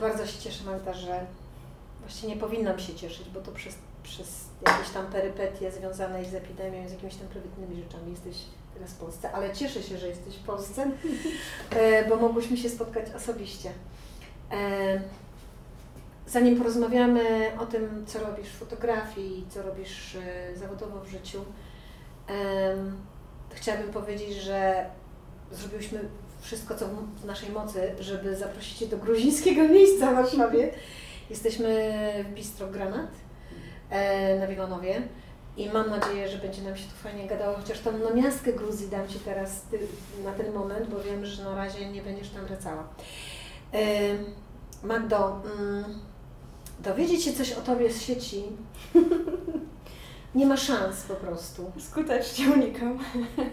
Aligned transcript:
Bardzo 0.00 0.26
się 0.26 0.38
cieszę, 0.38 0.64
Magda, 0.64 0.94
że 0.94 1.26
właściwie 2.00 2.34
nie 2.34 2.40
powinnam 2.40 2.78
się 2.78 2.94
cieszyć, 2.94 3.28
bo 3.28 3.40
to 3.40 3.52
przez, 3.52 3.74
przez 4.02 4.44
jakieś 4.66 4.90
tam 4.90 5.06
perypetie 5.06 5.72
związane 5.72 6.24
z 6.24 6.34
epidemią, 6.34 6.88
z 6.88 6.92
jakimiś 6.92 7.16
tam 7.16 7.28
prywatnymi 7.28 7.76
rzeczami 7.76 8.10
jesteś 8.10 8.36
teraz 8.74 8.92
w 8.92 8.98
Polsce, 8.98 9.32
ale 9.32 9.52
cieszę 9.52 9.82
się, 9.82 9.98
że 9.98 10.08
jesteś 10.08 10.36
w 10.36 10.44
Polsce, 10.44 10.90
e, 11.70 12.08
bo 12.08 12.16
mogłyśmy 12.16 12.56
się 12.56 12.68
spotkać 12.68 13.06
osobiście. 13.16 13.72
E, 14.52 15.00
zanim 16.26 16.56
porozmawiamy 16.56 17.52
o 17.58 17.66
tym, 17.66 18.04
co 18.06 18.18
robisz 18.18 18.48
w 18.48 18.58
fotografii, 18.58 19.46
co 19.50 19.62
robisz 19.62 20.16
e, 20.16 20.56
zawodowo 20.56 21.00
w 21.00 21.08
życiu, 21.08 21.44
to 23.50 23.56
chciałabym 23.56 23.92
powiedzieć, 23.92 24.36
że 24.36 24.86
zrobiłyśmy 25.52 26.00
wszystko, 26.46 26.74
co 26.74 26.86
w 27.22 27.24
naszej 27.24 27.50
mocy, 27.50 27.94
żeby 28.00 28.36
zaprosić 28.36 28.78
Cię 28.78 28.86
do 28.86 28.96
gruzińskiego 28.96 29.68
miejsca 29.74 30.12
w 30.12 30.14
Warszawie. 30.14 30.70
Jesteśmy 31.30 31.92
w 32.28 32.34
Bistro 32.34 32.66
Granat 32.66 33.10
na 34.40 34.46
Wilonowie. 34.46 35.02
I 35.56 35.68
mam 35.68 35.90
nadzieję, 35.90 36.28
że 36.28 36.38
będzie 36.38 36.62
nam 36.62 36.76
się 36.76 36.84
tu 36.84 36.94
fajnie 37.02 37.26
gadało, 37.26 37.56
chociaż 37.56 37.80
tą 37.80 37.98
namiastkę 37.98 38.52
Gruzji 38.52 38.88
dam 38.88 39.08
Ci 39.08 39.18
teraz 39.18 39.62
ty, 39.62 39.78
na 40.24 40.32
ten 40.32 40.52
moment, 40.52 40.90
bo 40.90 41.00
wiem, 41.00 41.26
że 41.26 41.44
na 41.44 41.54
razie 41.54 41.90
nie 41.90 42.02
będziesz 42.02 42.28
tam 42.28 42.46
wracała. 42.46 42.88
Yy, 43.72 43.80
Magdo, 44.82 45.42
yy, 45.44 45.84
dowiedzieć 46.84 47.24
się 47.24 47.32
coś 47.32 47.52
o 47.52 47.60
Tobie 47.60 47.92
z 47.92 48.02
sieci 48.02 48.42
nie 50.36 50.46
ma 50.46 50.56
szans 50.56 51.02
po 51.02 51.14
prostu. 51.14 51.72
Skutecznie 51.78 52.46
unikam. 52.54 52.98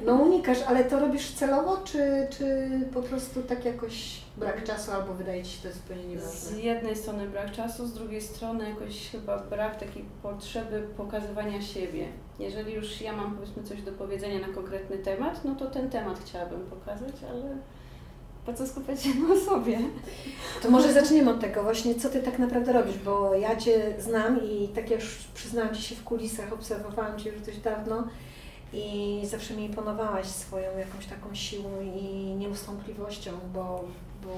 No 0.06 0.14
unikasz, 0.14 0.62
ale 0.68 0.84
to 0.84 1.00
robisz 1.00 1.32
celowo, 1.32 1.78
czy, 1.84 2.28
czy 2.30 2.70
po 2.94 3.02
prostu 3.02 3.44
tak 3.44 3.66
jakoś 3.66 4.22
brak 4.38 4.64
czasu, 4.64 4.92
albo 4.92 5.14
wydaje 5.14 5.44
Ci 5.44 5.52
się 5.52 5.70
to 5.70 5.76
zupełnie 5.76 6.06
nieważne? 6.06 6.32
Z 6.32 6.58
jednej 6.58 6.96
strony 6.96 7.28
brak 7.28 7.52
czasu, 7.52 7.88
z 7.88 7.94
drugiej 7.94 8.22
strony 8.22 8.70
jakoś 8.70 9.10
chyba 9.12 9.38
brak 9.38 9.80
takiej 9.80 10.06
potrzeby 10.24 10.88
pokazywania 10.98 11.62
siebie. 11.62 12.08
Jeżeli 12.40 12.74
już 12.74 13.02
ja 13.02 13.14
mam 13.14 13.36
powiedzmy 13.36 13.64
coś 13.64 13.82
do 13.82 13.92
powiedzenia 13.92 14.48
na 14.48 14.54
konkretny 14.54 14.98
temat, 14.98 15.46
no 15.46 15.56
to 15.56 15.68
ten 15.68 15.90
temat 15.90 16.20
chciałabym 16.20 16.62
pokazać, 16.62 17.16
ale 17.30 17.58
po 18.46 18.54
co 18.54 18.68
skupiać 18.68 19.04
się 19.04 19.10
na 19.16 19.40
sobie? 19.40 19.80
To 20.62 20.70
może 20.70 20.94
zaczniemy 20.94 21.32
od 21.32 21.40
tego 21.40 21.64
właśnie, 21.64 21.96
co 21.96 22.10
Ty 22.10 22.24
tak 22.24 22.40
naprawdę 22.40 22.74
robisz, 22.74 22.98
bo 22.98 23.34
ja 23.36 23.56
Cię 23.56 23.96
znam 24.00 24.44
i 24.44 24.68
tak 24.68 24.90
jak 24.90 25.00
już 25.00 25.18
przyznałam 25.34 25.76
Ci 25.76 25.82
się 25.82 25.96
w 25.96 26.04
kulisach, 26.04 26.54
obserwowałam 26.54 27.20
Cię 27.20 27.30
już 27.30 27.42
dość 27.42 27.58
dawno 27.58 28.08
i 28.74 29.22
zawsze 29.24 29.54
mi 29.54 29.64
imponowałaś 29.64 30.26
swoją 30.26 30.78
jakąś 30.78 31.06
taką 31.06 31.36
siłą 31.36 31.70
i 31.82 32.36
nieustępliwością, 32.36 33.32
bo, 33.54 33.84
bo 34.24 34.30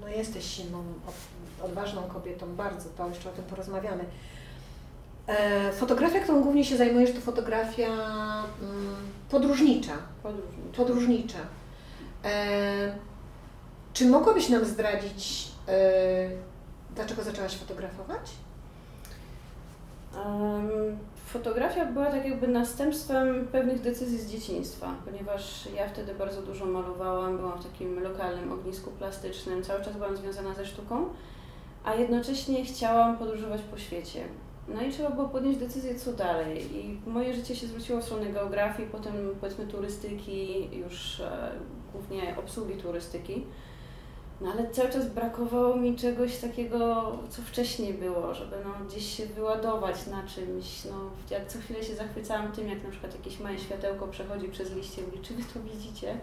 no 0.00 0.08
jesteś 0.08 0.44
silną, 0.44 0.82
odważną 1.62 2.02
kobietą, 2.02 2.56
bardzo, 2.56 2.88
to 2.96 3.08
jeszcze 3.08 3.30
o 3.30 3.32
tym 3.32 3.44
porozmawiamy. 3.44 4.04
E, 5.26 5.72
fotografia, 5.72 6.20
którą 6.20 6.42
głównie 6.42 6.64
się 6.64 6.76
zajmujesz, 6.76 7.12
to 7.12 7.20
fotografia 7.20 7.88
mm, 7.88 8.94
podróżnicza. 9.30 9.92
Podróżnicza. 10.22 10.76
podróżnicza. 10.76 11.38
E, 12.24 13.13
czy 13.94 14.06
mogłabyś 14.06 14.48
nam 14.48 14.64
zdradzić, 14.64 15.48
yy, 15.66 15.74
dlaczego 16.94 17.22
zaczęłaś 17.22 17.56
fotografować? 17.56 18.30
Um, 20.16 20.98
fotografia 21.26 21.86
była 21.86 22.06
tak 22.06 22.24
jakby 22.24 22.48
następstwem 22.48 23.48
pewnych 23.52 23.80
decyzji 23.80 24.18
z 24.18 24.30
dzieciństwa, 24.30 24.94
ponieważ 25.04 25.68
ja 25.76 25.88
wtedy 25.88 26.14
bardzo 26.14 26.42
dużo 26.42 26.66
malowałam, 26.66 27.38
byłam 27.38 27.58
w 27.58 27.66
takim 27.66 28.02
lokalnym 28.02 28.52
ognisku 28.52 28.90
plastycznym, 28.90 29.62
cały 29.62 29.84
czas 29.84 29.96
byłam 29.96 30.16
związana 30.16 30.54
ze 30.54 30.66
sztuką, 30.66 31.06
a 31.84 31.94
jednocześnie 31.94 32.64
chciałam 32.64 33.18
podróżować 33.18 33.60
po 33.62 33.78
świecie. 33.78 34.24
No 34.68 34.82
i 34.82 34.92
trzeba 34.92 35.10
było 35.10 35.28
podjąć 35.28 35.56
decyzję, 35.56 35.94
co 35.94 36.12
dalej. 36.12 36.76
I 36.76 37.00
moje 37.06 37.34
życie 37.34 37.56
się 37.56 37.66
zwróciło 37.66 38.00
w 38.00 38.04
stronę 38.04 38.26
geografii, 38.26 38.88
potem 38.92 39.12
powiedzmy 39.40 39.66
turystyki, 39.66 40.68
już 40.76 41.20
e, 41.20 41.50
głównie 41.92 42.36
obsługi 42.38 42.74
turystyki. 42.74 43.46
No 44.40 44.52
ale 44.52 44.70
cały 44.70 44.88
czas 44.88 45.08
brakowało 45.08 45.76
mi 45.76 45.96
czegoś 45.96 46.36
takiego, 46.36 47.12
co 47.30 47.42
wcześniej 47.42 47.94
było, 47.94 48.34
żeby 48.34 48.56
no, 48.64 48.86
gdzieś 48.86 49.16
się 49.16 49.26
wyładować 49.26 50.06
na 50.06 50.22
czymś. 50.22 50.84
No, 50.84 51.10
jak 51.30 51.48
co 51.48 51.58
chwilę 51.58 51.84
się 51.84 51.94
zachwycałam 51.94 52.52
tym, 52.52 52.68
jak 52.68 52.84
na 52.84 52.90
przykład 52.90 53.14
jakieś 53.14 53.40
małe 53.40 53.58
światełko 53.58 54.06
przechodzi 54.06 54.48
przez 54.48 54.72
liście 54.72 55.02
i 55.02 55.04
mówi, 55.04 55.18
czy 55.18 55.34
wy 55.34 55.42
to 55.54 55.60
widzicie? 55.60 56.18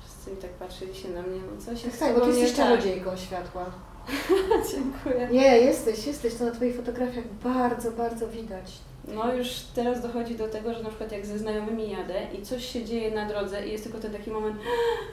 Wszyscy 0.00 0.30
mi 0.30 0.36
tak 0.36 0.50
patrzyli 0.50 0.94
się 0.94 1.08
na 1.08 1.22
mnie, 1.22 1.40
no 1.40 1.62
co 1.62 1.76
się 1.76 1.90
tak, 1.90 2.00
tak, 2.00 2.14
bo 2.14 2.20
ty 2.20 2.28
jesteś 2.28 2.52
tak? 2.52 2.56
czarodziejką 2.56 3.16
światła. 3.16 3.66
Dziękuję. 4.72 5.28
Nie, 5.32 5.58
jesteś, 5.58 6.06
jesteś, 6.06 6.34
to 6.34 6.44
na 6.44 6.50
Twoich 6.50 6.76
fotografiach 6.76 7.24
bardzo, 7.44 7.90
bardzo 7.90 8.28
widać. 8.28 8.72
No 9.08 9.34
już 9.34 9.48
teraz 9.74 10.02
dochodzi 10.02 10.36
do 10.36 10.48
tego, 10.48 10.74
że 10.74 10.82
na 10.82 10.88
przykład 10.88 11.12
jak 11.12 11.26
ze 11.26 11.38
znajomymi 11.38 11.90
jadę 11.90 12.22
i 12.38 12.42
coś 12.42 12.64
się 12.72 12.84
dzieje 12.84 13.10
na 13.10 13.28
drodze 13.28 13.66
i 13.66 13.72
jest 13.72 13.84
tylko 13.84 13.98
ten 13.98 14.12
taki 14.12 14.30
moment, 14.30 14.56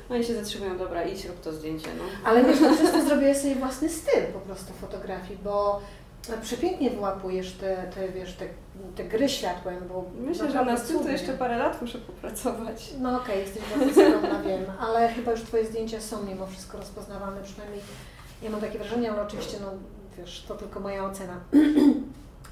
no 0.10 0.16
i 0.16 0.24
się 0.24 0.34
zatrzymują, 0.34 0.78
dobra, 0.78 1.04
idź, 1.04 1.26
rób 1.26 1.42
to 1.42 1.54
zdjęcie. 1.54 1.88
No. 1.98 2.30
Ale 2.30 2.44
wiesz, 2.44 2.60
to 2.60 2.74
przez 2.74 2.92
to 2.92 3.06
zrobiłeś 3.06 3.38
sobie 3.38 3.56
własny 3.56 3.90
styl 3.90 4.24
po 4.34 4.40
prostu 4.40 4.74
fotografii, 4.74 5.40
bo 5.44 5.82
przepięknie 6.42 6.90
wyłapujesz 6.90 7.52
te, 7.52 7.92
te 7.96 8.10
wiesz, 8.10 8.34
te, 8.34 8.46
te 8.96 9.04
gry 9.04 9.30
światłem, 9.30 9.88
bo 9.88 10.06
Myślę, 10.20 10.52
że 10.52 10.66
na 10.66 10.78
styl 10.78 11.00
to 11.00 11.10
jeszcze 11.10 11.34
parę 11.34 11.58
lat 11.58 11.82
muszę 11.82 11.98
popracować. 11.98 12.94
No 13.00 13.10
okej, 13.10 13.22
okay, 13.24 13.38
jesteś 13.38 13.64
bardzo 13.78 13.94
skromna, 13.94 14.42
wiem, 14.42 14.66
ale 14.80 15.10
chyba 15.10 15.32
już 15.32 15.42
Twoje 15.42 15.66
zdjęcia 15.66 16.02
są 16.02 16.24
mimo 16.24 16.48
wszystko 16.48 16.78
rozpoznawalne, 16.78 17.42
przynajmniej 17.44 17.82
ja 18.42 18.50
mam 18.50 18.62
takie 18.62 18.78
wrażenie, 18.78 19.12
ale 19.12 19.22
oczywiście, 19.22 19.58
no 19.62 19.72
wiesz, 20.18 20.46
to 20.48 20.56
tylko 20.56 20.80
moja 20.80 21.06
ocena. 21.06 21.40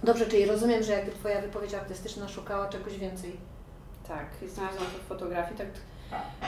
Dobrze, 0.06 0.26
czyli 0.26 0.46
rozumiem, 0.46 0.84
że 0.84 0.92
jakby 0.92 1.12
Twoja 1.12 1.42
wypowiedź 1.42 1.74
artystyczna 1.74 2.28
szukała 2.28 2.70
czegoś 2.70 2.98
więcej. 2.98 3.38
Tak, 4.08 4.26
i 4.46 4.50
znalazłam 4.50 4.86
to 4.86 4.98
w 4.98 5.08
fotografii. 5.08 5.58
Tak, 5.58 5.68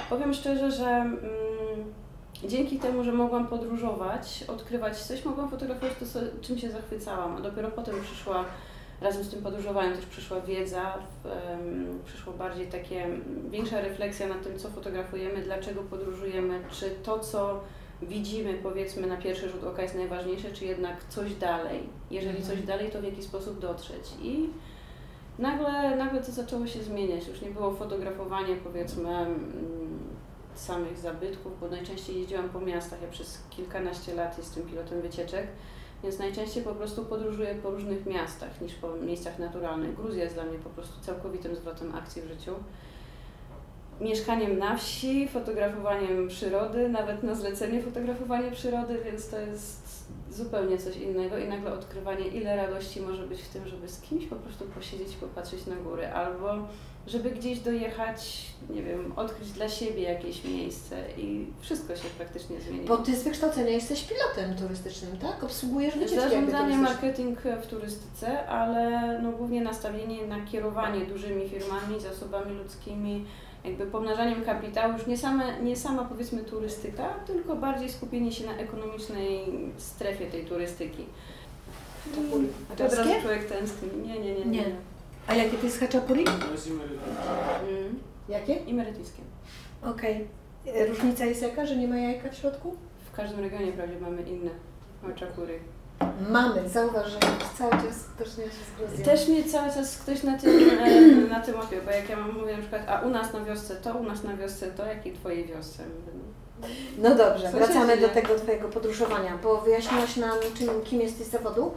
powiem 0.10 0.34
szczerze, 0.34 0.72
że 0.72 0.88
mm, 0.88 1.20
dzięki 2.44 2.80
temu, 2.80 3.04
że 3.04 3.12
mogłam 3.12 3.48
podróżować, 3.48 4.44
odkrywać 4.48 4.98
coś, 4.98 5.26
mogłam 5.26 5.50
fotografować 5.50 5.94
to, 6.00 6.20
czym 6.42 6.58
się 6.58 6.72
zachwycałam, 6.72 7.36
a 7.36 7.42
dopiero 7.42 7.72
potem 7.72 8.02
przyszła, 8.02 8.46
razem 9.02 9.24
z 9.24 9.30
tym 9.30 9.44
podróżowaniem 9.44 9.96
też 9.96 10.06
przyszła 10.06 10.42
wiedza, 10.42 10.94
um, 11.26 12.00
przyszło 12.06 12.34
bardziej 12.34 12.68
takie, 12.68 13.08
większa 13.50 13.82
refleksja 13.82 14.28
nad 14.28 14.44
tym, 14.44 14.60
co 14.60 14.70
fotografujemy, 14.70 15.42
dlaczego 15.42 15.82
podróżujemy, 15.82 16.62
czy 16.72 16.90
to, 17.04 17.20
co 17.20 17.64
widzimy, 18.02 18.54
powiedzmy, 18.54 19.08
na 19.08 19.18
pierwszy 19.18 19.50
rzut 19.50 19.64
oka 19.64 19.82
jest 19.82 19.96
najważniejsze, 19.96 20.52
czy 20.52 20.66
jednak 20.66 21.04
coś 21.10 21.36
dalej. 21.36 21.80
Jeżeli 22.12 22.42
coś 22.42 22.60
mhm. 22.60 22.66
dalej, 22.66 22.92
to 22.92 23.02
w 23.02 23.04
jaki 23.04 23.24
sposób 23.24 23.60
dotrzeć. 23.60 24.04
I 24.22 24.50
nagle, 25.40 25.96
nagle 25.96 26.22
to 26.22 26.32
zaczęło 26.32 26.68
się 26.68 26.84
zmieniać. 26.84 27.28
Już 27.28 27.42
nie 27.42 27.50
było 27.50 27.72
fotografowania, 27.72 28.56
powiedzmy, 28.64 29.10
mm, 29.10 30.00
samych 30.56 30.98
zabytków, 30.98 31.60
bo 31.60 31.68
najczęściej 31.68 32.20
jeździłam 32.20 32.50
po 32.50 32.62
miastach. 32.62 33.02
Ja 33.02 33.08
przez 33.08 33.44
kilkanaście 33.50 34.16
lat 34.16 34.38
jestem 34.38 34.64
pilotem 34.64 35.02
wycieczek, 35.02 35.48
więc 36.04 36.20
najczęściej 36.20 36.64
po 36.64 36.76
prostu 36.76 37.06
podróżuję 37.06 37.56
po 37.56 37.70
różnych 37.70 38.06
miastach 38.06 38.62
niż 38.62 38.74
po 38.74 38.96
miejscach 38.96 39.40
naturalnych. 39.40 39.96
Gruzja 39.96 40.24
jest 40.24 40.36
dla 40.36 40.44
mnie 40.44 40.60
po 40.60 40.70
prostu 40.70 41.02
całkowitym 41.02 41.56
zwrotem 41.56 41.96
akcji 41.96 42.22
w 42.22 42.28
życiu 42.28 42.52
mieszkaniem 44.02 44.60
na 44.60 44.78
wsi, 44.78 45.28
fotografowaniem 45.28 46.28
przyrody, 46.28 46.90
nawet 46.90 47.24
na 47.24 47.36
zlecenie 47.36 47.82
fotografowanie 47.82 48.52
przyrody, 48.52 49.00
więc 49.06 49.30
to 49.30 49.40
jest 49.40 50.08
zupełnie 50.32 50.78
coś 50.78 50.98
innego 50.98 51.38
i 51.38 51.48
nagle 51.48 51.74
odkrywanie, 51.74 52.28
ile 52.28 52.56
radości 52.56 53.02
może 53.02 53.28
być 53.28 53.42
w 53.42 53.50
tym, 53.50 53.68
żeby 53.68 53.88
z 53.88 54.02
kimś 54.02 54.26
po 54.26 54.36
prostu 54.36 54.66
posiedzieć 54.66 55.14
i 55.14 55.18
popatrzeć 55.18 55.66
na 55.66 55.76
góry, 55.76 56.08
albo 56.08 56.68
żeby 57.08 57.32
gdzieś 57.32 57.60
dojechać, 57.60 58.46
nie 58.70 58.84
wiem, 58.84 59.14
odkryć 59.16 59.52
dla 59.52 59.70
siebie 59.70 60.02
jakieś 60.02 60.44
miejsce 60.44 60.96
i 61.18 61.46
wszystko 61.60 61.96
się 61.96 62.10
praktycznie 62.18 62.62
zmieni. 62.62 62.88
Bo 62.88 62.98
Ty 62.98 63.16
z 63.16 63.24
wykształcenia 63.24 63.70
jesteś 63.70 64.04
pilotem 64.04 64.58
turystycznym, 64.58 65.18
tak? 65.18 65.44
Obsługujesz 65.44 65.94
wycieczki 65.94 66.16
Zarządzanie, 66.16 66.78
marketing 66.78 67.40
w 67.62 67.68
turystyce, 67.68 68.48
ale 68.48 69.20
no 69.22 69.32
głównie 69.32 69.62
nastawienie 69.62 70.28
na 70.28 70.46
kierowanie 70.46 71.06
dużymi 71.06 71.50
firmami, 71.50 72.00
zasobami 72.00 72.58
ludzkimi, 72.58 73.26
jakby 73.64 73.86
pomnażaniem 73.86 74.44
kapitału, 74.44 74.94
już 74.94 75.08
nie, 75.08 75.18
same, 75.18 75.62
nie 75.62 75.76
sama 75.76 76.06
powiedzmy 76.06 76.44
turystyka, 76.44 77.14
tylko 77.28 77.56
bardziej 77.56 77.90
skupienie 77.90 78.32
się 78.32 78.46
na 78.46 78.58
ekonomicznej 78.58 79.46
strefie 79.78 80.26
tej 80.26 80.46
turystyki. 80.46 81.06
A 82.72 82.76
to 82.76 82.90
teraz 82.90 83.22
człowiek 83.22 83.46
tęskni. 83.46 83.90
Nie, 84.08 84.20
nie, 84.20 84.34
nie, 84.34 84.46
nie. 84.46 84.46
nie. 84.46 84.76
A 85.28 85.34
jakie 85.34 85.58
to 85.58 85.66
jest 85.66 85.80
haczapuri? 85.80 86.24
To 86.24 86.52
jest 86.52 86.68
mm. 86.68 88.00
Jakie? 88.30 88.56
Imerytyjskie. 88.56 89.22
Okej. 89.84 90.28
Okay. 90.66 90.88
Różnica 90.88 91.26
jest 91.26 91.42
jaka, 91.42 91.66
że 91.66 91.76
nie 91.76 91.88
ma 91.88 91.98
jajka 91.98 92.30
w 92.30 92.36
środku? 92.36 92.76
W 93.12 93.16
każdym 93.16 93.40
regionie 93.40 93.72
prawie 93.72 94.00
mamy 94.00 94.22
inne 94.22 94.52
haczapuri. 95.02 95.54
Mamy, 96.30 96.70
zauważ, 96.70 97.12
że 97.12 97.20
cały 97.58 97.72
czas 97.72 98.04
ktoś 98.16 98.38
mnie 98.38 98.46
się 98.46 98.52
z 98.52 98.78
Gruzją. 98.78 99.06
Też 99.06 99.28
mnie 99.28 99.44
cały 99.44 99.74
czas 99.74 99.98
ktoś 99.98 100.24
na 100.24 100.38
tym, 100.38 100.70
e, 100.80 101.02
na 101.30 101.40
tym 101.40 101.56
łapił, 101.56 101.82
bo 101.86 101.92
jak 101.92 102.10
ja 102.10 102.18
mam 102.18 102.34
mówię 102.34 102.54
na 102.54 102.62
przykład, 102.62 102.82
a 102.88 103.00
u 103.00 103.10
nas 103.10 103.34
na 103.34 103.44
wiosce 103.44 103.76
to, 103.76 103.94
u 103.94 104.04
nas 104.04 104.24
na 104.24 104.38
wiosce 104.38 104.68
to, 104.68 104.86
jak 104.86 105.06
i 105.06 105.14
twojej 105.14 105.46
wiosce. 105.46 105.84
No. 106.98 107.16
Dobrze, 107.16 107.52
wracamy 107.52 107.98
do 107.98 108.10
tego 108.10 108.36
Twojego 108.36 108.70
podróżowania, 108.70 109.38
bo 109.44 109.62
wyjaśniłaś 109.62 110.16
nam, 110.16 110.38
czym, 110.58 110.82
kim 110.84 111.02
jesteś 111.02 111.28
z 111.28 111.32
zawodu 111.32 111.74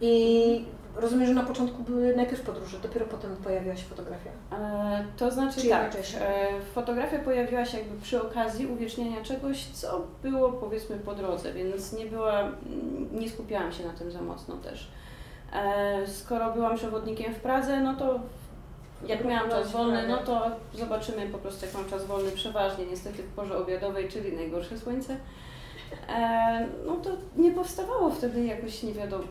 i 0.00 0.64
rozumiem, 0.96 1.26
że 1.26 1.34
na 1.34 1.42
początku 1.42 1.82
były 1.82 2.16
najpierw 2.16 2.42
podróże, 2.42 2.78
dopiero 2.78 3.06
potem 3.06 3.36
pojawiła 3.36 3.76
się 3.76 3.84
fotografia. 3.84 4.30
E, 4.52 5.04
to 5.16 5.30
znaczy 5.30 5.60
Czy 5.60 5.68
tak, 5.68 5.96
e, 6.20 6.46
fotografia 6.74 7.18
pojawiła 7.18 7.64
się 7.64 7.78
jakby 7.78 8.00
przy 8.02 8.22
okazji 8.22 8.66
uwieczniania 8.66 9.22
czegoś, 9.22 9.64
co 9.64 10.06
było 10.22 10.52
powiedzmy 10.52 10.96
po 10.96 11.14
drodze, 11.14 11.52
więc 11.52 11.92
nie 11.92 12.06
była, 12.06 12.40
mm, 12.40 13.08
nie 13.12 13.30
skupiałam 13.30 13.72
się 13.72 13.86
na 13.86 13.92
tym 13.92 14.10
za 14.10 14.22
mocno 14.22 14.56
też. 14.56 14.90
E, 15.52 16.06
skoro 16.06 16.52
byłam 16.52 16.76
przewodnikiem 16.76 17.34
w 17.34 17.40
Pradze, 17.40 17.80
no 17.80 17.94
to 17.94 18.20
jak 19.06 19.24
miałam 19.24 19.50
czas 19.50 19.72
wolny, 19.72 20.08
no 20.08 20.16
to 20.16 20.50
zobaczymy 20.74 21.26
po 21.26 21.38
prostu 21.38 21.66
jak 21.66 21.74
mam 21.74 21.84
czas 21.84 22.04
wolny, 22.04 22.30
przeważnie 22.30 22.86
niestety 22.86 23.22
w 23.22 23.34
porze 23.34 23.58
obiadowej, 23.58 24.08
czyli 24.08 24.36
najgorsze 24.36 24.78
słońce. 24.78 25.16
E, 26.08 26.66
no 26.86 26.96
to 26.96 27.10
nie 27.36 27.50
powstawało 27.50 28.10
wtedy 28.10 28.44
jakoś 28.44 28.82
nie 28.82 28.92
wiadomo, 28.92 29.24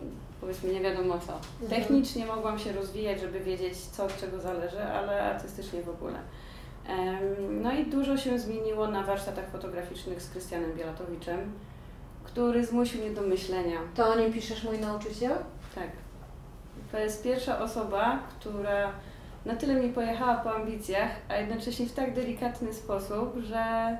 powiedzmy 0.43 0.73
nie 0.73 0.81
wiadomo 0.81 1.19
co. 1.19 1.33
Mhm. 1.33 1.69
Technicznie 1.69 2.25
mogłam 2.25 2.59
się 2.59 2.71
rozwijać, 2.71 3.21
żeby 3.21 3.39
wiedzieć 3.39 3.77
co 3.77 4.03
od 4.05 4.17
czego 4.17 4.39
zależy, 4.39 4.83
ale 4.83 5.21
artystycznie 5.21 5.81
w 5.83 5.89
ogóle. 5.89 6.19
No 7.49 7.73
i 7.73 7.85
dużo 7.85 8.17
się 8.17 8.39
zmieniło 8.39 8.87
na 8.87 9.03
warsztatach 9.03 9.49
fotograficznych 9.49 10.21
z 10.21 10.29
Krystianem 10.29 10.73
Bielatowiczem, 10.73 11.39
który 12.23 12.65
zmusił 12.65 13.01
mnie 13.01 13.11
do 13.11 13.21
myślenia. 13.21 13.77
To 13.95 14.13
o 14.13 14.15
nim 14.15 14.33
piszesz 14.33 14.63
mój 14.63 14.79
nauczyciel? 14.79 15.31
Tak. 15.75 15.89
To 16.91 16.97
jest 16.97 17.23
pierwsza 17.23 17.59
osoba, 17.59 18.19
która 18.39 18.91
na 19.45 19.55
tyle 19.55 19.75
mi 19.75 19.93
pojechała 19.93 20.35
po 20.35 20.55
ambicjach, 20.55 21.09
a 21.29 21.35
jednocześnie 21.35 21.85
w 21.85 21.93
tak 21.93 22.13
delikatny 22.13 22.73
sposób, 22.73 23.37
że 23.37 23.97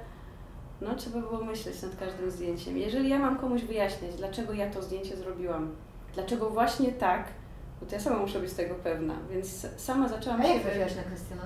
no, 0.82 0.96
trzeba 0.96 1.20
było 1.20 1.44
myśleć 1.44 1.82
nad 1.82 1.96
każdym 1.96 2.32
zdjęciem. 2.32 2.78
Jeżeli 2.78 3.10
ja 3.10 3.20
mam 3.20 3.38
komuś 3.38 3.62
wyjaśniać, 3.62 4.16
dlaczego 4.16 4.54
ja 4.54 4.72
to 4.72 4.82
zdjęcie 4.82 5.18
zrobiłam, 5.18 5.76
dlaczego 6.14 6.50
właśnie 6.50 6.92
tak, 6.92 7.24
no 7.82 7.88
to 7.88 7.96
ja 7.96 8.02
sama 8.02 8.18
muszę 8.18 8.40
być 8.40 8.54
tego 8.54 8.76
pewna, 8.76 9.14
więc 9.32 9.68
sama 9.78 10.10
zaczęłam 10.10 10.42
A 10.42 10.44
się... 10.44 10.54
jak 10.54 10.62
trafiłaś 10.64 10.96
na 10.96 11.04
Krystiana? 11.04 11.44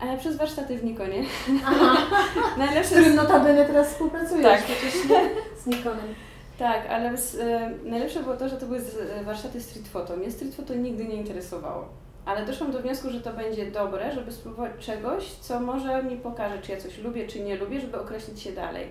E, 0.00 0.18
przez 0.18 0.36
warsztaty 0.36 0.78
w 0.78 0.84
Nikonie. 0.84 1.22
Aha, 1.66 1.96
z 2.54 2.58
Najlepsze 2.58 2.94
którym 2.94 3.14
notabene 3.16 3.64
teraz 3.64 3.88
współpracujesz 3.88 4.44
Tak. 4.44 4.62
przecież, 4.62 5.08
nie? 5.08 5.20
Z 5.62 5.66
Nikonem. 5.66 6.14
Tak, 6.58 6.86
ale 6.90 7.16
z, 7.18 7.34
e, 7.34 7.70
najlepsze 7.84 8.22
było 8.22 8.36
to, 8.36 8.48
że 8.48 8.56
to 8.56 8.66
były 8.66 8.80
z, 8.80 8.96
e, 8.96 9.24
warsztaty 9.24 9.60
street 9.60 9.88
photo. 9.88 10.16
Mnie 10.16 10.30
street 10.30 10.54
photo 10.54 10.74
nigdy 10.74 11.04
nie 11.04 11.14
interesowało. 11.14 11.88
Ale 12.24 12.46
doszłam 12.46 12.72
do 12.72 12.82
wniosku, 12.82 13.10
że 13.10 13.20
to 13.20 13.32
będzie 13.32 13.70
dobre, 13.70 14.12
żeby 14.12 14.32
spróbować 14.32 14.72
czegoś, 14.78 15.30
co 15.30 15.60
może 15.60 16.02
mi 16.02 16.16
pokaże, 16.16 16.58
czy 16.62 16.72
ja 16.72 16.80
coś 16.80 16.98
lubię, 16.98 17.26
czy 17.26 17.40
nie 17.40 17.56
lubię, 17.56 17.80
żeby 17.80 18.00
określić 18.00 18.40
się 18.40 18.52
dalej. 18.52 18.88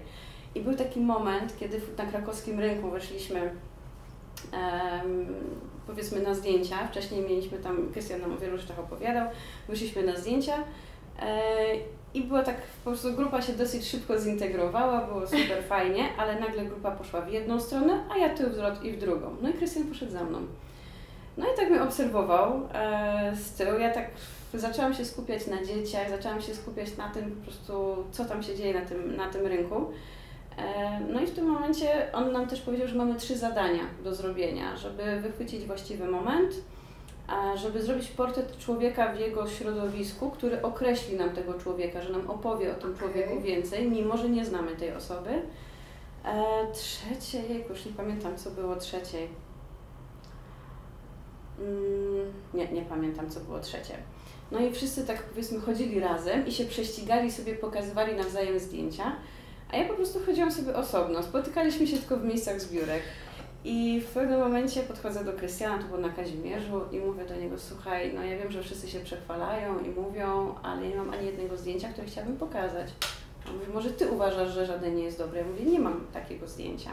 I 0.55 0.61
był 0.61 0.73
taki 0.73 0.99
moment, 0.99 1.57
kiedy 1.59 1.81
na 1.97 2.05
krakowskim 2.05 2.59
rynku 2.59 2.89
weszliśmy 2.89 3.51
powiedzmy 5.87 6.21
na 6.21 6.33
zdjęcia. 6.33 6.87
Wcześniej 6.87 7.21
mieliśmy 7.21 7.57
tam, 7.57 7.89
Krystian 7.93 8.21
nam 8.21 8.33
o 8.33 8.37
wielu 8.37 8.57
rzeczach 8.57 8.79
opowiadał, 8.79 9.27
wyszliśmy 9.67 10.03
na 10.03 10.15
zdjęcia 10.15 10.53
e, 11.21 11.39
i 12.13 12.23
była 12.23 12.43
tak, 12.43 12.55
po 12.83 12.89
prostu 12.89 13.13
grupa 13.13 13.41
się 13.41 13.53
dosyć 13.53 13.87
szybko 13.87 14.19
zintegrowała, 14.19 15.07
było 15.07 15.27
super 15.27 15.63
fajnie, 15.73 16.09
ale 16.17 16.39
nagle 16.39 16.65
grupa 16.65 16.91
poszła 16.91 17.21
w 17.21 17.31
jedną 17.31 17.59
stronę, 17.59 18.03
a 18.11 18.17
ja 18.17 18.29
tu 18.29 18.43
i 18.83 18.91
w 18.91 18.99
drugą. 18.99 19.35
No 19.41 19.49
i 19.49 19.53
Krystian 19.53 19.83
poszedł 19.83 20.11
za 20.11 20.23
mną. 20.23 20.39
No 21.37 21.45
i 21.45 21.57
tak 21.57 21.69
mnie 21.69 21.83
obserwował 21.83 22.69
e, 22.73 23.35
z 23.35 23.51
tyłu. 23.51 23.79
Ja 23.79 23.93
tak 23.93 24.05
zaczęłam 24.53 24.93
się 24.93 25.05
skupiać 25.05 25.47
na 25.47 25.63
dzieciach, 25.63 26.09
zaczęłam 26.09 26.41
się 26.41 26.55
skupiać 26.55 26.97
na 26.97 27.09
tym 27.09 27.31
po 27.31 27.43
prostu, 27.43 27.95
co 28.11 28.25
tam 28.25 28.43
się 28.43 28.55
dzieje 28.55 28.73
na 28.73 28.85
tym, 28.85 29.15
na 29.15 29.29
tym 29.29 29.47
rynku. 29.47 29.91
E, 30.59 30.99
No 31.13 31.21
i 31.21 31.27
w 31.27 31.31
tym 31.31 31.45
momencie 31.45 32.13
on 32.13 32.31
nam 32.31 32.47
też 32.47 32.61
powiedział, 32.61 32.87
że 32.87 32.95
mamy 32.95 33.15
trzy 33.15 33.37
zadania 33.37 33.83
do 34.03 34.15
zrobienia, 34.15 34.77
żeby 34.77 35.21
wychwycić 35.21 35.65
właściwy 35.65 36.07
moment, 36.07 36.53
żeby 37.55 37.81
zrobić 37.81 38.07
portret 38.07 38.57
człowieka 38.57 39.13
w 39.13 39.19
jego 39.19 39.47
środowisku, 39.47 40.31
który 40.31 40.61
określi 40.61 41.17
nam 41.17 41.29
tego 41.29 41.53
człowieka, 41.53 42.01
że 42.01 42.09
nam 42.13 42.29
opowie 42.29 42.71
o 42.71 42.75
tym 42.75 42.89
Okej. 42.89 42.99
człowieku 42.99 43.41
więcej, 43.41 43.89
mimo 43.89 44.17
że 44.17 44.29
nie 44.29 44.45
znamy 44.45 44.75
tej 44.75 44.93
osoby. 44.93 45.29
E, 46.25 46.43
trzecie, 46.73 47.47
jejku, 47.53 47.69
już 47.73 47.85
nie 47.85 47.91
pamiętam, 47.91 48.37
co 48.37 48.51
było 48.51 48.75
trzeciej. 48.75 49.27
Mm, 51.59 52.33
nie, 52.53 52.67
nie 52.71 52.81
pamiętam, 52.81 53.29
co 53.29 53.39
było 53.39 53.59
trzecie. 53.59 53.93
No 54.51 54.59
i 54.59 54.71
wszyscy 54.71 55.07
tak 55.07 55.23
powiedzmy 55.23 55.59
chodzili 55.59 55.99
razem 55.99 56.47
i 56.47 56.51
się 56.51 56.65
prześcigali, 56.65 57.31
sobie 57.31 57.55
pokazywali 57.55 58.15
nawzajem 58.15 58.59
zdjęcia, 58.59 59.15
a 59.71 59.77
ja 59.77 59.87
po 59.87 59.93
prostu 59.93 60.19
chodziłam 60.25 60.51
sobie 60.51 60.75
osobno. 60.75 61.23
Spotykaliśmy 61.23 61.87
się 61.87 61.97
tylko 61.97 62.17
w 62.17 62.25
miejscach 62.25 62.61
zbiórek. 62.61 63.01
I 63.63 64.01
w 64.01 64.05
pewnym 64.05 64.39
momencie 64.39 64.81
podchodzę 64.83 65.23
do 65.23 65.33
Krystiana, 65.33 65.77
to 65.77 65.83
było 65.83 65.97
na 65.97 66.09
Kazimierzu, 66.09 66.81
i 66.91 66.99
mówię 66.99 67.25
do 67.25 67.35
niego, 67.35 67.57
słuchaj, 67.57 68.11
no 68.15 68.23
ja 68.23 68.37
wiem, 68.37 68.51
że 68.51 68.63
wszyscy 68.63 68.89
się 68.89 68.99
przechwalają 68.99 69.79
i 69.79 69.89
mówią, 69.89 70.55
ale 70.63 70.87
nie 70.87 70.95
mam 70.95 71.09
ani 71.09 71.25
jednego 71.25 71.57
zdjęcia, 71.57 71.89
które 71.89 72.07
chciałabym 72.07 72.37
pokazać. 72.37 72.87
On 73.49 73.57
mówi, 73.57 73.71
może 73.73 73.89
ty 73.89 74.07
uważasz, 74.07 74.53
że 74.53 74.65
żadne 74.65 74.91
nie 74.91 75.03
jest 75.03 75.17
dobre? 75.17 75.39
Ja 75.39 75.47
mówię, 75.47 75.65
nie 75.65 75.79
mam 75.79 76.05
takiego 76.13 76.47
zdjęcia. 76.47 76.89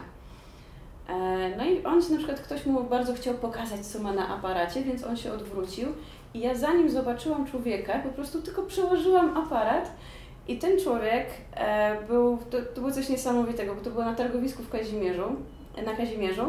E, 1.09 1.57
No 1.57 1.65
i 1.65 1.83
on 1.83 2.01
się 2.01 2.11
na 2.11 2.17
przykład, 2.17 2.41
ktoś 2.41 2.65
mu 2.65 2.83
bardzo 2.83 3.13
chciał 3.13 3.33
pokazać, 3.33 3.85
co 3.85 3.99
ma 3.99 4.13
na 4.13 4.27
aparacie, 4.37 4.83
więc 4.83 5.03
on 5.03 5.17
się 5.17 5.33
odwrócił 5.33 5.87
i 6.33 6.39
ja 6.39 6.55
zanim 6.55 6.89
zobaczyłam 6.89 7.45
człowieka, 7.47 7.99
po 7.99 8.09
prostu 8.09 8.41
tylko 8.41 8.63
przełożyłam 8.63 9.37
aparat 9.37 9.91
i 10.47 10.57
ten 10.59 10.79
człowiek 10.79 11.25
e, 11.55 11.97
był, 12.07 12.37
to, 12.49 12.57
to 12.75 12.81
było 12.81 12.91
coś 12.91 13.09
niesamowitego, 13.09 13.75
bo 13.75 13.81
to 13.81 13.89
było 13.89 14.05
na 14.05 14.15
targowisku 14.15 14.63
w 14.63 14.69
Kazimierzu, 14.69 15.35
na 15.85 15.93
Kazimierzu. 15.95 16.43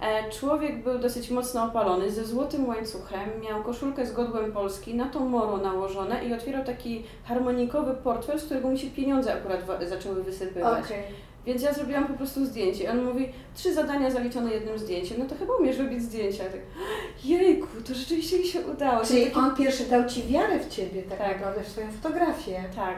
E, 0.00 0.30
Człowiek 0.30 0.82
był 0.82 0.98
dosyć 0.98 1.30
mocno 1.30 1.64
opalony, 1.64 2.10
ze 2.10 2.24
złotym 2.24 2.68
łańcuchem, 2.68 3.28
miał 3.48 3.62
koszulkę 3.62 4.06
z 4.06 4.12
godłem 4.12 4.52
Polski, 4.52 4.94
na 4.94 5.04
tą 5.08 5.28
moro 5.28 5.56
nałożone 5.56 6.24
i 6.24 6.32
otwierał 6.34 6.64
taki 6.64 7.04
harmonikowy 7.24 7.94
portfel, 7.94 8.40
z 8.40 8.44
którego 8.44 8.68
mu 8.68 8.76
się 8.76 8.86
pieniądze 8.86 9.34
akurat 9.34 9.64
wa- 9.64 9.86
zaczęły 9.86 10.22
wysypywać. 10.22 10.84
Okej. 10.84 11.02
Więc 11.46 11.62
ja 11.62 11.72
zrobiłam 11.72 12.06
po 12.06 12.14
prostu 12.14 12.46
zdjęcie. 12.46 12.90
On 12.90 13.04
mówi, 13.04 13.28
trzy 13.54 13.74
zadania 13.74 14.10
zaliczone 14.10 14.50
jednym 14.54 14.78
zdjęciem. 14.78 15.16
No 15.18 15.24
to 15.24 15.34
chyba 15.34 15.54
umiesz 15.56 15.78
robić 15.78 16.02
zdjęcia. 16.02 16.44
Ja 16.44 16.50
Tak, 16.50 16.60
jejku, 17.24 17.66
to 17.88 17.94
rzeczywiście 17.94 18.38
mi 18.38 18.44
się 18.46 18.60
udało. 18.60 19.04
Czyli 19.04 19.24
Taki- 19.24 19.36
on 19.38 19.56
pierwszy 19.56 19.84
dał 19.84 20.04
Ci 20.08 20.22
wiarę 20.22 20.60
w 20.60 20.68
Ciebie 20.68 21.02
tak, 21.02 21.18
Tak. 21.18 21.28
naprawdę, 21.28 21.60
w 21.62 21.66
Twoją 21.66 21.86
fotografię. 22.02 22.64
Tak. 22.76 22.96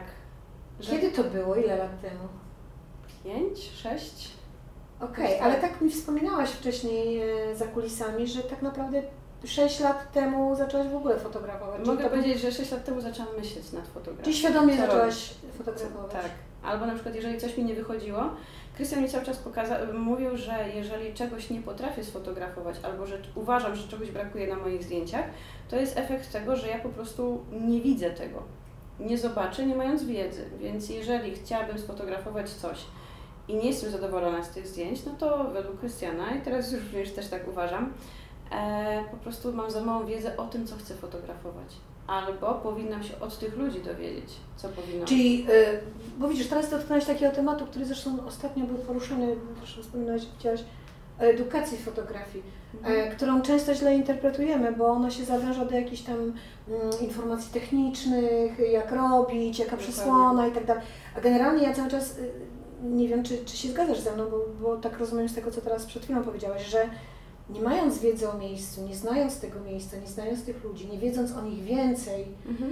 Że 0.81 0.91
Kiedy 0.91 1.11
to 1.11 1.25
było? 1.25 1.57
Ile 1.57 1.77
lat 1.77 2.01
temu? 2.01 2.29
Pięć, 3.25 3.71
sześć? 3.83 4.31
Okej, 5.01 5.25
Jakoś 5.31 5.43
ale 5.43 5.55
tak. 5.55 5.71
tak 5.71 5.81
mi 5.81 5.91
wspominałaś 5.91 6.51
wcześniej 6.51 7.21
e, 7.51 7.57
za 7.57 7.67
kulisami, 7.67 8.27
że 8.27 8.43
tak 8.43 8.63
naprawdę 8.63 9.03
6 9.45 9.81
lat 9.81 10.13
temu 10.13 10.57
zaczęłaś 10.57 10.89
w 10.89 10.97
ogóle 10.97 11.19
fotografować. 11.19 11.87
Mogę 11.87 12.05
to 12.05 12.11
powiedzieć, 12.11 12.41
że 12.41 12.53
sześć 12.53 12.71
lat 12.71 12.85
temu 12.85 13.01
zaczęłam 13.01 13.37
myśleć 13.39 13.73
nad 13.73 13.89
fotografią. 13.89 14.25
Czyli 14.25 14.37
świadomie 14.37 14.77
Co 14.77 14.81
zaczęłaś 14.81 15.35
fotografować. 15.59 16.13
Tak. 16.13 16.31
Albo 16.63 16.87
na 16.87 16.95
przykład, 16.95 17.15
jeżeli 17.15 17.41
coś 17.41 17.57
mi 17.57 17.65
nie 17.65 17.75
wychodziło, 17.75 18.21
Krystian 18.77 19.03
mi 19.03 19.09
cały 19.09 19.25
czas 19.25 19.37
pokaza- 19.39 19.93
mówił, 19.95 20.37
że 20.37 20.69
jeżeli 20.75 21.15
czegoś 21.15 21.51
nie 21.51 21.61
potrafię 21.61 22.05
sfotografować, 22.05 22.77
albo 22.83 23.07
że 23.07 23.19
uważam, 23.35 23.77
że 23.77 23.89
czegoś 23.89 24.11
brakuje 24.11 24.47
na 24.47 24.57
moich 24.57 24.85
zdjęciach, 24.85 25.25
to 25.69 25.77
jest 25.77 25.99
efekt 25.99 26.33
tego, 26.33 26.57
że 26.57 26.69
ja 26.69 26.79
po 26.79 26.89
prostu 26.89 27.45
nie 27.53 27.81
widzę 27.81 28.11
tego. 28.11 28.43
Nie 29.01 29.19
zobaczę, 29.19 29.67
nie 29.67 29.77
mając 29.77 30.05
wiedzy. 30.05 30.45
Więc 30.61 30.89
jeżeli 30.89 31.35
chciałabym 31.35 31.79
sfotografować 31.79 32.51
coś 32.51 32.79
i 33.49 33.55
nie 33.55 33.67
jestem 33.67 33.91
zadowolona 33.91 34.45
z 34.45 34.51
tych 34.51 34.67
zdjęć, 34.67 35.05
no 35.05 35.13
to 35.19 35.45
według 35.45 35.81
Krystiana, 35.81 36.35
i 36.35 36.41
teraz 36.41 36.73
już 36.73 36.85
również 36.85 37.11
też 37.11 37.29
tak 37.29 37.49
uważam, 37.49 37.93
e, 38.53 39.05
po 39.11 39.17
prostu 39.17 39.53
mam 39.53 39.71
za 39.71 39.81
małą 39.81 40.07
wiedzę 40.07 40.37
o 40.37 40.47
tym, 40.47 40.67
co 40.67 40.77
chcę 40.77 40.95
fotografować. 40.95 41.77
Albo 42.07 42.55
powinnam 42.55 43.03
się 43.03 43.21
od 43.21 43.39
tych 43.39 43.57
ludzi 43.57 43.81
dowiedzieć, 43.81 44.31
co 44.57 44.69
powinnam 44.69 45.07
Czyli, 45.07 45.47
y, 45.51 45.81
bo 46.19 46.29
widzisz, 46.29 46.47
teraz 46.47 46.71
dotknąłeś 46.71 47.05
takiego 47.05 47.35
tematu, 47.35 47.67
który 47.67 47.85
zresztą 47.87 48.27
ostatnio 48.27 48.67
był 48.67 48.79
poruszany, 48.79 49.37
zresztą 49.59 49.83
wspominałaś, 49.83 50.23
o 50.23 50.59
edukacji 51.19 51.79
fotografii, 51.79 52.45
e, 52.85 53.11
którą 53.11 53.43
często 53.43 53.75
źle 53.75 53.95
interpretujemy, 53.97 54.73
bo 54.73 54.87
ona 54.89 55.11
się 55.11 55.25
zawęża 55.25 55.65
do 55.65 55.75
jakichś 55.75 56.03
tam 56.03 56.17
mm, 56.17 56.33
informacji 57.01 57.53
technicznych, 57.53 58.59
jak 58.73 58.93
robić, 58.93 59.59
jaka 59.59 59.71
Dokładnie. 59.71 59.93
przysłona 59.93 60.47
i 60.47 60.53
tak 60.53 60.65
dalej. 60.67 60.83
A 61.17 61.21
generalnie 61.21 61.63
ja 61.63 61.75
cały 61.75 61.91
czas, 61.91 62.19
y, 62.19 62.31
nie 62.83 63.09
wiem, 63.09 63.23
czy, 63.23 63.45
czy 63.45 63.57
się 63.57 63.69
zgadzasz 63.69 64.01
ze 64.01 64.13
mną, 64.15 64.25
bo, 64.31 64.39
bo 64.63 64.77
tak 64.77 64.99
rozumiem 64.99 65.29
z 65.29 65.35
tego, 65.35 65.51
co 65.51 65.61
teraz 65.61 65.87
przed 65.87 66.05
chwilą 66.05 66.23
powiedziałaś, 66.23 66.67
że 66.67 66.89
nie 67.51 67.61
mając 67.61 67.99
wiedzy 67.99 68.31
o 68.31 68.39
miejscu, 68.39 68.83
nie 68.83 68.95
znając 68.95 69.41
tego 69.41 69.61
miejsca, 69.61 69.97
nie 69.97 70.07
znając 70.07 70.45
tych 70.45 70.65
ludzi, 70.65 70.87
nie 70.87 70.99
wiedząc 70.99 71.33
o 71.33 71.43
nich 71.43 71.63
więcej, 71.65 72.25
Mhm. 72.49 72.71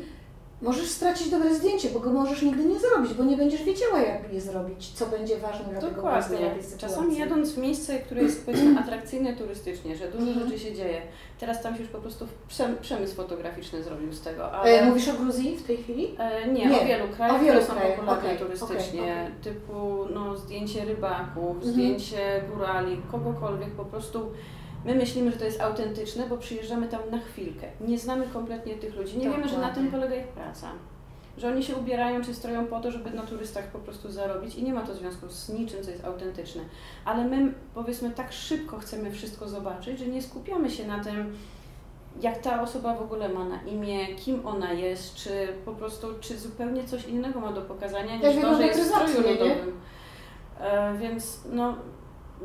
Możesz 0.64 0.88
stracić 0.90 1.30
dobre 1.30 1.54
zdjęcie, 1.54 1.88
bo 1.90 2.00
go 2.00 2.10
możesz 2.12 2.42
nigdy 2.42 2.64
nie 2.64 2.78
zrobić, 2.80 3.14
bo 3.14 3.24
nie 3.24 3.36
będziesz 3.36 3.62
wiedziała, 3.64 3.98
jak 4.00 4.32
je 4.32 4.40
zrobić, 4.40 4.88
co 4.92 5.06
będzie 5.06 5.36
ważne 5.38 5.64
dla 5.64 5.80
tego 5.80 5.94
Dokładnie. 5.96 6.36
tej 6.38 6.48
sytuacji. 6.62 6.78
Czasami 6.78 7.18
jadąc 7.18 7.52
w 7.52 7.58
miejsce, 7.58 7.98
które 7.98 8.22
jest 8.22 8.46
powiedzmy 8.46 8.78
atrakcyjne 8.84 9.36
turystycznie, 9.36 9.96
że 9.96 10.08
dużo 10.10 10.26
Mhm. 10.26 10.46
rzeczy 10.48 10.58
się 10.64 10.74
dzieje. 10.74 11.02
Teraz 11.40 11.62
tam 11.62 11.74
się 11.74 11.80
już 11.80 11.90
po 11.90 11.98
prostu 11.98 12.26
przem- 12.48 12.76
przemysł 12.80 13.14
fotograficzny 13.14 13.82
zrobił 13.82 14.12
z 14.12 14.20
tego, 14.20 14.52
ale... 14.52 14.70
E, 14.80 14.84
mówisz 14.84 15.08
o 15.08 15.12
Gruzji 15.12 15.56
w 15.56 15.62
tej 15.66 15.76
chwili? 15.76 16.14
E, 16.18 16.48
nie, 16.48 16.66
Nie. 16.66 16.80
o 16.82 16.84
wielu 16.84 17.08
krajach, 17.08 17.36
O 17.36 17.38
wielu 17.44 17.52
które 17.60 17.66
są 17.66 17.74
krajach, 17.74 17.96
popularne 17.96 18.22
okej, 18.24 18.38
turystycznie, 18.38 19.02
okej, 19.02 19.54
typu 19.54 20.04
no, 20.14 20.36
zdjęcie 20.36 20.84
rybaków, 20.84 21.56
Mhm. 21.56 21.72
zdjęcie 21.72 22.42
górali, 22.54 23.00
kogokolwiek, 23.12 23.70
po 23.70 23.84
prostu 23.84 24.30
my 24.84 24.94
myślimy, 24.94 25.30
że 25.30 25.36
to 25.36 25.44
jest 25.44 25.60
autentyczne, 25.60 26.26
bo 26.28 26.36
przyjeżdżamy 26.36 26.88
tam 26.88 27.00
na 27.10 27.18
chwilkę. 27.18 27.66
Nie 27.80 27.98
znamy 27.98 28.26
kompletnie 28.26 28.74
tych 28.74 28.96
ludzi, 28.96 29.18
nie 29.18 29.30
wiemy, 29.30 29.48
że 29.48 29.58
na 29.58 29.68
tym 29.68 29.90
polega 29.90 30.16
ich 30.16 30.26
praca. 30.26 30.68
Że 31.38 31.48
oni 31.48 31.62
się 31.62 31.76
ubierają 31.76 32.24
czy 32.24 32.34
stroją 32.34 32.66
po 32.66 32.80
to, 32.80 32.90
żeby 32.90 33.10
na 33.10 33.22
turystach 33.22 33.66
po 33.66 33.78
prostu 33.78 34.10
zarobić 34.10 34.54
i 34.54 34.62
nie 34.62 34.74
ma 34.74 34.80
to 34.80 34.94
związku 34.94 35.28
z 35.28 35.48
niczym, 35.48 35.84
co 35.84 35.90
jest 35.90 36.04
autentyczne. 36.04 36.62
Ale 37.04 37.24
my 37.24 37.52
powiedzmy 37.74 38.10
tak 38.10 38.32
szybko 38.32 38.78
chcemy 38.78 39.10
wszystko 39.10 39.48
zobaczyć, 39.48 39.98
że 39.98 40.06
nie 40.06 40.22
skupiamy 40.22 40.70
się 40.70 40.86
na 40.86 41.04
tym, 41.04 41.36
jak 42.20 42.38
ta 42.38 42.62
osoba 42.62 42.94
w 42.94 43.02
ogóle 43.02 43.28
ma 43.28 43.44
na 43.44 43.62
imię, 43.62 44.14
kim 44.16 44.46
ona 44.46 44.72
jest, 44.72 45.14
czy 45.14 45.48
po 45.64 45.72
prostu, 45.72 46.06
czy 46.20 46.38
zupełnie 46.38 46.84
coś 46.84 47.06
innego 47.06 47.40
ma 47.40 47.52
do 47.52 47.62
pokazania 47.62 48.16
niż 48.16 48.42
to, 48.42 48.54
że 48.56 48.66
jest 48.66 48.80
w 48.80 48.86
stroju 48.86 49.30
ludowym. 49.30 49.80
E, 50.60 50.94
więc 50.98 51.40
no, 51.52 51.74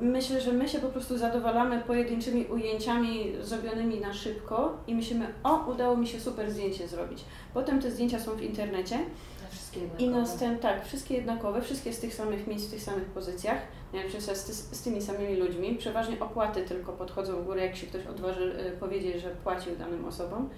myślę, 0.02 0.42
że 0.42 0.52
my 0.52 0.70
się 0.70 0.80
po 0.80 0.88
prostu 0.88 1.18
zadowalamy 1.18 1.80
pojedynczymi 1.80 2.46
ujęciami 2.46 3.32
zrobionymi 3.42 4.00
na 4.00 4.14
szybko 4.14 4.78
i 4.88 4.96
myślimy, 4.96 5.28
o, 5.44 5.66
udało 5.72 5.98
mi 5.98 6.08
się 6.08 6.20
super 6.20 6.52
zdjęcie 6.52 6.88
zrobić. 6.88 7.26
Potem 7.54 7.82
te 7.82 7.92
zdjęcia 7.92 8.20
są 8.20 8.32
w 8.36 8.42
internecie 8.42 8.98
Na 8.98 9.50
wszystkie 9.52 9.80
i 9.80 9.84
jednakowe. 9.84 10.20
następ, 10.20 10.62
tak, 10.62 10.86
wszystkie 10.86 11.16
jednakowe, 11.16 11.62
wszystkie 11.62 11.94
z 11.94 12.00
tych 12.00 12.14
samych 12.14 12.48
miejsc, 12.48 12.68
w 12.68 12.72
tych 12.72 12.82
samych 12.82 13.06
pozycjach, 13.06 13.58
najlepsze 13.94 14.22
z, 14.22 14.76
z 14.78 14.82
tymi 14.82 15.02
samymi 15.02 15.36
ludźmi. 15.36 15.76
Przeważnie 15.76 16.20
opłaty 16.20 16.64
tylko 16.64 16.94
podchodzą 16.94 17.42
w 17.42 17.46
górę, 17.46 17.66
jak 17.66 17.76
się 17.76 17.88
ktoś 17.88 18.06
odważy 18.06 18.56
y, 18.76 18.78
powiedzieć, 18.78 19.22
że 19.22 19.30
płacił 19.30 19.76
danym 19.76 20.06
osobom. 20.06 20.50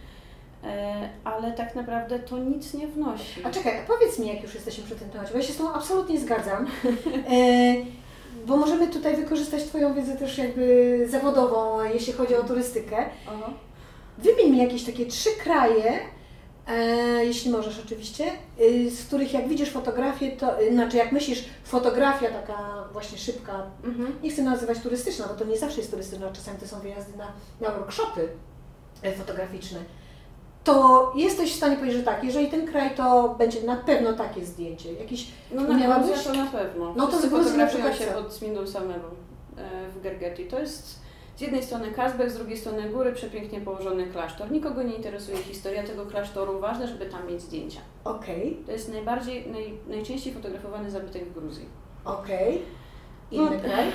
E, 0.64 1.10
ale 1.24 1.52
tak 1.52 1.76
naprawdę 1.76 2.20
to 2.20 2.38
nic 2.38 2.74
nie 2.74 2.88
wnosi. 2.88 3.42
A 3.44 3.50
czekaj, 3.50 3.74
powiedz 3.88 4.20
mi, 4.20 4.28
jak 4.28 4.44
już 4.44 4.54
jesteśmy 4.56 4.84
przy 4.84 4.96
tym 4.96 5.10
temacie, 5.10 5.32
bo 5.32 5.38
ja 5.38 5.44
się 5.44 5.54
z 5.54 5.58
Tobą 5.58 5.74
absolutnie 5.74 6.20
zgadzam, 6.20 6.68
e, 7.32 7.76
bo 8.46 8.58
możemy 8.58 8.88
tutaj 8.88 9.16
wykorzystać 9.16 9.64
Twoją 9.64 9.94
wiedzę 9.94 10.16
też 10.16 10.38
jakby 10.38 11.08
zawodową, 11.10 11.84
jeśli 11.94 12.14
chodzi 12.14 12.36
o 12.36 12.44
turystykę. 12.44 13.06
Oho. 13.28 13.54
Wymień 14.18 14.52
mi 14.52 14.58
jakieś 14.58 14.84
takie 14.84 15.06
trzy 15.06 15.30
kraje, 15.44 16.00
e, 16.68 17.26
jeśli 17.26 17.52
możesz 17.52 17.80
oczywiście, 17.86 18.26
y, 18.62 18.92
z 18.92 19.06
których 19.06 19.34
jak 19.34 19.48
widzisz 19.48 19.70
fotografię, 19.70 20.32
to 20.32 20.62
y, 20.62 20.74
znaczy 20.74 20.98
jak 20.98 21.12
myślisz 21.12 21.46
fotografia 21.64 22.28
taka 22.30 22.84
właśnie 22.94 23.18
szybka, 23.18 23.64
Mhm. 23.84 24.16
nie 24.24 24.30
chcę 24.30 24.42
nazywać 24.42 24.80
turystyczna, 24.80 25.28
bo 25.28 25.34
to 25.34 25.46
nie 25.46 25.58
zawsze 25.58 25.78
jest 25.78 25.92
turystyczna, 25.92 26.32
czasami 26.32 26.58
to 26.60 26.68
są 26.68 26.80
wyjazdy 26.80 27.18
na, 27.18 27.28
na 27.62 27.76
workshopy 27.76 28.30
e, 29.04 29.14
fotograficzne, 29.14 29.80
to 30.64 31.12
jesteś 31.16 31.54
w 31.54 31.56
stanie 31.58 31.76
powiedzieć, 31.76 31.98
że 32.00 32.06
tak, 32.06 32.24
jeżeli 32.24 32.48
ten 32.48 32.68
kraj, 32.68 32.96
to 32.96 33.36
będzie 33.38 33.64
na 33.64 33.76
pewno 33.76 34.14
takie 34.14 34.46
zdjęcie. 34.46 34.94
Jakiś, 34.94 35.28
No 35.52 35.62
na 35.62 36.00
to 36.24 36.34
na 36.34 36.46
pewno. 36.46 36.94
No 36.98 37.08
to 37.08 37.18
z 37.22 37.26
Gruzji 37.26 37.58
na 37.58 37.68
przykład 37.68 37.98
się 37.98 38.06
co? 38.06 38.12
pod 38.24 38.34
Smindą 38.34 38.68
Samewą 38.68 39.08
e, 39.58 39.90
w 39.90 40.02
Gergeti. 40.02 40.46
To 40.46 40.60
jest 40.60 41.02
z 41.36 41.42
jednej 41.42 41.64
strony 41.64 41.92
Kazbek, 41.92 42.32
z 42.32 42.38
drugiej 42.38 42.58
strony 42.58 42.90
góry, 42.90 43.14
przepięknie 43.14 43.62
położony 43.62 44.08
klasztor. 44.08 44.52
Nikogo 44.52 44.84
nie 44.84 44.94
interesuje 44.96 45.38
historia 45.38 45.84
tego 45.84 46.06
klasztoru, 46.06 46.60
ważne, 46.60 46.88
żeby 46.88 47.06
tam 47.06 47.28
mieć 47.28 47.42
zdjęcia. 47.42 47.80
okej, 48.04 48.58
To 48.66 48.72
jest 48.72 48.90
najbardziej, 48.94 49.52
naj, 49.52 49.74
najczęściej 49.88 50.34
fotografowany 50.34 50.92
zabytek 50.92 51.26
w 51.26 51.34
Gruzji. 51.34 51.66
okej, 52.06 52.62
inny 53.32 53.50
No, 53.52 53.60
kraj, 53.62 53.92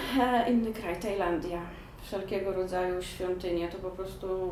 E, 0.46 0.50
inny 0.52 0.72
kraj, 0.72 1.00
Tajlandia. 1.00 1.60
Wszelkiego 2.02 2.52
rodzaju 2.52 3.02
świątynie, 3.02 3.68
to 3.68 3.78
po 3.78 3.90
prostu... 3.90 4.50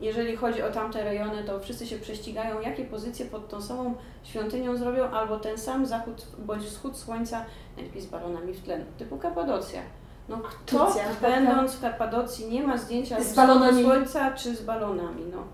Jeżeli 0.00 0.36
chodzi 0.36 0.62
o 0.62 0.70
tamte 0.70 1.04
rejony, 1.04 1.44
to 1.44 1.60
wszyscy 1.60 1.86
się 1.86 1.98
prześcigają, 1.98 2.60
jakie 2.60 2.84
pozycje 2.84 3.26
pod 3.26 3.48
tą 3.48 3.62
samą 3.62 3.94
świątynią 4.24 4.76
zrobią, 4.76 5.10
albo 5.10 5.38
ten 5.38 5.58
sam 5.58 5.86
zachód 5.86 6.26
bądź 6.38 6.64
wschód 6.64 6.96
słońca, 6.96 7.44
najlepiej 7.76 8.02
z 8.02 8.06
balonami 8.06 8.52
w 8.52 8.62
tle, 8.62 8.84
typu 8.98 9.16
Kapadocja. 9.18 9.82
No 10.28 10.38
kto, 10.38 10.94
będąc 11.22 11.72
w 11.72 11.80
Kapadocji, 11.80 12.48
nie 12.48 12.62
ma 12.62 12.78
zdjęcia 12.78 13.20
Z 13.20 13.34
balonami. 13.34 13.82
słońca 13.84 14.30
czy 14.32 14.56
z 14.56 14.62
balonami, 14.62 15.24
no. 15.32 15.44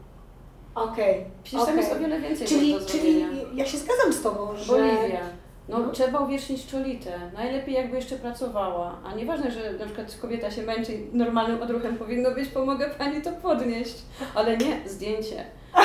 okej. 0.74 1.24
Przecież 1.44 1.66
tam 1.66 1.76
jest 1.78 1.92
o 1.92 1.98
wiele 1.98 2.20
więcej 2.20 2.46
Czyli, 2.46 2.76
czyli 2.86 3.24
ja 3.54 3.66
się 3.66 3.78
zgadzam 3.78 4.12
z 4.12 4.22
Tobą, 4.22 4.56
że... 4.56 4.72
Boliwia. 4.72 5.20
No, 5.68 5.78
No. 5.78 5.92
trzeba 5.92 6.18
uwiecznić 6.20 6.66
czolitę. 6.66 7.20
Najlepiej 7.35 7.75
jakby 7.75 7.96
jeszcze 7.96 8.16
pracowała. 8.16 8.99
A 9.04 9.14
nieważne, 9.14 9.50
że 9.50 9.73
na 9.73 9.85
przykład 9.85 10.16
kobieta 10.23 10.50
się 10.50 10.62
męczy 10.62 10.92
i 10.94 11.16
normalnym 11.16 11.62
odruchem 11.62 11.96
powinno 11.96 12.30
być, 12.30 12.49
pomogę 12.49 12.90
pani 12.99 13.23
to 13.23 13.32
podnieść. 13.32 13.94
Ale 14.35 14.56
nie, 14.56 14.88
zdjęcie. 14.88 15.44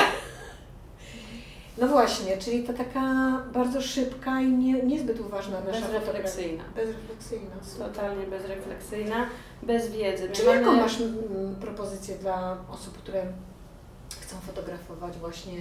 No 1.78 1.88
właśnie, 1.88 2.36
czyli 2.38 2.62
to 2.62 2.72
taka 2.72 3.02
bardzo 3.52 3.80
szybka 3.82 4.40
i 4.40 4.48
nie, 4.48 4.82
niezbyt 4.82 5.20
uważna 5.20 5.60
nasza. 5.60 5.80
Bezrefleksyjna. 5.80 6.64
Bezrefleksyjna. 6.76 7.50
Totalnie 7.78 8.26
bezrefleksyjna, 8.26 9.26
bez 9.62 9.90
wiedzy. 9.90 10.28
My 10.28 10.34
Czyli 10.34 10.48
mamy- 10.48 10.60
jaką 10.60 10.72
masz 10.76 11.00
mm, 11.00 11.56
propozycję 11.60 12.16
dla 12.16 12.56
osób, 12.70 12.98
które 12.98 13.22
chcą 14.20 14.36
fotografować 14.36 15.18
właśnie, 15.18 15.52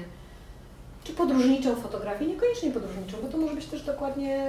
czy 1.04 1.14
podróżniczą 1.14 1.76
fotografię, 1.76 2.26
niekoniecznie 2.28 2.72
podróżniczą, 2.72 3.18
bo 3.22 3.28
to 3.28 3.38
może 3.38 3.56
być 3.56 3.66
też 3.66 3.84
dokładnie, 3.84 4.46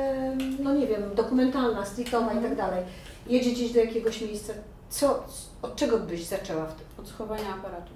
no 0.61 0.75
nie 0.75 0.87
wiem, 0.87 1.03
dokumentalna, 1.15 1.85
streetowa 1.87 2.33
i 2.33 2.37
Mhm. 2.37 2.43
tak 2.43 2.57
dalej. 2.57 2.85
Jedzie 3.27 3.51
gdzieś 3.51 3.73
do 3.73 3.81
jakiegoś 3.81 4.21
miejsca, 4.21 4.53
co, 4.91 5.25
od 5.63 5.77
czego 5.77 5.99
byś 5.99 6.25
zaczęła 6.25 6.67
w 6.67 6.75
tym? 6.75 6.87
Od 6.99 7.09
schowania 7.09 7.55
aparatu. 7.55 7.93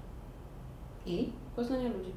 I 1.07 1.29
Poznania 1.57 1.89
ludzi. 1.89 2.11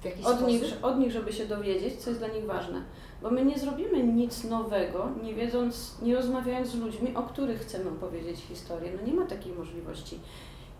w 0.00 0.04
jaki 0.04 0.18
Od 0.24 0.26
sposób? 0.28 0.48
nich, 0.48 0.62
od 0.82 0.98
nich, 0.98 1.12
żeby 1.12 1.32
się 1.32 1.46
dowiedzieć, 1.46 1.96
co 1.96 2.10
jest 2.10 2.20
dla 2.22 2.28
nich 2.28 2.44
ważne. 2.44 2.82
Bo 3.22 3.30
my 3.30 3.44
nie 3.44 3.58
zrobimy 3.58 4.02
nic 4.02 4.44
nowego, 4.44 5.08
nie 5.22 5.34
wiedząc, 5.34 5.94
nie 6.02 6.14
rozmawiając 6.16 6.68
z 6.68 6.74
ludźmi, 6.74 7.14
o 7.16 7.22
których 7.22 7.60
chcemy 7.60 7.90
opowiedzieć 7.90 8.40
historię. 8.40 8.92
No 9.00 9.06
nie 9.06 9.14
ma 9.14 9.26
takiej 9.26 9.52
możliwości. 9.52 10.20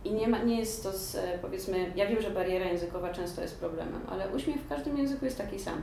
I 0.07 0.13
nie, 0.13 0.29
ma, 0.29 0.39
nie 0.39 0.59
jest 0.59 0.83
to, 0.83 0.93
z, 0.93 1.15
e, 1.15 1.39
powiedzmy, 1.43 1.93
ja 1.97 2.07
wiem, 2.07 2.23
że 2.23 2.31
bariera 2.31 2.65
językowa 2.65 3.11
często 3.13 3.43
jest 3.43 3.59
problemem, 3.61 4.01
ale 4.11 4.29
uśmiech 4.29 4.57
w 4.57 4.69
każdym 4.69 4.99
języku 4.99 5.25
jest 5.25 5.39
taki 5.39 5.59
sam. 5.59 5.83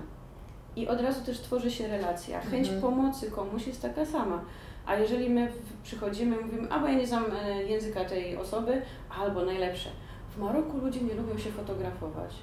I 0.75 0.87
od 0.87 1.01
razu 1.01 1.25
też 1.25 1.39
tworzy 1.39 1.71
się 1.71 1.87
relacja. 1.87 2.41
Chęć 2.41 2.67
Mhm. 2.67 2.81
pomocy 2.81 3.31
komuś 3.31 3.67
jest 3.67 3.81
taka 3.81 4.05
sama. 4.05 4.41
A 4.85 4.95
jeżeli 4.95 5.29
my 5.29 5.51
przychodzimy 5.83 6.37
mówimy, 6.41 6.69
albo 6.71 6.87
ja 6.87 6.93
nie 6.93 7.07
znam 7.07 7.25
e, 7.43 7.63
języka 7.63 8.05
tej 8.05 8.37
osoby, 8.37 8.81
albo 9.19 9.45
najlepsze, 9.45 9.89
w 10.35 10.37
Maroku 10.39 10.77
ludzie 10.77 11.01
nie 11.01 11.13
lubią 11.13 11.37
się 11.37 11.51
fotografować. 11.51 12.35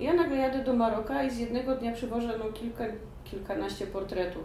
Ja 0.00 0.14
nagle 0.14 0.36
jadę 0.36 0.64
do 0.64 0.72
Maroka 0.72 1.22
i 1.22 1.30
z 1.30 1.38
jednego 1.38 1.76
dnia 1.76 1.92
przywożę 1.92 2.38
no, 2.38 2.52
kilka, 2.52 2.84
kilkanaście 3.24 3.86
portretów. 3.86 4.44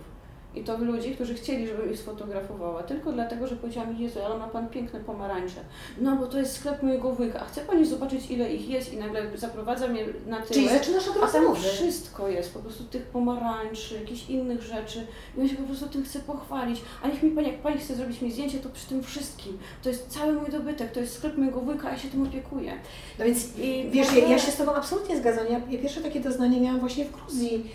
I 0.55 0.63
to 0.63 0.77
ludzi, 0.77 1.15
którzy 1.15 1.33
chcieli, 1.33 1.67
żebym 1.67 1.91
ich 1.91 1.99
sfotografowała. 1.99 2.83
Tylko 2.83 3.11
dlatego, 3.11 3.47
że 3.47 3.55
powiedziałam, 3.55 3.95
Jezu, 4.01 4.19
ale 4.25 4.37
ma 4.37 4.47
Pan 4.47 4.69
piękne 4.69 4.99
pomarańcze. 4.99 5.61
No 6.01 6.15
bo 6.15 6.27
to 6.27 6.39
jest 6.39 6.55
sklep 6.57 6.83
mojego 6.83 7.11
wujka. 7.11 7.39
A 7.39 7.45
chce 7.45 7.61
Pani 7.61 7.85
zobaczyć, 7.85 8.31
ile 8.31 8.53
ich 8.53 8.69
jest? 8.69 8.93
I 8.93 8.97
nagle 8.97 9.37
zaprowadza 9.37 9.87
mnie 9.87 10.05
na 10.27 10.41
Czyli 10.41 10.65
tyłek. 10.67 10.79
zaczynasz 10.79 11.07
od 11.07 11.15
A 11.15 11.19
tam 11.19 11.27
rozmowy. 11.43 11.59
wszystko 11.59 12.27
jest, 12.27 12.53
po 12.53 12.59
prostu 12.59 12.83
tych 12.83 13.03
pomarańczy, 13.03 13.95
jakichś 13.95 14.29
innych 14.29 14.61
rzeczy. 14.61 15.07
I 15.37 15.41
on 15.41 15.47
się 15.49 15.55
po 15.55 15.63
prostu 15.63 15.87
tym 15.87 16.03
chce 16.03 16.19
pochwalić. 16.19 16.81
A 17.03 17.07
niech 17.07 17.23
mi 17.23 17.31
pani, 17.31 17.47
jak 17.47 17.57
pani 17.57 17.77
chce 17.77 17.95
zrobić 17.95 18.21
mi 18.21 18.31
zdjęcie, 18.31 18.59
to 18.59 18.69
przy 18.69 18.87
tym 18.87 19.03
wszystkim. 19.03 19.57
To 19.83 19.89
jest 19.89 20.07
cały 20.07 20.33
mój 20.33 20.49
dobytek, 20.51 20.91
to 20.91 20.99
jest 20.99 21.17
sklep 21.17 21.37
mojego 21.37 21.61
wujka, 21.61 21.87
a 21.87 21.91
ja 21.91 21.97
się 21.97 22.07
tym 22.07 22.23
opiekuję. 22.27 22.73
No 23.19 23.25
więc 23.25 23.57
I 23.57 23.89
wiesz, 23.91 24.13
ja, 24.15 24.27
ja 24.27 24.39
się 24.39 24.51
z 24.51 24.57
Tobą 24.57 24.73
absolutnie 24.73 25.17
zgadzam. 25.17 25.45
Ja, 25.49 25.61
ja 25.69 25.79
pierwsze 25.79 26.01
takie 26.01 26.19
doznanie 26.19 26.61
miałam 26.61 26.79
właśnie 26.79 27.05
w 27.05 27.11
Gruzji, 27.11 27.71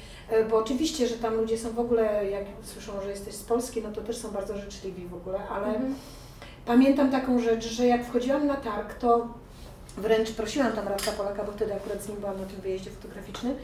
bo 0.50 0.56
oczywiście, 0.56 1.06
że 1.08 1.14
tam 1.14 1.34
ludzie 1.34 1.58
są 1.58 1.70
w 1.72 1.78
ogóle, 1.80 2.30
jak 2.30 2.44
słyszą, 2.64 2.92
że 3.02 3.10
jesteś 3.10 3.34
z 3.34 3.42
Polski, 3.42 3.82
no 3.82 3.92
to 3.92 4.00
też 4.00 4.16
są 4.18 4.30
bardzo 4.30 4.56
życzliwi 4.58 5.06
w 5.06 5.14
ogóle, 5.14 5.38
ale 5.50 5.66
Mhm. 5.66 5.94
pamiętam 6.66 7.10
taką 7.10 7.38
rzecz, 7.40 7.64
że 7.68 7.86
jak 7.86 8.04
wchodziłam 8.06 8.46
na 8.46 8.56
targ, 8.56 8.94
to 8.94 9.28
wręcz 9.96 10.30
prosiłam 10.30 10.72
tam 10.72 10.88
Radka 10.88 11.12
Polaka, 11.12 11.44
bo 11.44 11.52
wtedy 11.52 11.74
akurat 11.74 12.02
z 12.02 12.08
nim 12.08 12.16
byłam 12.16 12.40
na 12.40 12.46
tym 12.46 12.60
wyjeździe 12.60 12.90
fotograficznym, 12.90 13.54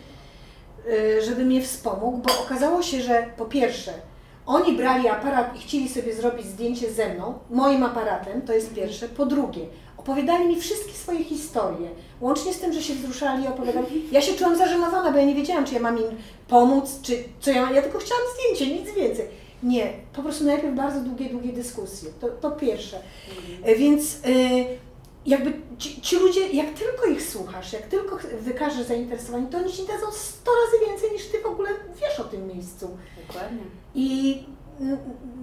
y, 0.88 1.22
żeby 1.24 1.44
mnie 1.44 1.62
wspomógł, 1.62 2.16
bo 2.18 2.40
okazało 2.40 2.82
się, 2.82 3.02
że 3.02 3.26
po 3.36 3.44
pierwsze, 3.44 3.92
oni 4.46 4.76
brali 4.76 5.08
aparat 5.08 5.56
i 5.56 5.58
chcieli 5.58 5.88
sobie 5.88 6.14
zrobić 6.14 6.46
zdjęcie 6.46 6.90
ze 6.92 7.14
mną, 7.14 7.38
moim 7.50 7.82
aparatem, 7.84 8.42
to 8.42 8.52
jest 8.52 8.74
pierwsze. 8.74 9.08
Po 9.08 9.26
drugie, 9.26 9.66
opowiadali 10.06 10.48
mi 10.48 10.60
wszystkie 10.60 10.92
swoje 10.92 11.24
historie, 11.24 11.88
łącznie 12.20 12.54
z 12.54 12.58
tym, 12.60 12.72
że 12.72 12.82
się 12.82 12.94
wzruszali 12.94 13.44
i 13.44 13.48
opowiadali. 13.48 13.86
Ja 14.12 14.20
się 14.22 14.34
czułam 14.34 14.56
zażenowana, 14.56 15.12
bo 15.12 15.18
ja 15.18 15.24
nie 15.24 15.34
wiedziałam, 15.34 15.64
czy 15.64 15.74
ja 15.74 15.80
mam 15.80 15.98
im 15.98 16.04
pomóc, 16.48 17.00
czy 17.02 17.24
co 17.40 17.50
ja, 17.50 17.70
ja 17.72 17.82
tylko 17.82 17.98
chciałam 17.98 18.24
zdjęcie, 18.34 18.74
nic 18.74 18.94
więcej. 18.94 19.26
Nie, 19.62 19.92
po 20.16 20.22
prostu 20.22 20.44
najpierw 20.44 20.74
bardzo 20.76 21.00
długie, 21.00 21.30
długie 21.30 21.52
dyskusje. 21.52 22.10
To, 22.20 22.28
to 22.28 22.50
pierwsze. 22.50 23.00
E, 23.62 23.74
Więc 23.74 24.14
y, 24.14 24.18
jakby 25.26 25.52
ci, 25.78 26.00
ci, 26.00 26.16
ludzie, 26.16 26.48
jak 26.48 26.70
tylko 26.70 27.06
ich 27.06 27.22
słuchasz, 27.22 27.72
jak 27.72 27.82
tylko 27.82 28.18
wykażesz 28.40 28.86
zainteresowanie, 28.86 29.46
to 29.46 29.58
oni 29.58 29.72
ci 29.72 29.82
dadzą 29.82 30.12
100 30.12 30.50
razy 30.50 30.86
więcej 30.86 31.10
niż 31.12 31.26
ty 31.26 31.38
w 31.38 31.46
ogóle 31.46 31.68
wiesz 32.00 32.20
o 32.20 32.24
tym 32.24 32.46
miejscu. 32.46 32.96
Dokładnie. 33.26 33.62
I 33.94 34.44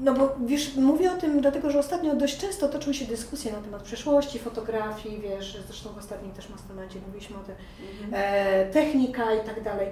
no 0.03 0.13
bo 0.13 0.35
wiesz, 0.45 0.75
mówię 0.75 1.11
o 1.11 1.17
tym 1.17 1.41
dlatego, 1.41 1.71
że 1.71 1.79
ostatnio 1.79 2.15
dość 2.15 2.37
często 2.37 2.69
toczą 2.69 2.93
się 2.93 3.05
dyskusje 3.05 3.51
na 3.51 3.61
temat 3.61 3.83
przeszłości, 3.83 4.39
fotografii, 4.39 5.21
wiesz, 5.21 5.57
zresztą 5.67 5.89
w 5.89 5.97
ostatnim 5.97 6.31
też 6.31 6.49
Mastemacie 6.49 6.99
mówiliśmy 7.07 7.37
o 7.37 7.39
tym, 7.39 7.55
mhm. 8.03 8.11
e, 8.13 8.65
technika 8.71 9.33
i 9.33 9.45
tak 9.45 9.63
dalej. 9.63 9.87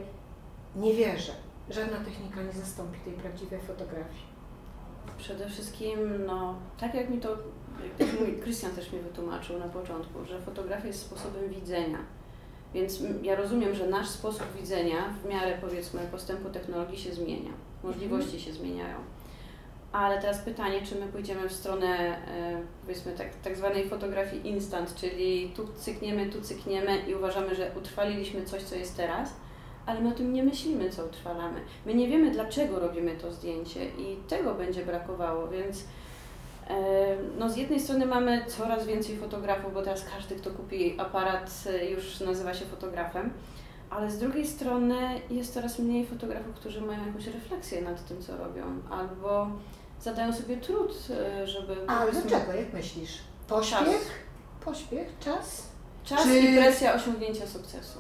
Nie 0.76 0.94
wierzę. 0.94 1.32
Żadna 1.70 1.98
technika 1.98 2.42
nie 2.42 2.52
zastąpi 2.52 3.00
tej 3.00 3.14
prawdziwej 3.14 3.60
fotografii. 3.60 4.32
Przede 5.18 5.50
wszystkim, 5.50 6.26
no, 6.26 6.56
tak 6.80 6.94
jak 6.94 7.10
mi 7.10 7.20
to, 7.20 7.38
Krystian 8.42 8.72
też 8.76 8.92
mi 8.92 9.00
wytłumaczył 9.00 9.60
na 9.60 9.68
początku, 9.68 10.26
że 10.26 10.42
fotografia 10.42 10.88
jest 10.88 11.02
sposobem 11.02 11.50
widzenia. 11.50 11.98
Więc 12.74 13.00
ja 13.22 13.36
rozumiem, 13.36 13.76
że 13.76 13.88
nasz 13.88 14.10
sposób 14.10 14.44
widzenia 14.62 15.14
w 15.24 15.30
miarę 15.30 15.58
powiedzmy 15.62 16.02
postępu 16.12 16.50
technologii 16.50 16.98
się 16.98 17.14
zmienia, 17.14 17.52
możliwości 17.84 18.40
się 18.40 18.54
zmieniają. 18.54 18.96
Ale 19.92 20.22
teraz 20.22 20.38
pytanie, 20.38 20.82
czy 20.82 20.96
my 20.96 21.08
pójdziemy 21.08 21.50
w 21.50 21.54
stronę 21.54 21.88
e, 21.88 22.62
powiedzmy 22.82 23.12
tak, 23.12 23.28
tak 23.44 23.58
zwanej 23.58 23.90
fotografii 23.90 24.48
instant, 24.48 24.96
czyli 24.96 25.52
tu 25.56 25.68
cykniemy, 25.68 26.30
tu 26.30 26.42
cykniemy 26.42 27.00
i 27.08 27.16
uważamy, 27.16 27.56
że 27.56 27.72
utrwaliliśmy 27.78 28.46
coś, 28.46 28.64
co 28.64 28.76
jest 28.76 28.98
teraz, 28.98 29.34
ale 29.86 30.02
my 30.02 30.10
o 30.10 30.12
tym 30.12 30.34
nie 30.34 30.44
myślimy, 30.44 30.90
co 30.90 31.06
utrwalamy. 31.06 31.60
My 31.86 31.94
nie 31.94 32.08
wiemy, 32.08 32.32
dlaczego 32.32 32.80
robimy 32.80 33.16
to 33.16 33.32
zdjęcie 33.32 33.86
i 33.86 34.18
tego 34.28 34.54
będzie 34.54 34.86
brakowało, 34.86 35.48
więc 35.48 35.84
e, 36.70 36.74
no 37.40 37.50
z 37.50 37.58
jednej 37.58 37.80
strony 37.80 38.06
mamy 38.06 38.46
coraz 38.48 38.88
więcej 38.88 39.18
fotografów, 39.18 39.74
bo 39.74 39.82
teraz 39.82 40.06
każdy, 40.16 40.36
kto 40.36 40.52
kupi 40.52 41.00
aparat, 41.00 41.64
e, 41.68 41.90
już 41.90 42.20
nazywa 42.20 42.54
się 42.54 42.66
fotografem, 42.66 43.34
ale 43.90 44.12
z 44.12 44.20
drugiej 44.20 44.48
strony 44.48 45.22
jest 45.30 45.54
coraz 45.54 45.80
mniej 45.80 46.06
fotografów, 46.06 46.56
którzy 46.56 46.82
mają 46.82 47.06
jakąś 47.08 47.28
refleksję 47.28 47.82
nad 47.82 48.08
tym, 48.08 48.22
co 48.22 48.38
robią, 48.38 48.64
albo 48.90 49.48
zadają 50.02 50.34
sobie 50.34 50.58
trud, 50.58 50.92
e, 51.10 51.48
żeby... 51.48 51.76
Ale 51.88 52.12
dlaczego, 52.12 52.54
jak 52.54 52.74
myślisz? 52.74 53.18
Pośpiech? 53.48 53.80
Czas. 53.80 53.96
Pośpiech? 54.66 55.08
Czas? 55.20 55.64
Czas 56.04 56.24
Czy... 56.24 56.40
i 56.40 56.58
presja 56.58 56.94
osiągnięcia 56.94 57.48
sukcesu. 57.48 58.00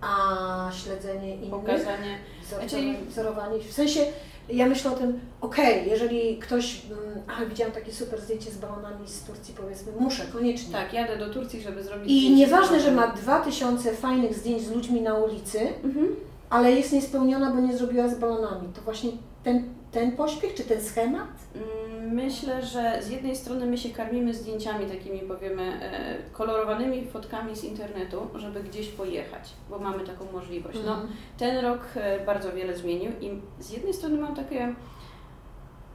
A 0.00 0.70
śledzenie 0.72 1.36
innych? 1.36 1.50
Pokazanie... 1.50 2.18
Znaczy... 2.48 2.94
Wzorowanie. 3.08 3.58
W 3.58 3.72
sensie, 3.72 4.00
ja 4.48 4.66
myślę 4.66 4.90
o 4.90 4.94
tym, 4.94 5.20
okej, 5.40 5.78
okay, 5.78 5.88
jeżeli 5.88 6.38
ktoś, 6.38 6.82
mm, 6.86 7.22
a 7.26 7.44
widziałam 7.44 7.72
takie 7.72 7.92
super 7.92 8.20
zdjęcie 8.20 8.50
z 8.50 8.58
balonami 8.58 9.08
z 9.08 9.22
Turcji, 9.22 9.54
powiedzmy, 9.54 9.92
muszę, 9.98 10.24
koniecznie. 10.32 10.72
Tak, 10.72 10.92
jadę 10.92 11.16
do 11.16 11.30
Turcji, 11.30 11.62
żeby 11.62 11.82
zrobić 11.82 12.10
I 12.10 12.34
nieważne, 12.34 12.80
że 12.80 12.92
ma 12.92 13.06
dwa 13.06 13.40
tysiące 13.40 13.92
fajnych 13.94 14.34
zdjęć 14.34 14.62
z 14.62 14.70
ludźmi 14.70 15.00
na 15.00 15.14
ulicy, 15.14 15.60
mhm. 15.84 16.06
ale 16.50 16.72
jest 16.72 16.92
niespełniona, 16.92 17.50
bo 17.50 17.60
nie 17.60 17.76
zrobiła 17.76 18.08
z 18.08 18.18
balonami. 18.18 18.68
To 18.74 18.80
właśnie 18.80 19.10
ten 19.44 19.77
ten 19.92 20.12
pośpiech, 20.12 20.54
czy 20.54 20.64
ten 20.64 20.82
schemat? 20.82 21.28
Mm, 21.54 22.14
myślę, 22.14 22.62
że 22.62 23.02
z 23.02 23.10
jednej 23.10 23.36
strony 23.36 23.66
my 23.66 23.78
się 23.78 23.90
karmimy 23.90 24.34
zdjęciami 24.34 24.86
takimi, 24.86 25.18
powiemy, 25.20 25.62
e, 25.62 26.16
kolorowanymi 26.32 27.06
fotkami 27.06 27.56
z 27.56 27.64
internetu, 27.64 28.28
żeby 28.34 28.62
gdzieś 28.62 28.88
pojechać, 28.88 29.50
bo 29.70 29.78
mamy 29.78 30.04
taką 30.04 30.32
możliwość. 30.32 30.78
No, 30.86 30.92
mhm. 30.92 31.08
ten 31.38 31.64
rok 31.64 31.80
e, 31.94 32.24
bardzo 32.24 32.52
wiele 32.52 32.76
zmienił 32.76 33.12
i 33.20 33.30
z 33.62 33.70
jednej 33.70 33.94
strony 33.94 34.18
mam 34.18 34.36
takie, 34.36 34.74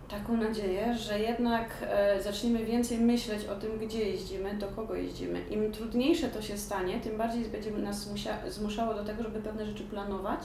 taką 0.10 0.38
nadzieję, 0.38 0.96
że 0.96 1.20
jednak 1.20 1.70
e, 1.82 2.22
zaczniemy 2.22 2.66
więcej 2.66 2.98
myśleć 2.98 3.46
o 3.46 3.56
tym, 3.56 3.80
gdzie 3.80 4.10
jeździmy, 4.10 4.54
do 4.54 4.68
kogo 4.68 4.96
jeździmy. 4.96 5.42
Im 5.50 5.72
trudniejsze 5.72 6.28
to 6.28 6.42
się 6.42 6.58
stanie, 6.58 7.00
tym 7.00 7.18
bardziej 7.18 7.46
będzie 7.46 7.72
nas 7.72 8.10
zmuszało 8.48 8.94
do 8.94 9.04
tego, 9.04 9.24
żeby 9.24 9.42
pewne 9.42 9.66
rzeczy 9.66 9.84
planować 9.84 10.40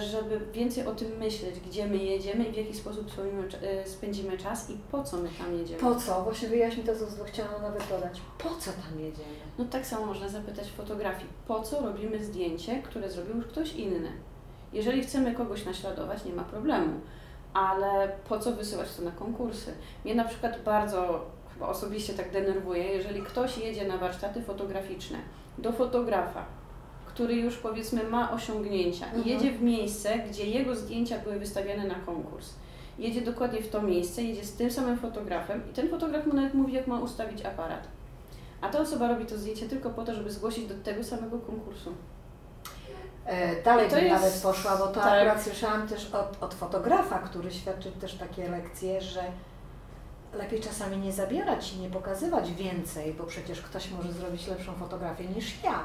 żeby 0.00 0.40
więcej 0.52 0.86
o 0.86 0.94
tym 0.94 1.18
myśleć, 1.18 1.60
gdzie 1.60 1.86
my 1.86 1.96
jedziemy 1.96 2.44
i 2.44 2.52
w 2.52 2.56
jaki 2.56 2.74
sposób 2.74 3.10
e, 3.62 3.88
spędzimy 3.88 4.38
czas 4.38 4.70
i 4.70 4.76
po 4.90 5.02
co 5.04 5.16
my 5.16 5.28
tam 5.38 5.58
jedziemy. 5.58 5.80
Po 5.80 5.94
co? 5.94 6.22
Właśnie 6.22 6.48
wyjaśnij 6.48 6.86
to, 6.86 6.92
co 6.94 7.24
chciałam 7.24 7.62
nawet 7.62 7.88
dodać. 7.88 8.20
Po 8.38 8.48
co 8.48 8.70
tam 8.70 9.00
jedziemy? 9.00 9.34
No 9.58 9.64
tak 9.64 9.86
samo 9.86 10.06
można 10.06 10.28
zapytać 10.28 10.68
w 10.68 10.74
fotografii. 10.74 11.26
Po 11.48 11.62
co 11.62 11.80
robimy 11.80 12.24
zdjęcie, 12.24 12.82
które 12.82 13.10
zrobił 13.10 13.36
już 13.36 13.46
ktoś 13.46 13.74
inny? 13.74 14.12
Jeżeli 14.72 15.02
chcemy 15.02 15.34
kogoś 15.34 15.64
naśladować, 15.64 16.24
nie 16.24 16.32
ma 16.32 16.44
problemu. 16.44 17.00
Ale 17.54 18.08
po 18.28 18.38
co 18.38 18.52
wysyłać 18.52 18.88
to 18.96 19.02
na 19.02 19.10
konkursy? 19.10 19.72
Mnie 20.04 20.14
na 20.14 20.24
przykład 20.24 20.62
bardzo, 20.62 21.26
chyba 21.54 21.68
osobiście 21.68 22.14
tak 22.14 22.30
denerwuje, 22.30 22.84
jeżeli 22.84 23.22
ktoś 23.22 23.58
jedzie 23.58 23.88
na 23.88 23.98
warsztaty 23.98 24.42
fotograficzne 24.42 25.18
do 25.58 25.72
fotografa, 25.72 26.44
który 27.14 27.34
już 27.34 27.56
powiedzmy 27.56 28.04
ma 28.04 28.32
osiągnięcia 28.32 29.06
mhm. 29.06 29.24
i 29.24 29.28
jedzie 29.28 29.50
w 29.50 29.62
miejsce, 29.62 30.18
gdzie 30.18 30.46
jego 30.46 30.74
zdjęcia 30.74 31.18
były 31.18 31.38
wystawiane 31.38 31.86
na 31.86 31.94
konkurs. 31.94 32.54
Jedzie 32.98 33.20
dokładnie 33.20 33.62
w 33.62 33.68
to 33.68 33.82
miejsce, 33.82 34.22
jedzie 34.22 34.44
z 34.44 34.52
tym 34.52 34.70
samym 34.70 34.98
fotografem 34.98 35.62
i 35.70 35.74
ten 35.74 35.88
fotograf 35.88 36.26
mu 36.26 36.34
nawet 36.34 36.54
mówi, 36.54 36.72
jak 36.72 36.86
ma 36.86 37.00
ustawić 37.00 37.44
aparat. 37.44 37.88
A 38.60 38.68
ta 38.68 38.80
osoba 38.80 39.08
robi 39.08 39.26
to 39.26 39.38
zdjęcie 39.38 39.68
tylko 39.68 39.90
po 39.90 40.04
to, 40.04 40.14
żeby 40.14 40.30
zgłosić 40.30 40.66
do 40.66 40.74
tego 40.74 41.04
samego 41.04 41.38
konkursu. 41.38 41.94
E, 43.26 43.62
dalej 43.62 43.90
bym 43.90 44.04
jest... 44.04 44.22
nawet 44.22 44.42
poszła, 44.42 44.76
bo 44.76 44.86
to 44.86 45.00
tak. 45.00 45.12
akurat 45.12 45.42
słyszałam 45.42 45.88
też 45.88 46.10
od, 46.14 46.42
od 46.42 46.54
fotografa, 46.54 47.18
który 47.18 47.50
świadczy 47.50 47.90
też 47.90 48.14
takie 48.14 48.48
lekcje, 48.48 49.00
że 49.00 49.22
lepiej 50.34 50.60
czasami 50.60 50.96
nie 50.96 51.12
zabierać 51.12 51.72
i 51.72 51.78
nie 51.78 51.90
pokazywać 51.90 52.52
więcej, 52.52 53.14
bo 53.14 53.24
przecież 53.24 53.62
ktoś 53.62 53.90
może 53.90 54.12
zrobić 54.12 54.46
lepszą 54.46 54.72
fotografię 54.74 55.24
niż 55.24 55.62
ja. 55.64 55.84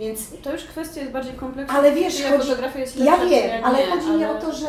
Więc 0.00 0.40
to 0.42 0.52
już 0.52 0.64
kwestia 0.64 1.00
jest 1.00 1.12
bardziej 1.12 1.34
kompleksowa. 1.34 1.78
Ale 1.78 1.92
wiesz, 1.92 2.22
chodzi, 2.22 2.48
fotografia 2.48 2.78
jest 2.78 2.96
lepsza, 2.96 3.24
ja 3.24 3.30
wiem, 3.30 3.64
ale 3.64 3.78
nie, 3.78 3.86
chodzi 3.86 4.08
ale... 4.08 4.18
mi 4.18 4.24
o 4.24 4.34
to, 4.34 4.52
że 4.52 4.66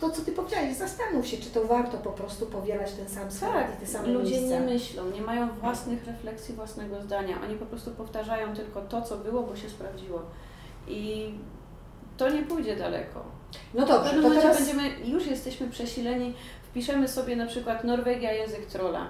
to, 0.00 0.10
co 0.10 0.22
Ty 0.22 0.32
powiedziałeś, 0.32 0.76
zastanów 0.76 1.26
się, 1.26 1.36
czy 1.36 1.50
to 1.50 1.64
warto 1.64 1.98
po 1.98 2.10
prostu 2.10 2.46
powielać 2.46 2.92
ten 2.92 3.08
sam 3.08 3.30
schemat 3.30 3.66
tak, 3.66 3.76
i 3.76 3.80
te 3.80 3.86
same 3.86 4.08
ludzie 4.08 4.30
miejsca. 4.40 4.58
nie 4.58 4.60
myślą, 4.60 5.10
nie 5.10 5.22
mają 5.22 5.48
własnych 5.48 6.06
refleksji, 6.06 6.54
własnego 6.54 7.02
zdania. 7.02 7.36
Oni 7.44 7.56
po 7.56 7.66
prostu 7.66 7.90
powtarzają 7.90 8.54
tylko 8.54 8.80
to, 8.80 9.02
co 9.02 9.16
było, 9.16 9.42
bo 9.42 9.56
się 9.56 9.70
sprawdziło. 9.70 10.22
I 10.88 11.30
to 12.16 12.30
nie 12.30 12.42
pójdzie 12.42 12.76
daleko. 12.76 13.24
No 13.74 13.86
dobrze, 13.86 14.20
w 14.20 14.22
to 14.22 14.30
teraz... 14.30 14.56
będziemy, 14.56 14.90
już 15.04 15.26
jesteśmy 15.26 15.68
przesileni, 15.68 16.34
wpiszemy 16.62 17.08
sobie 17.08 17.36
na 17.36 17.46
przykład 17.46 17.84
Norwegia 17.84 18.32
język 18.32 18.66
trolla 18.66 19.06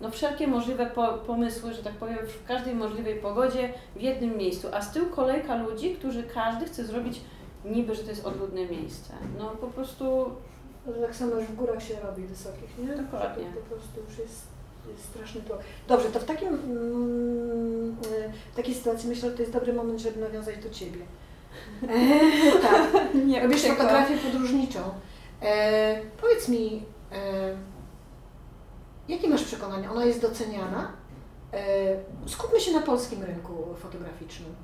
no 0.00 0.10
wszelkie 0.10 0.46
możliwe 0.46 0.86
po, 0.86 1.08
pomysły, 1.08 1.74
że 1.74 1.82
tak 1.82 1.92
powiem, 1.92 2.18
w 2.26 2.46
każdej 2.46 2.74
możliwej 2.74 3.14
pogodzie 3.14 3.72
w 3.96 4.00
jednym 4.00 4.36
miejscu, 4.36 4.68
a 4.72 4.82
z 4.82 4.92
tyłu 4.92 5.06
kolejka 5.06 5.56
ludzi, 5.56 5.94
którzy 5.94 6.22
każdy 6.22 6.66
chce 6.66 6.84
zrobić 6.84 7.20
niby, 7.64 7.94
że 7.94 8.02
to 8.02 8.10
jest 8.10 8.26
odludne 8.26 8.66
miejsce. 8.66 9.12
No 9.38 9.48
po 9.50 9.66
prostu... 9.66 10.30
Tak 11.00 11.16
samo 11.16 11.34
już 11.34 11.44
w 11.44 11.54
górach 11.54 11.82
się 11.82 11.94
robi 12.02 12.22
wysokich, 12.22 12.78
nie? 12.78 12.96
Dokładnie. 12.96 13.44
To 13.44 13.60
po 13.60 13.74
prostu 13.74 14.00
już 14.08 14.18
jest, 14.18 14.46
straszny 14.98 15.40
to. 15.40 15.58
Dobrze, 15.88 16.08
to 16.08 16.20
w 16.20 16.24
takim, 16.24 16.48
mm, 16.48 17.96
w 18.52 18.56
takiej 18.56 18.74
sytuacji 18.74 19.08
myślę, 19.08 19.30
że 19.30 19.36
to 19.36 19.42
jest 19.42 19.52
dobry 19.52 19.72
moment, 19.72 20.00
żeby 20.00 20.20
nawiązać 20.20 20.56
do 20.56 20.70
Ciebie. 20.70 21.00
E, 21.82 22.60
tak, 22.62 22.90
nie, 23.26 23.42
robisz 23.42 23.62
fotografię 23.62 24.16
podróżniczą. 24.16 24.80
E, 25.42 26.00
powiedz 26.20 26.48
mi, 26.48 26.82
e, 27.12 27.56
Jakie 29.08 29.28
masz 29.28 29.44
przekonanie? 29.44 29.90
Ona 29.90 30.04
jest 30.04 30.22
doceniana? 30.22 30.92
E, 31.52 31.58
skupmy 32.26 32.60
się 32.60 32.72
na 32.72 32.80
polskim 32.80 33.22
rynku 33.22 33.52
fotograficznym. 33.78 34.54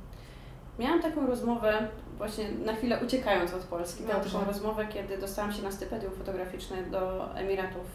Miałam 0.78 1.02
taką 1.02 1.26
rozmowę, 1.26 1.88
właśnie 2.18 2.44
na 2.64 2.74
chwilę 2.74 3.00
uciekając 3.04 3.54
od 3.54 3.60
Polski, 3.60 4.04
miałam 4.04 4.24
taką 4.24 4.44
rozmowę, 4.44 4.86
kiedy 4.86 5.18
dostałam 5.18 5.52
się 5.52 5.62
na 5.62 5.72
stypendium 5.72 6.12
fotograficzne 6.12 6.82
do 6.82 7.34
Emiratów. 7.34 7.86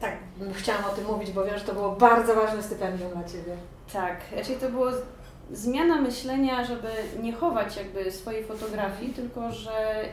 Tak, 0.00 0.16
chciałam 0.52 0.84
o 0.84 0.88
tym 0.88 1.06
mówić, 1.06 1.30
bo 1.30 1.44
wiem, 1.44 1.58
że 1.58 1.64
to 1.64 1.74
było 1.74 1.92
bardzo 1.92 2.34
ważne 2.34 2.62
stypendium 2.62 3.10
dla 3.10 3.24
Ciebie. 3.24 3.56
Tak, 3.92 4.20
czyli 4.44 4.60
to 4.60 4.70
było 4.70 4.86
zmiana 5.52 6.00
myślenia, 6.00 6.64
żeby 6.64 6.88
nie 7.22 7.32
chować 7.32 7.76
jakby 7.76 8.12
swojej 8.12 8.44
fotografii, 8.44 9.12
tylko 9.12 9.52
że 9.52 10.04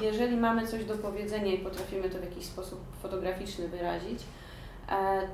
jeżeli 0.00 0.36
mamy 0.36 0.66
coś 0.66 0.84
do 0.84 0.94
powiedzenia 0.94 1.52
i 1.52 1.58
potrafimy 1.58 2.10
to 2.10 2.18
w 2.18 2.24
jakiś 2.24 2.44
sposób 2.44 2.80
fotograficzny 3.02 3.68
wyrazić, 3.68 4.22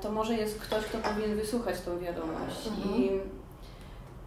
to 0.01 0.11
może 0.11 0.33
jest 0.33 0.59
ktoś, 0.59 0.83
kto 0.85 0.97
powinien 0.97 1.35
wysłuchać 1.35 1.81
tą 1.81 1.99
wiadomość. 1.99 2.67
Mhm. 2.67 2.95
I 2.95 3.09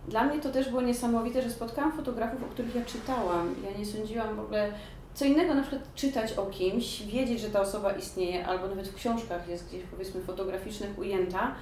dla 0.08 0.24
mnie 0.24 0.40
to 0.40 0.50
też 0.50 0.68
było 0.68 0.82
niesamowite, 0.82 1.42
że 1.42 1.50
spotkałam 1.50 1.92
fotografów, 1.92 2.42
o 2.42 2.46
których 2.46 2.74
ja 2.74 2.84
czytałam. 2.84 3.54
Ja 3.64 3.78
nie 3.78 3.86
sądziłam 3.86 4.36
w 4.36 4.40
ogóle, 4.40 4.72
co 5.14 5.24
innego 5.24 5.54
na 5.54 5.62
przykład 5.62 5.94
czytać 5.94 6.32
o 6.32 6.46
kimś, 6.46 7.02
wiedzieć, 7.02 7.40
że 7.40 7.50
ta 7.50 7.60
osoba 7.60 7.92
istnieje, 7.92 8.46
albo 8.46 8.68
nawet 8.68 8.88
w 8.88 8.94
książkach 8.94 9.48
jest 9.48 9.68
gdzieś 9.68 9.82
powiedzmy 9.90 10.20
fotograficznych 10.20 10.98
ujęta, 10.98 11.54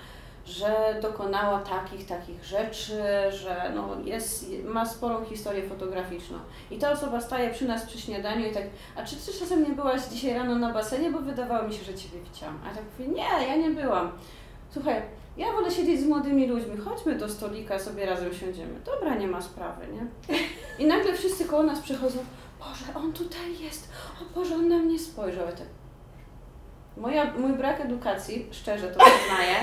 że 0.49 0.99
dokonała 1.03 1.59
takich, 1.59 2.07
takich 2.07 2.45
rzeczy, 2.45 3.03
że 3.31 3.73
no 3.75 3.89
jest, 4.05 4.47
ma 4.65 4.87
sporą 4.87 5.25
historię 5.25 5.69
fotograficzną. 5.69 6.39
I 6.71 6.79
ta 6.79 6.93
osoba 6.93 7.21
staje 7.21 7.51
przy 7.51 7.65
nas 7.69 7.87
przy 7.87 8.01
śniadaniu 8.01 8.47
i 8.47 8.55
tak, 8.55 8.63
a 8.97 9.03
czy 9.03 9.17
ty 9.17 9.33
czasem 9.39 9.63
nie 9.63 9.71
byłaś 9.71 10.01
dzisiaj 10.11 10.35
rano 10.35 10.55
na 10.55 10.73
basenie, 10.73 11.11
bo 11.11 11.19
wydawało 11.19 11.69
mi 11.69 11.75
się, 11.75 11.85
że 11.85 11.95
Ciebie 11.95 12.19
widziałam. 12.21 12.61
A 12.65 12.69
ja 12.69 12.75
tak 12.75 12.85
mówię, 12.99 13.11
nie, 13.13 13.47
ja 13.49 13.57
nie 13.57 13.71
byłam. 13.71 14.13
Słuchaj, 14.71 15.03
Ja 15.37 15.53
wolę 15.53 15.71
siedzieć 15.71 16.01
z 16.01 16.07
młodymi 16.07 16.47
ludźmi, 16.47 16.77
chodźmy 16.77 17.15
do 17.15 17.29
stolika, 17.29 17.79
sobie 17.79 18.07
razem 18.07 18.35
siądziemy. 18.35 18.81
Dobra, 18.85 19.15
nie 19.15 19.27
ma 19.27 19.43
sprawy, 19.43 19.87
nie? 19.93 20.07
I 20.79 20.87
nagle 20.87 21.15
wszyscy 21.15 21.45
koło 21.45 21.63
nas 21.63 21.81
przychodzą, 21.81 22.19
Boże, 22.59 22.85
on 22.95 23.13
tutaj 23.13 23.59
jest, 23.61 23.93
o 24.23 24.35
Boże, 24.35 24.55
on 24.55 24.69
na 24.69 24.79
mnie 24.79 24.99
spojrzał. 24.99 25.47
Ja 25.47 25.53
tak, 25.53 25.67
Moja, 26.97 27.33
mój 27.39 27.53
brak 27.53 27.81
edukacji, 27.81 28.47
szczerze 28.51 28.89
to 28.89 29.01
przyznaję, 29.05 29.57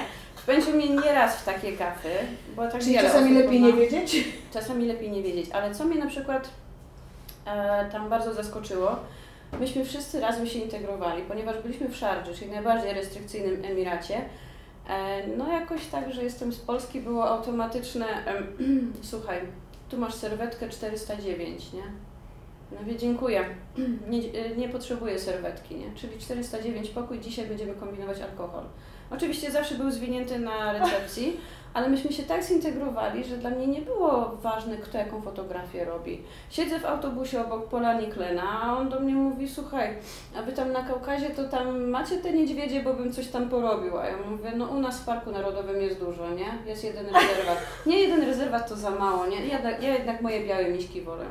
wpędził 0.45 0.73
mnie 0.73 0.89
nieraz 0.89 1.35
w 1.35 1.45
takie 1.45 1.73
gafy, 1.73 2.09
bo 2.55 2.67
tak 2.67 2.81
Czyli 2.81 2.95
czasami 2.95 3.33
lepiej 3.33 3.61
nie 3.61 3.73
pozna- 3.73 3.81
wiedzieć? 3.81 4.27
Czasami 4.53 4.85
lepiej 4.85 5.11
nie 5.11 5.23
wiedzieć, 5.23 5.51
ale 5.51 5.75
co 5.75 5.85
mnie 5.85 5.99
na 5.99 6.09
przykład 6.09 6.49
e, 7.45 7.89
tam 7.91 8.09
bardzo 8.09 8.33
zaskoczyło, 8.33 8.95
myśmy 9.59 9.85
wszyscy 9.85 10.19
razem 10.19 10.47
się 10.47 10.59
integrowali, 10.59 11.23
ponieważ 11.23 11.61
byliśmy 11.63 11.89
w 11.89 11.95
Szardży, 11.95 12.33
czyli 12.35 12.51
najbardziej 12.51 12.93
restrykcyjnym 12.93 13.65
Emiracie. 13.65 14.21
E, 14.89 15.27
no 15.37 15.53
jakoś 15.53 15.85
tak, 15.85 16.13
że 16.13 16.23
jestem 16.23 16.53
z 16.53 16.57
Polski, 16.59 17.01
było 17.01 17.29
automatyczne, 17.29 18.05
em, 18.25 18.47
słuchaj, 19.11 19.39
tu 19.89 19.97
masz 19.97 20.13
serwetkę 20.13 20.69
409, 20.69 21.73
nie? 21.73 21.83
No 22.71 22.77
wie, 22.85 22.95
dziękuję, 22.97 23.45
nie, 24.09 24.19
e, 24.19 24.55
nie 24.55 24.69
potrzebuję 24.69 25.19
serwetki, 25.19 25.75
nie? 25.75 25.95
Czyli 25.95 26.19
409 26.19 26.89
pokój, 26.89 27.19
dzisiaj 27.19 27.45
będziemy 27.47 27.73
kombinować 27.73 28.21
alkohol. 28.21 28.63
Oczywiście 29.11 29.51
zawsze 29.51 29.75
był 29.75 29.91
zwinięty 29.91 30.39
na 30.39 30.73
recepcji, 30.73 31.39
ale 31.73 31.89
myśmy 31.89 32.13
się 32.13 32.23
tak 32.23 32.43
zintegrowali, 32.43 33.23
że 33.23 33.37
dla 33.37 33.49
mnie 33.49 33.67
nie 33.67 33.81
było 33.81 34.37
ważne, 34.41 34.77
kto 34.77 34.97
jaką 34.97 35.21
fotografię 35.21 35.85
robi. 35.85 36.21
Siedzę 36.49 36.79
w 36.79 36.85
autobusie 36.85 37.45
obok 37.45 37.69
Pola 37.69 37.93
Niklena, 38.01 38.61
a 38.61 38.77
on 38.77 38.89
do 38.89 38.99
mnie 38.99 39.13
mówi, 39.13 39.49
słuchaj, 39.49 39.95
a 40.37 40.41
wy 40.41 40.53
tam 40.53 40.71
na 40.71 40.83
Kaukazie 40.83 41.29
to 41.29 41.43
tam 41.43 41.89
macie 41.89 42.17
te 42.17 42.33
niedźwiedzie, 42.33 42.83
bo 42.83 42.93
bym 42.93 43.13
coś 43.13 43.27
tam 43.27 43.49
porobił. 43.49 43.97
A 43.97 44.07
ja 44.07 44.17
mówię, 44.29 44.51
no 44.55 44.65
u 44.65 44.79
nas 44.79 44.99
w 44.99 45.05
Parku 45.05 45.31
Narodowym 45.31 45.81
jest 45.81 45.99
dużo, 45.99 46.29
nie? 46.29 46.69
Jest 46.69 46.83
jeden 46.83 47.05
rezerwat. 47.05 47.57
Nie, 47.85 47.99
jeden 47.99 48.25
rezerwat 48.25 48.69
to 48.69 48.75
za 48.75 48.91
mało, 48.91 49.27
nie? 49.27 49.47
Ja, 49.47 49.71
ja 49.71 49.93
jednak 49.93 50.21
moje 50.21 50.47
białe 50.47 50.69
miśki 50.69 51.01
wolę. 51.01 51.25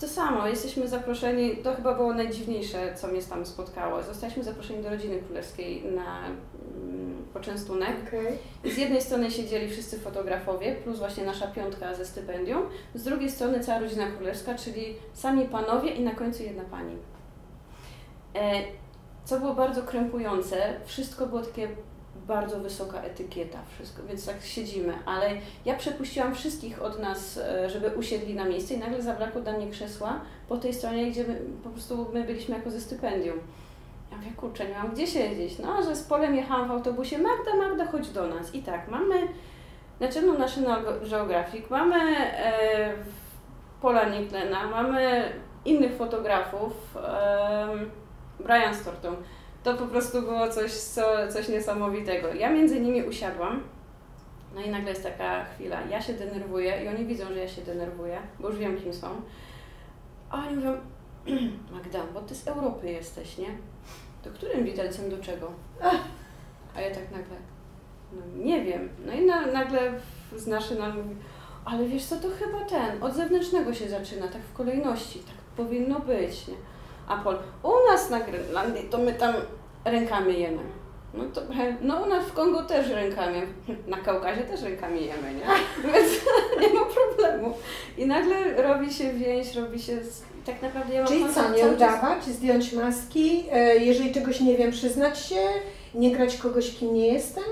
To 0.00 0.08
samo, 0.08 0.48
jesteśmy 0.48 0.88
zaproszeni, 0.88 1.56
to 1.56 1.74
chyba 1.74 1.94
było 1.94 2.14
najdziwniejsze, 2.14 2.94
co 2.94 3.08
mnie 3.08 3.22
tam 3.22 3.46
spotkało. 3.46 4.02
Zostaliśmy 4.02 4.44
zaproszeni 4.44 4.82
do 4.82 4.90
rodziny 4.90 5.18
królewskiej 5.18 5.84
na 5.84 6.26
mm, 6.26 7.24
poczęstunek. 7.32 7.96
I 8.64 8.70
Z 8.70 8.78
jednej 8.78 9.02
strony 9.02 9.30
siedzieli 9.30 9.70
wszyscy 9.70 9.98
fotografowie, 9.98 10.74
plus 10.74 10.98
właśnie 10.98 11.24
nasza 11.24 11.46
piątka 11.46 11.94
ze 11.94 12.06
stypendium, 12.06 12.62
z 12.94 13.04
drugiej 13.04 13.30
strony 13.30 13.60
cała 13.60 13.78
rodzina 13.78 14.06
królewska, 14.06 14.54
czyli 14.54 14.96
sami 15.12 15.44
panowie 15.44 15.90
i 15.90 16.04
na 16.04 16.14
końcu 16.14 16.42
jedna 16.42 16.64
pani. 16.64 16.96
E, 18.34 18.62
co 19.24 19.40
było 19.40 19.54
bardzo 19.54 19.82
krępujące, 19.82 20.74
wszystko 20.84 21.26
było 21.26 21.42
takie 21.42 21.68
bardzo 22.26 22.60
wysoka 22.60 23.02
etykieta, 23.02 23.58
wszystko, 23.74 24.02
więc 24.08 24.26
tak 24.26 24.42
siedzimy, 24.42 24.92
ale 25.06 25.30
ja 25.64 25.74
przepuściłam 25.74 26.34
wszystkich 26.34 26.82
od 26.82 26.98
nas, 26.98 27.38
e, 27.38 27.70
żeby 27.70 27.90
usiedli 27.90 28.34
na 28.34 28.44
miejsce 28.44 28.74
i 28.74 28.78
nagle 28.78 29.02
zabrakło 29.02 29.40
dla 29.40 29.52
mnie 29.52 29.70
krzesła 29.70 30.20
po 30.48 30.56
tej 30.56 30.74
stronie, 30.74 31.10
gdzie 31.10 31.24
my, 31.24 31.40
po 31.64 31.70
prostu 31.70 32.06
my 32.12 32.24
byliśmy 32.24 32.56
jako 32.56 32.70
ze 32.70 32.80
stypendium. 32.80 33.38
Ja 34.10 34.16
mówię, 34.16 34.30
kurczę, 34.36 34.68
nie 34.68 34.74
mam 34.74 34.90
gdzie 34.90 35.06
siedzieć. 35.06 35.58
No, 35.58 35.82
że 35.82 35.96
z 35.96 36.02
Polem 36.02 36.34
jechałam 36.34 36.68
w 36.68 36.70
autobusie, 36.70 37.18
Magda, 37.18 37.56
Magda, 37.56 37.86
chodź 37.86 38.08
do 38.08 38.26
nas. 38.26 38.54
I 38.54 38.62
tak, 38.62 38.88
mamy 38.88 39.14
National 40.00 40.38
National 40.38 40.84
Geographic, 41.10 41.70
mamy 41.70 42.16
e, 42.18 42.94
Pola 43.80 44.08
Nicklena, 44.08 44.66
mamy 44.66 45.32
innych 45.64 45.96
fotografów, 45.96 46.96
e, 46.96 47.68
Brian 48.40 48.74
Storton. 48.74 49.16
To 49.62 49.74
po 49.74 49.86
prostu 49.86 50.22
było 50.22 50.48
coś, 50.48 50.72
co, 50.72 51.02
coś 51.32 51.48
niesamowitego. 51.48 52.34
Ja 52.34 52.50
między 52.50 52.80
nimi 52.80 53.02
usiadłam, 53.02 53.62
no 54.54 54.60
i 54.60 54.70
nagle 54.70 54.90
jest 54.90 55.02
taka 55.02 55.44
chwila, 55.44 55.80
ja 55.80 56.02
się 56.02 56.12
denerwuję 56.12 56.84
i 56.84 56.88
oni 56.88 57.04
widzą, 57.06 57.24
że 57.24 57.38
ja 57.38 57.48
się 57.48 57.62
denerwuję, 57.62 58.18
bo 58.40 58.48
już 58.48 58.58
wiem, 58.58 58.76
kim 58.76 58.94
są. 58.94 59.08
A 60.30 60.36
oni 60.36 60.56
mówią, 60.56 60.76
Magda, 61.72 61.98
bo 62.14 62.20
ty 62.20 62.34
z 62.34 62.48
Europy 62.48 62.90
jesteś, 62.90 63.38
nie? 63.38 63.48
To 64.22 64.30
którym 64.30 64.64
widelcem 64.64 65.10
do 65.10 65.18
czego? 65.18 65.52
A 66.76 66.80
ja 66.80 66.94
tak 66.94 67.10
nagle, 67.10 67.36
no 68.12 68.44
nie 68.44 68.64
wiem. 68.64 68.88
No 69.06 69.12
i 69.12 69.26
na, 69.26 69.46
nagle 69.46 69.92
z 70.36 70.46
naszy 70.46 70.78
nam 70.78 70.96
mówi, 70.96 71.16
ale 71.64 71.84
wiesz 71.86 72.04
co, 72.04 72.16
to 72.16 72.28
chyba 72.38 72.64
ten, 72.64 73.02
od 73.02 73.14
zewnętrznego 73.14 73.74
się 73.74 73.88
zaczyna, 73.88 74.28
tak 74.28 74.42
w 74.42 74.52
kolejności, 74.52 75.18
tak 75.18 75.34
powinno 75.56 76.00
być, 76.00 76.48
nie? 76.48 76.54
A 77.12 77.16
Pol, 77.24 77.38
u 77.62 77.90
nas 77.90 78.10
na 78.10 78.20
Grenlandii 78.20 78.88
to 78.90 78.98
my 78.98 79.12
tam 79.12 79.34
rękami 79.84 80.40
jemy. 80.40 80.62
No 81.14 81.24
to, 81.24 81.40
no 81.80 82.02
u 82.02 82.06
nas 82.06 82.24
w 82.24 82.32
Kongo 82.32 82.62
też 82.62 82.90
rękami, 82.90 83.42
na 83.86 83.96
Kaukazie 83.96 84.42
też 84.42 84.62
rękami 84.62 85.06
jemy, 85.06 85.34
nie? 85.34 85.44
Więc 85.92 86.08
nie 86.60 86.80
ma 86.80 86.84
problemu. 86.84 87.54
I 87.98 88.06
nagle 88.06 88.62
robi 88.62 88.92
się 88.92 89.12
więź, 89.12 89.54
robi 89.54 89.82
się, 89.82 89.98
tak 90.46 90.62
naprawdę 90.62 90.94
ja 90.94 91.06
Czyli 91.06 91.24
co, 91.34 91.50
nie 91.50 91.66
udawać, 91.66 92.24
zdjąć 92.24 92.72
maski, 92.72 93.44
e, 93.52 93.76
jeżeli 93.76 94.14
czegoś 94.14 94.40
nie 94.40 94.56
wiem, 94.56 94.70
przyznać 94.70 95.26
się, 95.26 95.40
nie 95.94 96.10
grać 96.10 96.36
kogoś, 96.36 96.74
kim 96.74 96.94
nie 96.94 97.06
jestem, 97.06 97.44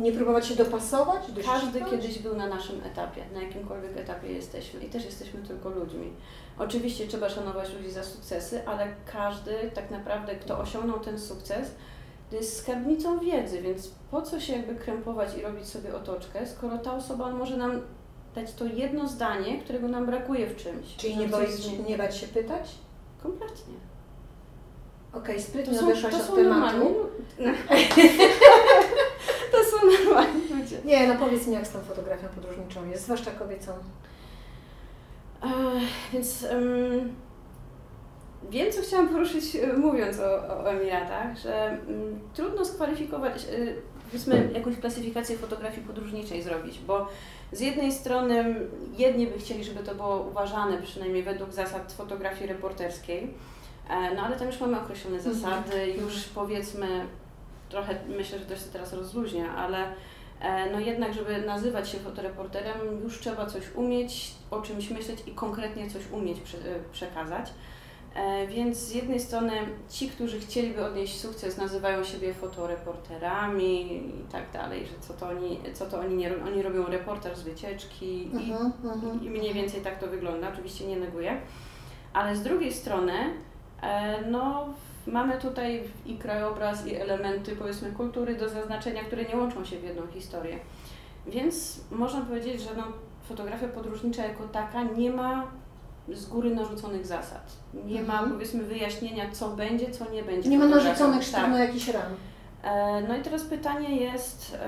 nie 0.00 0.12
próbować 0.12 0.46
się 0.46 0.54
dopasować, 0.56 1.20
dościgać? 1.20 1.46
Każdy 1.46 1.80
kiedyś 1.80 2.18
był 2.18 2.36
na 2.36 2.46
naszym 2.46 2.80
etapie, 2.84 3.24
na 3.34 3.42
jakimkolwiek 3.42 3.96
etapie 3.96 4.32
jesteśmy 4.32 4.80
i 4.80 4.88
też 4.88 5.04
jesteśmy 5.04 5.42
tylko 5.42 5.70
ludźmi. 5.70 6.12
Oczywiście 6.58 7.06
trzeba 7.06 7.28
szanować 7.28 7.74
ludzi 7.74 7.90
za 7.90 8.04
sukcesy, 8.04 8.66
ale 8.66 8.86
każdy 9.12 9.70
tak 9.74 9.90
naprawdę, 9.90 10.34
kto 10.34 10.58
osiągnął 10.58 11.00
ten 11.00 11.20
sukces, 11.20 11.70
to 12.30 12.36
jest 12.36 12.58
skarbnicą 12.58 13.18
wiedzy, 13.18 13.62
więc 13.62 13.90
po 14.10 14.22
co 14.22 14.40
się 14.40 14.52
jakby 14.52 14.74
krępować 14.74 15.38
i 15.38 15.42
robić 15.42 15.66
sobie 15.66 15.94
otoczkę, 15.94 16.46
skoro 16.46 16.78
ta 16.78 16.94
osoba 16.94 17.30
może 17.32 17.56
nam 17.56 17.80
dać 18.34 18.52
to 18.52 18.64
jedno 18.64 19.08
zdanie, 19.08 19.58
którego 19.58 19.88
nam 19.88 20.06
brakuje 20.06 20.46
w 20.46 20.56
czymś. 20.56 20.96
Czyli 20.96 21.16
nie, 21.16 21.28
boi, 21.28 21.46
nie 21.88 21.98
bać 21.98 22.16
się 22.16 22.26
pytać? 22.26 22.70
Kompletnie. 23.22 23.74
Okej, 25.12 25.36
To 25.36 25.42
sprytnie 25.42 25.80
odeszłaś 25.80 26.14
od 26.14 26.34
tematu. 26.34 26.42
normalni 26.42 26.86
To 29.54 29.64
są 29.78 29.86
normalni 30.04 30.40
ludzie. 30.62 30.78
Nie, 30.84 31.08
no 31.08 31.14
powiedz 31.14 31.46
mi, 31.46 31.54
jak 31.54 31.66
z 31.66 31.70
tą 31.70 31.80
fotografią 31.80 32.28
podróżniczą 32.34 32.88
jest, 32.90 33.04
zwłaszcza 33.04 33.30
kobiecą. 33.30 33.72
Ech, 35.42 35.82
Więc 36.12 36.44
em, 36.44 37.14
wiem, 38.50 38.72
co 38.72 38.82
chciałam 38.82 39.08
poruszyć, 39.08 39.56
e, 39.56 39.72
mówiąc 39.72 40.18
o, 40.20 40.24
o 40.48 40.70
Emiratach, 40.70 41.38
że 41.38 41.66
mm, 41.66 42.20
trudno 42.34 42.64
skwalifikować, 42.64 43.42
e, 43.44 43.48
powiedzmy, 44.06 44.50
jakąś 44.54 44.76
klasyfikację 44.76 45.36
fotografii 45.38 45.86
podróżniczej 45.86 46.42
zrobić, 46.42 46.78
bo 46.78 47.08
z 47.52 47.60
jednej 47.60 47.92
strony 47.92 48.54
jedni 48.98 49.26
by 49.26 49.38
chcieli, 49.38 49.64
żeby 49.64 49.82
to 49.82 49.94
było 49.94 50.16
uważane, 50.30 50.82
przynajmniej 50.82 51.22
według 51.22 51.52
zasad 51.52 51.92
fotografii 51.92 52.46
reporterskiej, 52.46 53.34
e, 53.90 54.14
no 54.14 54.22
ale 54.22 54.36
tam 54.36 54.46
już 54.46 54.60
mamy 54.60 54.80
określone 54.80 55.16
Mhm. 55.16 55.34
zasady, 55.34 55.90
już 55.90 56.24
powiedzmy, 56.24 57.06
trochę 57.68 57.94
myślę, 58.08 58.38
że 58.38 58.44
to 58.44 58.56
się 58.56 58.64
teraz 58.72 58.92
rozluźnia, 58.92 59.56
ale 59.56 59.86
E, 60.40 60.72
No 60.72 60.80
jednak, 60.80 61.14
żeby 61.14 61.42
nazywać 61.42 61.88
się 61.88 61.98
fotoreporterem, 61.98 62.76
już 63.04 63.20
trzeba 63.20 63.46
coś 63.46 63.62
umieć, 63.74 64.34
o 64.50 64.62
czymś 64.62 64.90
myśleć 64.90 65.18
i 65.26 65.30
konkretnie 65.30 65.90
coś 65.90 66.02
umieć 66.12 66.38
e, 66.38 66.42
przekazać. 66.92 67.50
E, 68.14 68.46
Więc 68.46 68.76
z 68.78 68.94
jednej 68.94 69.20
strony 69.20 69.52
ci, 69.90 70.08
którzy 70.08 70.40
chcieliby 70.40 70.84
odnieść 70.86 71.20
sukces, 71.20 71.56
nazywają 71.56 72.04
siebie 72.04 72.34
fotoreporterami 72.34 73.96
i 73.96 74.32
tak 74.32 74.42
dalej, 74.52 74.86
że 74.86 74.92
co 75.00 75.14
to 75.14 75.28
oni, 75.28 75.60
co 75.74 75.86
to 75.86 76.00
oni 76.00 76.14
nie 76.16 76.28
robią. 76.28 76.46
Oni 76.46 76.62
robią 76.62 76.86
reportaż 76.86 77.36
z 77.38 77.42
wycieczki 77.42 78.22
i, 78.22 78.52
Mhm, 78.52 78.72
mhm. 78.84 79.24
i 79.24 79.30
mniej 79.30 79.54
więcej 79.54 79.80
tak 79.80 79.98
to 79.98 80.06
wygląda, 80.06 80.48
oczywiście 80.52 80.86
nie 80.86 80.96
neguję. 80.96 81.40
Ale 82.12 82.36
z 82.36 82.42
drugiej 82.42 82.72
strony, 82.72 83.12
no, 84.30 84.66
mamy 85.06 85.38
tutaj 85.38 85.82
i 86.06 86.18
krajobraz, 86.18 86.86
i 86.86 86.94
elementy, 86.96 87.56
powiedzmy, 87.56 87.92
kultury 87.92 88.34
do 88.34 88.48
zaznaczenia, 88.48 89.04
które 89.04 89.24
nie 89.24 89.36
łączą 89.36 89.64
się 89.64 89.78
w 89.78 89.82
jedną 89.84 90.06
historię. 90.06 90.58
Więc 91.26 91.80
można 91.90 92.20
powiedzieć, 92.20 92.60
że 92.62 92.70
no, 92.76 92.82
fotografia 93.28 93.68
podróżnicza 93.68 94.24
jako 94.24 94.44
taka 94.48 94.82
nie 94.82 95.10
ma 95.10 95.46
z 96.12 96.26
góry 96.26 96.54
narzuconych 96.54 97.06
zasad. 97.06 97.52
Nie 97.86 98.02
ma, 98.02 98.12
Mhm. 98.14 98.32
powiedzmy, 98.32 98.64
wyjaśnienia, 98.64 99.24
co 99.32 99.48
będzie, 99.48 99.90
co 99.90 100.10
nie 100.10 100.22
będzie. 100.22 100.48
Nie 100.50 100.58
ma 100.58 100.66
narzuconych 100.66 101.18
Tak. 101.18 101.28
sztywno 101.28 101.58
jakichś 101.58 101.88
ram. 101.88 102.02
E, 102.62 103.00
No 103.08 103.16
i 103.16 103.22
teraz 103.22 103.42
pytanie 103.44 103.96
jest, 103.96 104.58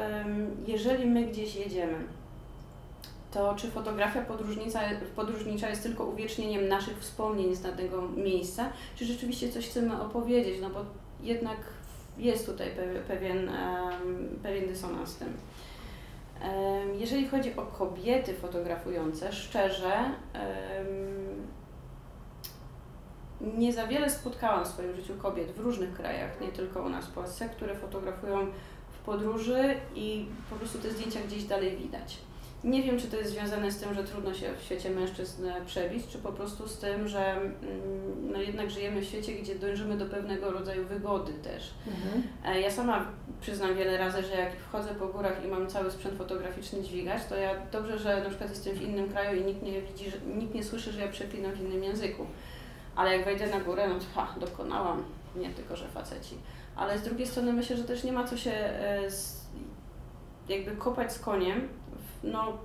jeżeli 0.66 1.06
my 1.06 1.22
gdzieś 1.24 1.56
jedziemy, 1.56 1.94
to 3.36 3.54
czy 3.54 3.70
fotografia 3.70 4.20
podróżnica, 4.22 4.80
podróżnicza 5.16 5.68
jest 5.68 5.82
tylko 5.82 6.04
uwiecznieniem 6.04 6.68
naszych 6.68 6.98
wspomnień 6.98 7.54
z 7.54 7.60
danego 7.60 8.02
miejsca, 8.08 8.72
czy 8.96 9.04
rzeczywiście 9.04 9.52
coś 9.52 9.68
chcemy 9.68 10.02
opowiedzieć, 10.02 10.60
no 10.60 10.70
bo 10.70 10.80
jednak 11.20 11.56
jest 12.18 12.46
tutaj 12.46 12.68
pe- 12.68 13.02
pewien, 13.08 13.50
pewien 14.42 14.68
dysonans 14.68 15.14
w 15.14 15.18
tym. 15.18 15.36
Jeżeli 16.98 17.28
chodzi 17.28 17.56
o 17.56 17.62
kobiety 17.62 18.34
fotografujące, 18.34 19.32
szczerze, 19.32 20.10
nie 23.40 23.72
za 23.72 23.86
wiele 23.86 24.10
spotkałam 24.10 24.64
w 24.64 24.68
swoim 24.68 24.96
życiu 24.96 25.14
kobiet 25.14 25.50
w 25.52 25.60
różnych 25.60 25.92
krajach, 25.92 26.40
nie 26.40 26.48
tylko 26.48 26.82
u 26.82 26.88
nas 26.88 27.06
w 27.06 27.12
Polsce, 27.12 27.48
które 27.48 27.74
fotografują 27.74 28.46
podróży 29.06 29.74
i 29.94 30.26
po 30.50 30.56
prostu 30.56 30.78
te 30.78 30.90
zdjęcia 30.90 31.20
gdzieś 31.26 31.44
dalej 31.44 31.76
widać. 31.76 32.25
Nie 32.66 32.82
wiem, 32.82 32.98
czy 32.98 33.06
to 33.06 33.16
jest 33.16 33.30
związane 33.30 33.72
z 33.72 33.78
tym, 33.78 33.94
że 33.94 34.04
trudno 34.04 34.34
się 34.34 34.46
w 34.58 34.62
świecie 34.62 34.90
mężczyzn 34.90 35.46
przebić, 35.66 36.06
czy 36.06 36.18
po 36.18 36.32
prostu 36.32 36.68
z 36.68 36.78
tym, 36.78 37.08
że 37.08 37.32
mm, 37.32 37.52
no 38.32 38.40
jednak 38.40 38.70
żyjemy 38.70 39.00
w 39.00 39.04
świecie, 39.04 39.32
gdzie 39.32 39.54
dążymy 39.54 39.96
do 39.96 40.06
pewnego 40.06 40.50
rodzaju 40.50 40.86
wygody 40.86 41.32
też. 41.32 41.74
Mhm. 41.86 42.22
E, 42.44 42.60
ja 42.60 42.70
sama 42.70 43.06
przyznam 43.40 43.74
wiele 43.74 43.98
razy, 43.98 44.22
że 44.22 44.36
jak 44.36 44.56
wchodzę 44.56 44.94
po 44.94 45.06
górach 45.06 45.44
i 45.44 45.48
mam 45.48 45.66
cały 45.66 45.90
sprzęt 45.90 46.18
fotograficzny 46.18 46.82
dźwigać, 46.82 47.22
to 47.28 47.36
ja 47.36 47.54
dobrze, 47.72 47.98
że 47.98 48.22
na 48.22 48.28
przykład 48.28 48.50
jestem 48.50 48.74
w 48.74 48.82
innym 48.82 49.08
kraju 49.08 49.40
i 49.40 49.44
nikt 49.44 49.62
nie 49.62 49.82
widzi, 49.82 50.10
że, 50.10 50.16
nikt 50.36 50.54
nie 50.54 50.64
słyszy, 50.64 50.92
że 50.92 51.00
ja 51.00 51.08
przeklinam 51.08 51.52
w 51.52 51.60
innym 51.60 51.84
języku. 51.84 52.26
Ale 52.96 53.16
jak 53.16 53.24
wejdę 53.24 53.46
na 53.46 53.60
górę, 53.60 53.88
no 53.88 53.94
to 53.94 54.04
ha, 54.14 54.34
dokonałam, 54.40 55.02
nie 55.36 55.50
tylko, 55.50 55.76
że 55.76 55.88
faceci. 55.88 56.34
Ale 56.76 56.98
z 56.98 57.02
drugiej 57.02 57.26
strony 57.26 57.52
myślę, 57.52 57.76
że 57.76 57.84
też 57.84 58.04
nie 58.04 58.12
ma 58.12 58.24
co 58.24 58.36
się 58.36 58.50
e, 58.50 59.02
jakby 60.48 60.76
kopać 60.76 61.12
z 61.12 61.18
koniem, 61.18 61.68
no, 62.26 62.58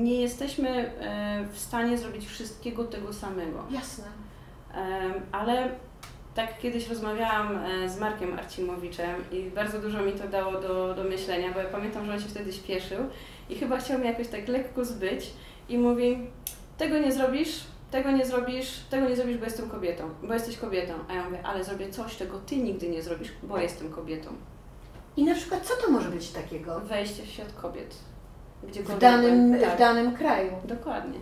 nie 0.00 0.20
jesteśmy 0.20 0.68
e, 0.68 1.46
w 1.52 1.58
stanie 1.58 1.98
zrobić 1.98 2.26
wszystkiego 2.26 2.84
tego 2.84 3.12
samego. 3.12 3.64
Jasne. 3.70 4.04
Ale 5.32 5.68
tak 6.34 6.58
kiedyś 6.58 6.88
rozmawiałam 6.88 7.56
e, 7.56 7.88
z 7.88 8.00
Markiem 8.00 8.38
Arcimowiczem 8.38 9.24
i 9.32 9.42
bardzo 9.42 9.78
dużo 9.78 10.02
mi 10.02 10.12
to 10.12 10.28
dało 10.28 10.60
do, 10.60 10.94
do 10.94 11.04
myślenia, 11.04 11.52
bo 11.52 11.60
ja 11.60 11.68
pamiętam, 11.68 12.06
że 12.06 12.12
on 12.12 12.20
się 12.20 12.28
wtedy 12.28 12.52
śpieszył 12.52 12.98
i 13.50 13.54
chyba 13.56 13.78
chciał 13.78 13.98
mnie 13.98 14.08
jakoś 14.10 14.28
tak 14.28 14.48
lekko 14.48 14.84
zbyć 14.84 15.30
i 15.68 15.78
mówi, 15.78 16.18
tego 16.78 16.98
nie 16.98 17.12
zrobisz, 17.12 17.64
tego 17.90 18.10
nie 18.10 18.26
zrobisz, 18.26 18.80
tego 18.90 19.08
nie 19.08 19.16
zrobisz, 19.16 19.38
bo 19.38 19.44
jestem 19.44 19.70
kobietą, 19.70 20.10
bo 20.22 20.34
jesteś 20.34 20.56
kobietą. 20.56 20.92
A 21.08 21.14
ja 21.14 21.24
mówię, 21.24 21.46
ale 21.46 21.64
zrobię 21.64 21.90
coś, 21.90 22.16
czego 22.16 22.38
ty 22.38 22.56
nigdy 22.56 22.88
nie 22.88 23.02
zrobisz, 23.02 23.32
bo 23.42 23.58
jestem 23.58 23.90
kobietą. 23.90 24.30
I 25.16 25.24
na 25.24 25.34
przykład 25.34 25.66
co 25.66 25.86
to 25.86 25.92
może 25.92 26.08
być 26.10 26.30
takiego? 26.30 26.80
Wejście 26.80 27.22
w 27.22 27.26
świat 27.26 27.52
kobiet. 27.52 27.94
W 28.62 28.98
danym, 28.98 29.60
tak. 29.60 29.74
w 29.74 29.78
danym 29.78 30.16
kraju. 30.16 30.52
Dokładnie. 30.64 31.18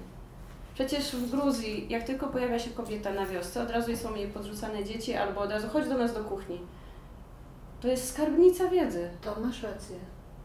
Przecież 0.75 1.17
w 1.17 1.31
Gruzji, 1.31 1.87
jak 1.89 2.03
tylko 2.03 2.27
pojawia 2.27 2.59
się 2.59 2.71
kobieta 2.71 3.13
na 3.13 3.27
wiosce, 3.27 3.63
od 3.63 3.71
razu 3.71 3.97
są 3.97 4.15
jej 4.15 4.29
podrzucane 4.29 4.85
dzieci 4.85 5.15
albo 5.15 5.41
od 5.41 5.51
razu 5.51 5.69
chodź 5.69 5.89
do 5.89 5.99
nas 5.99 6.15
do 6.15 6.25
kuchni. 6.25 6.61
To 7.81 7.89
jest 7.89 8.09
skarbnica 8.09 8.69
wiedzy. 8.69 9.11
To 9.23 9.41
masz 9.41 9.63
rację. 9.63 9.97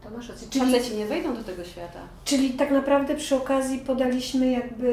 To 0.02 0.10
masz 0.10 0.28
rację. 0.28 0.48
Czyli 0.50 0.72
Faceci 0.72 0.96
nie 0.96 1.06
wejdą 1.06 1.36
do 1.36 1.44
tego 1.44 1.64
świata. 1.64 1.98
Czyli 2.24 2.50
tak 2.50 2.70
naprawdę 2.70 3.14
przy 3.14 3.36
okazji 3.36 3.78
podaliśmy 3.78 4.50
jakby 4.50 4.86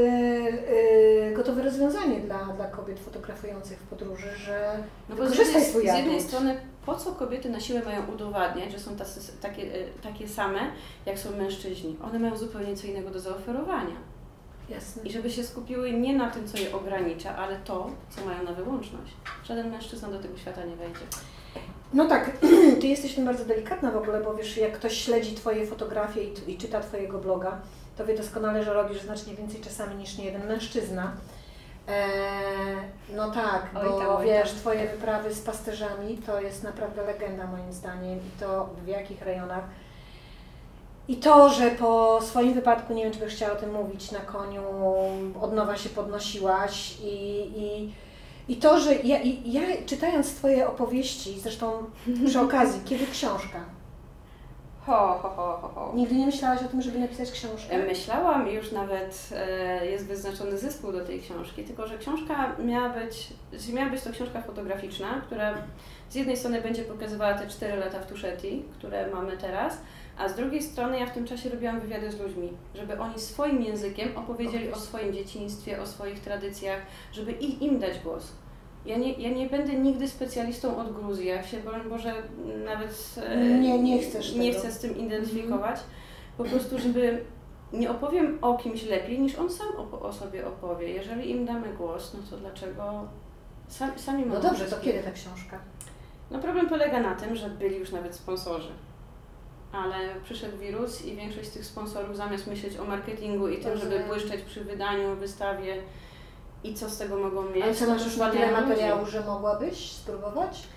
yy, 1.24 1.34
gotowe 1.36 1.64
rozwiązanie 1.64 2.20
dla, 2.20 2.38
dla 2.38 2.66
kobiet 2.66 3.00
fotografujących 3.00 3.80
w 3.80 3.88
podróży, 3.88 4.36
że 4.46 4.84
no 5.10 5.16
bo 5.16 5.30
z 5.30 5.38
jednej, 5.38 5.64
z 5.64 5.98
jednej 5.98 6.22
strony 6.22 6.58
po 6.90 6.96
co 6.96 7.12
kobiety 7.12 7.50
na 7.50 7.60
siłę 7.60 7.82
mają 7.86 8.08
udowadniać, 8.08 8.72
że 8.72 8.80
są 8.80 8.96
tacy, 8.96 9.32
takie, 9.42 9.64
y, 9.64 9.88
takie 10.04 10.28
same, 10.28 10.60
jak 11.06 11.20
są 11.20 11.38
mężczyźni? 11.38 11.98
One 12.04 12.20
mają 12.20 12.38
zupełnie 12.38 12.76
co 12.76 12.88
innego 12.88 13.10
do 13.10 13.20
zaoferowania. 13.20 13.96
Jasne. 14.70 15.04
I 15.04 15.12
żeby 15.12 15.30
się 15.30 15.44
skupiły 15.44 15.92
nie 15.92 16.18
na 16.18 16.30
tym, 16.30 16.48
co 16.48 16.58
je 16.58 16.76
ogranicza, 16.76 17.36
ale 17.36 17.56
to, 17.56 17.90
co 18.10 18.26
mają 18.26 18.44
na 18.44 18.54
wyłączność. 18.54 19.14
Żaden 19.44 19.72
mężczyzna 19.72 20.08
do 20.08 20.20
tego 20.20 20.38
świata 20.38 20.66
nie 20.66 20.76
wejdzie. 20.76 21.00
No 21.94 22.08
tak, 22.08 22.38
ty 22.82 22.88
jesteś 22.88 23.16
tym 23.16 23.26
bardzo 23.26 23.46
delikatna 23.46 23.92
w 23.92 23.98
ogóle, 23.98 24.22
bo 24.24 24.34
wiesz, 24.36 24.58
jak 24.58 24.74
ktoś 24.74 24.98
śledzi 24.98 25.36
Twoje 25.36 25.68
fotografie 25.68 26.24
i, 26.24 26.52
i 26.52 26.58
czyta 26.58 26.80
Twojego 26.80 27.20
bloga, 27.20 27.62
to 27.98 28.06
wie 28.06 28.18
doskonale, 28.18 28.64
że 28.64 28.74
robisz 28.74 29.02
znacznie 29.02 29.36
więcej 29.36 29.62
czasami 29.62 29.96
niż 29.96 30.18
nie 30.18 30.26
jeden 30.26 30.48
mężczyzna. 30.48 31.12
Eee, 31.90 32.78
no 33.16 33.32
tak, 33.32 33.70
bo 33.74 34.00
tam, 34.00 34.24
wiesz, 34.24 34.52
Twoje 34.52 34.88
wyprawy 34.88 35.34
z 35.34 35.42
pasterzami 35.42 36.18
to 36.18 36.42
jest 36.42 36.64
naprawdę 36.64 37.06
legenda 37.06 37.48
moim 37.48 37.74
zdaniem 37.74 38.20
i 38.20 38.40
to 38.40 38.70
w 38.84 38.88
jakich 38.88 39.22
rejonach. 39.22 39.64
I 41.08 41.16
to, 41.18 41.50
że 41.50 41.72
po 41.72 42.20
swoim 42.22 42.54
wypadku, 42.54 42.94
nie 42.94 43.04
wiem 43.04 43.14
czy 43.14 43.20
byś 43.20 43.36
chciała 43.36 43.54
o 43.54 43.60
tym 43.60 43.72
mówić, 43.74 44.12
na 44.12 44.20
koniu 44.20 44.64
od 45.42 45.54
nowa 45.54 45.78
się 45.78 45.90
podnosiłaś 45.90 46.98
i, 47.04 47.52
i 47.56 47.94
i 48.50 48.56
to, 48.56 48.80
że 48.80 48.96
ja, 48.96 49.20
ja 49.46 49.62
czytając 49.86 50.36
Twoje 50.36 50.68
opowieści, 50.68 51.40
zresztą 51.40 51.72
przy 52.28 52.40
okazji, 52.40 52.82
kiedy 52.86 53.08
książka? 53.08 53.60
Ho, 54.90 55.20
ho, 55.22 55.30
ho, 55.30 55.60
ho, 55.62 55.68
ho. 55.76 55.92
Nigdy 55.96 56.16
nie 56.16 56.26
myślałaś 56.26 56.64
o 56.64 56.68
tym, 56.68 56.82
żeby 56.82 57.00
napisać 57.00 57.32
książkę? 57.32 57.78
Myślałam 57.78 58.50
i 58.50 58.54
już 58.54 58.72
nawet 58.72 59.30
e, 59.36 59.86
jest 59.86 60.08
wyznaczony 60.08 60.58
zespół 60.58 60.92
do 60.92 61.06
tej 61.06 61.22
książki, 61.22 61.64
tylko 61.64 61.88
że 61.88 61.98
książka 61.98 62.56
miała 62.66 62.90
być, 62.90 63.28
miała 63.74 63.90
być 63.90 64.02
to 64.02 64.12
książka 64.12 64.42
fotograficzna, 64.42 65.22
która 65.22 65.54
z 66.10 66.16
jednej 66.16 66.38
strony 66.38 66.62
będzie 66.62 66.84
pokazywała 66.84 67.34
te 67.34 67.48
4 67.48 67.78
lata 67.78 68.00
w 68.00 68.08
Tuszeti, 68.08 68.64
które 68.78 69.12
mamy 69.12 69.38
teraz, 69.38 69.78
a 70.18 70.30
z 70.30 70.36
drugiej 70.36 70.64
strony 70.64 71.00
ja 71.00 71.06
w 71.06 71.14
tym 71.14 71.28
czasie 71.28 71.50
robiłam 71.50 71.80
wywiady 71.80 72.12
z 72.12 72.20
ludźmi, 72.20 72.50
żeby 72.76 73.00
oni 73.00 73.20
swoim 73.20 73.62
językiem 73.62 74.18
opowiedzieli 74.18 74.72
o 74.72 74.76
swoim 74.76 75.14
dzieciństwie, 75.14 75.82
o 75.82 75.86
swoich 75.86 76.20
tradycjach, 76.20 76.80
żeby 77.12 77.32
ich, 77.32 77.62
im 77.62 77.80
dać 77.80 78.00
głos. 78.00 78.32
Ja 78.86 78.98
nie, 78.98 79.14
ja 79.14 79.30
nie 79.30 79.50
będę 79.50 79.74
nigdy 79.74 80.08
specjalistą 80.08 80.78
od 80.78 80.94
Gruzji, 80.94 81.28
ja 81.28 81.44
się, 81.44 81.60
broń 81.60 81.90
Boże, 81.90 82.14
nawet 82.66 83.16
e, 83.24 83.38
nie, 83.38 83.80
nie, 83.80 84.02
chcesz 84.02 84.36
nie 84.36 84.54
chcę 84.54 84.72
z 84.72 84.80
tym 84.80 84.98
identyfikować. 84.98 85.80
Mm. 85.80 85.90
Po 86.38 86.44
prostu, 86.44 86.80
żeby 86.80 87.26
nie 87.74 87.92
opowiem 87.92 88.38
o 88.42 88.58
kimś 88.58 88.84
lepiej, 88.84 89.20
niż 89.20 89.36
on 89.36 89.50
sam 89.50 89.68
o, 89.78 90.00
o 90.00 90.14
sobie 90.14 90.48
opowie. 90.48 90.90
Jeżeli 90.90 91.32
im 91.32 91.46
damy 91.46 91.74
głos, 91.74 92.14
no 92.14 92.20
to 92.30 92.38
dlaczego 92.38 93.08
sami, 93.68 94.00
sami 94.00 94.26
No 94.26 94.40
dobrze, 94.40 94.66
to 94.66 94.78
kiedy 94.82 95.04
ta 95.04 95.12
książka? 95.12 95.60
No 96.32 96.40
problem 96.40 96.70
polega 96.70 97.00
na 97.00 97.16
tym, 97.16 97.36
że 97.36 97.50
byli 97.50 97.78
już 97.78 97.92
nawet 97.92 98.16
sponsorzy 98.16 98.72
ale 99.72 99.98
przyszedł 100.24 100.58
wirus 100.58 101.06
i 101.06 101.16
większość 101.16 101.50
z 101.50 101.52
tych 101.52 101.66
sponsorów 101.66 102.18
zamiast 102.18 102.48
myśleć 102.48 102.78
o 102.78 102.86
marketingu 102.86 103.48
i 103.48 103.58
tym, 103.58 103.78
żeby 103.78 104.00
błyszczeć 104.08 104.42
przy 104.42 104.64
wydaniu, 104.64 105.16
wystawie 105.16 105.76
i 106.64 106.74
co 106.74 106.90
z 106.90 106.98
tego 106.98 107.18
mogą 107.18 107.50
mieć. 107.50 107.64
Ale 107.64 107.76
co 107.76 107.88
masz 107.88 108.06
już 108.06 108.18
na 108.18 108.30
tyle 108.30 108.52
materiału, 108.52 109.06
że 109.06 109.22
mogłabyś 109.22 109.92
spróbować? 109.92 110.68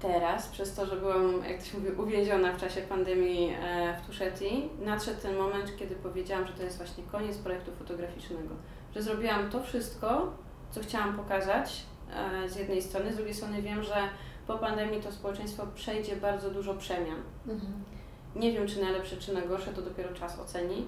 Teraz, 0.00 0.48
przez 0.48 0.74
to, 0.74 0.86
że 0.86 0.96
byłam, 0.96 1.44
jak 1.48 1.58
to 1.58 1.64
się 1.64 1.78
mówi, 1.78 1.92
uwięziona 1.92 2.52
w 2.52 2.60
czasie 2.60 2.80
pandemii 2.80 3.54
e, 3.62 3.96
w 4.02 4.06
Tuszeti, 4.06 4.68
nadszedł 4.82 5.20
ten 5.20 5.36
moment, 5.36 5.76
kiedy 5.76 5.94
powiedziałam, 5.94 6.46
że 6.46 6.52
to 6.52 6.62
jest 6.62 6.76
właśnie 6.76 7.04
koniec 7.04 7.38
projektu 7.38 7.72
fotograficznego. 7.72 8.54
Że 8.94 9.02
zrobiłam 9.02 9.50
to 9.50 9.62
wszystko, 9.62 10.32
co 10.70 10.80
chciałam 10.80 11.16
pokazać 11.16 11.82
e, 12.44 12.48
z 12.48 12.56
jednej 12.56 12.82
strony, 12.82 13.12
z 13.12 13.16
drugiej 13.16 13.34
strony 13.34 13.62
wiem, 13.62 13.82
że 13.82 13.94
po 14.46 14.58
pandemii 14.58 15.02
to 15.02 15.12
społeczeństwo 15.12 15.66
przejdzie 15.74 16.16
bardzo 16.16 16.50
dużo 16.50 16.74
przemian. 16.74 17.22
Mhm. 17.48 17.72
Nie 18.36 18.52
wiem, 18.52 18.66
czy 18.66 18.80
najlepsze, 18.80 19.16
czy 19.16 19.34
najgorsze, 19.34 19.72
to 19.72 19.82
dopiero 19.82 20.14
czas 20.14 20.38
oceni, 20.38 20.86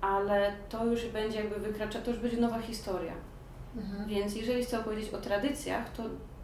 ale 0.00 0.52
to 0.68 0.84
już 0.84 1.06
będzie 1.06 1.40
jakby 1.40 1.60
wykracza, 1.60 2.00
to 2.00 2.10
już 2.10 2.20
będzie 2.20 2.36
nowa 2.36 2.58
historia. 2.60 3.12
Mhm. 3.78 4.08
Więc 4.08 4.36
jeżeli 4.36 4.64
chcę 4.64 4.80
opowiedzieć 4.80 5.14
o 5.14 5.18
tradycjach, 5.18 5.92
to 5.92 6.02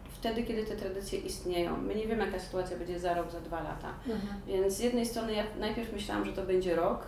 wtedy, 0.09 0.43
kiedy 0.43 0.63
te 0.63 0.75
tradycje 0.75 1.19
istnieją. 1.19 1.77
My 1.77 1.95
nie 1.95 2.07
wiemy, 2.07 2.25
jaka 2.25 2.39
sytuacja 2.39 2.77
będzie 2.77 2.99
za 2.99 3.13
rok, 3.13 3.31
za 3.31 3.41
dwa 3.41 3.63
lata. 3.63 3.93
Mhm. 4.07 4.41
Więc 4.47 4.73
z 4.73 4.79
jednej 4.79 5.05
strony 5.05 5.33
ja 5.33 5.43
najpierw 5.59 5.93
myślałam, 5.93 6.25
że 6.25 6.33
to 6.33 6.43
będzie 6.43 6.75
rok, 6.75 7.03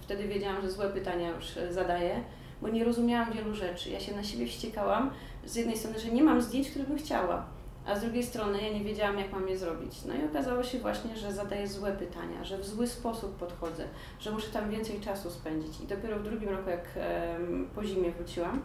wtedy 0.00 0.28
wiedziałam, 0.28 0.62
że 0.62 0.70
złe 0.70 0.88
pytania 0.88 1.30
już 1.30 1.58
zadaję, 1.70 2.22
bo 2.62 2.68
nie 2.68 2.84
rozumiałam 2.84 3.32
wielu 3.32 3.54
rzeczy. 3.54 3.90
Ja 3.90 4.00
się 4.00 4.16
na 4.16 4.24
siebie 4.24 4.46
wściekałam, 4.46 5.10
z 5.44 5.56
jednej 5.56 5.76
strony, 5.76 5.98
że 5.98 6.08
nie 6.08 6.22
mam 6.22 6.42
zdjęć, 6.42 6.70
które 6.70 6.84
bym 6.84 6.98
chciała 6.98 7.46
a 7.86 7.96
z 7.96 8.00
drugiej 8.00 8.22
strony 8.22 8.62
ja 8.62 8.72
nie 8.72 8.84
wiedziałam, 8.84 9.18
jak 9.18 9.32
mam 9.32 9.48
je 9.48 9.58
zrobić. 9.58 10.04
No 10.04 10.14
i 10.14 10.24
okazało 10.24 10.62
się 10.62 10.78
właśnie, 10.78 11.16
że 11.16 11.32
zadaję 11.32 11.68
złe 11.68 11.92
pytania, 11.92 12.44
że 12.44 12.58
w 12.58 12.66
zły 12.66 12.86
sposób 12.86 13.36
podchodzę, 13.36 13.84
że 14.20 14.30
muszę 14.30 14.48
tam 14.48 14.70
więcej 14.70 15.00
czasu 15.00 15.30
spędzić. 15.30 15.80
I 15.80 15.86
dopiero 15.86 16.18
w 16.18 16.22
drugim 16.22 16.48
roku, 16.48 16.70
jak 16.70 16.88
po 17.74 17.84
zimie 17.84 18.10
wróciłam, 18.10 18.56
e, 18.56 18.60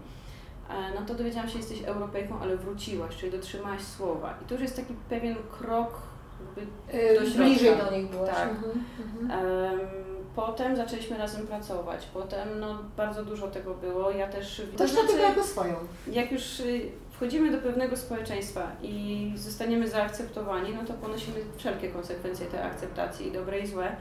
no 0.95 1.05
to 1.07 1.15
dowiedziałam 1.15 1.47
się, 1.47 1.53
że 1.53 1.59
jesteś 1.59 1.83
Europejką, 1.83 2.39
ale 2.41 2.57
wróciłaś, 2.57 3.17
czyli 3.17 3.31
dotrzymałaś 3.31 3.81
słowa. 3.81 4.37
I 4.41 4.45
to 4.45 4.53
już 4.53 4.61
jest 4.61 4.75
taki 4.75 4.93
pewien 5.09 5.35
krok 5.59 6.01
jakby 6.39 6.71
do 7.19 7.25
środka. 7.25 7.43
Bliżej 7.43 7.77
do 7.77 7.91
nich 7.91 8.09
byłaś. 8.09 8.29
Tak. 8.29 8.49
Mhm, 8.49 8.81
mhm. 9.21 9.79
Potem 10.35 10.75
zaczęliśmy 10.75 11.17
razem 11.17 11.47
pracować. 11.47 12.07
Potem 12.13 12.59
no, 12.59 12.77
bardzo 12.97 13.25
dużo 13.25 13.47
tego 13.47 13.73
było. 13.73 14.11
Ja 14.11 14.27
też... 14.27 14.61
Też 14.77 14.91
znaczy, 14.91 15.19
jako 15.19 15.43
swoją. 15.43 15.75
Jak 16.11 16.31
już 16.31 16.59
y, 16.59 16.91
wchodzimy 17.11 17.51
do 17.51 17.57
pewnego 17.57 17.97
społeczeństwa 17.97 18.71
i 18.81 19.31
zostaniemy 19.35 19.87
zaakceptowani, 19.87 20.73
no 20.75 20.85
to 20.85 20.93
ponosimy 20.93 21.39
wszelkie 21.55 21.89
konsekwencje 21.89 22.45
tej 22.45 22.59
akceptacji, 22.59 23.31
dobre 23.31 23.59
i 23.59 23.67
złe. 23.67 23.95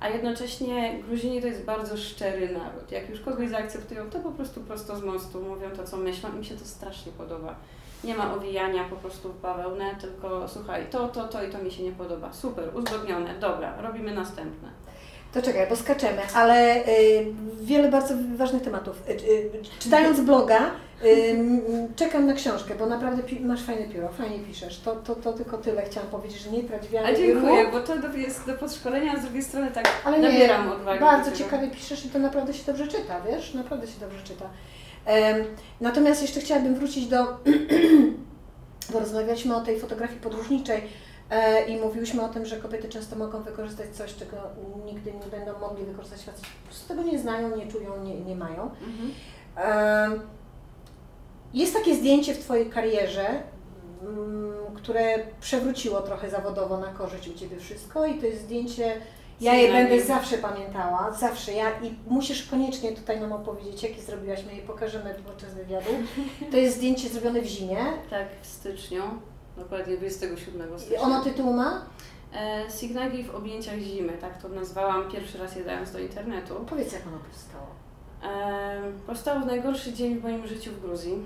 A 0.00 0.08
jednocześnie 0.08 1.02
Gruzini 1.02 1.40
to 1.40 1.46
jest 1.46 1.64
bardzo 1.64 1.96
szczery 1.96 2.48
naród. 2.52 2.92
Jak 2.92 3.10
już 3.10 3.20
kogoś 3.20 3.48
zaakceptują, 3.48 4.10
to 4.10 4.18
po 4.18 4.30
prostu 4.30 4.60
prosto 4.60 4.96
z 4.96 5.02
mostu 5.02 5.42
mówią 5.42 5.70
to, 5.70 5.84
co 5.84 5.96
myślą 5.96 6.32
mi 6.32 6.44
się 6.44 6.56
to 6.56 6.64
strasznie 6.64 7.12
podoba. 7.12 7.54
Nie 8.04 8.14
ma 8.14 8.34
owijania 8.34 8.84
po 8.84 8.96
prostu 8.96 9.32
w 9.32 9.40
bawełnę, 9.40 9.96
tylko 10.00 10.48
słuchaj, 10.48 10.86
to, 10.90 11.08
to, 11.08 11.28
to 11.28 11.44
i 11.44 11.50
to 11.50 11.58
mi 11.58 11.70
się 11.70 11.82
nie 11.82 11.92
podoba. 11.92 12.32
Super, 12.32 12.76
uzgodnione, 12.76 13.34
dobra, 13.34 13.82
robimy 13.82 14.14
następne. 14.14 14.68
To 15.32 15.42
czekaj, 15.42 15.66
bo 15.68 15.76
skaczemy, 15.76 16.22
ale 16.34 16.76
y, 16.76 17.26
wiele 17.60 17.88
bardzo 17.88 18.14
ważnych 18.36 18.62
tematów. 18.62 19.02
Y, 19.08 19.12
y, 19.12 19.50
czytając 19.78 20.20
bloga, 20.20 20.70
y, 21.04 21.38
czekam 21.96 22.26
na 22.26 22.34
książkę, 22.34 22.74
bo 22.74 22.86
naprawdę 22.86 23.22
masz 23.40 23.62
fajne 23.62 23.88
pióro, 23.88 24.08
fajnie 24.08 24.38
piszesz. 24.38 24.80
To, 24.80 24.96
to, 24.96 25.14
to 25.14 25.32
tylko 25.32 25.58
tyle 25.58 25.82
chciałam 25.82 26.10
powiedzieć, 26.10 26.38
że 26.38 26.50
nie 26.50 26.62
wiary. 26.62 27.06
A 27.06 27.12
dziękuję, 27.16 27.68
bo 27.72 27.80
to 27.80 27.98
do, 27.98 28.16
jest 28.16 28.46
do 28.46 28.54
podszkolenia, 28.54 29.12
a 29.12 29.20
z 29.20 29.22
drugiej 29.22 29.42
strony 29.42 29.70
tak 29.70 29.88
Ale 30.04 30.18
nie, 30.18 30.28
nabieram 30.28 30.72
odwagi. 30.72 31.00
Bardzo 31.00 31.32
ciekawie 31.32 31.70
piszesz 31.70 32.04
i 32.04 32.08
to 32.08 32.18
naprawdę 32.18 32.54
się 32.54 32.64
dobrze 32.66 32.88
czyta, 32.88 33.20
wiesz? 33.20 33.54
Naprawdę 33.54 33.86
się 33.86 34.00
dobrze 34.00 34.22
czyta. 34.24 34.50
Natomiast 35.80 36.22
jeszcze 36.22 36.40
chciałabym 36.40 36.74
wrócić 36.74 37.06
do, 37.06 37.24
bo 38.92 39.00
rozmawialiśmy 39.00 39.56
o 39.56 39.60
tej 39.60 39.80
fotografii 39.80 40.20
podróżniczej 40.20 40.82
i 41.68 41.76
mówiłyśmy 41.76 42.22
o 42.22 42.28
tym, 42.28 42.46
że 42.46 42.56
kobiety 42.56 42.88
często 42.88 43.16
mogą 43.16 43.42
wykorzystać 43.42 43.90
coś, 43.90 44.14
czego 44.14 44.36
nigdy 44.86 45.12
nie 45.12 45.26
będą 45.30 45.58
mogli 45.58 45.84
wykorzystać. 45.84 46.34
Po 46.36 46.66
prostu 46.66 46.88
tego 46.88 47.02
nie 47.02 47.18
znają, 47.18 47.56
nie 47.56 47.66
czują, 47.66 48.04
nie, 48.04 48.20
nie 48.20 48.36
mają. 48.36 48.62
Mhm. 48.62 49.12
Jest 51.54 51.74
takie 51.74 51.94
zdjęcie 51.94 52.34
w 52.34 52.38
Twojej 52.38 52.70
karierze, 52.70 53.42
mm, 54.02 54.54
które 54.74 55.18
przewróciło 55.40 56.00
trochę 56.00 56.30
zawodowo 56.30 56.78
na 56.78 56.86
korzyść 56.86 57.28
u 57.28 57.34
Ciebie 57.34 57.56
wszystko 57.56 58.06
i 58.06 58.18
to 58.18 58.26
jest 58.26 58.42
zdjęcie, 58.42 59.00
ja 59.40 59.54
je 59.54 59.72
będę 59.72 60.02
zawsze 60.02 60.38
pamiętała, 60.38 61.12
zawsze 61.12 61.52
ja 61.52 61.70
i 61.70 61.94
musisz 62.06 62.46
koniecznie 62.46 62.92
tutaj 62.92 63.20
nam 63.20 63.32
opowiedzieć, 63.32 63.82
jakie 63.82 64.02
zrobiłaś, 64.02 64.44
my 64.46 64.54
je 64.54 64.62
pokażemy 64.62 65.14
podczas 65.26 65.54
wywiadu. 65.54 65.90
To 66.50 66.56
jest 66.56 66.76
zdjęcie 66.76 67.08
zrobione 67.08 67.40
w 67.40 67.46
zimie. 67.46 67.78
Tak, 68.10 68.26
w 68.42 68.46
styczniu, 68.46 69.02
dokładnie 69.58 69.96
27 69.96 70.76
I 70.76 70.80
stycznia. 70.80 71.00
ono 71.00 71.24
tytuł 71.24 71.52
ma? 71.52 71.82
E, 72.34 72.64
Signagi 72.80 73.24
w 73.24 73.34
objęciach 73.34 73.78
zimy, 73.78 74.12
tak 74.20 74.42
to 74.42 74.48
nazwałam 74.48 75.10
pierwszy 75.10 75.38
raz 75.38 75.56
je 75.56 75.64
dając 75.64 75.92
do 75.92 75.98
internetu. 75.98 76.54
Powiedz, 76.70 76.92
jak 76.92 77.06
ono 77.06 77.18
powstało. 77.18 77.66
E, 78.22 78.80
powstało 79.06 79.40
w 79.40 79.46
najgorszy 79.46 79.92
dzień 79.92 80.18
w 80.18 80.22
moim 80.22 80.46
życiu 80.46 80.70
w 80.72 80.80
Gruzji, 80.80 81.18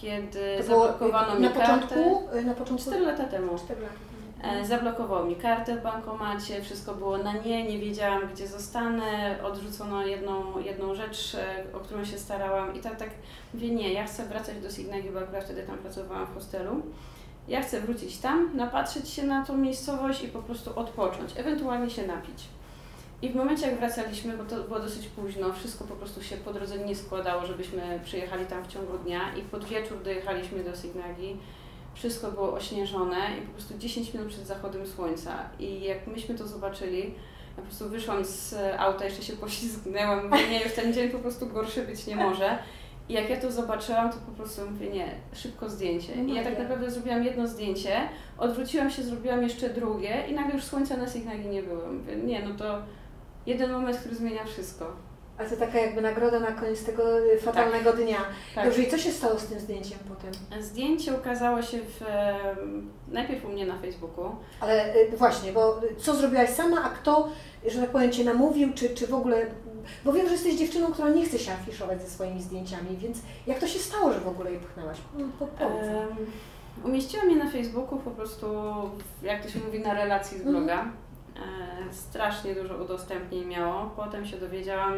kiedy 0.00 0.56
To 0.58 0.62
zablokowano 0.62 1.34
mi 1.40 1.48
kartę. 1.48 1.60
początku, 1.60 2.22
na 2.46 2.54
początku... 2.54 2.86
4 2.90 3.06
lata 3.06 3.24
temu. 3.24 3.58
Cztery 3.58 3.80
lata. 3.80 3.94
E, 4.60 4.64
Zablokował 4.66 5.26
mi 5.26 5.36
kartę 5.36 5.76
w 5.76 5.82
bankomacie, 5.82 6.62
wszystko 6.62 6.94
było 6.94 7.18
na 7.18 7.32
nie, 7.32 7.64
nie 7.64 7.78
wiedziałam 7.78 8.20
gdzie 8.34 8.46
zostanę, 8.48 9.38
odrzucono 9.42 10.06
jedną, 10.06 10.58
jedną 10.58 10.94
rzecz, 10.94 11.34
e, 11.34 11.64
o 11.76 11.80
którą 11.80 12.04
się 12.04 12.18
starałam 12.18 12.74
i 12.74 12.80
tak, 12.80 12.96
tak 12.96 13.10
mówię 13.54 13.70
nie, 13.70 13.92
ja 13.92 14.04
chcę 14.06 14.24
wracać 14.26 14.58
do 14.62 14.70
Signagi, 14.70 15.10
bo 15.10 15.18
akurat 15.18 15.44
wtedy 15.44 15.62
tam 15.62 15.78
pracowałam 15.78 16.26
w 16.26 16.34
hostelu. 16.34 16.82
Ja 17.48 17.62
chcę 17.62 17.80
wrócić 17.80 18.18
tam, 18.18 18.56
napatrzeć 18.56 19.08
się 19.08 19.22
na 19.22 19.44
tą 19.46 19.56
miejscowość 19.56 20.24
i 20.24 20.28
po 20.28 20.42
prostu 20.42 20.78
odpocząć, 20.78 21.30
ewentualnie 21.36 21.90
się 21.90 22.06
napić. 22.06 22.44
I 23.22 23.28
w 23.28 23.34
momencie 23.34 23.66
jak 23.66 23.78
wracaliśmy, 23.78 24.36
bo 24.36 24.44
to 24.44 24.62
było 24.62 24.80
dosyć 24.80 25.06
późno, 25.06 25.52
wszystko 25.52 25.84
po 25.84 25.94
prostu 25.94 26.22
się 26.22 26.36
po 26.36 26.52
drodze 26.52 26.78
nie 26.78 26.96
składało, 26.96 27.46
żebyśmy 27.46 28.00
przyjechali 28.04 28.46
tam 28.46 28.64
w 28.64 28.68
ciągu 28.68 28.98
dnia 28.98 29.20
i 29.36 29.42
pod 29.42 29.64
wieczór 29.64 30.02
dojechaliśmy 30.02 30.64
do 30.64 30.76
Signagi. 30.76 31.36
Wszystko 31.94 32.30
było 32.30 32.52
ośnieżone 32.52 33.38
i 33.38 33.46
po 33.46 33.52
prostu 33.52 33.78
10 33.78 34.14
minut 34.14 34.28
przed 34.28 34.46
zachodem 34.46 34.86
słońca. 34.86 35.38
I 35.58 35.80
jak 35.80 36.06
myśmy 36.06 36.34
to 36.34 36.48
zobaczyli, 36.48 37.00
ja 37.56 37.56
po 37.56 37.62
prostu 37.62 37.88
wyszłam 37.88 38.24
z 38.24 38.54
auta, 38.78 39.04
jeszcze 39.04 39.22
się 39.22 39.32
poślizgnęłam, 39.32 40.24
mówię, 40.24 40.48
nie, 40.50 40.62
już 40.62 40.72
ten 40.72 40.94
dzień 40.94 41.10
po 41.10 41.18
prostu 41.18 41.46
gorszy 41.46 41.82
być 41.82 42.06
nie 42.06 42.16
może. 42.16 42.58
I 43.08 43.12
jak 43.12 43.30
ja 43.30 43.40
to 43.40 43.52
zobaczyłam, 43.52 44.10
to 44.10 44.16
po 44.26 44.32
prostu 44.32 44.70
mówię, 44.70 44.90
nie, 44.90 45.14
szybko 45.32 45.70
zdjęcie. 45.70 46.14
I 46.14 46.34
ja 46.34 46.44
tak 46.44 46.58
naprawdę 46.58 46.90
zrobiłam 46.90 47.24
jedno 47.24 47.48
zdjęcie, 47.48 47.96
odwróciłam 48.38 48.90
się, 48.90 49.02
zrobiłam 49.02 49.42
jeszcze 49.42 49.70
drugie 49.70 50.24
i 50.28 50.34
nagle 50.34 50.54
już 50.54 50.64
słońca 50.64 50.96
na 50.96 51.08
Signagi 51.08 51.48
nie 51.48 51.62
było. 51.62 51.92
Mówię, 51.92 52.16
nie, 52.16 52.42
no 52.48 52.54
to 52.58 52.82
jeden 53.46 53.72
moment, 53.72 53.96
który 53.96 54.14
zmienia 54.14 54.44
wszystko. 54.44 54.96
A 55.38 55.44
to 55.44 55.56
taka 55.56 55.78
jakby 55.78 56.00
nagroda 56.00 56.40
na 56.40 56.52
koniec 56.52 56.84
tego 56.84 57.18
y, 57.18 57.38
fatalnego 57.38 57.92
dnia. 57.92 58.18
Tak. 58.54 58.64
Dobrze, 58.64 58.82
i 58.82 58.90
co 58.90 58.98
się 58.98 59.10
stało 59.10 59.38
z 59.38 59.46
tym 59.46 59.60
zdjęciem 59.60 59.98
potem? 60.08 60.62
Zdjęcie 60.62 61.14
ukazało 61.14 61.62
się 61.62 61.78
w, 61.78 62.00
najpierw 63.08 63.44
u 63.44 63.48
mnie 63.48 63.66
na 63.66 63.78
Facebooku. 63.78 64.36
Ale 64.60 64.96
y, 64.96 65.16
właśnie, 65.16 65.52
bo 65.52 65.80
co 65.98 66.14
zrobiłaś 66.14 66.50
sama, 66.50 66.84
a 66.84 66.88
kto, 66.88 67.28
że 67.66 67.80
tak 67.80 67.90
powiem, 67.90 68.12
Cię 68.12 68.24
namówił, 68.24 68.72
czy, 68.74 68.88
czy 68.88 69.06
w 69.06 69.14
ogóle... 69.14 69.46
Bo 70.04 70.12
wiem, 70.12 70.26
że 70.26 70.32
jesteś 70.32 70.54
dziewczyną, 70.54 70.92
która 70.92 71.08
nie 71.08 71.24
chce 71.24 71.38
się 71.38 71.52
afiszować 71.52 72.02
ze 72.02 72.10
swoimi 72.10 72.42
zdjęciami, 72.42 72.96
więc 72.96 73.18
jak 73.46 73.58
to 73.58 73.66
się 73.66 73.78
stało, 73.78 74.12
że 74.12 74.20
w 74.20 74.28
ogóle 74.28 74.52
je 74.52 74.58
pchnęłaś? 74.58 74.98
Po. 75.38 75.64
Em, 75.64 76.08
umieściłam 76.84 77.30
je 77.30 77.36
na 77.36 77.50
Facebooku 77.50 77.98
po 77.98 78.10
prostu, 78.10 78.46
jak 79.22 79.42
to 79.42 79.48
się 79.48 79.58
mówi, 79.58 79.80
na 79.80 79.94
relacji 79.94 80.38
z 80.38 80.42
bloga. 80.42 80.84
E, 81.36 81.92
strasznie 81.94 82.54
dużo 82.54 82.76
udostępnień 82.76 83.44
miało. 83.44 83.90
Potem 83.96 84.26
się 84.26 84.36
dowiedziałam, 84.36 84.94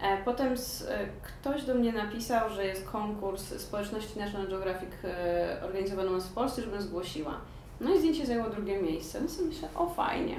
e, 0.00 0.24
potem 0.24 0.56
z, 0.56 0.82
e, 0.82 0.98
ktoś 1.22 1.64
do 1.64 1.74
mnie 1.74 1.92
napisał, 1.92 2.50
że 2.50 2.66
jest 2.66 2.84
konkurs 2.84 3.60
społeczności 3.60 4.18
National 4.18 4.48
Geographic 4.48 4.90
e, 5.04 5.60
organizowany 5.64 6.10
u 6.10 6.12
nas 6.12 6.26
w 6.26 6.32
Polsce, 6.32 6.62
żebym 6.62 6.82
zgłosiła. 6.82 7.40
No 7.80 7.94
i 7.94 7.98
zdjęcie 7.98 8.26
zajęło 8.26 8.50
drugie 8.50 8.82
miejsce. 8.82 9.20
No 9.20 9.28
sobie 9.28 9.48
myślę, 9.48 9.68
o 9.74 9.88
fajnie. 9.88 10.36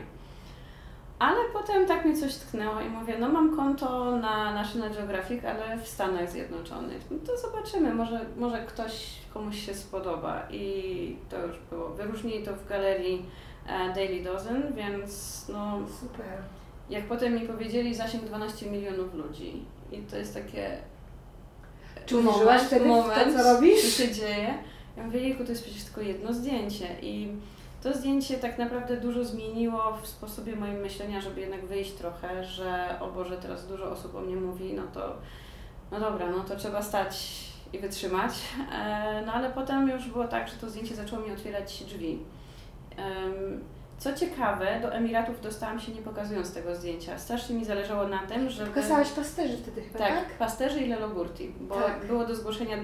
Ale 1.20 1.38
potem 1.54 1.88
tak 1.88 2.06
mnie 2.06 2.18
coś 2.18 2.36
tknęło 2.36 2.82
i 2.82 2.90
mówię, 2.90 3.16
no 3.20 3.30
mam 3.30 3.56
konto 3.56 4.18
na 4.18 4.54
National 4.54 4.92
Geographic, 4.92 5.46
ale 5.46 5.78
w 5.78 5.88
Stanach 5.88 6.32
Zjednoczonych. 6.32 7.02
No 7.12 7.18
to 7.26 7.38
zobaczymy, 7.38 7.94
może, 7.94 8.26
może 8.38 8.66
ktoś 8.66 9.10
komuś 9.34 9.66
się 9.66 9.74
spodoba. 9.74 10.48
I 10.52 11.16
to 11.30 11.46
już 11.46 11.58
było. 11.70 11.90
Wyróżnili 11.90 12.44
to 12.44 12.54
w 12.54 12.68
galerii 12.68 13.26
e, 13.68 13.94
Daily 13.94 14.24
Dozen, 14.24 14.74
więc 14.76 15.46
no, 15.50 15.80
Super. 16.00 16.26
jak 16.90 17.04
potem 17.06 17.34
mi 17.36 17.42
powiedzieli, 17.42 17.96
zasięg 17.96 18.24
12 18.24 18.72
milionów 18.72 19.14
ludzi. 19.14 19.64
I 19.92 19.98
to 19.98 20.18
jest 20.18 20.34
takie 20.34 20.78
Czy 22.06 22.16
wtedy 22.66 22.86
w 22.86 23.34
to, 23.34 23.38
co 23.38 23.54
robisz? 23.54 23.82
co 23.82 24.04
się 24.04 24.12
dzieje. 24.12 24.54
Ja 24.98 25.04
mówię, 25.04 25.20
jejku, 25.20 25.44
to 25.44 25.50
jest 25.50 25.64
przecież 25.64 25.84
tylko 25.84 26.02
jedno 26.02 26.34
zdjęcie. 26.34 26.88
I 27.02 27.28
to 27.84 27.94
zdjęcie 27.94 28.38
tak 28.38 28.58
naprawdę 28.58 28.98
dużo 28.98 29.26
zmieniło 29.26 29.98
w 30.02 30.08
sposobie 30.08 30.56
moim 30.56 30.76
myślenia, 30.76 31.22
żeby 31.22 31.42
jednak 31.42 31.66
wyjść 31.66 31.92
trochę, 31.94 32.44
że 32.44 32.96
o 33.00 33.08
Boże, 33.08 33.38
teraz 33.38 33.68
dużo 33.68 33.92
osób 33.92 34.16
o 34.16 34.20
mnie 34.22 34.36
mówi, 34.36 34.74
no 34.74 34.84
to 34.94 35.16
no 35.92 36.00
dobra, 36.00 36.30
no 36.32 36.44
to 36.44 36.56
trzeba 36.56 36.82
stać 36.82 37.28
i 37.74 37.80
wytrzymać. 37.80 38.32
E, 38.74 39.24
No 39.26 39.34
ale 39.34 39.50
potem 39.50 39.90
już 39.90 40.08
było 40.10 40.28
tak, 40.28 40.48
że 40.48 40.56
to 40.56 40.70
zdjęcie 40.70 40.96
zaczęło 40.96 41.22
mi 41.22 41.32
otwierać 41.32 41.84
drzwi. 41.84 42.20
Co 43.98 44.14
ciekawe, 44.14 44.80
do 44.82 44.94
Emiratów 44.94 45.42
dostałam 45.42 45.80
się 45.80 45.92
nie 45.92 46.02
pokazując 46.02 46.54
tego 46.54 46.76
zdjęcia. 46.76 47.18
Strasznie 47.18 47.56
mi 47.56 47.66
zależało 47.66 48.08
na 48.08 48.20
tym, 48.20 48.50
żeby... 48.50 48.70
Pokazałaś 48.70 49.10
pasterzy 49.10 49.58
wtedy 49.58 49.82
chyba, 49.82 50.00
Tak, 50.00 50.10
tak? 50.14 50.38
pasterzy 50.38 50.80
i 50.82 50.88
Lelogurti, 50.90 51.54
bo 51.62 51.76
Tak. 51.76 52.06
było 52.06 52.26
do 52.26 52.36
zgłoszenia 52.36 52.78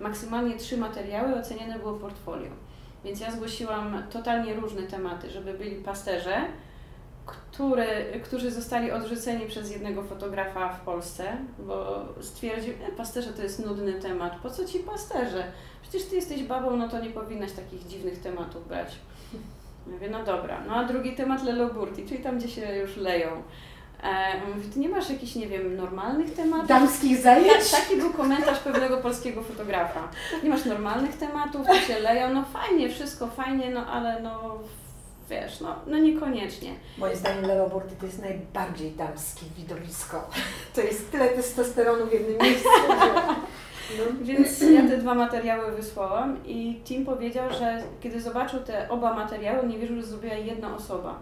maksymalnie 0.00 0.56
trzy 0.56 0.76
materiały, 0.76 1.34
oceniane 1.34 1.78
było 1.78 1.92
portfolio. 1.94 2.50
Więc 3.04 3.20
ja 3.20 3.30
zgłosiłam 3.30 4.02
totalnie 4.10 4.54
różne 4.54 4.82
tematy, 4.82 5.30
żeby 5.30 5.54
byli 5.54 5.76
pasterze, 5.76 6.44
który, 7.26 7.86
którzy 8.24 8.50
zostali 8.50 8.90
odrzuceni 8.90 9.46
przez 9.46 9.70
jednego 9.70 10.02
fotografa 10.02 10.72
w 10.72 10.80
Polsce, 10.80 11.36
bo 11.58 12.04
stwierdził, 12.20 12.74
e, 12.88 12.92
pasterze 12.92 13.32
to 13.32 13.42
jest 13.42 13.66
nudny 13.66 13.92
temat, 13.92 14.36
po 14.42 14.50
co 14.50 14.64
ci 14.64 14.78
pasterze? 14.78 15.44
Przecież 15.82 16.04
ty 16.04 16.16
jesteś 16.16 16.42
babą, 16.42 16.76
no 16.76 16.88
to 16.88 17.00
nie 17.00 17.10
powinnaś 17.10 17.52
takich 17.52 17.86
dziwnych 17.86 18.20
tematów 18.20 18.68
brać. 18.68 18.96
Ja 19.32 19.92
Mówię, 19.92 20.10
no 20.10 20.24
dobra. 20.24 20.64
No 20.66 20.74
a 20.74 20.84
drugi 20.84 21.12
temat 21.12 21.44
Leloburti, 21.44 22.06
czyli 22.06 22.22
tam, 22.22 22.38
gdzie 22.38 22.48
się 22.48 22.76
już 22.76 22.96
leją. 22.96 23.42
E, 24.02 24.40
mówię, 24.46 24.68
ty 24.74 24.80
nie 24.80 24.88
masz 24.88 25.10
jakichś, 25.10 25.34
nie 25.34 25.46
wiem, 25.46 25.76
normalnych 25.76 26.34
tematów? 26.34 26.68
Damskich 26.68 27.18
zajęć? 27.18 27.70
Tak, 27.70 27.80
taki 27.80 27.96
był 27.96 28.12
komentarz 28.12 28.58
pewnego 28.58 28.96
polskiego 28.96 29.42
fotografa. 29.42 30.08
Nie 30.42 30.50
masz 30.50 30.64
normalnych 30.64 31.16
tematów, 31.16 31.66
tu 31.66 31.74
się 31.74 31.98
leją, 31.98 32.34
no 32.34 32.44
fajnie, 32.44 32.88
wszystko 32.88 33.26
fajnie, 33.26 33.70
no 33.70 33.86
ale 33.86 34.20
no 34.22 34.58
wiesz, 35.30 35.60
no, 35.60 35.74
no 35.86 35.98
niekoniecznie. 35.98 36.74
Moim 36.98 37.16
zdaniem 37.16 37.44
Leroburty 37.44 37.96
to 38.00 38.06
jest 38.06 38.22
najbardziej 38.22 38.90
damskie 38.90 39.46
widowisko. 39.56 40.30
To 40.74 40.80
jest 40.80 41.12
tyle 41.12 41.28
testosteronu 41.28 42.06
w 42.06 42.12
jednym 42.12 42.38
miejscu. 42.38 42.68
No. 42.88 44.04
Więc 44.20 44.60
ja 44.60 44.88
te 44.88 44.96
dwa 44.96 45.14
materiały 45.14 45.72
wysłałam 45.72 46.46
i 46.46 46.80
Tim 46.84 47.04
powiedział, 47.04 47.50
że 47.50 47.82
kiedy 48.00 48.20
zobaczył 48.20 48.60
te 48.60 48.88
oba 48.88 49.14
materiały, 49.14 49.66
nie 49.66 49.78
wierzył, 49.78 49.96
że 49.96 50.02
zrobiła 50.02 50.34
je 50.34 50.44
jedna 50.44 50.76
osoba. 50.76 51.18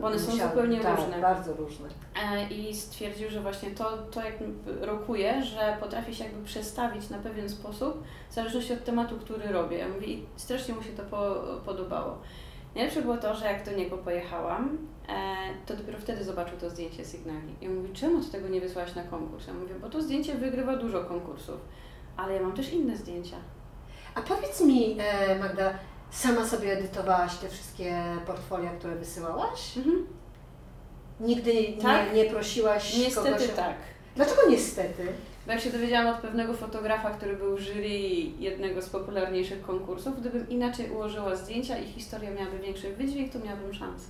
Bo 0.00 0.06
one 0.06 0.18
są 0.18 0.32
musiały- 0.32 0.50
zupełnie 0.50 0.80
tak, 0.80 0.98
różne. 1.00 1.20
bardzo 1.20 1.52
różne. 1.52 1.88
E, 2.22 2.48
I 2.48 2.74
stwierdził, 2.76 3.30
że 3.30 3.40
właśnie 3.40 3.70
to, 3.70 3.98
to 4.10 4.24
jak 4.24 4.34
rokuje, 4.80 5.44
że 5.44 5.76
potrafi 5.80 6.14
się 6.14 6.24
jakby 6.24 6.44
przestawić 6.44 7.10
na 7.10 7.18
pewien 7.18 7.48
sposób, 7.48 8.02
w 8.30 8.34
zależności 8.34 8.72
od 8.72 8.84
tematu, 8.84 9.16
który 9.18 9.52
robię. 9.52 9.78
Ja 9.78 9.88
mówię, 9.88 10.06
i 10.06 10.26
strasznie 10.36 10.74
mu 10.74 10.82
się 10.82 10.90
to 10.90 11.02
po, 11.02 11.34
podobało. 11.64 12.18
Najlepsze 12.74 13.02
było 13.02 13.16
to, 13.16 13.34
że 13.36 13.44
jak 13.46 13.64
do 13.64 13.72
niego 13.72 13.98
pojechałam, 13.98 14.78
e, 15.08 15.14
to 15.66 15.76
dopiero 15.76 15.98
wtedy 15.98 16.24
zobaczył 16.24 16.58
to 16.58 16.70
zdjęcie 16.70 17.04
Signali. 17.04 17.54
I 17.60 17.66
on 17.68 17.74
mówi, 17.74 17.92
czemu 17.92 18.24
ty 18.24 18.30
tego 18.30 18.48
nie 18.48 18.60
wysłałaś 18.60 18.94
na 18.94 19.02
konkurs? 19.02 19.46
Ja 19.46 19.54
mówię, 19.54 19.74
bo 19.80 19.88
to 19.88 20.02
zdjęcie 20.02 20.34
wygrywa 20.34 20.76
dużo 20.76 21.04
konkursów, 21.04 21.60
ale 22.16 22.34
ja 22.34 22.42
mam 22.42 22.52
też 22.52 22.72
inne 22.72 22.96
zdjęcia. 22.96 23.36
A 24.14 24.22
powiedz 24.22 24.60
mi, 24.60 24.96
e, 25.00 25.38
Magda, 25.38 25.74
sama 26.10 26.46
sobie 26.46 26.72
edytowałaś 26.72 27.36
te 27.36 27.48
wszystkie 27.48 28.02
portfolia, 28.26 28.70
które 28.70 28.96
wysyłałaś? 28.96 29.76
Mhm. 29.76 30.06
Nigdy 31.20 31.52
Tak? 31.82 32.14
nie, 32.14 32.24
nie 32.24 32.30
prosiłaś 32.30 32.96
Niestety 32.98 33.30
kogoś... 33.30 33.48
tak. 33.48 33.74
Dlaczego 34.16 34.42
niestety? 34.50 35.06
Bo 35.46 35.52
jak 35.52 35.60
się 35.60 35.70
dowiedziałam 35.70 36.14
od 36.14 36.20
pewnego 36.20 36.54
fotografa, 36.54 37.10
który 37.10 37.36
był 37.36 37.56
w 37.56 37.60
jury 37.60 37.88
jednego 38.38 38.82
z 38.82 38.88
popularniejszych 38.88 39.62
konkursów, 39.62 40.20
gdybym 40.20 40.48
inaczej 40.48 40.90
ułożyła 40.90 41.36
zdjęcia 41.36 41.78
i 41.78 41.86
historia 41.86 42.30
miałaby 42.30 42.58
większy 42.58 42.92
wydźwięk, 42.94 43.32
to 43.32 43.38
miałabym 43.38 43.74
szansę. 43.74 44.08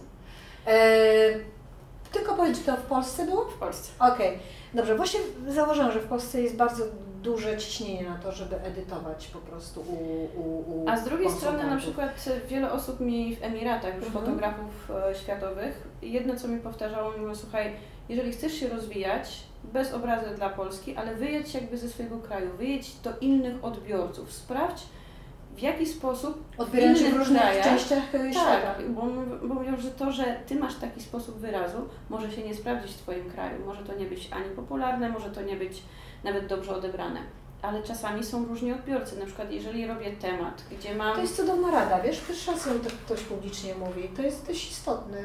E, 0.66 1.30
tylko 2.12 2.34
powiedz, 2.34 2.58
czy 2.58 2.64
to 2.64 2.76
w 2.76 2.82
Polsce 2.82 3.24
było? 3.26 3.44
W 3.44 3.54
Polsce. 3.54 3.92
Okej, 3.98 4.38
dobrze. 4.74 4.96
Właśnie 4.96 5.20
zauważyłam, 5.48 5.92
że 5.92 6.00
w 6.00 6.06
Polsce 6.06 6.42
jest 6.42 6.56
bardzo 6.56 6.84
duże 7.22 7.56
ciśnienie 7.56 8.08
na 8.08 8.18
to, 8.18 8.32
żeby 8.32 8.56
edytować 8.62 9.26
po 9.26 9.38
prostu 9.38 9.80
u, 9.80 9.94
u, 10.40 10.82
u 10.84 10.88
A 10.88 10.96
z 10.96 11.04
drugiej 11.04 11.30
strony 11.30 11.66
na 11.66 11.76
przykład 11.76 12.24
wiele 12.48 12.72
osób 12.72 13.00
mi 13.00 13.36
w 13.36 13.42
Emiratach, 13.44 13.96
już 13.96 14.06
Mhm. 14.06 14.24
fotografów 14.24 14.90
e, 15.10 15.14
światowych, 15.14 15.88
jedno 16.02 16.36
co 16.36 16.48
mi 16.48 16.60
powtarzało, 16.60 17.10
mówiło, 17.10 17.34
słuchaj, 17.34 17.72
jeżeli 18.08 18.32
chcesz 18.32 18.52
się 18.52 18.68
rozwijać, 18.68 19.42
bez 19.64 19.92
obrazy 19.92 20.34
dla 20.36 20.48
Polski, 20.50 20.96
ale 20.96 21.14
wyjedź 21.14 21.54
jakby 21.54 21.78
ze 21.78 21.88
swojego 21.88 22.18
kraju, 22.18 22.50
wyjedź 22.58 22.94
do 23.04 23.10
innych 23.20 23.64
odbiorców, 23.64 24.32
sprawdź 24.32 24.82
w 25.56 25.60
jaki 25.60 25.86
sposób 25.86 26.44
Odbierają 26.58 26.96
się 26.96 27.10
w 27.10 27.16
różnych 27.16 27.40
krajach. 27.42 27.64
częściach 27.64 28.14
e, 28.14 28.32
świata. 28.32 28.74
Tak, 28.74 28.90
bo, 28.90 29.02
bo 29.48 29.54
mówią, 29.54 29.76
że 29.76 29.90
to, 29.90 30.12
że 30.12 30.40
Ty 30.46 30.54
masz 30.56 30.74
taki 30.74 31.02
sposób 31.02 31.38
wyrazu, 31.38 31.78
może 32.10 32.30
się 32.32 32.42
nie 32.42 32.54
sprawdzić 32.54 32.92
w 32.92 32.98
Twoim 32.98 33.30
kraju. 33.30 33.66
Może 33.66 33.84
to 33.84 33.94
nie 33.94 34.06
być 34.06 34.28
ani 34.32 34.50
popularne, 34.56 35.08
może 35.08 35.30
to 35.30 35.42
nie 35.42 35.56
być 35.56 35.82
nawet 36.24 36.46
dobrze 36.46 36.76
odebrane. 36.76 37.20
Ale 37.62 37.82
czasami 37.82 38.24
są 38.24 38.44
różni 38.46 38.72
odbiorcy. 38.72 39.18
Na 39.18 39.26
przykład 39.26 39.52
jeżeli 39.52 39.86
robię 39.86 40.10
temat, 40.12 40.64
gdzie 40.78 40.94
mam... 40.94 41.14
To 41.14 41.20
jest 41.20 41.36
cudowna 41.36 41.70
rada, 41.70 42.00
wiesz, 42.00 42.20
pierwszy 42.20 42.50
raz 42.50 42.66
ją 42.66 42.72
tak 42.80 42.92
ktoś 42.92 43.20
publicznie 43.20 43.74
mówi. 43.74 44.08
To 44.16 44.22
jest 44.22 44.46
dość 44.46 44.70
istotne. 44.70 45.18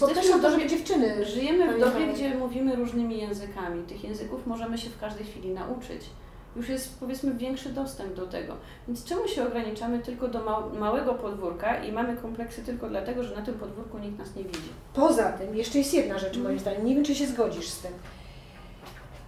Bo 0.00 0.08
Jesteśmy 0.08 0.32
to, 0.32 0.38
w 0.38 0.42
dobie- 0.42 0.66
dziewczyny... 0.68 1.24
Żyjemy 1.24 1.74
w 1.74 1.80
dobie, 1.80 2.06
gdzie 2.06 2.34
mówimy 2.34 2.76
różnymi 2.76 3.18
językami. 3.18 3.82
Tych 3.82 4.04
języków 4.04 4.46
możemy 4.46 4.78
się 4.78 4.90
w 4.90 5.00
każdej 5.00 5.26
chwili 5.26 5.50
nauczyć. 5.50 6.00
Już 6.56 6.68
jest 6.68 6.98
powiedzmy 7.00 7.34
większy 7.34 7.68
dostęp 7.68 8.14
do 8.14 8.26
tego. 8.26 8.54
Więc 8.88 9.04
czemu 9.04 9.28
się 9.28 9.46
ograniczamy 9.46 9.98
tylko 9.98 10.28
do 10.28 10.38
mał- 10.44 10.72
małego 10.78 11.14
podwórka 11.14 11.84
i 11.84 11.92
mamy 11.92 12.16
kompleksy 12.16 12.62
tylko 12.62 12.88
dlatego, 12.88 13.22
że 13.22 13.34
na 13.36 13.42
tym 13.42 13.54
podwórku 13.54 13.98
nikt 13.98 14.18
nas 14.18 14.36
nie 14.36 14.44
widzi? 14.44 14.68
Poza 14.94 15.32
tym, 15.32 15.56
jeszcze 15.56 15.78
jest 15.78 15.94
jedna 15.94 16.18
rzecz 16.18 16.36
moim 16.36 16.58
zdaniem, 16.58 16.86
nie 16.86 16.94
wiem 16.94 17.04
czy 17.04 17.14
się 17.14 17.26
zgodzisz 17.26 17.68
z 17.68 17.78
tym. 17.78 17.92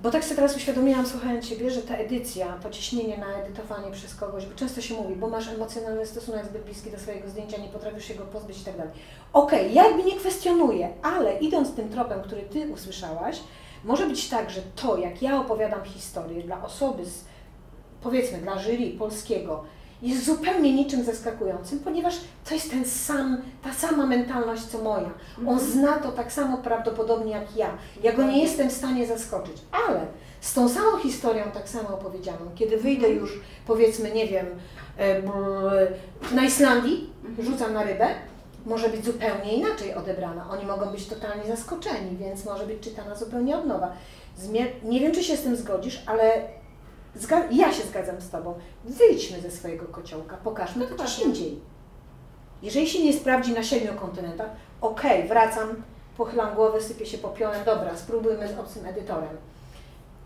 Bo 0.02 0.10
tak 0.10 0.24
sobie 0.24 0.36
teraz 0.36 0.56
uświadomiłam, 0.56 1.06
słuchając 1.06 1.48
Ciebie, 1.48 1.70
że 1.70 1.82
ta 1.82 1.94
edycja, 1.96 2.58
to 2.62 2.70
ciśnienie 2.70 3.18
na 3.18 3.26
edytowanie 3.36 3.90
przez 3.92 4.14
kogoś, 4.14 4.46
bo 4.46 4.54
często 4.54 4.80
się 4.80 4.94
mówi, 4.94 5.16
bo 5.16 5.28
masz 5.28 5.48
emocjonalny 5.48 6.06
stosunek 6.06 6.44
zbyt 6.46 6.62
bliski 6.64 6.90
do 6.90 6.98
swojego 6.98 7.28
zdjęcia, 7.28 7.56
nie 7.62 7.68
potrafisz 7.68 8.04
się 8.04 8.14
go 8.14 8.24
pozbyć 8.24 8.60
i 8.60 8.64
tak 8.64 8.76
dalej. 8.76 8.92
Okej, 9.32 9.74
ja 9.74 9.84
jakby 9.88 10.02
nie 10.04 10.16
kwestionuję, 10.16 10.88
ale 11.02 11.38
idąc 11.38 11.74
tym 11.74 11.88
tropem, 11.88 12.22
który 12.22 12.42
Ty 12.42 12.72
usłyszałaś, 12.72 13.40
może 13.84 14.06
być 14.06 14.28
tak, 14.28 14.50
że 14.50 14.60
to, 14.76 14.96
jak 14.96 15.22
ja 15.22 15.40
opowiadam 15.40 15.84
historię 15.84 16.42
dla 16.42 16.64
osoby 16.64 17.04
z, 17.04 17.24
powiedzmy, 18.02 18.38
dla 18.38 18.58
jury 18.58 18.90
polskiego, 18.98 19.64
jest 20.02 20.24
zupełnie 20.24 20.72
niczym 20.72 21.04
zaskakującym, 21.04 21.78
ponieważ 21.78 22.14
to 22.48 22.54
jest 22.54 22.70
ten 22.70 22.84
sam, 22.84 23.42
ta 23.62 23.72
sama 23.72 24.06
mentalność 24.06 24.62
co 24.62 24.78
moja. 24.78 25.10
On 25.46 25.60
zna 25.60 25.98
to 25.98 26.12
tak 26.12 26.32
samo 26.32 26.58
prawdopodobnie 26.58 27.32
jak 27.32 27.56
ja. 27.56 27.70
Ja 28.02 28.12
go 28.12 28.22
nie 28.22 28.42
jestem 28.42 28.68
w 28.68 28.72
stanie 28.72 29.06
zaskoczyć, 29.06 29.56
ale 29.88 30.06
z 30.40 30.54
tą 30.54 30.68
samą 30.68 30.98
historią 30.98 31.44
tak 31.54 31.68
samo 31.68 31.88
opowiedzianą, 31.88 32.38
kiedy 32.54 32.76
wyjdę 32.76 33.08
już, 33.08 33.40
powiedzmy, 33.66 34.10
nie 34.10 34.26
wiem, 34.26 34.46
na 36.32 36.44
Islandii, 36.44 37.10
rzucam 37.38 37.72
na 37.72 37.82
rybę, 37.82 38.08
może 38.66 38.88
być 38.88 39.04
zupełnie 39.04 39.52
inaczej 39.52 39.94
odebrana. 39.94 40.50
Oni 40.50 40.66
mogą 40.66 40.86
być 40.86 41.06
totalnie 41.06 41.56
zaskoczeni, 41.56 42.16
więc 42.16 42.44
może 42.44 42.66
być 42.66 42.80
czytana 42.80 43.14
zupełnie 43.14 43.58
od 43.58 43.66
nowa. 43.66 43.92
Nie 44.82 45.00
wiem, 45.00 45.12
czy 45.12 45.24
się 45.24 45.36
z 45.36 45.42
tym 45.42 45.56
zgodzisz, 45.56 46.02
ale 46.06 46.48
ja 47.50 47.72
się 47.72 47.82
zgadzam 47.82 48.20
z 48.20 48.30
Tobą. 48.30 48.54
Wyjdźmy 48.84 49.40
ze 49.40 49.50
swojego 49.50 49.84
kociołka, 49.86 50.36
pokażmy 50.36 50.86
to 50.86 50.94
gdzieś 50.94 51.18
indziej. 51.18 51.60
Jeżeli 52.62 52.88
się 52.88 53.04
nie 53.04 53.12
sprawdzi 53.12 53.52
na 53.52 53.62
siedmiu 53.62 53.94
kontynentach, 53.94 54.50
okej, 54.80 55.28
wracam, 55.28 55.82
pochylam 56.16 56.54
głowę, 56.54 56.80
sypię 56.80 57.06
się 57.06 57.18
popiołem, 57.18 57.64
dobra, 57.64 57.96
spróbujmy 57.96 58.48
z 58.48 58.58
obcym 58.58 58.86
edytorem. 58.86 59.36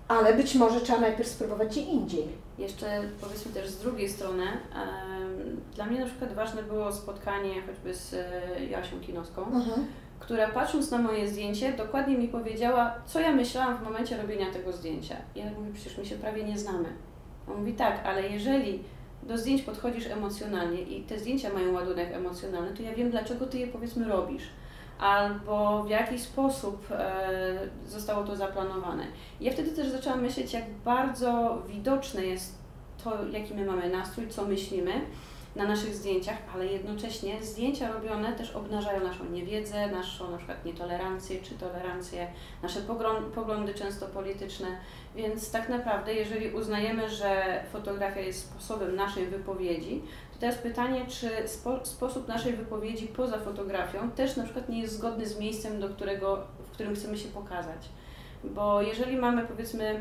Ale 0.09 0.35
być 0.35 0.55
może 0.55 0.81
trzeba 0.81 1.01
najpierw 1.01 1.29
spróbować 1.29 1.69
gdzie 1.69 1.81
indziej. 1.81 2.29
Jeszcze 2.59 3.03
powiedzmy 3.21 3.53
też 3.53 3.69
z 3.69 3.79
drugiej 3.79 4.09
strony, 4.09 4.43
em, 4.43 5.20
dla 5.75 5.87
mnie 5.87 6.01
na 6.01 6.07
przykład 6.07 6.33
ważne 6.33 6.63
było 6.63 6.93
spotkanie 6.93 7.63
choćby 7.63 7.95
z 7.95 8.15
e, 8.15 8.65
Jasią 8.65 9.01
Kinowską, 9.01 9.47
która 10.21 10.49
patrząc 10.49 10.91
na 10.91 10.99
moje 10.99 11.29
zdjęcie 11.29 11.73
dokładnie 11.73 12.19
mi 12.19 12.29
powiedziała, 12.29 12.95
co 13.07 13.21
ja 13.21 13.33
myślałam 13.33 13.79
w 13.79 13.83
momencie 13.83 14.17
robienia 14.17 14.53
tego 14.53 14.73
zdjęcia. 14.73 15.17
Ja 15.35 15.45
mówię, 15.45 15.71
przecież 15.75 15.99
my 15.99 16.05
się 16.07 16.17
prawie 16.17 16.45
nie 16.45 16.59
znamy. 16.59 16.89
On 17.49 17.59
mówi, 17.59 17.73
tak, 17.73 18.07
ale 18.07 18.29
jeżeli 18.29 18.83
do 19.23 19.39
zdjęć 19.39 19.63
podchodzisz 19.63 20.07
emocjonalnie 20.07 20.83
i 20.83 21.03
te 21.03 21.19
zdjęcia 21.19 21.53
mają 21.53 21.73
ładunek 21.73 22.13
emocjonalny, 22.13 22.77
to 22.77 22.83
ja 22.83 22.95
wiem, 22.95 23.11
dlaczego 23.11 23.47
Ty 23.47 23.59
je 23.59 23.67
powiedzmy 23.67 24.09
robisz. 24.09 24.43
Albo 24.99 25.85
w 25.85 25.91
jaki 25.91 26.19
sposób 26.19 26.87
e, 26.91 27.59
zostało 27.87 28.25
to 28.25 28.37
zaplanowane. 28.37 29.07
Ja 29.41 29.53
wtedy 29.53 29.71
też 29.71 29.89
zaczęłam 29.89 30.23
myśleć, 30.23 30.53
jak 30.53 30.65
bardzo 30.85 31.63
widoczne 31.69 32.27
jest 32.27 32.59
to, 33.05 33.25
jaki 33.33 33.55
my 33.55 33.65
mamy 33.65 33.89
nastrój, 33.89 34.29
co 34.29 34.45
myślimy 34.45 34.93
na 35.57 35.65
naszych 35.65 35.95
zdjęciach, 35.95 36.37
ale 36.55 36.67
jednocześnie 36.67 37.43
zdjęcia 37.43 37.93
robione 37.93 38.33
też 38.33 38.51
obnażają 38.51 39.05
naszą 39.05 39.25
niewiedzę, 39.25 39.87
naszą 39.91 40.31
na 40.31 40.37
przykład 40.37 40.65
nietolerancję 40.65 41.43
czy 41.43 41.55
tolerancję, 41.55 42.27
nasze 42.63 42.81
poglądy 43.35 43.75
często 43.75 44.07
polityczne. 44.07 44.67
Więc 45.17 45.51
tak 45.51 45.69
naprawdę, 45.69 46.15
jeżeli 46.15 46.51
uznajemy, 46.51 47.11
że 47.11 47.63
fotografia 47.73 48.21
jest 48.21 48.41
sposobem 48.41 48.97
naszej 48.97 49.27
wypowiedzi, 49.27 50.03
to 50.33 50.41
teraz 50.41 50.57
pytanie, 50.59 51.07
czy 51.09 51.49
spo- 51.49 51.87
sposób 51.87 52.29
naszej 52.29 52.53
wypowiedzi 52.53 53.07
poza 53.07 53.39
fotografią 53.39 54.11
też 54.11 54.37
na 54.37 54.45
przykład 54.45 54.69
nie 54.69 54.81
jest 54.81 54.95
zgodny 54.95 55.27
z 55.27 55.39
miejscem, 55.39 55.81
do 55.81 55.89
którego, 55.89 56.39
w 56.67 56.71
którym 56.71 56.95
chcemy 56.95 57.19
się 57.19 57.29
pokazać. 57.29 57.89
Bo 58.45 58.83
jeżeli 58.83 59.17
mamy 59.17 59.47
powiedzmy 59.47 60.01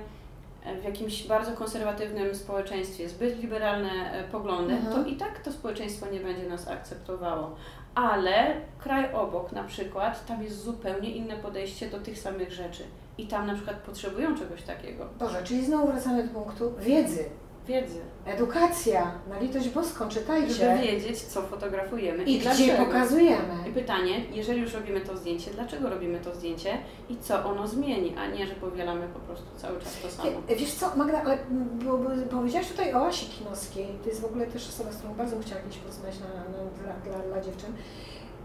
w 0.81 0.83
jakimś 0.83 1.27
bardzo 1.27 1.51
konserwatywnym 1.51 2.35
społeczeństwie 2.35 3.09
zbyt 3.09 3.41
liberalne 3.41 3.89
e, 4.13 4.23
poglądy, 4.23 4.73
Mhm. 4.73 4.93
to 5.03 5.09
i 5.09 5.15
tak 5.15 5.39
to 5.39 5.51
społeczeństwo 5.51 6.05
nie 6.11 6.19
będzie 6.19 6.49
nas 6.49 6.67
akceptowało. 6.67 7.55
Ale 7.95 8.53
kraj 8.79 9.13
obok 9.13 9.51
na 9.51 9.63
przykład, 9.63 10.25
tam 10.25 10.43
jest 10.43 10.63
zupełnie 10.63 11.11
inne 11.11 11.35
podejście 11.35 11.89
do 11.89 11.99
tych 11.99 12.19
samych 12.19 12.51
rzeczy. 12.51 12.83
I 13.17 13.27
tam 13.27 13.47
na 13.47 13.53
przykład 13.55 13.75
potrzebują 13.77 14.37
czegoś 14.37 14.61
takiego. 14.61 15.05
Boże, 15.19 15.43
czyli 15.43 15.65
znowu 15.65 15.87
wracamy 15.87 16.23
do 16.27 16.33
punktu 16.33 16.73
wiedzy. 16.79 17.25
Wiedzy. 17.69 17.99
Edukacja, 18.25 19.11
na 19.29 19.39
litość 19.39 19.69
boską, 19.69 20.09
czytajcie. 20.09 20.53
Żeby 20.53 20.81
wiedzieć, 20.81 21.21
co 21.21 21.41
fotografujemy 21.41 22.23
I 22.23 22.35
gdzie 22.35 22.43
dlaczego. 22.43 22.83
I 22.83 22.85
pokazujemy. 22.85 23.73
pytanie, 23.73 24.21
jeżeli 24.33 24.61
już 24.61 24.73
robimy 24.73 25.01
to 25.01 25.17
zdjęcie, 25.17 25.51
dlaczego 25.51 25.89
robimy 25.89 26.19
to 26.19 26.35
zdjęcie 26.35 26.77
i 27.09 27.17
co 27.17 27.45
ono 27.45 27.67
zmieni, 27.67 28.15
a 28.17 28.27
nie, 28.27 28.47
że 28.47 28.55
powielamy 28.55 29.07
po 29.07 29.19
prostu 29.19 29.45
cały 29.57 29.79
czas 29.79 30.01
to 30.01 30.09
samo. 30.09 30.31
Wiesz 30.57 30.73
co, 30.73 30.95
Magda, 30.95 31.21
ale 31.21 31.37
bo, 31.85 31.97
bo, 31.97 32.09
powiedziałaś 32.31 32.67
tutaj 32.67 32.93
o 32.93 33.07
Asi 33.07 33.25
Kinowskiej. 33.25 33.87
To 34.03 34.09
jest 34.09 34.21
w 34.21 34.25
ogóle 34.25 34.47
też 34.47 34.69
osoba, 34.69 34.91
z 34.91 34.97
którą 34.97 35.13
bardzo 35.13 35.35
bym 35.35 35.45
chciała 35.45 35.61
kiedyś 35.61 35.77
porozmawiać 35.77 36.19
na, 36.19 36.27
na, 36.27 36.69
dla, 36.83 37.11
dla, 37.11 37.27
dla 37.27 37.41
dziewczyn. 37.41 37.73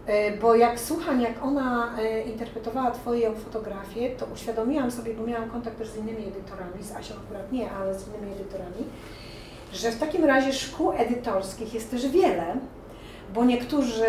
E, 0.07 0.37
Bo 0.37 0.55
jak 0.55 0.79
słucham, 0.79 1.21
jak 1.21 1.43
ona 1.43 1.97
e, 1.99 2.21
interpretowała 2.21 2.91
Twoją 2.91 3.35
fotografię, 3.35 4.09
to 4.09 4.25
uświadomiłam 4.33 4.91
sobie, 4.91 5.13
bo 5.13 5.23
miałam 5.27 5.49
kontakt 5.49 5.77
też 5.77 5.87
z 5.89 5.97
innymi 5.97 6.27
edytorami, 6.27 6.83
z 6.83 6.91
Asią 6.91 7.13
akurat 7.25 7.51
nie, 7.51 7.71
ale 7.71 7.95
z 7.99 8.07
innymi 8.07 8.31
edytorami, 8.31 8.83
że 9.73 9.91
w 9.91 9.99
takim 9.99 10.25
razie 10.25 10.53
szkół 10.53 10.91
edytorskich 10.91 11.73
jest 11.73 11.91
też 11.91 12.07
wiele, 12.07 12.55
bo 13.33 13.45
niektórzy 13.45 14.05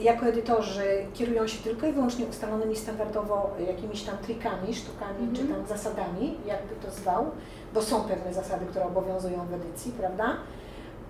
jako 0.00 0.26
edytorzy 0.26 1.06
kierują 1.14 1.46
się 1.46 1.58
tylko 1.62 1.86
i 1.86 1.92
wyłącznie 1.92 2.26
ustalonymi 2.26 2.76
standardowo 2.76 3.50
jakimiś 3.68 4.02
tam 4.02 4.18
trikami, 4.18 4.74
sztukami 4.74 5.18
Mhm. 5.28 5.36
czy 5.36 5.44
tam 5.54 5.66
zasadami, 5.66 6.34
jakby 6.46 6.74
to 6.86 6.90
zwał, 6.90 7.30
bo 7.74 7.82
są 7.82 8.00
pewne 8.04 8.34
zasady, 8.34 8.66
które 8.66 8.84
obowiązują 8.86 9.46
w 9.46 9.52
edycji, 9.54 9.92
prawda? 9.92 10.36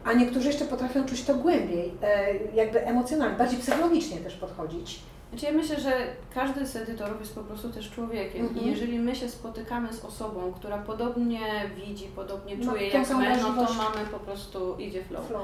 A 0.04 0.12
niektórzy 0.12 0.48
jeszcze 0.48 0.64
potrafią 0.64 1.04
czuć 1.04 1.22
to 1.24 1.34
głębiej, 1.34 1.92
e, 2.02 2.34
jakby 2.54 2.86
emocjonalnie, 2.86 3.38
bardziej 3.38 3.58
psychologicznie 3.58 4.16
też 4.16 4.34
podchodzić. 4.34 5.00
Znaczy 5.30 5.46
ja 5.46 5.52
myślę, 5.52 5.80
że 5.80 5.92
każdy 6.34 6.66
z 6.66 6.76
edytorów 6.76 7.20
jest 7.20 7.34
po 7.34 7.40
prostu 7.40 7.70
też 7.70 7.90
człowiekiem 7.90 8.46
Mhm. 8.46 8.66
i 8.66 8.70
jeżeli 8.70 8.98
my 8.98 9.16
się 9.16 9.28
spotykamy 9.28 9.92
z 9.92 10.04
osobą, 10.04 10.52
która 10.52 10.78
podobnie 10.78 11.40
widzi, 11.76 12.04
podobnie 12.04 12.56
czuje 12.58 12.90
tą 12.90 12.98
jak 12.98 13.36
my, 13.38 13.42
no 13.42 13.66
to 13.66 13.74
mamy 13.74 14.06
po 14.10 14.18
prostu 14.18 14.76
idzie 14.78 15.04
flow. 15.04 15.26
Flow. 15.26 15.42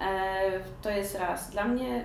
E, 0.00 0.50
to 0.82 0.90
jest 0.90 1.14
raz. 1.14 1.50
Dla 1.50 1.64
mnie 1.64 2.04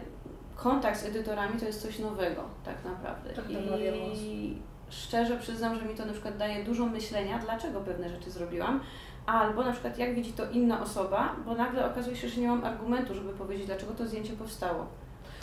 kontakt 0.56 1.00
z 1.00 1.06
edytorami 1.06 1.60
to 1.60 1.66
jest 1.66 1.82
coś 1.82 2.00
nowego 2.00 2.44
tak 2.66 2.76
naprawdę. 2.86 3.30
Tak, 3.30 3.46
osób. 3.46 4.18
I 4.18 4.58
szczerze 4.90 5.38
przyznam, 5.38 5.80
że 5.80 5.86
mi 5.86 5.96
to 5.96 6.06
na 6.06 6.14
przykład 6.14 6.38
daje 6.38 6.64
dużo 6.64 6.86
myślenia, 6.86 7.40
dlaczego 7.40 7.82
pewne 7.82 8.10
rzeczy 8.10 8.32
zrobiłam, 8.32 8.80
albo 9.26 9.64
na 9.64 9.72
przykład 9.72 9.98
jak 9.98 10.16
widzi 10.16 10.34
to 10.34 10.50
inna 10.52 10.82
osoba, 10.82 11.36
bo 11.46 11.56
nagle 11.56 11.86
okazuje 11.92 12.16
się, 12.16 12.30
że 12.30 12.42
nie 12.42 12.48
mam 12.48 12.64
argumentu, 12.64 13.14
żeby 13.16 13.30
powiedzieć, 13.34 13.66
dlaczego 13.68 13.94
to 13.94 14.08
zdjęcie 14.08 14.34
powstało. 14.34 14.86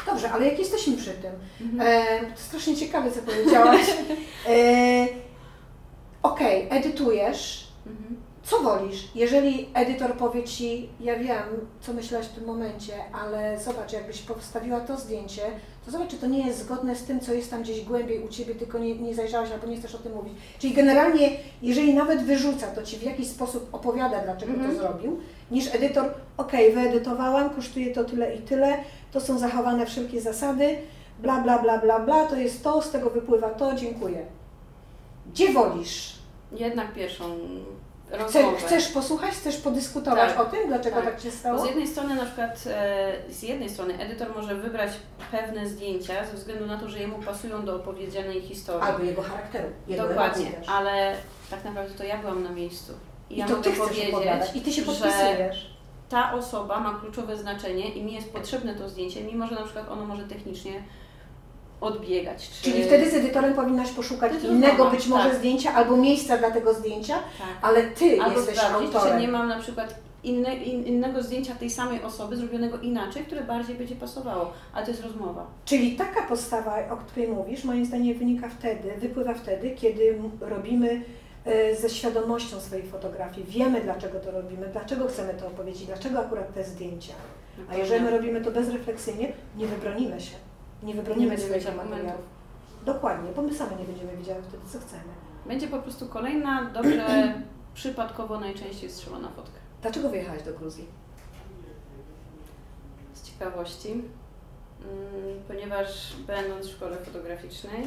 Dobrze, 0.06 0.30
ale 0.32 0.46
jak 0.46 0.58
jesteśmy 0.58 0.96
przy 0.96 1.10
tym, 1.10 1.32
Mhm. 1.60 1.80
e, 1.80 2.26
to 2.34 2.40
strasznie 2.40 2.76
ciekawe, 2.76 3.10
co 3.12 3.20
powiedziałaś. 3.22 3.86
E, 4.48 5.06
Okej, 6.22 6.66
edytujesz. 6.70 7.68
Mhm. 7.86 8.16
Co 8.42 8.58
wolisz? 8.62 9.08
Jeżeli 9.14 9.68
edytor 9.74 10.14
powie 10.16 10.44
Ci, 10.44 10.88
ja 11.00 11.18
wiem, 11.18 11.42
co 11.80 11.92
myślałaś 11.92 12.26
w 12.26 12.32
tym 12.34 12.44
momencie, 12.44 12.94
ale 13.12 13.60
zobacz, 13.60 13.92
jakbyś 13.92 14.20
postawiła 14.22 14.80
to 14.80 14.96
zdjęcie, 14.96 15.42
zobacz, 15.90 16.10
czy 16.10 16.16
to 16.16 16.26
nie 16.26 16.46
jest 16.46 16.58
zgodne 16.58 16.96
z 16.96 17.04
tym, 17.04 17.20
co 17.20 17.32
jest 17.32 17.50
tam 17.50 17.62
gdzieś 17.62 17.80
głębiej 17.84 18.20
u 18.24 18.28
Ciebie, 18.28 18.54
tylko 18.54 18.78
nie, 18.78 18.94
nie 18.94 19.14
zajrzałaś 19.14 19.50
albo 19.52 19.66
nie 19.66 19.76
chcesz 19.76 19.94
o 19.94 19.98
tym 19.98 20.14
mówić. 20.14 20.32
Czyli 20.58 20.74
generalnie, 20.74 21.30
jeżeli 21.62 21.94
nawet 21.94 22.22
wyrzuca, 22.22 22.66
to 22.66 22.82
Ci 22.82 22.96
w 22.96 23.02
jakiś 23.02 23.28
sposób 23.28 23.68
opowiada, 23.72 24.20
dlaczego 24.24 24.52
Mhm. 24.52 24.70
to 24.70 24.76
zrobił, 24.82 25.20
niż 25.50 25.74
edytor, 25.74 26.14
okej, 26.36 26.72
wyedytowałam, 26.72 27.50
kosztuje 27.50 27.94
to 27.94 28.04
tyle 28.04 28.34
i 28.36 28.38
tyle, 28.38 28.78
to 29.12 29.20
są 29.20 29.38
zachowane 29.38 29.86
wszelkie 29.86 30.20
zasady, 30.20 30.76
bla, 31.22 31.40
bla, 31.40 31.58
bla, 31.58 31.78
bla, 31.78 32.00
bla, 32.00 32.26
to 32.26 32.36
jest 32.36 32.64
to, 32.64 32.82
z 32.82 32.90
tego 32.90 33.10
wypływa 33.10 33.50
to, 33.50 33.74
dziękuję. 33.74 34.26
Gdzie 35.32 35.52
wolisz? 35.52 36.12
Jednak 36.52 36.94
pierwszą 36.94 37.24
Chce, 38.10 38.18
rozmowę. 38.42 38.56
chcesz 38.66 38.88
posłuchać, 38.88 39.30
chcesz 39.30 39.56
podyskutować 39.56 40.32
Tak. 40.34 40.40
o 40.40 40.44
tym, 40.44 40.68
dlaczego 40.68 40.96
tak, 40.96 41.04
Tak. 41.14 41.20
się 41.20 41.28
Bo 41.30 41.34
stało? 41.36 41.62
z 41.62 41.66
jednej 41.66 41.86
strony 41.88 42.14
na 42.14 42.24
przykład, 42.24 42.64
e, 42.66 43.12
z 43.32 43.42
jednej 43.42 43.70
strony 43.70 43.98
edytor 43.98 44.28
może 44.36 44.54
wybrać 44.54 44.90
pewne 45.30 45.68
zdjęcia 45.68 46.24
ze 46.26 46.32
względu 46.36 46.66
na 46.66 46.78
to, 46.78 46.88
że 46.88 46.98
jemu 46.98 47.18
pasują 47.18 47.64
do 47.64 47.76
opowiedzianej 47.76 48.40
historii. 48.40 48.88
Albo 48.88 49.04
jego 49.04 49.22
charakteru, 49.22 49.68
jego 49.88 50.08
Dokładnie, 50.08 50.50
ale 50.68 51.14
tak 51.50 51.64
naprawdę 51.64 51.94
to 51.94 52.04
ja 52.04 52.18
byłam 52.18 52.42
na 52.44 52.50
miejscu. 52.50 52.92
I, 53.30 53.34
I 53.34 53.38
ja 53.38 53.46
to 53.46 53.50
mogę 53.56 53.64
Ty 53.64 53.70
chcesz 53.70 53.88
powiedzieć, 53.88 54.14
opowiadać 54.14 54.56
i 54.56 54.60
Ty 54.60 54.72
się 54.72 54.82
podpisujesz. 54.82 55.70
ta 56.08 56.32
osoba 56.32 56.80
ma 56.80 56.98
kluczowe 57.00 57.36
znaczenie 57.36 57.88
i 57.88 58.02
mi 58.02 58.14
jest 58.14 58.32
potrzebne 58.32 58.74
to 58.74 58.88
zdjęcie, 58.88 59.24
mimo 59.24 59.46
że 59.46 59.54
na 59.54 59.62
przykład 59.64 59.88
ono 59.88 60.04
może 60.04 60.22
technicznie 60.24 60.72
odbiegać. 61.80 62.50
Czy... 62.50 62.70
Czyli 62.70 62.84
wtedy 62.84 63.10
z 63.10 63.14
edytorem 63.14 63.54
powinnaś 63.54 63.90
poszukać 63.90 64.32
jest 64.32 64.44
innego 64.44 64.90
być 64.90 65.06
może 65.06 65.28
tak. 65.28 65.38
zdjęcia 65.38 65.74
albo 65.74 65.96
miejsca 65.96 66.36
dla 66.36 66.50
tego 66.50 66.74
zdjęcia, 66.74 67.14
Tak. 67.14 67.48
ale 67.62 67.82
Ty 67.82 68.22
Albo 68.22 68.36
jesteś 68.38 68.58
sprawdzić, 68.58 68.94
autorem. 68.94 69.14
czy 69.14 69.20
nie 69.20 69.28
mam 69.28 69.48
na 69.48 69.58
przykład 69.58 69.94
inne, 70.24 70.56
in, 70.56 70.84
innego 70.86 71.22
zdjęcia 71.22 71.54
tej 71.54 71.70
samej 71.70 72.02
osoby 72.02 72.36
zrobionego 72.36 72.78
inaczej, 72.78 73.24
które 73.24 73.42
bardziej 73.44 73.76
będzie 73.76 73.96
pasowało, 73.96 74.52
ale 74.72 74.84
to 74.86 74.90
jest 74.90 75.02
rozmowa. 75.04 75.46
Czyli 75.64 75.96
taka 75.96 76.22
postawa, 76.22 76.76
o 76.90 76.96
której 76.96 77.28
mówisz, 77.28 77.64
moim 77.64 77.84
zdaniem 77.84 78.18
wynika 78.18 78.48
wtedy, 78.48 78.92
wypływa 78.98 79.34
wtedy, 79.34 79.70
kiedy 79.70 80.18
robimy 80.40 81.02
e, 81.44 81.76
ze 81.76 81.90
świadomością 81.90 82.60
swojej 82.60 82.86
fotografii. 82.86 83.46
Wiemy, 83.46 83.80
dlaczego 83.80 84.20
to 84.20 84.30
robimy, 84.30 84.68
dlaczego 84.72 85.08
chcemy 85.08 85.34
to 85.34 85.46
opowiedzieć, 85.46 85.86
dlaczego 85.86 86.18
akurat 86.20 86.54
te 86.54 86.64
zdjęcia. 86.64 87.12
A 87.70 87.76
jeżeli 87.76 88.04
my 88.04 88.10
robimy 88.10 88.40
to 88.40 88.50
bezrefleksyjnie, 88.50 89.32
nie 89.56 89.66
wybronimy 89.66 90.20
się. 90.20 90.36
Nie 90.82 90.94
wybronimy 90.94 91.36
materiału. 91.36 91.80
argumentów. 91.80 92.24
Dokładnie, 92.84 93.30
bo 93.36 93.42
my 93.42 93.54
same 93.54 93.76
nie 93.76 93.84
będziemy 93.84 94.16
wiedziały 94.16 94.42
wtedy, 94.42 94.62
co 94.72 94.78
chcemy. 94.78 95.12
Będzie 95.46 95.68
po 95.68 95.78
prostu 95.78 96.06
kolejna, 96.06 96.64
dobrze 96.64 97.34
przypadkowo 97.74 98.40
najczęściej 98.40 98.90
strzelona 98.90 99.28
fotka. 99.28 99.58
Dlaczego 99.82 100.08
wyjechałaś 100.08 100.42
do 100.42 100.52
Gruzji? 100.52 100.86
Z 103.14 103.22
ciekawości, 103.22 103.90
mm, 103.90 104.04
ponieważ 105.48 106.16
będąc 106.26 106.66
w 106.66 106.72
szkole 106.72 106.96
fotograficznej, 106.96 107.82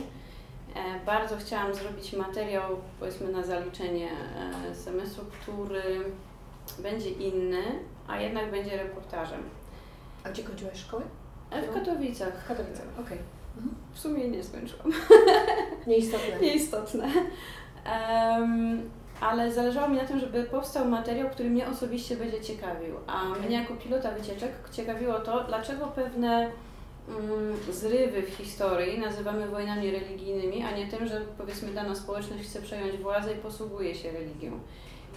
e, 0.75 1.05
bardzo 1.05 1.37
chciałam 1.37 1.75
zrobić 1.75 2.13
materiał, 2.13 2.63
powiedzmy 2.99 3.31
na 3.31 3.43
zaliczenie 3.43 4.09
e, 4.71 4.75
semestru, 4.75 5.25
który 5.41 5.83
będzie 6.79 7.09
inny, 7.09 7.63
a 8.07 8.19
jednak 8.19 8.51
będzie 8.51 8.77
reportażem. 8.77 9.43
A 10.23 10.29
gdzie 10.29 10.43
kończyłaś 10.43 10.79
szkołę? 10.79 11.03
E, 11.54 11.62
W 11.62 11.74
Katowicach. 11.74 12.43
W 12.43 12.47
Katowicach, 12.47 12.86
okej. 12.99 13.18
W 13.93 13.99
sumie 13.99 14.28
nie 14.28 14.43
skończyłam. 14.43 14.91
Nieistotne. 15.88 16.39
Nieistotne. 16.41 17.08
Em, 17.86 18.89
ale 19.22 19.51
zależało 19.51 19.89
mi 19.89 19.97
na 19.97 20.06
tym, 20.06 20.20
żeby 20.20 20.43
powstał 20.43 20.86
materiał, 20.86 21.30
który 21.30 21.49
mnie 21.49 21.68
osobiście 21.68 22.18
będzie 22.18 22.41
ciekawił. 22.41 22.95
A 23.08 23.26
mnie 23.26 23.58
jako 23.58 23.74
pilota 23.76 24.12
wycieczek 24.12 24.51
ciekawiło 24.72 25.20
to, 25.20 25.43
dlaczego 25.43 25.88
pewne 25.88 26.49
mm, 27.10 27.58
zrywy 27.72 28.22
w 28.22 28.30
historii 28.30 28.99
nazywamy 28.99 29.47
wojnami 29.47 29.91
religijnymi, 29.91 30.64
a 30.64 30.78
nie 30.78 30.88
tym, 30.88 31.08
że 31.08 31.22
powiedzmy 31.38 31.74
dana 31.74 31.95
społeczność 31.95 32.43
chce 32.43 32.62
przejąć 32.62 32.97
władzę 32.97 33.34
i 33.34 33.36
posługuje 33.36 33.95
się 33.95 34.12
religią. 34.12 34.60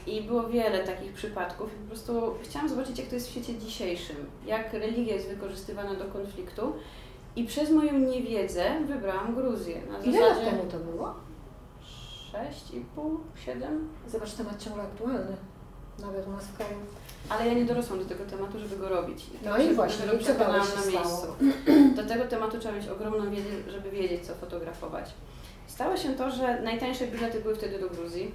I 0.07 0.23
było 0.23 0.49
wiele 0.49 0.85
takich 0.85 1.13
przypadków 1.13 1.75
i 1.75 1.77
po 1.77 1.87
prostu 1.89 2.35
chciałam 2.43 2.69
zobaczyć, 2.69 2.99
jak 2.99 3.09
to 3.09 3.15
jest 3.15 3.29
w 3.29 3.31
świecie 3.31 3.59
dzisiejszym, 3.59 4.17
jak 4.47 4.73
religia 4.73 5.15
jest 5.15 5.29
wykorzystywana 5.29 5.95
do 5.95 6.05
konfliktu. 6.05 6.73
I 7.37 7.45
przez 7.45 7.71
moją 7.71 7.99
niewiedzę 7.99 8.65
wybrałam 8.89 9.35
Gruzję. 9.35 9.83
Na 9.93 9.99
Ile 9.99 10.21
lat 10.21 10.45
temu 10.45 10.65
to 10.71 10.79
było? 10.79 11.15
6,5, 12.33 13.17
7. 13.45 13.89
Zobacz, 14.09 14.33
temat 14.33 14.63
ciągle 14.65 14.83
aktualny. 14.83 15.37
Nawet 15.99 16.29
u 16.29 16.31
nas 16.31 16.45
w 16.45 16.57
kraju. 16.57 16.77
Ale 17.29 17.47
ja 17.47 17.55
nie 17.55 17.65
dorosłam 17.65 17.99
do 17.99 18.05
tego 18.05 18.25
tematu, 18.25 18.59
żeby 18.59 18.77
go 18.77 18.89
robić. 18.89 19.27
No 19.45 19.57
tego 19.57 19.71
i 19.71 19.75
właśnie, 19.75 20.05
i 20.21 20.25
co 20.25 20.35
na 20.35 20.65
stało? 20.65 20.87
miejscu. 20.87 21.27
Do 21.97 22.07
tego 22.07 22.25
tematu 22.25 22.59
trzeba 22.59 22.75
mieć 22.75 22.89
ogromną 22.89 23.31
wiedzę, 23.31 23.49
żeby 23.69 23.91
wiedzieć, 23.91 24.27
co 24.27 24.35
fotografować. 24.35 25.15
Stało 25.67 25.97
się 25.97 26.13
to, 26.15 26.31
że 26.31 26.63
najtańsze 26.63 27.07
bilety 27.07 27.41
były 27.41 27.55
wtedy 27.57 27.79
do 27.79 27.91
Gruzji. 27.91 28.35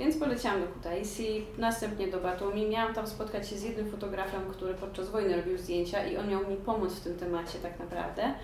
Więc 0.00 0.16
poleciałam 0.16 0.60
do 0.60 0.66
Kutaisi, 0.66 1.46
następnie 1.58 2.08
do 2.08 2.20
Batumi. 2.20 2.68
Miałam 2.68 2.94
tam 2.94 3.06
spotkać 3.06 3.48
się 3.48 3.58
z 3.58 3.62
jednym 3.62 3.90
fotografem, 3.90 4.40
który 4.50 4.74
podczas 4.74 5.10
wojny 5.10 5.36
robił 5.36 5.58
zdjęcia 5.58 6.06
i 6.06 6.16
on 6.16 6.28
miał 6.28 6.48
mi 6.48 6.56
pomóc 6.56 6.92
w 6.92 7.00
tym 7.00 7.16
temacie 7.16 7.58
tak 7.58 7.78
naprawdę. 7.78 8.34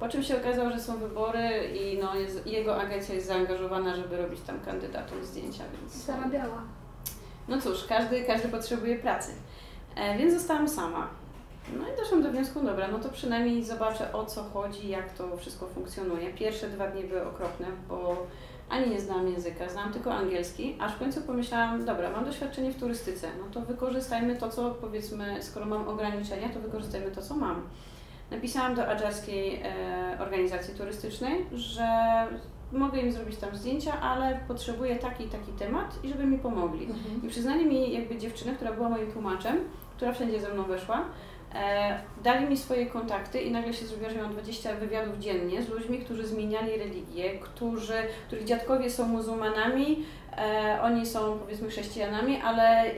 Po 0.00 0.08
czym 0.08 0.22
się 0.22 0.36
okazało, 0.36 0.70
że 0.70 0.80
są 0.80 0.98
wybory 0.98 1.70
i 1.80 1.98
no, 1.98 2.14
jest, 2.14 2.46
jego 2.46 2.80
agencja 2.80 3.14
jest 3.14 3.26
zaangażowana, 3.26 3.96
żeby 3.96 4.16
robić 4.16 4.40
tam 4.40 4.60
kandydatom 4.60 5.24
zdjęcia, 5.24 5.64
więc... 5.72 5.92
Zarabiała. 5.92 6.62
No 7.48 7.60
cóż, 7.60 7.84
każdy, 7.88 8.24
każdy 8.24 8.48
potrzebuje 8.48 8.98
pracy. 8.98 9.32
E, 9.96 10.18
więc 10.18 10.34
zostałam 10.34 10.68
sama. 10.68 11.08
No 11.78 11.84
i 11.94 11.96
doszłam 11.96 12.22
do 12.22 12.30
wniosku, 12.30 12.60
dobra, 12.60 12.88
no 12.88 12.98
to 12.98 13.08
przynajmniej 13.08 13.64
zobaczę 13.64 14.12
o 14.12 14.26
co 14.26 14.42
chodzi, 14.42 14.88
jak 14.88 15.12
to 15.12 15.36
wszystko 15.36 15.66
funkcjonuje. 15.66 16.32
Pierwsze 16.32 16.68
dwa 16.68 16.86
dni 16.86 17.04
były 17.04 17.26
okropne, 17.26 17.66
bo 17.88 18.26
ani 18.70 18.90
nie 18.90 19.00
znałam 19.00 19.28
języka, 19.28 19.68
znałam 19.68 19.92
tylko 19.92 20.14
angielski, 20.14 20.76
aż 20.80 20.92
w 20.92 20.98
końcu 20.98 21.22
pomyślałam, 21.22 21.84
dobra, 21.84 22.10
mam 22.10 22.24
doświadczenie 22.24 22.72
w 22.72 22.80
turystyce, 22.80 23.28
no 23.38 23.44
to 23.52 23.60
wykorzystajmy 23.60 24.36
to, 24.36 24.48
co 24.48 24.70
powiedzmy, 24.70 25.42
skoro 25.42 25.66
mam 25.66 25.88
ograniczenia, 25.88 26.48
to 26.48 26.60
wykorzystajmy 26.60 27.10
to, 27.10 27.22
co 27.22 27.36
mam. 27.36 27.62
Napisałam 28.30 28.74
do 28.74 28.88
adżarskiej 28.88 29.62
e, 29.64 30.18
organizacji 30.20 30.74
turystycznej, 30.74 31.46
że 31.52 31.86
mogę 32.72 33.00
im 33.00 33.12
zrobić 33.12 33.36
tam 33.36 33.56
zdjęcia, 33.56 34.00
ale 34.00 34.40
potrzebuję 34.48 34.96
taki 34.96 35.24
taki 35.24 35.52
temat 35.52 35.98
i 36.04 36.08
żeby 36.08 36.26
mi 36.26 36.38
pomogli. 36.38 36.84
Mhm. 36.84 37.20
I 37.24 37.28
przyznali 37.28 37.66
mi 37.66 37.92
jakby 37.92 38.18
dziewczynę, 38.18 38.52
która 38.52 38.72
była 38.72 38.88
moim 38.88 39.12
tłumaczem, 39.12 39.56
która 39.96 40.12
wszędzie 40.12 40.40
ze 40.40 40.54
mną 40.54 40.62
weszła, 40.62 41.04
dali 42.24 42.46
mi 42.46 42.56
swoje 42.56 42.86
kontakty 42.86 43.40
i 43.40 43.50
nagle 43.50 43.74
się 43.74 43.86
zrobiło, 43.86 44.10
że 44.10 44.22
mam 44.22 44.32
20 44.32 44.74
wywiadów 44.74 45.18
dziennie 45.18 45.62
z 45.62 45.68
ludźmi, 45.68 45.98
którzy 45.98 46.26
zmieniali 46.26 46.78
religię, 46.78 47.38
którzy, 47.38 47.94
których 48.26 48.44
dziadkowie 48.44 48.90
są 48.90 49.06
muzułmanami, 49.06 50.04
e, 50.38 50.78
oni 50.82 51.06
są 51.06 51.38
powiedzmy 51.38 51.68
chrześcijanami, 51.68 52.40
ale 52.44 52.84
e, 52.84 52.92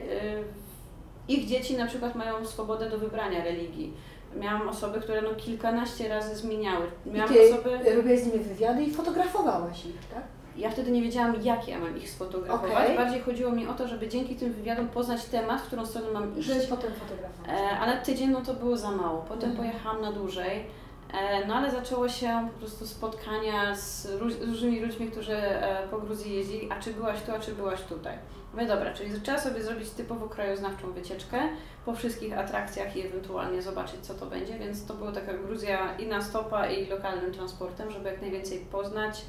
ich 1.29 1.47
dzieci 1.47 1.77
na 1.77 1.87
przykład 1.87 2.15
mają 2.15 2.47
swobodę 2.47 2.91
do 2.91 2.99
wybrania 2.99 3.45
religii. 3.45 3.93
Miałam 4.37 4.69
osoby, 4.69 5.01
które 5.01 5.23
no 5.23 5.31
kilkanaście 5.35 6.09
razy 6.09 6.37
zmieniały. 6.37 6.87
I 7.07 7.11
Miałam 7.11 7.35
ty 7.35 7.55
osoby... 7.55 7.95
robiłaś 7.97 8.21
z 8.21 8.27
nimi 8.27 8.45
wywiady 8.45 8.83
i 8.83 8.91
fotografowałaś 8.91 9.87
ich, 9.87 10.09
tak? 10.15 10.23
Ja 10.57 10.71
wtedy 10.71 10.91
nie 10.91 11.03
wiedziałam, 11.03 11.43
jak 11.43 11.69
ja 11.69 11.79
mam 11.79 11.97
ich 11.99 12.11
sfotografować. 12.11 12.73
Okej. 12.73 12.97
Bardziej 12.97 13.21
chodziło 13.21 13.51
mi 13.51 13.67
o 13.67 13.73
to, 13.75 13.89
żeby 13.89 14.09
dzięki 14.09 14.37
tym 14.37 14.53
wywiadom 14.53 14.89
poznać 14.89 15.25
temat, 15.25 15.61
w 15.61 15.67
którą 15.67 15.87
stronę 15.87 16.11
mam 16.13 16.39
iść. 16.39 16.49
Żeby 16.49 16.61
potem 16.67 16.93
fotografować. 16.93 17.49
E, 17.61 17.79
ale 17.79 17.97
tydzień 17.99 18.31
no 18.31 18.41
to 18.41 18.55
było 18.55 18.77
za 18.77 18.91
mało. 18.91 19.25
Potem 19.29 19.51
Mhm. 19.51 19.57
pojechałam 19.69 20.03
na 20.03 20.13
dłużej. 20.13 20.67
E, 21.15 21.47
no 21.47 21.55
ale 21.55 21.71
zaczęło 21.71 22.09
się 22.09 22.49
po 22.53 22.59
prostu 22.59 22.87
spotkania 22.87 23.75
z 23.77 24.07
róż- 24.21 24.41
różnymi 24.47 24.81
ludźmi, 24.81 25.11
którzy 25.11 25.33
e, 25.37 25.89
po 25.91 25.99
Gruzji 25.99 26.35
jeździli. 26.35 26.69
A 26.73 26.81
czy 26.81 26.93
byłaś 26.93 27.23
tu, 27.23 27.33
a 27.33 27.39
czy 27.39 27.55
byłaś 27.55 27.83
tutaj? 27.83 28.15
Mówię, 28.55 28.67
dobra, 28.67 28.95
czyli 28.95 29.21
trzeba 29.21 29.39
sobie 29.39 29.63
zrobić 29.63 29.91
typowo 29.91 30.29
krajoznawczą 30.29 30.93
wycieczkę 30.93 31.39
po 31.85 31.95
wszystkich 31.95 32.39
atrakcjach 32.39 32.97
i 32.97 33.07
ewentualnie 33.07 33.63
zobaczyć, 33.63 33.97
co 34.03 34.15
to 34.15 34.27
będzie. 34.27 34.59
Więc 34.59 34.87
to 34.87 34.95
była 34.95 35.13
taka 35.13 35.33
Gruzja 35.35 35.97
i 35.99 36.07
na 36.07 36.23
stopa, 36.23 36.67
i 36.67 36.87
lokalnym 36.87 37.33
transportem, 37.33 37.91
żeby 37.91 38.09
jak 38.09 38.21
najwięcej 38.21 38.59
poznać, 38.59 39.23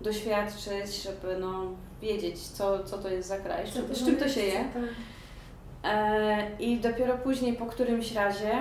doświadczyć, 0.00 1.02
żeby 1.02 1.38
no, 1.40 1.62
wiedzieć, 2.00 2.38
co, 2.38 2.84
co 2.84 2.98
to 2.98 3.08
jest 3.08 3.28
za 3.28 3.38
kraj, 3.38 3.66
z 3.66 3.74
czym, 3.74 3.94
z 3.94 4.04
czym 4.04 4.16
to 4.16 4.28
się 4.28 4.40
je. 4.40 4.64
I 6.58 6.80
dopiero 6.80 7.18
później 7.18 7.52
po 7.52 7.66
którymś 7.66 8.12
razie 8.12 8.52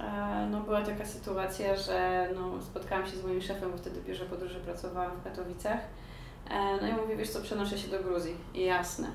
e, 0.00 0.48
no 0.50 0.60
była 0.60 0.82
taka 0.82 1.06
sytuacja, 1.06 1.76
że 1.76 2.28
no, 2.34 2.62
spotkałam 2.62 3.06
się 3.06 3.16
z 3.16 3.24
moim 3.24 3.42
szefem, 3.42 3.72
bo 3.72 3.78
wtedy 3.78 4.00
w 4.00 4.06
biurze 4.06 4.24
podróży 4.24 4.60
pracowałam 4.60 5.10
w 5.20 5.24
Katowicach. 5.24 5.80
E, 6.50 6.76
no 6.80 6.88
i 6.88 6.92
mówię, 6.92 7.16
wiesz 7.16 7.30
co, 7.30 7.40
przenoszę 7.40 7.78
się 7.78 7.88
do 7.88 7.98
Gruzji. 8.02 8.36
I 8.54 8.64
jasne. 8.64 9.08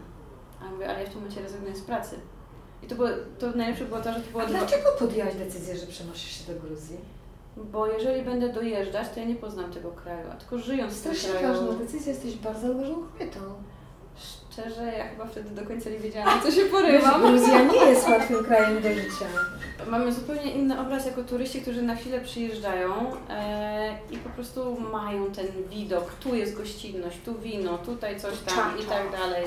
A 0.62 0.66
ja 0.66 0.72
mówię, 0.72 0.90
ale 0.90 1.00
ja 1.00 1.06
w 1.06 1.10
tym 1.10 1.20
momencie 1.20 1.42
rezygnuję 1.42 1.76
z 1.76 1.82
pracy. 1.82 2.20
I 2.84 2.88
to, 2.88 2.96
było, 2.96 3.10
to 3.40 3.52
najlepsze 3.52 3.86
było 3.86 4.02
to, 4.02 4.14
że 4.14 4.22
to 4.22 4.32
było 4.32 4.44
A 4.44 4.46
dlaczego 4.46 4.90
podjęłaś 5.00 5.36
decyzję, 5.36 5.78
że 5.78 5.88
przenosisz 5.88 6.32
się 6.32 6.54
do 6.54 6.60
Gruzji? 6.60 6.98
Bo 7.58 7.88
jeżeli 7.88 8.22
będę 8.22 8.50
dojeżdżać, 8.50 9.08
to 9.14 9.20
ja 9.20 9.26
nie 9.26 9.36
poznam 9.36 9.72
tego 9.72 9.92
kraju, 9.92 10.28
a 10.32 10.36
tylko 10.36 10.58
żyjąc 10.58 10.94
w 10.94 11.04
tym 11.04 11.16
Strasznie 11.16 11.40
kraju... 11.40 11.54
ważna 11.54 11.74
decyzja, 11.74 12.14
jesteś 12.14 12.36
bardzo 12.36 12.68
odważną 12.68 12.96
kobietą. 12.96 13.40
Szczerze, 14.52 14.84
ja 14.98 15.08
chyba 15.08 15.26
wtedy 15.26 15.50
do 15.50 15.66
końca 15.66 15.90
nie 15.90 16.00
wiedziałam, 16.00 16.42
co 16.42 16.52
się 16.52 16.66
porywam. 16.66 17.22
Gruzja 17.22 17.64
nie 17.64 17.78
jest 17.78 18.08
łatwym 18.10 18.44
krajem 18.46 18.82
do 18.82 18.90
życia. 18.94 19.26
Mamy 19.88 20.14
zupełnie 20.14 20.52
inny 20.52 20.80
obraz 20.80 21.06
jako 21.06 21.24
turyści, 21.24 21.62
którzy 21.62 21.82
na 21.82 21.96
chwilę 21.96 22.22
przyjeżdżają 22.22 22.92
e, 23.30 23.98
i 24.12 24.18
po 24.18 24.30
prostu 24.30 24.80
mają 24.80 25.26
ten 25.26 25.48
widok. 25.70 26.14
Tu 26.14 26.36
jest 26.36 26.58
gościnność, 26.58 27.18
tu 27.26 27.40
wino, 27.40 27.78
tutaj 27.78 28.20
coś 28.20 28.40
tam 28.40 28.80
i 28.80 28.84
tak 28.84 29.12
dalej. 29.12 29.46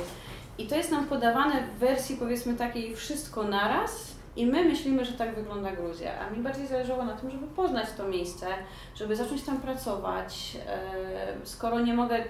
I 0.59 0.67
to 0.67 0.77
jest 0.77 0.91
nam 0.91 1.07
podawane 1.07 1.63
w 1.63 1.79
wersji 1.79 2.17
powiedzmy 2.17 2.55
takiej 2.55 2.97
wszystko 2.97 3.43
naraz 3.45 4.16
i 4.37 4.47
my 4.47 4.64
myślimy, 4.64 5.05
że 5.05 5.12
tak 5.12 5.34
wygląda 5.34 5.72
Gruzja. 5.72 6.20
A 6.20 6.30
mi 6.30 6.43
bardziej 6.43 6.66
zależało 6.66 7.05
na 7.05 7.16
tym, 7.16 7.30
żeby 7.30 7.47
poznać 7.47 7.87
to 7.97 8.09
miejsce, 8.09 8.47
żeby 8.95 9.16
zacząć 9.16 9.43
tam 9.43 9.61
pracować. 9.61 10.57
E, 10.66 11.47
skoro 11.47 11.80
nie 11.80 11.95
mogę 11.95 12.24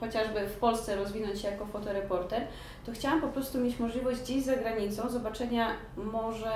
chociażby 0.00 0.46
w 0.46 0.56
Polsce 0.56 0.96
rozwinąć 0.96 1.40
się 1.40 1.48
jako 1.48 1.66
fotoreporter, 1.66 2.46
to 2.86 2.92
chciałam 2.92 3.20
po 3.20 3.28
prostu 3.28 3.60
mieć 3.60 3.78
możliwość 3.78 4.20
gdzieś 4.20 4.42
za 4.42 4.56
granicą 4.56 5.08
zobaczenia 5.08 5.70
może 5.96 6.52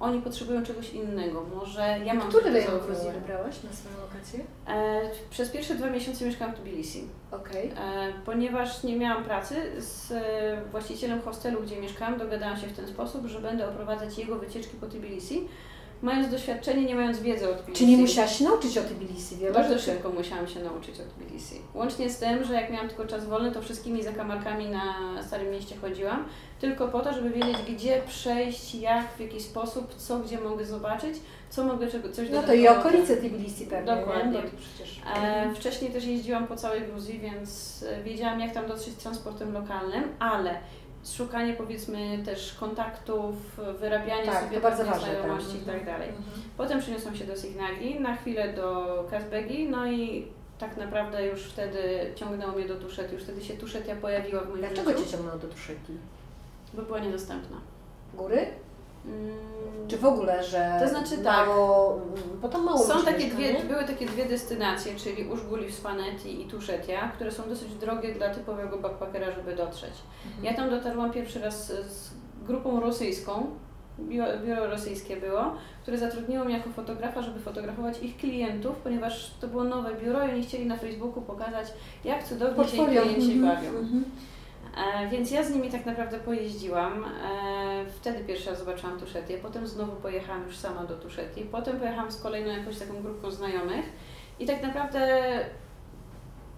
oni 0.00 0.22
potrzebują 0.22 0.62
czegoś 0.64 0.90
innego, 0.92 1.46
może 1.56 1.98
ja 2.04 2.14
mam 2.14 2.28
Który 2.28 2.50
rejon 2.50 2.80
Gruzji 2.80 3.10
wybrałaś 3.10 3.62
na 3.62 3.72
swoją 3.72 3.94
lokację? 4.00 4.44
E, 4.68 5.00
przez 5.30 5.48
pierwsze 5.48 5.74
dwa 5.74 5.90
miesiące 5.90 6.24
mieszkałam 6.24 6.54
w 6.54 6.58
Tbilisi, 6.58 7.04
Okej. 7.30 7.68
e, 7.68 8.12
ponieważ 8.24 8.82
nie 8.82 8.96
miałam 8.96 9.24
pracy 9.24 9.54
z 9.78 10.12
e, 10.12 10.70
właścicielem 10.70 11.20
hostelu, 11.22 11.62
gdzie 11.62 11.80
mieszkałam, 11.80 12.18
dogadałam 12.18 12.56
się 12.56 12.66
w 12.66 12.76
ten 12.76 12.88
sposób, 12.88 13.26
że 13.26 13.40
będę 13.40 13.68
oprowadzać 13.68 14.18
jego 14.18 14.36
wycieczki 14.36 14.76
po 14.76 14.86
Tbilisi, 14.86 15.48
mając 16.02 16.30
doświadczenie, 16.30 16.84
nie 16.84 16.94
mając 16.94 17.20
wiedzy 17.20 17.50
o 17.50 17.54
Tbilisi. 17.54 17.84
Czy 17.84 17.90
nie 17.90 17.96
musiałaś 17.96 18.38
się 18.38 18.44
nauczyć 18.44 18.78
o 18.78 18.82
Tbilisi? 18.82 19.36
Wiele 19.36 19.52
Bardzo 19.52 19.78
rzeczy. 19.78 19.84
szybko 19.84 20.10
musiałam 20.10 20.48
się 20.48 20.60
nauczyć 20.60 20.94
o 21.00 21.02
Tbilisi. 21.02 21.60
Łącznie 21.74 22.10
z 22.10 22.18
tym, 22.18 22.44
że 22.44 22.54
jak 22.54 22.70
miałam 22.70 22.88
tylko 22.88 23.06
czas 23.06 23.26
wolny, 23.26 23.52
to 23.52 23.62
wszystkimi 23.62 24.02
zakamarkami 24.02 24.68
na 24.68 24.94
Starym 25.26 25.50
Mieście 25.50 25.76
chodziłam, 25.76 26.24
tylko 26.60 26.88
po 26.88 27.00
to, 27.00 27.12
żeby 27.14 27.30
wiedzieć, 27.30 27.56
gdzie 27.68 28.02
przejść, 28.08 28.74
jak, 28.74 29.12
w 29.16 29.20
jaki 29.20 29.40
sposób, 29.40 29.94
co, 29.94 30.18
gdzie 30.18 30.40
mogę 30.40 30.66
zobaczyć, 30.66 31.16
co 31.50 31.64
mogę 31.64 31.86
czego, 31.86 32.12
coś 32.12 32.30
No 32.30 32.42
to 32.42 32.54
i 32.54 32.68
okolice 32.68 33.16
Tbilisi 33.16 33.66
pewnie, 33.66 33.96
Dokładnie. 33.96 34.38
Nie? 34.38 34.44
Przecież... 34.74 35.00
E, 35.16 35.54
wcześniej 35.54 35.90
też 35.90 36.04
jeździłam 36.04 36.46
po 36.46 36.56
całej 36.56 36.82
Gruzji, 36.82 37.18
więc 37.18 37.82
e, 37.88 38.02
wiedziałam, 38.02 38.40
jak 38.40 38.54
tam 38.54 38.68
dotrzeć 38.68 38.94
transportem 38.94 39.52
lokalnym, 39.52 40.04
ale 40.18 40.54
szukanie 41.04 41.54
powiedzmy 41.54 42.22
też 42.24 42.54
kontaktów, 42.60 43.34
wyrabianie 43.80 44.26
tak, 44.26 44.44
sobie 44.44 44.56
to 44.56 44.62
bardzo 44.62 44.84
ważne. 44.84 45.00
znajomości 45.00 45.52
tak. 45.52 45.62
i 45.62 45.66
tak 45.66 45.84
dalej. 45.86 46.08
Mhm. 46.08 46.42
Potem 46.56 46.80
przeniosłam 46.80 47.16
się 47.16 47.24
do 47.24 47.36
Signagi, 47.36 48.00
na 48.00 48.16
chwilę 48.16 48.52
do 48.52 49.04
Kazbegi, 49.10 49.68
no 49.68 49.86
i 49.86 50.28
tak 50.58 50.76
naprawdę 50.76 51.26
już 51.26 51.42
wtedy 51.44 52.12
ciągnęło 52.14 52.52
mnie 52.52 52.68
do 52.68 52.76
Tuszety. 52.76 53.14
Już 53.14 53.22
wtedy 53.22 53.44
się 53.44 53.54
Tuszetia 53.54 53.96
pojawiła 53.96 54.40
w 54.40 54.48
moim 54.48 54.60
Dlaczego 54.60 54.90
życiu, 54.90 55.04
Cię 55.04 55.10
ciągnęło 55.10 55.38
do 55.38 55.48
Tuszeki? 55.48 55.92
bo 56.74 56.82
była 56.82 56.98
niedostępna. 56.98 57.56
Góry? 58.14 58.46
Mm, 59.06 59.30
Czy 59.88 59.98
w 59.98 60.04
ogóle, 60.04 60.44
że 60.44 60.78
To 60.82 60.88
znaczy 60.88 61.18
tak. 61.18 61.46
mało, 61.48 62.00
bo 62.42 62.48
tam 62.48 62.64
mało 62.64 62.78
Są 62.78 63.04
takie 63.04 63.18
mieszka, 63.24 63.36
dwie, 63.36 63.52
nie? 63.52 63.60
były 63.60 63.84
takie 63.84 64.06
dwie 64.06 64.24
destynacje, 64.24 64.94
czyli 64.96 65.24
Użguli 65.28 65.68
w 65.68 65.74
Spaneti 65.74 66.42
i 66.42 66.44
Tuszetia, 66.44 67.08
które 67.14 67.32
są 67.32 67.42
dosyć 67.48 67.74
drogie 67.74 68.14
dla 68.14 68.34
typowego 68.34 68.78
backpackera, 68.78 69.26
żeby 69.32 69.56
dotrzeć. 69.56 69.92
Mhm. 70.26 70.44
Ja 70.44 70.54
tam 70.54 70.70
dotarłam 70.70 71.10
pierwszy 71.12 71.40
raz 71.40 71.66
z 71.72 72.10
grupą 72.46 72.80
rosyjską, 72.80 73.46
biuro, 74.00 74.26
biuro 74.46 74.66
rosyjskie 74.70 75.16
było, 75.16 75.42
które 75.82 75.98
zatrudniło 75.98 76.44
mnie 76.44 76.56
jako 76.56 76.70
fotografa, 76.70 77.22
żeby 77.22 77.40
fotografować 77.40 78.02
ich 78.02 78.16
klientów, 78.16 78.76
ponieważ 78.76 79.30
to 79.40 79.48
było 79.48 79.64
nowe 79.64 79.94
biuro 79.94 80.26
i 80.26 80.30
oni 80.30 80.42
chcieli 80.42 80.66
na 80.66 80.76
Facebooku 80.76 81.22
pokazać, 81.22 81.66
jak 82.04 82.24
cudownie 82.24 82.64
się 82.68 82.86
klienci 82.86 83.32
Mhm, 83.32 83.56
bawią. 83.56 83.68
mhm. 83.78 84.04
E, 84.76 85.08
więc 85.08 85.30
ja 85.30 85.44
z 85.44 85.50
nimi 85.50 85.70
tak 85.70 85.86
naprawdę 85.86 86.18
pojeździłam. 86.18 87.04
E, 87.04 87.08
wtedy 87.96 88.24
pierwszy 88.24 88.50
raz 88.50 88.58
zobaczyłam 88.58 89.00
Tuszetię, 89.00 89.38
potem 89.38 89.66
znowu 89.66 89.92
pojechałam 89.92 90.46
już 90.46 90.56
sama 90.56 90.84
do 90.84 90.94
Tuszetii, 90.94 91.42
potem 91.42 91.78
pojechałam 91.78 92.12
z 92.12 92.20
kolejną 92.20 92.52
jakąś 92.52 92.78
taką 92.78 93.02
grupką 93.02 93.30
znajomych 93.30 93.84
i 94.38 94.46
tak 94.46 94.62
naprawdę 94.62 95.18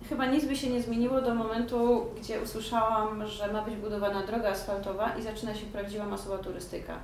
chyba 0.09 0.27
nic 0.27 0.45
by 0.45 0.57
się 0.57 0.71
nie 0.71 0.83
zmieniło 0.83 1.21
do 1.21 1.35
momentu, 1.35 2.07
gdzie 2.21 2.43
usłyszałam, 2.43 3.27
że 3.27 3.53
ma 3.53 3.63
być 3.63 3.77
budowana 3.77 4.23
droga 4.23 4.49
asfaltowa 4.49 5.17
i 5.17 5.23
zaczyna 5.23 5.55
się 5.55 5.67
prawdziwa 5.67 6.05
masowa 6.07 6.39
turystyka. 6.39 6.99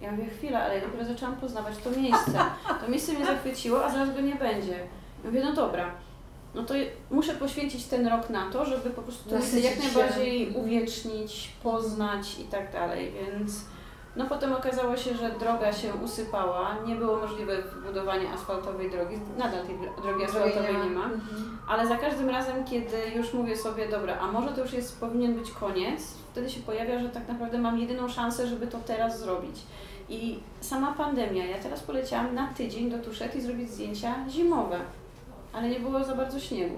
Ja 0.00 0.12
mówię, 0.12 0.30
chwila, 0.30 0.62
ale 0.62 0.74
ja 0.74 0.80
dopiero 0.80 1.04
zaczęłam 1.04 1.36
poznawać 1.36 1.74
to 1.76 1.90
miejsce. 1.90 2.38
To 2.80 2.90
miejsce 2.90 3.12
mnie 3.12 3.26
zachwyciło, 3.26 3.84
a 3.84 3.90
zaraz 3.90 4.14
go 4.14 4.20
nie 4.20 4.34
będzie. 4.34 4.72
Ja 5.24 5.30
mówię, 5.30 5.44
no 5.44 5.52
dobra, 5.52 5.90
no 6.56 6.62
to 6.62 6.74
muszę 7.10 7.34
poświęcić 7.34 7.84
ten 7.84 8.06
rok 8.06 8.30
na 8.30 8.50
to, 8.50 8.64
żeby 8.64 8.90
po 8.90 9.02
prostu 9.02 9.30
to 9.30 9.34
miejsce 9.36 9.60
jak 9.60 9.78
najbardziej 9.78 10.46
Mhm. 10.46 10.64
uwiecznić, 10.64 11.52
poznać 11.62 12.38
i 12.38 12.44
tak 12.44 12.72
dalej, 12.72 13.12
więc 13.22 13.52
no 14.16 14.24
potem 14.28 14.52
okazało 14.52 14.96
się, 14.96 15.14
że 15.14 15.30
droga 15.30 15.72
się 15.72 15.94
usypała, 16.04 16.76
nie 16.86 16.94
było 16.94 17.16
możliwe 17.16 17.56
budowanie 17.86 18.30
asfaltowej 18.32 18.90
drogi, 18.90 19.16
nadal 19.38 19.66
tej 19.66 19.76
drogi 20.02 20.24
asfaltowej 20.24 20.74
nie 20.84 20.90
ma, 20.90 21.04
Mhm. 21.04 21.58
ale 21.68 21.86
za 21.86 21.96
każdym 21.96 22.28
razem, 22.30 22.64
kiedy 22.64 22.96
już 23.16 23.32
mówię 23.34 23.56
sobie, 23.56 23.88
dobra, 23.88 24.18
a 24.18 24.32
może 24.32 24.48
to 24.48 24.60
już 24.60 24.72
jest, 24.72 25.00
powinien 25.00 25.34
być 25.34 25.50
koniec, 25.50 26.00
wtedy 26.32 26.50
się 26.50 26.60
pojawia, 26.60 26.98
że 27.00 27.08
tak 27.08 27.28
naprawdę 27.28 27.58
mam 27.58 27.78
jedyną 27.78 28.08
szansę, 28.08 28.46
żeby 28.46 28.66
to 28.66 28.78
teraz 28.86 29.20
zrobić. 29.20 29.56
I 30.08 30.38
sama 30.60 30.92
pandemia, 30.92 31.44
ja 31.44 31.58
teraz 31.58 31.80
poleciałam 31.80 32.34
na 32.34 32.46
tydzień 32.54 32.90
do 32.90 32.98
Tuszety 32.98 33.38
i 33.38 33.40
zrobić 33.40 33.70
zdjęcia 33.70 34.14
zimowe, 34.28 34.78
ale 35.56 35.68
nie 35.68 35.80
było 35.80 36.04
za 36.04 36.14
bardzo 36.14 36.40
śniegu. 36.40 36.76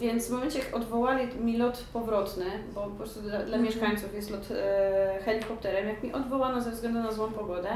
Więc 0.00 0.28
w 0.28 0.30
momencie, 0.30 0.58
jak 0.58 0.76
odwołali 0.76 1.26
mi 1.40 1.56
lot 1.56 1.84
powrotny, 1.92 2.44
bo 2.74 2.80
po 2.82 2.90
prostu 2.90 3.20
dla, 3.22 3.30
dla 3.30 3.42
Mhm. 3.56 3.62
mieszkańców 3.62 4.14
jest 4.14 4.30
lot 4.30 4.48
e, 4.50 5.18
helikopterem, 5.24 5.88
jak 5.88 6.02
mi 6.02 6.12
odwołano 6.12 6.60
ze 6.62 6.70
względu 6.70 6.98
na 7.02 7.12
złą 7.12 7.32
pogodę, 7.32 7.68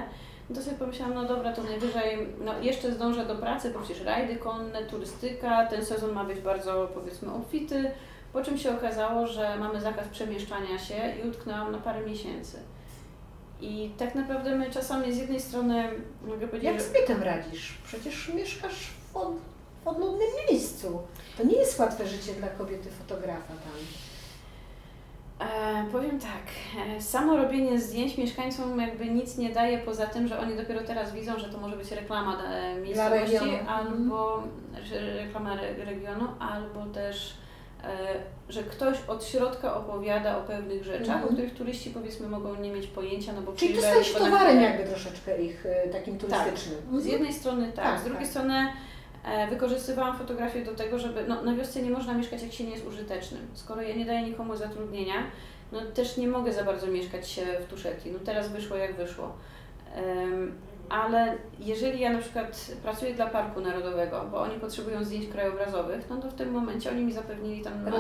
to 0.55 0.63
sobie 0.63 0.77
pomyślałam, 0.77 1.15
no 1.15 1.25
dobra, 1.25 1.53
to 1.53 1.63
najwyżej, 1.63 2.19
no 2.45 2.59
jeszcze 2.59 2.93
zdążę 2.93 3.27
do 3.27 3.35
pracy, 3.35 3.71
bo 3.71 3.81
przecież 3.81 4.05
rajdy 4.05 4.37
konne, 4.37 4.83
turystyka, 4.83 5.67
ten 5.67 5.85
sezon 5.85 6.13
ma 6.13 6.25
być 6.25 6.41
bardzo 6.41 6.89
powiedzmy 6.95 7.33
obfity, 7.33 7.91
po 8.33 8.45
czym 8.45 8.59
się 8.59 8.71
okazało, 8.75 9.27
że 9.27 9.57
mamy 9.59 9.81
zakaz 9.81 10.09
przemieszczania 10.09 10.79
się 10.79 10.95
i 11.25 11.29
utknęłam 11.29 11.73
na 11.73 11.79
parę 11.79 12.07
miesięcy. 12.07 12.59
I 13.61 13.91
tak 13.99 14.15
naprawdę 14.15 14.57
my 14.57 14.71
czasami 14.71 15.13
z 15.13 15.17
jednej 15.19 15.41
strony, 15.41 15.89
mogę 16.27 16.47
powiedzieć, 16.49 16.73
Jak 16.73 16.83
sobie 16.83 17.03
tym 17.03 17.23
radzisz? 17.23 17.79
Przecież 17.85 18.29
mieszkasz 18.35 18.87
w 19.13 19.17
odludnym 19.85 20.29
miejscu. 20.51 21.03
To 21.39 21.45
nie 21.45 21.57
jest 21.57 21.79
łatwe 21.79 22.07
życie 22.07 22.33
dla 22.33 22.49
kobiety 22.49 22.91
fotografa 22.91 23.49
tam. 23.49 23.73
E, 25.49 25.85
powiem 25.93 26.21
tak, 26.21 26.43
e, 26.97 27.03
samo 27.03 27.37
robienie 27.37 27.81
zdjęć 27.81 28.19
mieszkańcom 28.19 28.81
jakby 28.81 29.07
nic 29.07 29.39
nie 29.39 29.51
daje 29.51 29.79
poza 29.79 30.07
tym, 30.07 30.29
że 30.29 30.39
oni 30.39 30.57
dopiero 30.57 30.81
teraz 30.81 31.13
widzą, 31.13 31.39
że 31.39 31.49
to 31.49 31.59
może 31.59 31.77
być 31.77 31.91
reklama 31.91 32.43
e, 32.45 32.77
miejscowości 32.81 33.37
albo 33.69 34.43
że 34.85 35.15
reklama 35.17 35.53
re, 35.55 35.85
regionu, 35.85 36.29
albo 36.39 36.87
też, 36.95 37.35
e, 37.85 37.89
że 38.49 38.63
ktoś 38.63 38.97
od 39.09 39.25
środka 39.25 39.75
opowiada 39.77 40.39
o 40.39 40.41
pewnych 40.41 40.85
rzeczach, 40.85 41.17
Mhm. 41.17 41.25
o 41.25 41.33
których 41.33 41.55
turyści 41.55 41.91
powiedzmy 41.91 42.29
mogą 42.29 42.55
nie 42.55 42.71
mieć 42.73 42.87
pojęcia, 42.87 43.33
no 43.33 43.43
bo 43.43 43.53
Czyli 43.53 43.75
ty 43.75 43.81
stajesz 43.81 44.13
towarem 44.13 44.63
jakby 44.63 44.85
troszeczkę 44.85 45.43
ich 45.43 45.65
takim 45.93 46.19
turystycznym. 46.19 47.01
Z 47.01 47.05
jednej 47.07 47.33
strony 47.33 47.73
tak, 47.73 47.85
Tak, 47.85 48.01
z 48.01 48.05
drugiej 48.05 48.23
tak. 48.23 48.31
strony 48.31 48.73
wykorzystywałam 49.51 50.19
fotografię 50.19 50.65
do 50.65 50.75
tego, 50.75 50.99
żeby 50.99 51.25
no, 51.29 51.43
na 51.43 51.55
wiosce 51.55 51.83
nie 51.83 51.91
można 51.91 52.15
mieszkać 52.15 52.43
jak 52.43 52.53
się 52.53 52.65
nie 52.65 52.71
jest 52.71 52.87
użytecznym. 52.87 53.47
Skoro 53.55 53.83
ja 53.83 53.95
nie 53.95 54.05
daję 54.05 54.23
nikomu 54.23 54.57
zatrudnienia, 54.57 55.15
no 55.73 55.81
też 55.95 56.17
nie 56.17 56.29
mogę 56.29 56.53
za 56.53 56.65
bardzo 56.65 56.87
mieszkać 56.87 57.39
e, 57.39 57.61
w 57.61 57.67
Tuszeti. 57.67 58.11
No 58.11 58.19
teraz 58.25 58.49
wyszło 58.49 58.77
jak 58.77 58.97
wyszło. 58.97 59.33
Ale 60.89 61.37
jeżeli 61.59 62.01
ja 62.01 62.13
na 62.13 62.19
przykład 62.19 62.71
pracuję 62.83 63.15
dla 63.15 63.27
Parku 63.27 63.61
Narodowego, 63.61 64.25
bo 64.33 64.41
oni 64.41 64.61
potrzebują 64.61 65.05
zdjęć 65.05 65.29
krajobrazowych, 65.29 66.11
no 66.11 66.17
to 66.17 66.31
w 66.31 66.35
tym 66.35 66.51
momencie 66.51 66.91
oni 66.91 67.05
mi 67.05 67.13
zapewnili 67.13 67.63
tam, 67.63 67.73
e, 67.89 67.91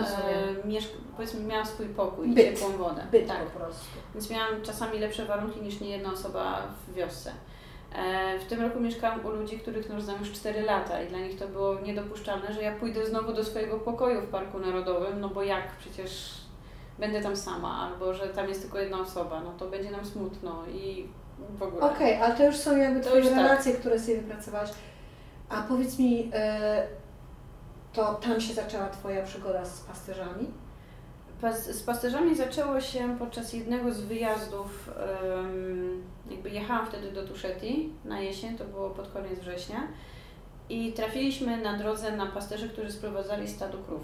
mieszk- 0.69 0.97
powiedzmy, 1.17 1.41
miałam 1.45 1.67
swój 1.67 1.87
pokój 1.87 2.31
i 2.31 2.35
Byt. 2.35 2.61
ciepłą 2.61 2.77
wodę. 2.77 3.03
Byt 3.13 3.29
tak. 3.29 3.45
po 3.45 3.59
prostu. 3.59 3.85
Więc 4.15 4.31
miałam 4.31 4.63
czasami 4.63 4.99
lepsze 4.99 5.25
warunki 5.25 5.61
niż 5.61 5.81
niejedna 5.81 6.13
osoba 6.13 6.63
w 6.89 6.95
wiosce. 6.95 7.33
E, 7.99 8.39
W 8.39 8.45
tym 8.45 8.61
roku 8.63 8.81
mieszkałam 8.81 9.27
u 9.27 9.31
ludzi, 9.31 9.59
których 9.59 9.89
no, 9.89 10.01
znam 10.01 10.19
już 10.21 10.33
4 10.33 10.63
lata 10.63 11.03
i 11.03 11.09
dla 11.09 11.19
nich 11.19 11.39
to 11.39 11.49
było 11.49 11.81
niedopuszczalne, 11.81 12.53
że 12.53 12.63
ja 12.63 12.73
pójdę 12.77 13.07
znowu 13.07 13.33
do 13.33 13.45
swojego 13.45 13.79
pokoju 13.79 14.21
w 14.21 14.27
Parku 14.31 14.59
Narodowym, 14.59 15.21
no 15.21 15.29
bo 15.29 15.43
jak 15.43 15.77
przecież 15.77 16.35
będę 16.99 17.21
tam 17.23 17.37
sama, 17.37 17.89
albo 17.91 18.15
że 18.15 18.29
tam 18.29 18.49
jest 18.49 18.63
tylko 18.63 18.79
jedna 18.79 19.01
osoba, 19.01 19.41
no 19.41 19.53
to 19.59 19.67
będzie 19.67 19.91
nam 19.91 20.07
smutno 20.07 20.63
i 20.67 21.07
w 21.59 21.63
ogóle. 21.63 21.83
Okej, 21.83 22.17
ale 22.23 22.35
to 22.37 22.47
już 22.47 22.57
są 22.57 22.77
jakby 22.77 23.01
To 23.01 23.07
Twoje 23.09 23.25
tak. 23.25 23.35
relacje, 23.35 23.73
które 23.73 23.99
sobie 24.01 24.21
wypracowałaś. 24.21 24.71
A 25.49 25.63
powiedz 25.63 25.99
mi, 25.99 26.31
e, 26.35 26.87
to 27.93 28.15
tam 28.15 28.41
się 28.41 28.55
zaczęła 28.55 28.89
Twoja 28.89 29.23
przygoda 29.23 29.65
z 29.65 29.81
pasterzami? 29.81 30.51
Z 31.51 31.83
pasterzami 31.83 32.35
zaczęło 32.37 32.81
się 32.81 33.17
podczas 33.19 33.53
jednego 33.53 33.93
z 33.93 34.01
wyjazdów 34.01 34.91
em, 35.31 36.03
jechałam 36.53 36.87
wtedy 36.87 37.13
do 37.13 37.27
Tuszeti 37.27 37.91
na 38.05 38.21
jesień, 38.21 38.59
to 38.59 38.65
było 38.65 38.91
pod 38.91 39.09
koniec 39.09 39.39
września 39.39 39.89
i 40.69 40.93
trafiliśmy 40.93 41.57
na 41.63 41.79
drodze 41.79 42.17
na 42.17 42.27
pasterzy, 42.27 42.69
którzy 42.69 42.93
sprowadzali 42.93 43.49
stado 43.49 43.79
krów. 43.79 44.03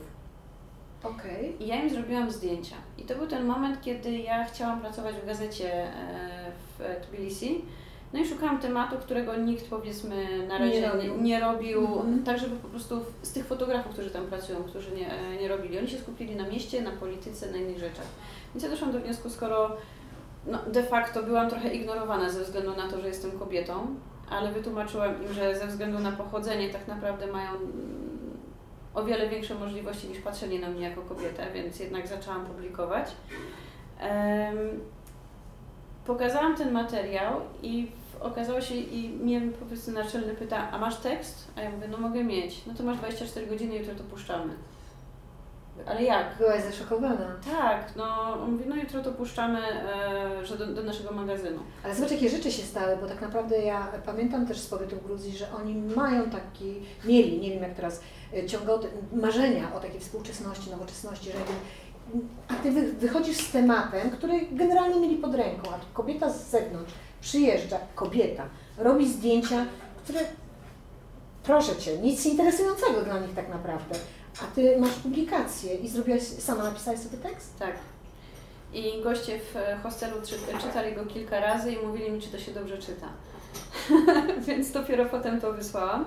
Okej. 1.04 1.62
I 1.62 1.66
ja 1.66 1.82
im 1.82 1.90
zrobiłam 1.90 2.30
zdjęcia. 2.30 2.76
I 2.98 3.02
to 3.02 3.14
był 3.14 3.26
ten 3.26 3.46
moment, 3.46 3.82
kiedy 3.82 4.18
ja 4.18 4.44
chciałam 4.44 4.80
pracować 4.80 5.14
w 5.14 5.26
gazecie 5.26 5.72
e, 5.72 6.52
w 6.78 7.06
Tbilisi. 7.06 7.64
No 8.12 8.18
i 8.20 8.26
szukałam 8.28 8.58
tematu, 8.58 8.96
którego 8.96 9.36
nikt 9.36 9.70
powiedzmy 9.70 10.46
na 10.48 10.58
razie 10.58 10.80
Nie 10.80 10.88
robił. 10.88 11.16
nie, 11.20 11.40
robił 11.40 11.80
Mhm. 11.86 12.22
tak 12.24 12.38
żeby 12.38 12.56
po 12.56 12.68
prostu 12.68 13.00
z 13.22 13.32
tych 13.32 13.46
fotografów, 13.46 13.92
którzy 13.92 14.10
tam 14.10 14.26
pracują, 14.26 14.64
którzy 14.64 14.90
nie, 14.96 15.12
e, 15.12 15.36
nie 15.36 15.48
robili. 15.48 15.78
Oni 15.78 15.88
się 15.88 15.98
skupili 15.98 16.36
na 16.36 16.48
mieście, 16.48 16.82
na 16.82 16.90
polityce, 16.90 17.50
na 17.50 17.56
innych 17.56 17.78
rzeczach. 17.78 18.06
Więc 18.54 18.64
ja 18.64 18.70
doszłam 18.70 18.92
do 18.92 19.00
wniosku, 19.00 19.30
skoro 19.30 19.76
no, 20.46 20.58
de 20.66 20.82
facto 20.82 21.22
byłam 21.22 21.50
trochę 21.50 21.74
ignorowana 21.74 22.30
ze 22.30 22.44
względu 22.44 22.76
na 22.76 22.88
to, 22.90 23.00
że 23.00 23.08
jestem 23.08 23.30
kobietą, 23.38 23.86
ale 24.30 24.52
wytłumaczyłam 24.52 25.22
im, 25.24 25.32
że 25.32 25.56
ze 25.58 25.66
względu 25.66 25.98
na 25.98 26.12
pochodzenie 26.12 26.68
tak 26.70 26.88
naprawdę 26.88 27.26
mają 27.26 27.50
mm, 27.50 28.38
o 28.94 29.04
wiele 29.04 29.28
większe 29.28 29.54
możliwości 29.54 30.08
niż 30.08 30.18
patrzenie 30.18 30.58
na 30.60 30.68
mnie 30.68 30.88
jako 30.88 31.02
kobietę, 31.02 31.46
więc 31.54 31.80
jednak 31.80 32.06
zaczęłam 32.08 32.46
publikować. 32.46 33.10
Em, 34.00 34.56
pokazałam 36.08 36.56
ten 36.56 36.72
materiał 36.72 37.40
i 37.62 37.90
okazało 38.20 38.60
się, 38.60 38.74
i 38.74 39.08
mnie 39.08 39.40
po 39.60 39.66
prostu 39.66 39.90
naczelny 39.90 40.34
pyta, 40.34 40.70
a 40.70 40.78
masz 40.78 40.96
tekst? 40.96 41.48
A 41.56 41.60
ja 41.60 41.70
mówię, 41.70 41.88
no 41.88 41.98
mogę 41.98 42.24
mieć. 42.24 42.66
No 42.66 42.74
to 42.74 42.82
masz 42.82 42.98
24 42.98 43.46
godziny, 43.46 43.76
jutro 43.76 43.94
to 43.94 44.04
puszczamy. 44.04 44.54
Ale 45.86 46.02
jak? 46.02 46.38
Byłaś 46.38 46.62
zaszokowana. 46.62 47.36
Tak, 47.50 47.96
no 47.96 48.32
on 48.42 48.52
mówi, 48.52 48.64
no 48.68 48.76
jutro 48.76 49.02
to 49.02 49.12
puszczamy, 49.12 49.58
e, 49.58 50.46
że 50.46 50.56
do, 50.56 50.66
do 50.66 50.82
naszego 50.82 51.14
magazynu. 51.14 51.60
Ale 51.84 51.94
zobacz, 51.94 52.10
jakie 52.10 52.30
rzeczy 52.30 52.52
się 52.52 52.62
stały, 52.62 52.96
bo 52.96 53.06
tak 53.06 53.20
naprawdę 53.20 53.58
ja 53.58 53.92
pamiętam 54.06 54.46
też 54.46 54.58
z 54.58 54.66
pobytu 54.66 54.96
w 54.96 55.04
Gruzji, 55.04 55.36
że 55.36 55.46
oni 55.52 55.74
mają 55.96 56.30
taki, 56.30 56.74
mieli, 57.04 57.40
nie 57.40 57.50
wiem 57.50 57.62
jak 57.62 57.74
teraz, 57.74 58.00
y, 58.36 58.46
ciągoty, 58.46 58.88
marzenia 59.12 59.74
o 59.74 59.80
takiej 59.80 60.00
współczesności, 60.00 60.70
nowoczesności, 60.70 61.26
że 61.26 61.38
a 62.48 62.54
Ty 62.54 62.70
wy, 62.70 62.92
wychodzisz 62.92 63.36
z 63.36 63.50
tematem, 63.50 64.10
który 64.10 64.46
generalnie 64.52 65.00
mieli 65.00 65.16
pod 65.16 65.34
ręką, 65.34 65.70
a 65.74 65.78
tu 65.78 65.86
kobieta 65.92 66.30
z 66.30 66.50
zewnątrz 66.50 66.92
przyjeżdża, 67.20 67.78
kobieta, 67.94 68.44
robi 68.78 69.08
zdjęcia, 69.08 69.66
które, 70.04 70.20
proszę 71.42 71.76
Cię, 71.76 71.98
nic 71.98 72.26
interesującego 72.26 73.02
dla 73.02 73.18
nich 73.18 73.34
tak 73.34 73.48
naprawdę, 73.48 73.94
a 74.42 74.54
Ty 74.54 74.78
masz 74.78 74.94
publikację 74.94 75.74
i 75.74 75.88
zrobiłaś, 75.88 76.22
sama 76.22 76.64
napisałeś 76.64 77.00
sobie 77.00 77.18
tekst? 77.18 77.58
Tak. 77.58 77.72
I 78.72 79.02
goście 79.02 79.38
w 79.38 79.56
e, 79.56 79.78
hostelu 79.82 80.16
czy, 80.26 80.58
czytali 80.62 80.94
go 80.94 81.06
kilka 81.06 81.40
razy 81.40 81.72
i 81.72 81.86
mówili 81.86 82.10
mi, 82.10 82.20
czy 82.20 82.28
to 82.28 82.38
się 82.38 82.52
dobrze 82.52 82.78
czyta. 82.78 83.08
Więc 84.46 84.70
dopiero 84.70 85.04
potem 85.04 85.40
to 85.40 85.52
wysłałam. 85.52 86.04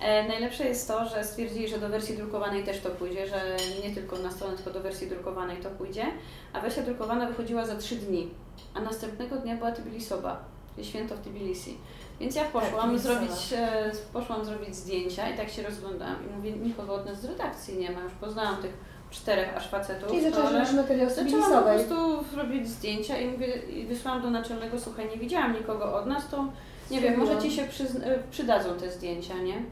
E, 0.00 0.28
najlepsze 0.28 0.64
jest 0.64 0.88
to, 0.88 1.08
że 1.08 1.24
stwierdzili, 1.24 1.68
że 1.68 1.78
do 1.78 1.88
wersji 1.88 2.16
drukowanej 2.16 2.64
też 2.64 2.80
to 2.80 2.90
pójdzie, 2.90 3.26
że 3.26 3.56
nie 3.88 3.94
tylko 3.94 4.18
na 4.18 4.30
stronę, 4.30 4.56
tylko 4.56 4.70
do 4.70 4.80
wersji 4.80 5.06
drukowanej 5.06 5.56
to 5.56 5.70
pójdzie. 5.70 6.06
A 6.52 6.60
wersja 6.60 6.82
drukowana 6.82 7.26
wychodziła 7.26 7.66
za 7.66 7.76
trzy 7.76 7.96
dni, 7.96 8.30
a 8.74 8.80
następnego 8.80 9.36
dnia 9.36 9.56
była 9.56 9.72
Tbilisoba, 9.72 10.44
czyli 10.74 10.86
święto 10.86 11.16
w 11.16 11.20
Tbilisi. 11.20 11.76
Więc 12.20 12.34
ja 12.34 12.44
poszłam 12.44 12.88
Tbilisowa. 12.88 13.14
zrobić, 13.14 13.52
e, 13.52 13.90
poszłam 14.12 14.44
zrobić 14.44 14.76
zdjęcia 14.76 15.28
i 15.28 15.36
tak 15.36 15.50
się 15.50 15.62
rozglądałam 15.62 16.16
i 16.30 16.36
mówię, 16.36 16.52
nikogo 16.52 16.94
od 16.94 17.06
nas 17.06 17.20
z 17.20 17.24
redakcji 17.24 17.78
nie 17.78 17.90
ma, 17.90 18.00
już 18.00 18.12
poznałam 18.12 18.56
tych 18.62 18.72
czterech 19.10 19.56
aż 19.56 19.68
facetów. 19.68 20.08
Czyli 20.08 20.22
zaczęłaś 20.22 20.52
robić 20.52 20.72
materiał 20.72 21.10
z 21.10 21.14
Zaczęłam 21.14 21.52
po 21.52 21.68
prostu 21.68 22.24
robić 22.36 22.68
zdjęcia 22.68 23.18
i, 23.18 23.26
mówię, 23.28 23.46
i 23.56 23.86
wysłałam 23.86 24.22
do 24.22 24.30
naczelnego, 24.30 24.80
słuchaj, 24.80 25.08
nie 25.10 25.16
widziałam 25.16 25.52
nikogo 25.52 25.94
od 25.94 26.06
nas, 26.06 26.28
to 26.30 26.44
nie 26.90 27.00
wiem, 27.00 27.18
może 27.18 27.38
Ci 27.42 27.50
się 27.50 27.62
przyzn- 27.62 28.02
y, 28.08 28.22
przydadzą 28.30 28.74
te 28.74 28.90
zdjęcia, 28.90 29.34
nie? 29.34 29.62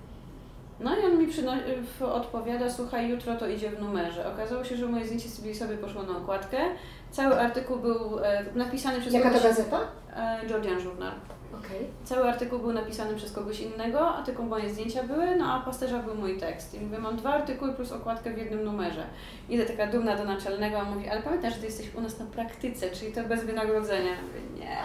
No 0.80 0.96
i 0.96 1.04
on 1.04 1.18
mi 1.18 1.26
przyno- 1.26 1.52
odpowiada, 2.14 2.70
słuchaj, 2.70 3.08
jutro 3.08 3.34
to 3.36 3.48
idzie 3.48 3.70
w 3.70 3.80
numerze. 3.80 4.32
Okazało 4.34 4.64
się, 4.64 4.76
że 4.76 4.86
moje 4.86 5.04
zdjęcie 5.04 5.28
z 5.28 5.58
sobie 5.58 5.76
poszło 5.76 6.02
na 6.02 6.16
okładkę. 6.16 6.58
Cały 7.10 7.40
artykuł 7.40 7.76
był 7.76 8.18
e, 8.18 8.44
napisany 8.54 9.00
przez 9.00 9.14
Jaka 9.14 9.30
to 9.30 9.40
gazeta? 9.40 9.80
E, 10.16 10.46
Georgian 10.48 10.80
Journal. 10.84 11.12
Okej. 11.54 11.86
Cały 12.04 12.28
artykuł 12.28 12.58
był 12.58 12.72
napisany 12.72 13.14
przez 13.14 13.32
kogoś 13.32 13.60
innego, 13.60 14.14
a 14.14 14.22
tylko 14.22 14.42
moje 14.42 14.70
zdjęcia 14.70 15.02
były, 15.02 15.36
no 15.36 15.52
a 15.52 15.60
pasterza 15.60 15.98
był 15.98 16.14
mój 16.14 16.38
tekst. 16.38 16.74
I 16.74 16.80
mówię, 16.80 16.98
mam 16.98 17.16
dwa 17.16 17.30
artykuły 17.30 17.72
plus 17.72 17.92
okładkę 17.92 18.30
w 18.34 18.38
jednym 18.38 18.64
numerze. 18.64 19.04
Idę 19.48 19.66
taka 19.66 19.86
dumna 19.86 20.16
do 20.16 20.24
naczelnego, 20.24 20.78
a 20.80 20.84
mówi, 20.84 21.08
ale 21.08 21.22
pamiętasz, 21.22 21.54
że 21.54 21.60
ty 21.60 21.66
jesteś 21.66 21.94
u 21.94 22.00
nas 22.00 22.18
na 22.18 22.26
praktyce, 22.26 22.90
czyli 22.90 23.12
to 23.12 23.22
bez 23.24 23.44
wynagrodzenia. 23.44 24.10
Ja 24.10 24.16
mówię, 24.22 24.40
nie. 24.60 24.76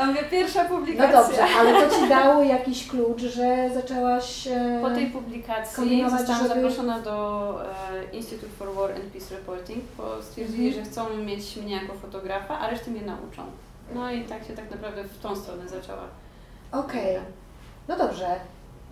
A 0.00 0.06
mówię, 0.06 0.22
pierwsza 0.30 0.62
No 0.62 0.68
publikacja. 0.68 1.22
dobrze, 1.22 1.42
ale 1.58 1.82
to 1.88 1.96
Ci 1.96 2.08
dało 2.08 2.42
jakiś 2.42 2.86
klucz, 2.88 3.20
że 3.22 3.70
zaczęłaś... 3.74 4.46
E, 4.46 4.78
Po 4.82 4.90
tej 4.90 5.06
publikacji 5.06 6.04
zostałam 6.10 6.42
żeby- 6.48 6.54
zaproszona 6.54 6.98
do 7.00 7.58
e, 7.64 8.16
Institute 8.16 8.52
for 8.58 8.74
War 8.74 8.90
and 8.92 9.04
Peace 9.04 9.34
Reporting, 9.34 9.84
bo 9.98 10.22
stwierdzili, 10.22 10.66
Mhm. 10.68 10.84
że 10.84 10.90
chcą 10.90 11.16
mieć 11.16 11.56
mnie 11.56 11.74
jako 11.74 11.94
fotografa, 11.94 12.58
a 12.58 12.70
reszty 12.70 12.90
mnie 12.90 13.02
nauczą. 13.02 13.42
No 13.94 14.12
i 14.12 14.24
tak 14.24 14.44
się 14.44 14.54
tak 14.54 14.70
naprawdę 14.70 15.04
w 15.04 15.18
tą 15.18 15.36
stronę 15.36 15.68
zaczęła. 15.68 16.04
Okej, 16.72 17.18
no 17.88 17.98
dobrze. 17.98 18.26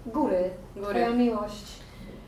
Góry, 0.07 0.51
Góry. 0.77 0.89
Twoja 0.89 1.11
miłość 1.11 1.65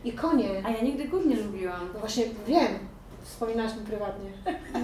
i 0.05 0.13
konie. 0.13 0.63
A 0.65 0.71
ja 0.71 0.81
nigdy 0.81 1.05
gór 1.09 1.27
nie 1.27 1.37
lubiłam. 1.37 1.89
No 1.95 2.01
właśnie 2.01 2.25
wiem, 2.47 2.79
wspominałaś 3.25 3.77
mi 3.77 3.81
prywatnie. 3.87 4.31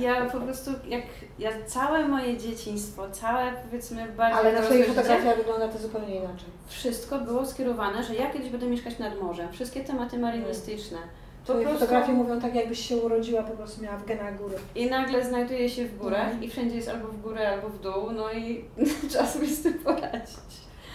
Ja 0.01 0.27
po 0.27 0.41
prostu, 0.41 0.71
jak 0.89 1.03
ja 1.39 1.51
całe 1.67 2.09
moje 2.09 2.37
dzieciństwo, 2.37 3.11
całe 3.11 3.53
powiedzmy 3.53 4.13
bardzo 4.13 4.39
Ale 4.39 4.53
na 4.53 4.63
życie, 4.63 4.85
fotografiach 4.85 5.37
wygląda 5.37 5.69
to 5.69 5.79
zupełnie 5.79 6.17
inaczej. 6.17 6.49
wszystko 6.67 7.19
było 7.19 7.47
skierowane, 7.47 8.05
że 8.05 8.15
ja 8.15 8.31
kiedyś 8.31 8.51
będę 8.51 8.67
mieszkać 8.67 8.99
nad 8.99 9.21
morzem. 9.23 9.53
Wszystkie 9.53 9.85
tematy 9.85 10.19
marynistyczne. 10.19 10.99
Po 10.99 11.28
Twoje 11.53 11.67
prostu- 11.67 11.81
fotografie 11.87 12.13
mówią 12.13 12.41
tak, 12.41 12.55
jakbyś 12.55 12.89
się 12.89 12.97
urodziła, 12.97 13.43
po 13.43 13.57
prostu 13.57 13.83
miała 13.83 13.97
w 13.97 14.05
genach 14.07 14.39
góry. 14.39 14.55
I 14.75 14.87
nagle 14.91 15.25
znajduję 15.25 15.69
się 15.71 15.85
w 15.87 15.99
górach 15.99 16.25
Mhm. 16.25 16.43
i 16.45 16.51
wszędzie 16.51 16.77
jest 16.77 16.89
albo 16.89 17.09
w 17.09 17.21
górę, 17.21 17.49
albo 17.49 17.69
w 17.69 17.81
dół, 17.81 18.11
no 18.13 18.33
i 18.33 18.65
trzeba 19.11 19.27
sobie 19.27 19.47
z 19.47 19.63
tym 19.63 19.75
poradzić. 19.75 20.37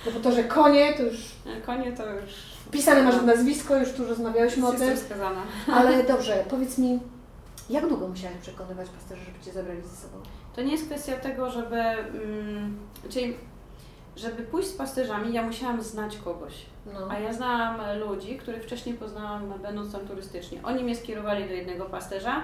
No 0.06 0.12
bo 0.12 0.20
to, 0.20 0.32
że 0.32 0.44
konie, 0.44 0.94
to 0.94 1.04
już 1.04 1.18
A 1.58 1.66
Konie 1.66 1.92
to 1.92 2.06
już... 2.14 2.24
pisane 2.72 3.04
masz 3.04 3.22
nazwisko, 3.22 3.76
już 3.78 3.92
tu 3.92 4.06
rozmawiałyśmy 4.06 4.68
o 4.68 4.72
Jestem 4.72 4.90
tym. 4.90 4.98
skazana. 4.98 5.42
Ale 5.78 6.04
dobrze, 6.14 6.44
powiedz 6.50 6.78
mi, 6.78 7.00
jak 7.70 7.88
długo 7.88 8.08
musiałaś 8.08 8.38
przekonywać 8.42 8.90
pasterzy, 8.90 9.22
żeby 9.26 9.46
Cię 9.46 9.52
zabrali 9.52 9.82
ze 9.82 9.96
sobą? 9.96 10.18
To 10.56 10.62
nie 10.62 10.72
jest 10.72 10.86
kwestia 10.86 11.14
tego, 11.16 11.52
żeby... 11.52 11.76
Mm, 11.76 12.78
czyli, 13.10 13.34
żeby 14.16 14.44
pójść 14.44 14.68
z 14.68 14.74
pasterzami, 14.74 15.34
ja 15.34 15.44
musiałam 15.44 15.82
znać 15.82 16.18
kogoś. 16.18 16.54
No. 16.86 17.08
A 17.10 17.20
ja 17.20 17.34
znałam 17.34 18.00
ludzi, 18.00 18.38
których 18.38 18.64
wcześniej 18.64 18.96
poznałam 18.96 19.54
będąc 19.62 19.92
tam 19.92 20.08
turystycznie. 20.08 20.60
Oni 20.64 20.84
mnie 20.84 20.96
skierowali 20.96 21.48
do 21.48 21.54
jednego 21.54 21.86
pasterza, 21.86 22.44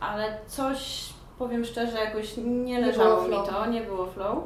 ale 0.00 0.38
coś, 0.46 1.08
powiem 1.38 1.64
szczerze, 1.64 1.98
jakoś 1.98 2.34
nie 2.44 2.80
leżało 2.80 3.22
było 3.22 3.42
mi 3.42 3.48
to, 3.48 3.66
nie 3.66 3.80
było 3.80 4.06
flow. 4.06 4.44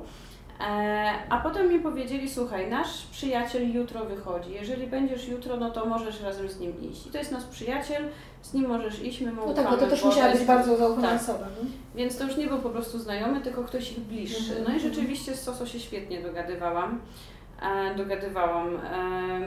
E, 0.60 1.12
a 1.28 1.40
potem 1.40 1.68
mi 1.68 1.80
powiedzieli, 1.80 2.30
słuchaj, 2.30 2.70
nasz 2.70 3.06
przyjaciel 3.06 3.72
jutro 3.72 4.04
wychodzi. 4.04 4.52
Jeżeli 4.52 4.86
będziesz 4.86 5.28
jutro, 5.28 5.56
no 5.56 5.70
to 5.70 5.86
możesz 5.86 6.20
razem 6.20 6.48
z 6.48 6.60
nim 6.60 6.90
iść. 6.90 7.06
I 7.06 7.10
to 7.10 7.18
jest 7.18 7.32
nasz 7.32 7.44
przyjaciel, 7.44 8.08
z 8.46 8.54
nim 8.54 8.68
możesz 8.68 9.02
iść, 9.02 9.20
my 9.20 9.32
mu 9.32 9.46
No 9.46 9.54
tak, 9.54 9.70
bo 9.70 9.76
to 9.76 9.86
też 9.86 10.04
musiała 10.04 10.32
być 10.32 10.44
bardzo 10.44 10.76
zaufana 10.76 11.08
tak. 11.08 11.20
osoba. 11.20 11.46
nie? 11.62 11.70
więc 11.94 12.18
to 12.18 12.24
już 12.24 12.36
nie 12.36 12.46
był 12.46 12.58
po 12.58 12.70
prostu 12.70 12.98
znajomy, 12.98 13.40
tylko 13.40 13.64
ktoś 13.64 13.92
ich 13.92 14.00
bliższy. 14.00 14.38
Mhm, 14.38 14.64
No 14.64 14.70
i 14.70 14.74
mhm. 14.74 14.94
rzeczywiście 14.94 15.34
z 15.34 15.42
Soso 15.42 15.66
się 15.66 15.80
świetnie 15.80 16.22
dogadywałam. 16.22 17.00
E, 17.62 17.94
dogadywałam. 17.94 18.76
Em, 18.76 19.42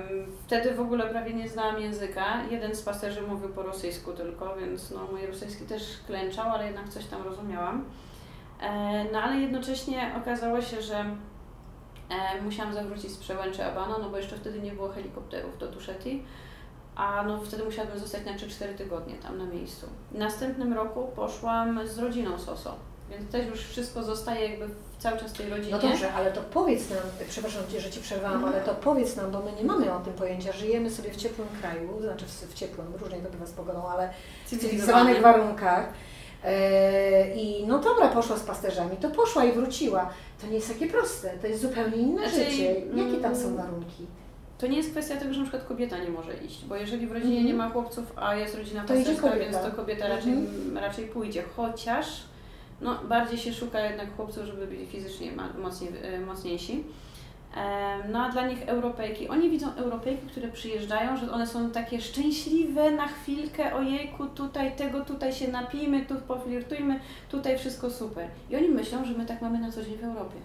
wtedy 0.45 0.73
w 0.73 0.79
ogóle 0.79 1.05
prawie 1.05 1.33
nie 1.33 1.49
znałam 1.49 1.81
języka. 1.81 2.43
Jeden 2.51 2.75
z 2.75 2.81
pasterzy 2.81 3.21
mówił 3.21 3.49
po 3.49 3.63
rosyjsku 3.63 4.13
tylko, 4.13 4.55
więc 4.55 4.91
no, 4.91 5.07
mój 5.11 5.25
rosyjski 5.25 5.65
też 5.65 5.83
klęczał, 6.07 6.49
ale 6.49 6.65
jednak 6.65 6.89
coś 6.89 7.05
tam 7.05 7.23
rozumiałam. 7.23 7.85
E, 8.61 9.05
no 9.11 9.21
ale 9.21 9.35
jednocześnie 9.35 10.11
okazało 10.21 10.61
się, 10.61 10.81
że 10.81 11.05
e, 12.09 12.41
musiałam 12.41 12.73
zawrócić 12.73 13.11
z 13.11 13.17
przełęczy 13.17 13.65
Abano, 13.65 13.97
no 13.99 14.09
bo 14.09 14.17
jeszcze 14.17 14.37
wtedy 14.37 14.59
nie 14.61 14.71
było 14.71 14.89
helikopterów 14.89 15.57
do 15.57 15.67
Tuszeti. 15.67 16.23
A 16.99 17.23
no 17.23 17.41
wtedy 17.41 17.63
musiałabym 17.63 17.99
zostać 17.99 18.25
na 18.25 18.33
3-4 18.33 18.75
tygodnie 18.77 19.15
tam 19.15 19.37
na 19.37 19.45
miejscu. 19.45 19.87
W 20.11 20.17
następnym 20.17 20.73
roku 20.73 21.07
poszłam 21.15 21.87
z 21.87 21.99
rodziną 21.99 22.39
Soso, 22.39 22.75
więc 23.09 23.31
też 23.31 23.47
już 23.47 23.59
wszystko 23.59 24.03
zostaje 24.03 24.49
jakby 24.49 24.67
w 24.67 24.97
cały 24.99 25.17
czas 25.19 25.33
w 25.33 25.37
tej 25.37 25.49
rodzinie. 25.49 25.71
No 25.71 25.79
dobrze, 25.79 26.13
ale 26.13 26.31
to 26.31 26.41
powiedz 26.41 26.89
nam, 26.89 26.99
przepraszam 27.29 27.63
Cię, 27.71 27.79
że 27.81 27.89
Ci 27.91 27.99
przerwałam, 28.01 28.35
Mhm. 28.35 28.53
ale 28.53 28.63
to 28.63 28.75
powiedz 28.75 29.15
nam, 29.15 29.31
bo 29.31 29.39
my 29.41 29.51
nie 29.51 29.63
mamy 29.63 29.93
o 29.93 29.99
tym 29.99 30.13
pojęcia, 30.13 30.51
żyjemy 30.51 30.89
sobie 30.91 31.11
w 31.11 31.15
ciepłym 31.15 31.47
kraju, 31.61 32.01
znaczy 32.01 32.25
w, 32.25 32.29
w 32.29 32.53
ciepłym, 32.53 32.87
różnie 33.01 33.17
to 33.17 33.29
bywa 33.29 33.45
z 33.45 33.51
pogodą, 33.51 33.87
ale 33.87 34.09
w 34.45 34.49
cywilizowanych 34.49 35.21
warunkach. 35.21 35.89
Yy, 36.43 36.49
I 37.35 37.67
no 37.67 37.79
dobra, 37.79 38.07
poszła 38.07 38.37
z 38.37 38.43
pasterzami, 38.43 38.97
to 38.97 39.09
poszła 39.09 39.45
i 39.45 39.51
wróciła. 39.51 40.09
To 40.41 40.47
nie 40.47 40.53
jest 40.55 40.73
takie 40.73 40.87
proste, 40.87 41.29
to 41.29 41.47
jest 41.47 41.61
zupełnie 41.61 41.97
inne 41.97 42.29
Znaczy, 42.29 42.51
życie. 42.51 42.73
Jakie 42.95 43.17
tam 43.21 43.35
są 43.35 43.45
mm, 43.47 43.57
warunki? 43.57 44.07
To 44.59 44.67
nie 44.67 44.77
jest 44.77 44.91
kwestia 44.91 45.17
tego, 45.17 45.33
że 45.33 45.39
na 45.39 45.45
przykład 45.45 45.67
kobieta 45.67 45.97
nie 45.97 46.09
może 46.09 46.33
iść, 46.37 46.65
bo 46.65 46.75
jeżeli 46.75 47.07
w 47.07 47.11
rodzinie 47.11 47.37
Mhm. 47.37 47.47
nie 47.47 47.53
ma 47.53 47.69
chłopców, 47.69 48.13
a 48.15 48.35
jest 48.35 48.55
rodzina 48.55 48.81
pasterska, 48.81 49.35
więc 49.35 49.57
to 49.57 49.71
kobieta 49.71 50.07
raczej, 50.07 50.33
Mhm. 50.33 50.77
raczej 50.77 51.05
pójdzie. 51.05 51.43
Chociaż 51.55 52.05
no, 52.81 52.95
bardziej 53.09 53.37
się 53.37 53.53
szuka 53.53 53.79
jednak 53.81 54.15
chłopców, 54.15 54.45
żeby 54.45 54.67
byli 54.67 54.85
fizycznie 54.85 55.31
mocniej, 55.61 55.91
mocniejsi. 56.27 56.83
No 58.11 58.19
a 58.25 58.29
dla 58.29 58.47
nich 58.47 58.61
Europejki, 58.69 59.27
oni 59.29 59.49
widzą 59.49 59.73
Europejki, 59.75 60.27
które 60.27 60.47
przyjeżdżają, 60.47 61.17
że 61.17 61.31
one 61.31 61.47
są 61.47 61.69
takie 61.71 62.01
szczęśliwe 62.01 62.91
na 62.91 63.07
chwilkę, 63.07 63.75
ojejku, 63.75 64.25
tutaj 64.25 64.75
tego, 64.75 65.05
tutaj 65.05 65.33
się 65.33 65.47
napijmy, 65.47 66.05
tu 66.05 66.15
poflirtujmy, 66.15 66.99
tutaj 67.31 67.57
wszystko 67.57 67.89
super. 67.89 68.27
I 68.49 68.55
oni 68.55 68.69
myślą, 68.69 69.05
że 69.05 69.13
my 69.13 69.25
tak 69.25 69.41
mamy 69.41 69.59
na 69.59 69.71
co 69.71 69.83
dzień 69.83 69.97
w 69.97 70.03
Europie. 70.03 70.37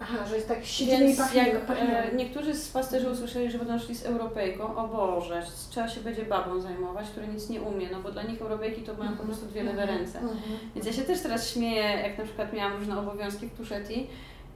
Aha, 0.00 0.26
że 0.28 0.34
jest 0.36 0.48
tak 0.48 0.64
siedzimy 0.64 0.96
i 0.96 1.06
Więc 1.06 1.18
pachniemy. 1.18 1.48
jak 1.48 1.56
e, 1.56 1.60
pachniemy. 1.66 2.10
niektórzy 2.16 2.54
z 2.54 2.68
pasterzy 2.68 3.10
usłyszeli, 3.10 3.50
że 3.50 3.58
będą 3.58 3.78
szli 3.78 3.94
z 3.94 4.06
Europejką, 4.06 4.76
o 4.76 4.88
Boże, 4.88 5.42
trzeba 5.70 5.88
się 5.88 6.00
będzie 6.00 6.22
babą 6.22 6.60
zajmować, 6.60 7.10
która 7.10 7.26
nic 7.26 7.48
nie 7.48 7.60
umie, 7.62 7.88
no 7.92 8.00
bo 8.00 8.10
dla 8.10 8.22
nich 8.22 8.42
Europejki 8.42 8.82
to 8.82 8.94
mają 8.94 9.16
po 9.16 9.22
prostu 9.24 9.46
dwie 9.46 9.62
lewe 9.62 9.86
ręce. 9.86 10.18
Mhm. 10.18 10.40
Więc 10.74 10.86
ja 10.86 10.92
się 10.92 11.02
też 11.02 11.20
teraz 11.20 11.50
śmieję, 11.50 11.82
jak 11.82 12.18
na 12.18 12.24
przykład 12.24 12.52
miałam 12.52 12.78
różne 12.78 12.98
obowiązki 12.98 13.46
w 13.46 13.56
Tuszeti 13.56 14.06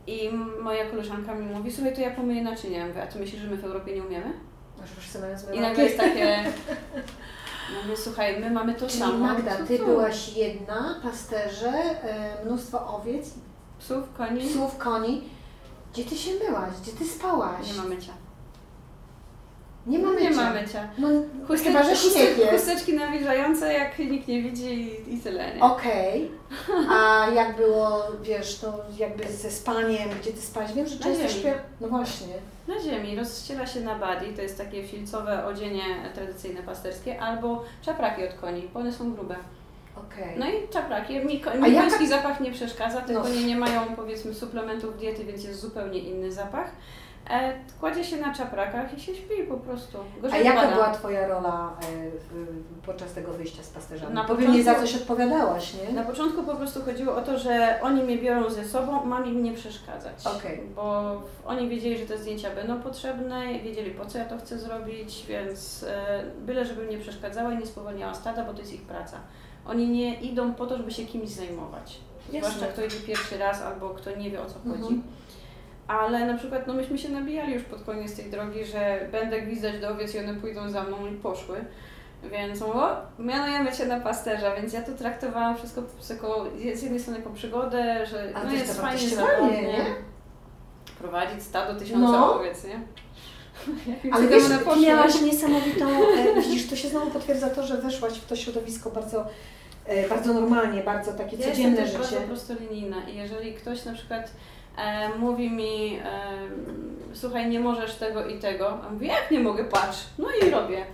i 0.07 0.31
moja 0.63 0.87
koleżanka 0.91 1.35
mi 1.35 1.47
mówi, 1.55 1.73
słuchaj, 1.73 1.95
to 1.95 2.01
ja 2.01 2.11
pomyję 2.11 2.43
naczynia. 2.43 2.79
Ja 2.79 2.87
mówię, 2.87 3.03
a 3.03 3.07
ty 3.07 3.19
myślisz, 3.19 3.43
że 3.43 3.49
my 3.49 3.57
w 3.57 3.65
Europie 3.65 3.95
nie 3.95 4.03
umiemy? 4.03 4.33
I 5.55 5.61
nagle 5.61 5.85
jest 5.85 5.97
takie, 5.97 6.45
mówię, 7.83 7.97
słuchaj, 7.97 8.41
my 8.41 8.51
mamy 8.51 8.75
to 8.75 8.87
Czyli 8.87 8.99
samo. 8.99 9.19
Magda, 9.19 9.57
ty 9.69 9.79
byłaś 9.79 10.37
jedna, 10.37 11.01
pasterze, 11.03 11.73
e, 12.03 12.45
mnóstwo 12.45 12.97
owiec, 12.97 13.35
Psów, 13.83 14.05
koni, 14.19 14.41
psów, 14.49 14.79
koni. 14.79 15.23
Gdzie 15.93 16.05
ty 16.05 16.17
się 16.17 16.31
myłaś? 16.45 16.71
Gdzie 16.83 16.93
ty 16.93 17.05
spałaś? 17.07 17.67
nie 17.69 17.83
ma 17.83 17.89
mycia. 17.89 18.13
Nie 19.87 19.99
ma 19.99 20.11
mycia. 20.11 20.31
Nie 20.31 20.37
ma 20.37 20.51
mycia. 20.53 20.89
No, 20.99 21.09
Chusteczki, 21.47 21.67
chyba, 21.73 21.83
że 21.83 21.97
śnieg 21.97 22.13
chusteczki, 22.13 22.41
jest. 22.41 22.53
chusteczki 22.53 22.95
nawilżające, 22.95 23.73
jak 23.73 23.99
nikt 23.99 24.29
nie 24.29 24.43
widzi 24.43 24.65
i, 24.75 25.15
i 25.15 25.21
tyle, 25.21 25.55
nie? 25.55 25.61
Okej, 25.63 26.31
a 26.91 27.27
jak 27.35 27.57
było, 27.57 28.03
wiesz, 28.23 28.63
no 28.63 28.73
jakby 28.99 29.33
ze 29.33 29.51
spaniem, 29.51 30.11
gdzie 30.21 30.33
ty 30.33 30.41
spać? 30.41 30.73
Wiem, 30.73 30.87
że 30.87 30.97
Na 30.97 31.03
często 31.05 31.29
ziemi. 31.29 31.41
śpię... 31.41 31.55
No 31.81 31.89
właśnie. 31.89 32.35
Na 32.69 32.81
ziemi 32.81 33.17
rozściela 33.17 33.67
się 33.67 33.81
na 33.81 33.95
badi, 33.99 34.27
to 34.33 34.43
jest 34.43 34.59
takie 34.59 34.85
filcowe 34.85 35.47
odzienie 35.47 35.83
tradycyjne 36.15 36.63
pasterskie, 36.63 37.21
albo 37.21 37.65
czapraki 37.83 38.25
od 38.29 38.35
koni, 38.35 38.69
bo 38.75 38.81
one 38.81 38.93
są 38.93 39.13
grube. 39.15 39.37
Okej. 40.07 40.39
No 40.39 40.47
i 40.47 40.69
czapraki, 40.71 41.19
mi, 41.25 41.41
ko- 41.41 41.51
A 41.51 41.55
mi 41.55 41.73
jaka- 41.75 41.81
koński 41.89 42.09
zapach 42.09 42.41
nie 42.41 42.53
przeszkadza, 42.53 43.01
te 43.01 43.13
No. 43.13 43.23
konie 43.23 43.45
nie 43.45 43.57
mają 43.57 43.81
powiedzmy 43.97 44.35
suplementów 44.35 44.99
diety, 44.99 45.25
więc 45.25 45.45
jest 45.45 45.61
zupełnie 45.61 45.99
inny 45.99 46.33
zapach. 46.33 46.71
E, 47.31 47.53
kładzie 47.81 48.05
się 48.05 48.17
na 48.17 48.35
czaprakach 48.35 48.95
i 48.99 49.01
się 49.01 49.15
śpi 49.15 49.35
po 49.49 49.57
prostu. 49.57 49.99
A 50.19 50.23
Gorzej 50.23 50.45
jaka 50.45 50.61
pada. 50.61 50.73
była 50.75 50.91
Twoja 50.91 51.27
rola 51.29 51.77
e, 51.83 51.87
podczas 52.87 53.13
tego 53.13 53.33
wyjścia 53.33 53.63
z 53.63 53.69
pasterzami? 53.69 54.15
Na 54.15 54.25
Bo 54.25 54.37
pewnie 54.37 54.63
za 54.65 54.71
początku- 54.75 54.93
coś 54.93 55.03
odpowiadałaś, 55.03 55.75
nie? 55.75 55.93
Na 55.95 56.03
początku 56.03 56.43
po 56.43 56.55
prostu 56.57 56.83
chodziło 56.83 57.17
o 57.17 57.23
to, 57.23 57.39
że 57.39 57.79
oni 57.83 58.03
mnie 58.03 58.19
biorą 58.19 58.51
ze 58.51 58.65
sobą, 58.65 59.05
mam 59.05 59.27
im 59.27 59.43
nie 59.43 59.53
przeszkadzać. 59.53 60.27
Okej. 60.37 60.61
Bo 60.77 61.13
oni 61.47 61.69
wiedzieli, 61.69 61.99
że 61.99 62.07
te 62.07 62.19
zdjęcia 62.19 62.51
będą 62.55 62.81
potrzebne, 62.83 63.59
wiedzieli 63.59 63.91
po 63.91 64.07
co 64.07 64.19
ja 64.19 64.25
to 64.25 64.39
chcę 64.39 64.59
zrobić, 64.59 65.25
więc 65.29 65.83
e, 65.89 66.23
byle 66.39 66.65
żebym 66.65 66.91
nie 66.91 66.99
przeszkadzała 66.99 67.53
i 67.53 67.59
nie 67.59 67.67
spowalniała 67.67 68.15
stada, 68.15 68.45
bo 68.45 68.53
to 68.55 68.59
jest 68.61 68.73
ich 68.75 68.83
praca. 68.83 69.17
Oni 69.67 69.89
nie 69.89 70.15
idą 70.21 70.55
po 70.55 70.67
to, 70.67 70.77
żeby 70.77 70.91
się 70.91 71.05
kimś 71.07 71.29
zajmować. 71.29 71.99
Jasne. 72.33 72.51
Zwłaszcza 72.51 72.73
kto 72.73 72.85
idzie 72.85 73.07
pierwszy 73.07 73.39
raz 73.39 73.63
albo 73.63 73.91
kto 73.91 74.17
nie 74.17 74.31
wie 74.31 74.43
o 74.43 74.47
co 74.47 74.55
chodzi. 74.71 74.83
Mhm. 74.95 75.03
Ale 75.89 76.27
na 76.27 76.39
przykład 76.39 76.67
no 76.67 76.75
myśmy 76.75 76.99
się 76.99 77.09
nabijali 77.09 77.55
już 77.55 77.63
pod 77.63 77.83
koniec 77.83 78.17
tej 78.17 78.31
drogi, 78.31 78.65
że 78.65 79.09
będę 79.13 79.43
gwizdać 79.43 79.81
do 79.81 79.89
owiec 79.89 80.15
i 80.15 80.19
one 80.19 80.35
pójdą 80.35 80.71
za 80.71 80.83
mną 80.85 81.07
i 81.07 81.15
poszły. 81.15 81.65
Więc 82.33 82.63
o, 82.63 82.97
mianujemy 83.19 83.73
Cię 83.73 83.87
na 83.87 84.01
pasterza, 84.01 84.57
więc 84.57 84.73
ja 84.73 84.83
to 84.83 84.93
traktowałam 84.93 85.57
wszystko 85.57 85.83
jako, 86.11 86.45
z 86.75 86.83
jednej 86.83 87.01
strony 87.01 87.19
jako 87.19 87.31
przygodę, 87.31 88.07
że 88.07 88.33
no 88.45 88.53
jest 88.53 88.81
fajnie, 88.81 89.09
zabawnie. 89.09 89.63
nie? 89.63 89.85
Prowadzić 90.99 91.43
stado 91.43 91.81
tysiąca 91.81 92.13
No. 92.13 92.35
owiec, 92.41 92.65
nie? 92.65 92.81
Ale 94.13 94.29
wiesz, 94.29 94.43
miałaś 94.83 95.21
niesamowitą, 95.21 95.89
e, 95.89 96.41
widzisz, 96.43 96.69
to 96.71 96.77
się 96.77 96.89
znowu 96.89 97.11
potwierdza 97.11 97.51
to, 97.51 97.67
że 97.67 97.77
weszłaś 97.77 98.13
w 98.13 98.27
to 98.27 98.37
środowisko 98.37 98.91
bardzo, 98.91 99.27
e, 99.87 100.09
bardzo 100.09 100.35
normalnie, 100.35 100.83
bardzo 100.83 101.13
takie 101.13 101.37
Ja 101.37 101.49
codzienne 101.49 101.81
jestem 101.81 101.99
też 102.01 102.07
życie. 102.09 102.17
bardzo 102.21 102.35
prostolinijna 102.35 102.97
i 103.09 103.17
jeżeli 103.17 103.55
ktoś 103.55 103.85
na 103.85 103.93
przykład 103.95 104.31
e, 104.79 105.09
mówi 105.19 105.51
mi, 105.51 105.99
e, 106.05 106.21
słuchaj, 107.15 107.51
nie 107.51 107.61
możesz 107.61 107.95
tego 107.95 108.27
i 108.27 108.39
tego, 108.39 108.69
a 108.83 108.91
mówię, 108.91 109.07
jak 109.07 109.31
nie 109.31 109.41
mogę, 109.41 109.65
patrz, 109.65 109.99
no 110.19 110.29
i 110.47 110.51
robię. 110.51 110.85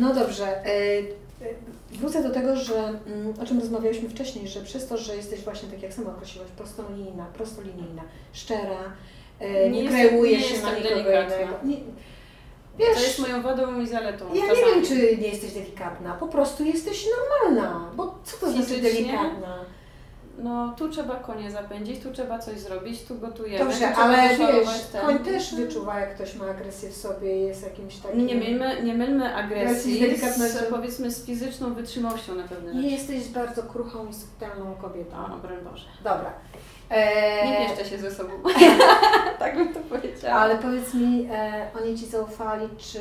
No 0.00 0.14
dobrze. 0.14 0.46
e, 0.66 0.68
e, 0.70 1.02
Wrócę 1.92 2.22
do 2.22 2.30
tego, 2.30 2.56
że 2.56 2.74
mm, 3.06 3.34
o 3.42 3.46
czym 3.46 3.60
rozmawialiśmy 3.60 4.08
wcześniej, 4.08 4.48
że 4.48 4.60
przez 4.60 4.86
to, 4.88 4.96
że 4.98 5.16
jesteś 5.16 5.40
właśnie 5.40 5.68
tak 5.68 5.82
jak 5.82 5.92
sama 5.92 6.10
określiłaś, 6.10 6.48
prostolinijna, 6.56 7.26
prostolinijna, 7.34 8.02
szczera, 8.32 8.78
nie, 9.40 9.70
Nie 9.82 9.88
kreujesz 9.88 10.50
jestem- 10.50 10.58
się 10.58 10.64
na 10.66 10.72
nie 10.72 10.82
nikogo 10.96 11.00
innego. 11.00 11.58
Nie, 11.64 11.76
to 12.84 13.00
jest 13.00 13.00
wiesz, 13.00 13.18
moją 13.18 13.42
wadą 13.42 13.80
i 13.80 13.86
zaletą. 13.86 14.24
ja 14.28 14.34
nie 14.34 14.48
czasami. 14.48 14.72
wiem, 14.74 14.84
czy 14.84 15.16
nie 15.16 15.28
jesteś 15.28 15.52
delikatna, 15.52 16.14
po 16.14 16.26
prostu 16.28 16.64
jesteś 16.64 17.06
normalna, 17.18 17.90
bo 17.96 18.18
co 18.24 18.36
to 18.36 18.50
znaczy 18.52 18.80
delikatna? 18.82 19.58
No, 20.38 20.74
tu 20.78 20.88
trzeba 20.88 21.14
konie 21.14 21.50
zapędzić, 21.50 22.02
tu 22.02 22.12
trzeba 22.12 22.38
coś 22.38 22.58
zrobić, 22.58 23.02
tu 23.02 23.14
gotujemy. 23.18 23.64
Dobrze, 23.64 23.88
tu 23.94 24.00
ale 24.00 24.28
wiesz, 24.28 24.80
ten. 24.92 25.00
koń 25.06 25.18
też 25.18 25.54
wyczuwa, 25.54 26.00
jak 26.00 26.14
ktoś 26.14 26.34
ma 26.34 26.46
agresję 26.46 26.90
w 26.90 26.96
sobie, 26.96 27.36
jest 27.36 27.62
jakimś 27.64 27.96
takim... 27.96 28.26
Nie 28.26 28.34
mylmy, 28.34 28.82
nie 28.82 28.94
mylmy 28.94 29.34
agresji 29.34 30.16
z 30.16 30.64
powiedzmy 30.70 31.10
z 31.10 31.26
fizyczną 31.26 31.74
wytrzymałością 31.74 32.34
na 32.34 32.42
pewne 32.48 32.74
Nie 32.74 32.90
jesteś 32.90 33.28
bardzo 33.28 33.62
kruchą 33.62 34.08
i 34.08 34.14
subtelną 34.14 34.74
kobietą. 34.74 35.16
O, 35.34 35.38
broń 35.38 35.58
Boże. 35.70 35.84
Dobra. 36.04 36.32
Eee, 36.90 37.50
Nie 37.50 37.66
pieszczę 37.66 37.84
się 37.84 37.98
ze 37.98 38.10
sobą. 38.10 38.30
tak 39.38 39.56
bym 39.56 39.74
to 39.74 39.80
powiedziała. 39.80 40.34
Ale 40.40 40.58
powiedz 40.58 40.94
mi, 40.94 41.28
e, 41.32 41.70
oni 41.80 41.98
Ci 41.98 42.06
zaufali, 42.06 42.68
czy 42.78 42.98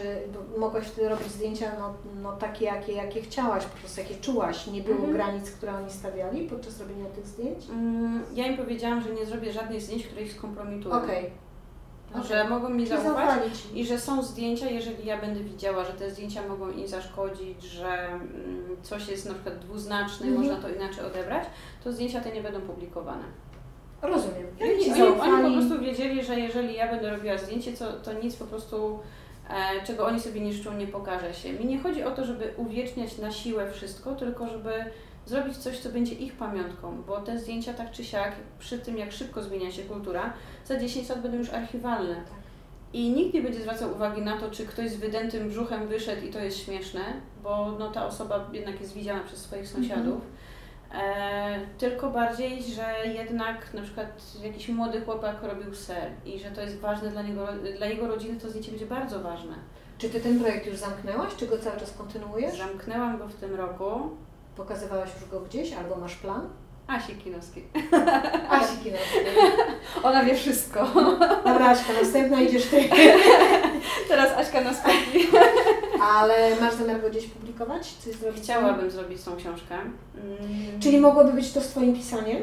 mogłaś 0.57 0.85
wtedy 0.87 1.09
robić 1.09 1.27
zdjęcia 1.27 1.71
no, 1.79 1.93
no 2.21 2.31
takie, 2.31 2.65
jakie, 2.65 2.93
jakie 2.93 3.21
chciałaś, 3.21 3.65
po 3.65 3.77
prostu 3.77 4.01
jakie 4.01 4.15
czułaś? 4.15 4.67
Nie 4.67 4.81
było 4.81 4.95
Mhm. 4.95 5.13
granic, 5.13 5.51
które 5.51 5.75
oni 5.75 5.91
stawiali 5.91 6.49
podczas 6.49 6.79
robienia 6.81 7.05
tych 7.09 7.27
zdjęć? 7.27 7.69
Mm, 7.69 8.23
Ja 8.33 8.47
im 8.47 8.57
powiedziałam, 8.57 9.01
że 9.01 9.09
nie 9.09 9.25
zrobię 9.25 9.51
żadnych 9.53 9.81
zdjęć, 9.81 10.05
które 10.07 10.21
ich 10.21 10.33
skompromitują. 10.33 10.95
Okej. 10.95 11.31
Że 12.29 12.35
okej. 12.41 12.49
mogą 12.49 12.69
mi 12.69 12.87
Czyli 12.87 13.01
zaufać 13.01 13.39
i 13.73 13.85
że 13.85 13.99
są 13.99 14.23
zdjęcia, 14.23 14.69
jeżeli 14.69 15.05
ja 15.05 15.17
będę 15.21 15.39
widziała, 15.39 15.83
że 15.85 15.93
te 15.93 16.11
zdjęcia 16.11 16.47
mogą 16.47 16.69
im 16.69 16.87
zaszkodzić, 16.87 17.63
że 17.63 17.87
mm, 18.07 18.23
coś 18.81 19.07
jest 19.07 19.25
na 19.25 19.33
przykład 19.33 19.59
dwuznaczne, 19.59 20.27
Mhm. 20.27 20.43
można 20.47 20.61
to 20.61 20.75
inaczej 20.75 21.05
odebrać, 21.05 21.43
to 21.83 21.91
zdjęcia 21.93 22.21
te 22.21 22.31
nie 22.31 22.41
będą 22.43 22.61
publikowane. 22.61 23.23
Rozumiem. 24.07 24.47
I 24.59 24.91
Oni 24.91 25.01
Oni, 25.21 25.55
po 25.55 25.61
prostu 25.61 25.79
wiedzieli, 25.79 26.23
że 26.23 26.39
jeżeli 26.39 26.73
ja 26.73 26.91
będę 26.91 27.09
robiła 27.09 27.37
zdjęcie, 27.37 27.73
to, 27.73 27.93
to 27.93 28.13
nic 28.13 28.35
po 28.35 28.45
prostu, 28.45 28.99
e, 29.49 29.85
czego 29.85 30.05
oni 30.05 30.19
sobie 30.19 30.41
nie 30.41 30.53
życzą, 30.53 30.77
nie 30.77 30.87
pokaże 30.87 31.33
się. 31.33 31.53
Mi 31.53 31.65
nie 31.65 31.79
chodzi 31.79 32.03
o 32.03 32.11
to, 32.11 32.25
żeby 32.25 32.53
uwieczniać 32.57 33.17
na 33.17 33.31
siłę 33.31 33.71
wszystko, 33.71 34.15
tylko 34.15 34.47
żeby 34.47 34.71
zrobić 35.25 35.57
coś, 35.57 35.79
co 35.79 35.89
będzie 35.89 36.13
ich 36.13 36.33
pamiątką, 36.33 37.01
bo 37.07 37.21
te 37.21 37.39
zdjęcia 37.39 37.73
tak 37.73 37.91
czy 37.91 38.03
siak, 38.03 38.31
przy 38.59 38.79
tym 38.79 38.97
jak 38.97 39.11
szybko 39.11 39.43
zmienia 39.43 39.71
się 39.71 39.83
kultura, 39.83 40.33
za 40.65 40.79
10 40.79 41.09
lat 41.09 41.21
będą 41.21 41.37
już 41.37 41.49
archiwalne. 41.49 42.15
I 42.93 43.09
nikt 43.09 43.33
nie 43.33 43.41
będzie 43.41 43.61
zwracał 43.61 43.91
uwagi 43.91 44.21
na 44.21 44.37
to, 44.37 44.51
czy 44.51 44.65
ktoś 44.65 44.89
z 44.89 44.95
wydętym 44.95 45.49
brzuchem 45.49 45.87
wyszedł 45.87 46.25
i 46.25 46.29
to 46.29 46.39
jest 46.39 46.57
śmieszne, 46.57 47.01
bo 47.43 47.75
no, 47.79 47.91
ta 47.91 48.05
osoba 48.07 48.49
jednak 48.53 48.81
jest 48.81 48.93
widziana 48.93 49.23
przez 49.23 49.39
swoich 49.39 49.67
sąsiadów. 49.67 50.21
E, 50.21 50.44
tylko 51.77 52.09
bardziej, 52.09 52.63
że 52.63 53.07
jednak 53.13 53.73
na 53.73 53.81
przykład 53.81 54.07
jakiś 54.43 54.69
młody 54.69 55.01
chłopak 55.01 55.43
robił 55.43 55.75
ser 55.75 56.11
i 56.25 56.39
że 56.39 56.51
to 56.51 56.61
jest 56.61 56.79
ważne 56.79 57.09
dla 57.09 57.21
niego, 57.21 57.47
dla 57.77 57.87
jego 57.87 58.07
rodziny, 58.07 58.39
to 58.39 58.49
zdjęcie 58.49 58.71
będzie 58.71 58.85
bardzo 58.85 59.19
ważne. 59.19 59.55
Czy 59.97 60.09
Ty 60.09 60.19
ten 60.19 60.39
projekt 60.39 60.67
już 60.67 60.77
zamknęłaś, 60.77 61.35
czy 61.37 61.47
go 61.47 61.57
cały 61.57 61.79
czas 61.79 61.97
kontynuujesz? 61.97 62.57
Zamknęłam 62.57 63.17
go 63.17 63.27
w 63.27 63.35
tym 63.35 63.55
roku. 63.55 64.09
Pokazywałaś 64.55 65.09
już 65.21 65.29
go 65.29 65.39
gdzieś, 65.39 65.73
albo 65.73 65.95
masz 65.95 66.15
plan? 66.15 66.49
Asi 66.87 67.15
Kinowskiej. 67.15 67.67
Asi 68.49 68.77
Kinowskiej. 68.77 69.25
Ona 70.03 70.23
wie 70.25 70.35
wszystko. 70.35 70.85
Dobra, 71.45 71.69
Aśka, 71.69 71.93
następna 72.01 72.41
idziesz 72.41 72.65
Ty. 72.65 72.89
Teraz 74.09 74.37
Aśka 74.37 74.61
nas 74.61 74.77
powie. 74.81 75.39
Ale 76.01 76.55
masz 76.61 76.73
zamiar 76.73 77.01
go 77.01 77.09
gdzieś 77.09 77.27
publikować? 77.27 77.87
Coś 77.93 78.13
zrobić? 78.15 78.43
Chciałabym 78.43 78.91
zrobić 78.91 79.23
tą 79.23 79.35
książkę. 79.35 79.75
Mm, 79.75 80.79
Czyli 80.79 80.97
mogłoby 80.99 81.33
być 81.33 81.51
to 81.53 81.61
z 81.61 81.67
Twoim 81.67 81.95
pisaniem? 81.95 82.37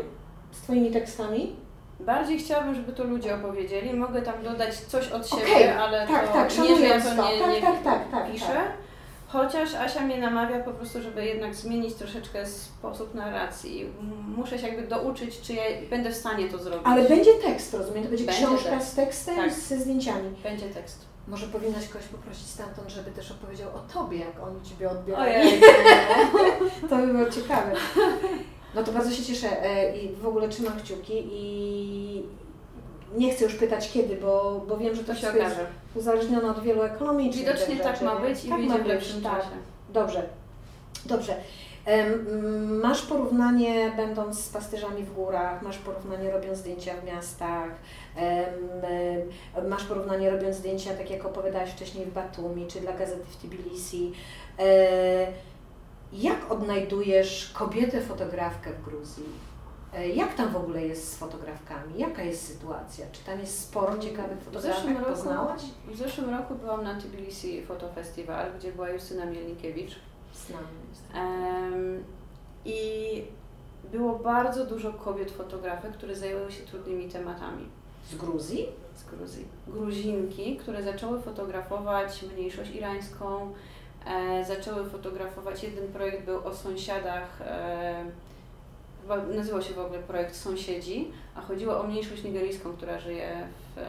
Z 0.53 0.61
Twoimi 0.61 0.90
tekstami? 0.90 1.57
Bardziej 2.01 2.38
chciałabym, 2.38 2.74
żeby 2.74 2.93
to 2.93 3.05
ludzie 3.05 3.34
opowiedzieli. 3.34 3.95
Mogę 3.95 4.22
tam 4.22 4.43
dodać 4.45 4.74
coś 4.76 5.09
od 5.09 5.28
siebie, 5.28 5.43
Okej, 5.43 5.68
ale 5.68 6.07
Tak, 6.07 6.26
to 6.28 6.32
tak, 6.32 6.59
nie, 6.59 6.76
że 6.76 6.86
ja 6.86 7.01
to. 7.01 7.09
nie, 7.32 7.40
Tak, 7.40 7.51
nie 7.51 7.61
tak, 7.62 7.82
tak, 7.84 8.11
tak. 8.11 8.32
piszę. 8.32 8.47
tak. 8.47 8.72
Chociaż 9.33 9.74
Asia 9.74 10.01
mnie 10.01 10.18
namawia 10.20 10.61
po 10.61 10.70
prostu, 10.70 11.03
żeby 11.03 11.24
jednak 11.24 11.55
zmienić 11.55 11.95
troszeczkę 11.95 12.47
sposób 12.47 13.14
narracji. 13.14 13.87
Muszę 14.37 14.59
się 14.59 14.66
jakby 14.68 14.87
douczyć, 14.89 15.41
czy 15.41 15.53
ja 15.53 15.62
będę 15.91 16.11
w 16.11 16.14
stanie 16.16 16.49
to 16.49 16.59
zrobić. 16.59 16.83
Ale 16.85 17.09
będzie 17.09 17.35
tekst, 17.35 17.74
rozumiem? 17.74 18.03
To 18.05 18.09
będzie, 18.09 18.24
Będzie 18.24 18.47
książka 18.47 18.70
tekst. 18.70 18.89
z 18.89 18.95
tekstem, 18.95 19.37
Tak. 19.37 19.53
ze 19.53 19.76
zdjęciami. 19.78 20.30
Będzie 20.43 20.66
tekst. 20.68 21.05
Może 21.28 21.47
powinnaś 21.47 21.89
kogoś 21.89 22.07
poprosić 22.09 22.47
stamtąd, 22.47 22.91
żeby 22.91 23.11
też 23.11 23.30
opowiedział 23.30 23.68
o 23.68 23.78
Tobie, 23.95 24.18
jak 24.18 24.43
oni 24.43 24.62
Ciebie 24.62 24.91
odbierają. 24.91 25.51
To 26.91 26.97
by 26.97 27.07
było 27.07 27.30
ciekawe. 27.30 27.72
No 28.74 28.83
to 28.83 28.93
bardzo 28.93 29.11
się 29.11 29.22
cieszę 29.24 29.64
e, 29.64 29.97
i 29.99 30.14
w 30.16 30.26
ogóle 30.26 30.49
trzymam 30.49 30.72
kciuki 30.80 31.22
i 31.33 32.22
nie 33.16 33.32
chcę 33.34 33.44
już 33.44 33.54
pytać 33.54 33.90
kiedy, 33.92 34.16
bo, 34.16 34.60
bo 34.68 34.76
wiem, 34.76 34.94
że 34.94 35.00
to 35.04 35.06
To 35.06 35.14
się 35.14 35.18
wszystko 35.20 35.38
jest 35.38 35.54
okaże. 35.56 35.68
uzależnione 35.94 36.50
od 36.50 36.62
wielu 36.62 36.82
ekonomicznych 36.82 37.46
Widocznie 37.46 37.74
rzeczy, 37.76 37.88
tak 37.88 38.02
ma 38.02 38.14
nie? 38.14 38.20
być 38.20 38.44
i 38.44 38.48
tak 38.48 38.60
ma 38.60 38.74
w 38.74 38.78
być, 38.78 38.88
lepszym 38.88 39.22
tak. 39.22 39.36
czasie. 39.36 39.50
Dobrze, 39.92 40.22
dobrze. 41.06 41.36
Masz 42.82 43.02
porównanie 43.02 43.92
będąc 43.96 44.44
z 44.44 44.48
pastyżami 44.48 45.02
w 45.04 45.12
górach, 45.14 45.62
masz 45.62 45.78
porównanie 45.78 46.30
robiąc 46.30 46.58
zdjęcia 46.58 46.92
w 46.94 47.04
miastach, 47.06 47.68
masz 49.68 49.84
porównanie 49.84 50.30
robiąc 50.30 50.56
zdjęcia, 50.56 50.94
tak 50.94 51.10
jak 51.10 51.24
opowiadałaś 51.26 51.70
wcześniej 51.70 52.06
w 52.06 52.12
Batumi, 52.12 52.66
czy 52.66 52.80
dla 52.80 52.92
gazety 52.92 53.24
w 53.30 53.36
Tbilisi. 53.36 54.12
E, 54.58 55.26
Jak 56.12 56.52
odnajdujesz 56.52 57.50
kobietę 57.54 58.00
fotografkę 58.00 58.70
w 58.72 58.82
Gruzji? 58.84 59.24
E, 59.95 60.09
Jak 60.09 60.34
tam 60.34 60.49
w 60.53 60.57
ogóle 60.57 60.82
jest 60.86 61.12
z 61.12 61.16
fotografkami? 61.16 61.99
Jaka 61.99 62.22
jest 62.22 62.47
sytuacja? 62.47 63.07
Czy 63.12 63.24
tam 63.24 63.40
jest 63.40 63.61
sporo 63.61 63.99
ciekawych 63.99 64.38
fotografek? 64.38 64.99
roku, 64.99 65.11
Poznałaś? 65.11 65.62
w 65.88 65.97
zeszłym 65.97 66.30
roku 66.30 66.55
byłam 66.55 66.84
na 66.84 66.95
Tbilisi 67.01 67.62
Photo 67.62 67.88
Festival, 67.93 68.47
gdzie 68.59 68.72
była 68.72 68.90
Justyna 68.90 69.26
Mielnikiewicz. 69.26 69.99
Znam. 70.47 70.64
Em, 71.14 72.05
I 72.64 72.78
było 73.93 74.18
bardzo 74.18 74.66
dużo 74.66 74.93
kobiet 74.93 75.30
fotografek, 75.30 75.93
które 75.93 76.16
zajęły 76.16 76.53
się 76.53 76.62
trudnymi 76.64 77.09
tematami 77.09 77.66
Z 78.11 78.14
Gruzji? 78.14 78.68
z 78.97 79.05
Gruzji. 79.05 79.45
Gruzinki, 79.68 80.57
które 80.57 80.82
zaczęły 80.82 81.20
fotografować 81.20 82.24
mniejszość 82.34 82.70
irańską, 82.70 83.53
e, 84.07 84.45
zaczęły 84.45 84.84
fotografować, 84.90 85.62
jeden 85.62 85.88
projekt 85.93 86.24
był 86.24 86.47
o 86.47 86.55
sąsiadach, 86.55 87.40
e, 87.43 88.05
nazywał 89.36 89.62
się 89.62 89.74
w 89.74 89.78
ogóle 89.78 89.98
projekt 89.98 90.36
Sąsiedzi, 90.36 91.11
a 91.34 91.40
chodziło 91.40 91.80
o 91.80 91.82
mniejszość 91.82 92.24
nigeryjską, 92.24 92.72
która 92.72 92.98
żyje 92.98 93.48
w, 93.74 93.78
e, 93.78 93.82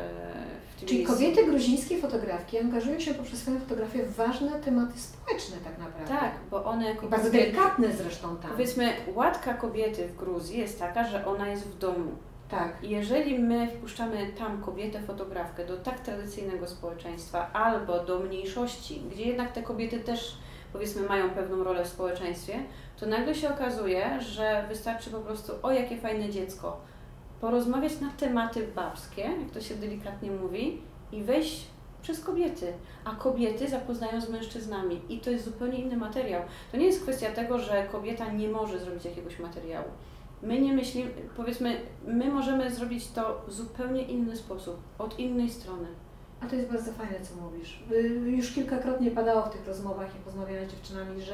w 0.76 0.80
Czyli 0.80 0.88
Tbilisi. 0.88 1.14
kobiety 1.14 1.46
gruzińskie 1.46 1.98
fotografki 1.98 2.60
angażują 2.60 3.00
się 3.00 3.14
poprzez 3.14 3.40
swoją 3.40 3.60
fotografię 3.60 4.04
w 4.04 4.16
ważne 4.16 4.52
tematy 4.52 5.00
społeczne 5.00 5.58
tak 5.64 5.78
naprawdę. 5.78 6.20
Tak, 6.20 6.32
bo 6.52 6.64
one 6.64 6.86
jako 6.86 7.08
bardzo 7.08 7.28
kobiety, 7.28 7.52
delikatne 7.52 7.94
zresztą 7.94 8.38
tam. 8.38 8.52
Powiedzmy, 8.52 8.94
łatka 9.16 9.54
kobiety 9.54 10.08
w 10.08 10.16
Gruzji 10.16 10.60
jest 10.60 10.80
taka, 10.80 11.08
że 11.08 11.26
ona 11.26 11.48
jest 11.48 11.68
w 11.68 11.78
domu. 11.78 12.12
Tak. 12.50 12.84
I 12.84 12.90
jeżeli 12.90 13.40
my 13.40 13.68
wpuszczamy 13.68 14.28
tam 14.38 14.62
kobietę 14.62 15.02
fotografkę 15.02 15.66
do 15.66 15.78
tak 15.78 16.00
tradycyjnego 16.00 16.68
społeczeństwa 16.68 17.54
albo 17.54 18.04
do 18.04 18.20
mniejszości, 18.20 19.02
gdzie 19.12 19.24
jednak 19.24 19.52
te 19.52 19.64
kobiety 19.64 20.00
też 20.00 20.38
powiedzmy 20.74 21.02
mają 21.02 21.30
pewną 21.30 21.64
rolę 21.64 21.86
w 21.86 21.88
społeczeństwie, 21.88 22.60
to 23.00 23.06
nagle 23.06 23.36
się 23.36 23.50
okazuje, 23.50 24.22
że 24.22 24.66
wystarczy 24.70 25.10
po 25.10 25.20
prostu 25.20 25.54
o 25.64 25.72
jakie 25.72 25.98
fajne 25.98 26.30
dziecko, 26.30 26.82
porozmawiać 27.42 28.00
na 28.00 28.10
tematy 28.10 28.68
babskie, 28.76 29.22
jak 29.22 29.52
to 29.54 29.62
się 29.62 29.76
delikatnie 29.76 30.32
mówi, 30.32 30.82
i 31.12 31.24
wejść 31.24 31.68
przez 32.02 32.24
kobiety, 32.24 32.74
a 33.06 33.16
kobiety 33.16 33.68
zapoznają 33.68 34.22
z 34.22 34.30
mężczyznami 34.30 35.02
i 35.10 35.20
to 35.20 35.30
jest 35.30 35.46
zupełnie 35.46 35.78
inny 35.78 35.98
materiał. 35.98 36.42
To 36.72 36.78
nie 36.78 36.86
jest 36.86 37.04
kwestia 37.04 37.32
tego, 37.32 37.60
że 37.60 37.88
kobieta 37.92 38.32
nie 38.32 38.48
może 38.48 38.80
zrobić 38.80 39.06
jakiegoś 39.06 39.40
materiału. 39.40 39.88
My 40.42 40.62
nie 40.62 40.74
myślimy, 40.74 41.12
powiedzmy, 41.38 41.82
my 42.08 42.32
możemy 42.32 42.72
zrobić 42.72 43.12
to 43.12 43.42
w 43.48 43.54
zupełnie 43.54 44.02
inny 44.02 44.36
sposób, 44.38 44.78
od 45.00 45.20
innej 45.20 45.50
strony. 45.50 45.88
A 46.44 46.50
to 46.50 46.56
jest 46.56 46.70
bardzo 46.70 46.92
fajne, 46.92 47.16
co 47.22 47.42
mówisz. 47.46 47.84
Już 48.38 48.52
kilkakrotnie 48.52 49.12
padało 49.12 49.42
w 49.42 49.50
tych 49.50 49.68
rozmowach, 49.68 50.08
jak 50.16 50.26
rozmawiałam 50.26 50.66
z 50.70 50.72
dziewczynami, 50.72 51.22
że 51.22 51.34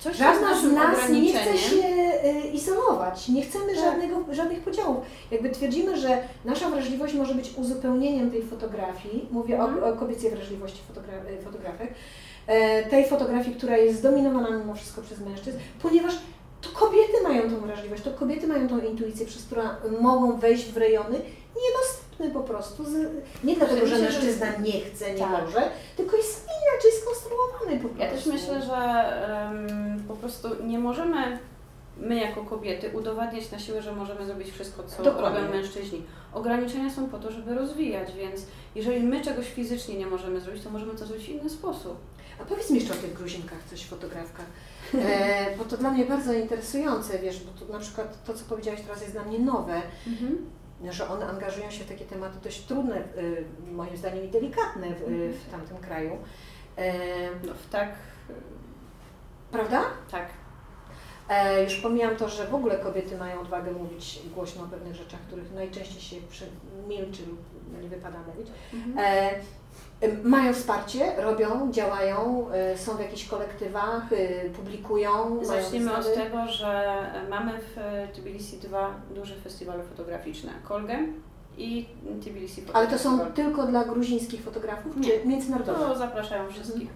Coś 0.00 0.16
żadna 0.16 0.60
z 0.60 0.64
nas 0.72 1.08
nie 1.10 1.32
chce 1.32 1.58
się 1.58 1.76
y, 1.76 2.48
izolować. 2.52 3.28
Nie 3.28 3.42
chcemy 3.42 3.66
Tak. 3.74 3.84
żadnego, 3.84 4.24
żadnych 4.34 4.60
podziałów. 4.60 4.96
Jakby 5.30 5.50
twierdzimy, 5.50 5.96
że 6.00 6.22
nasza 6.44 6.70
wrażliwość 6.70 7.14
może 7.14 7.34
być 7.34 7.54
uzupełnieniem 7.56 8.30
tej 8.30 8.42
fotografii. 8.42 9.28
Mówię 9.30 9.54
Mhm. 9.60 9.84
o, 9.84 9.86
o 9.86 9.96
kobiecej 9.96 10.30
wrażliwości 10.30 10.80
fotogra- 10.92 11.30
y, 11.40 11.42
fotografek. 11.44 11.94
E, 12.46 12.82
tej 12.90 13.06
fotografii, 13.08 13.56
która 13.56 13.76
jest 13.76 13.98
zdominowana 13.98 14.50
mimo 14.50 14.74
wszystko 14.74 15.02
przez 15.02 15.20
mężczyzn, 15.20 15.58
ponieważ 15.82 16.14
to 16.60 16.68
kobiety 16.70 17.22
mają 17.22 17.42
tą 17.50 17.60
wrażliwość, 17.60 18.02
to 18.02 18.10
kobiety 18.10 18.46
mają 18.46 18.68
tą 18.68 18.78
intuicję, 18.78 19.26
przez 19.26 19.42
którą 19.44 19.62
mogą 20.00 20.36
wejść 20.38 20.64
w 20.72 20.76
rejony 20.76 21.18
niedostępne 21.64 22.03
po 22.32 22.40
prostu. 22.40 22.84
Z, 22.84 23.10
nie 23.44 23.56
dlatego, 23.56 23.86
że 23.86 23.98
mężczyzna 23.98 24.46
nie 24.56 24.80
chce, 24.80 25.12
nie 25.14 25.18
Tak. 25.18 25.30
może, 25.44 25.62
tylko 25.96 26.16
jest 26.16 26.46
inaczej 26.62 26.90
skonstruowany 27.02 27.76
po 27.82 27.88
prostu. 27.88 27.98
Ja 28.02 28.10
też 28.10 28.26
myślę, 28.26 28.62
że 28.62 28.76
em, 29.46 30.04
po 30.08 30.14
prostu 30.16 30.48
nie 30.64 30.78
możemy 30.78 31.38
my 31.96 32.14
jako 32.20 32.44
kobiety 32.44 32.90
udowadniać 32.98 33.50
na 33.50 33.58
siłę, 33.58 33.82
że 33.82 33.92
możemy 33.92 34.26
zrobić 34.26 34.50
wszystko, 34.50 34.82
co 34.82 35.02
Dokładnie. 35.02 35.40
robią 35.40 35.50
mężczyźni. 35.52 36.02
Ograniczenia 36.32 36.90
są 36.90 37.08
po 37.08 37.18
to, 37.18 37.32
żeby 37.32 37.54
rozwijać, 37.54 38.12
więc 38.12 38.40
jeżeli 38.74 39.00
my 39.06 39.20
czegoś 39.20 39.46
fizycznie 39.50 39.94
nie 39.98 40.06
możemy 40.06 40.40
zrobić, 40.40 40.62
to 40.64 40.70
możemy 40.70 40.94
to 40.94 41.06
zrobić 41.06 41.26
w 41.26 41.28
inny 41.28 41.50
sposób. 41.50 41.96
A 42.42 42.44
powiedz 42.44 42.70
mi 42.70 42.78
jeszcze 42.80 42.92
o 42.94 42.96
tych 42.96 43.14
gruzinkach 43.14 43.58
coś, 43.70 43.84
fotografkach. 43.84 44.46
E, 44.94 45.56
bo 45.58 45.64
to 45.64 45.76
dla 45.76 45.90
mnie 45.90 46.04
bardzo 46.04 46.32
interesujące, 46.32 47.18
wiesz, 47.18 47.40
bo 47.40 47.66
to 47.66 47.72
na 47.72 47.78
przykład 47.78 48.24
to, 48.24 48.34
co 48.34 48.44
powiedziałaś 48.48 48.80
teraz 48.80 49.00
jest 49.00 49.12
dla 49.12 49.24
mnie 49.24 49.38
nowe, 49.38 49.82
że 50.92 51.08
one 51.08 51.26
angażują 51.26 51.70
się 51.70 51.84
w 51.84 51.88
takie 51.88 52.04
tematy 52.04 52.38
dość 52.42 52.60
trudne, 52.60 52.96
y, 52.96 53.44
moim 53.72 53.96
zdaniem 53.96 54.24
i 54.24 54.28
delikatne 54.28 54.86
w, 54.94 55.02
y, 55.02 55.32
w 55.32 55.50
tamtym 55.50 55.76
kraju. 55.76 56.18
E, 56.76 56.92
No, 57.46 57.54
w 57.54 57.70
tak, 57.70 57.88
prawda? 59.50 59.82
tak. 60.10 60.26
E, 61.28 61.64
już 61.64 61.74
pomijam 61.74 62.16
to, 62.16 62.28
że 62.28 62.46
w 62.46 62.54
ogóle 62.54 62.78
kobiety 62.78 63.16
mają 63.16 63.40
odwagę 63.40 63.72
mówić 63.72 64.20
głośno 64.34 64.64
o 64.64 64.66
pewnych 64.66 64.94
rzeczach, 64.94 65.20
których 65.20 65.52
najczęściej 65.52 66.00
się 66.30 66.46
milczy 66.88 67.22
lub 67.26 67.38
nie 67.82 67.88
wypada 67.88 68.18
mówić. 68.26 68.48
E, 68.98 69.00
e, 69.00 69.40
mają 70.22 70.52
wsparcie, 70.54 71.12
robią, 71.16 71.72
działają, 71.72 72.46
e, 72.52 72.78
są 72.78 72.96
w 72.96 73.00
jakichś 73.00 73.28
kolektywach, 73.28 74.12
e, 74.12 74.50
publikują. 74.50 75.44
Zacznijmy 75.44 75.96
od 75.96 76.14
tego, 76.14 76.46
że 76.48 76.96
mamy 77.30 77.52
w 77.58 77.76
Tbilisi 78.14 78.58
dwa 78.58 78.94
duże 79.14 79.34
festiwale 79.34 79.84
fotograficzne. 79.84 80.52
Kolgę 80.64 80.98
i 81.58 81.88
Tbilisi 82.20 82.62
Photo 82.62 82.78
Ale 82.78 82.86
to 82.86 82.98
są 82.98 83.10
Festival. 83.10 83.32
tylko 83.32 83.66
dla 83.66 83.84
gruzińskich 83.84 84.42
fotografów, 84.42 84.96
Nie. 84.96 85.08
czy 85.08 85.26
międzynarodowe? 85.28 85.78
To 85.78 85.98
zapraszają 85.98 86.48
wszystkich. 86.50 86.88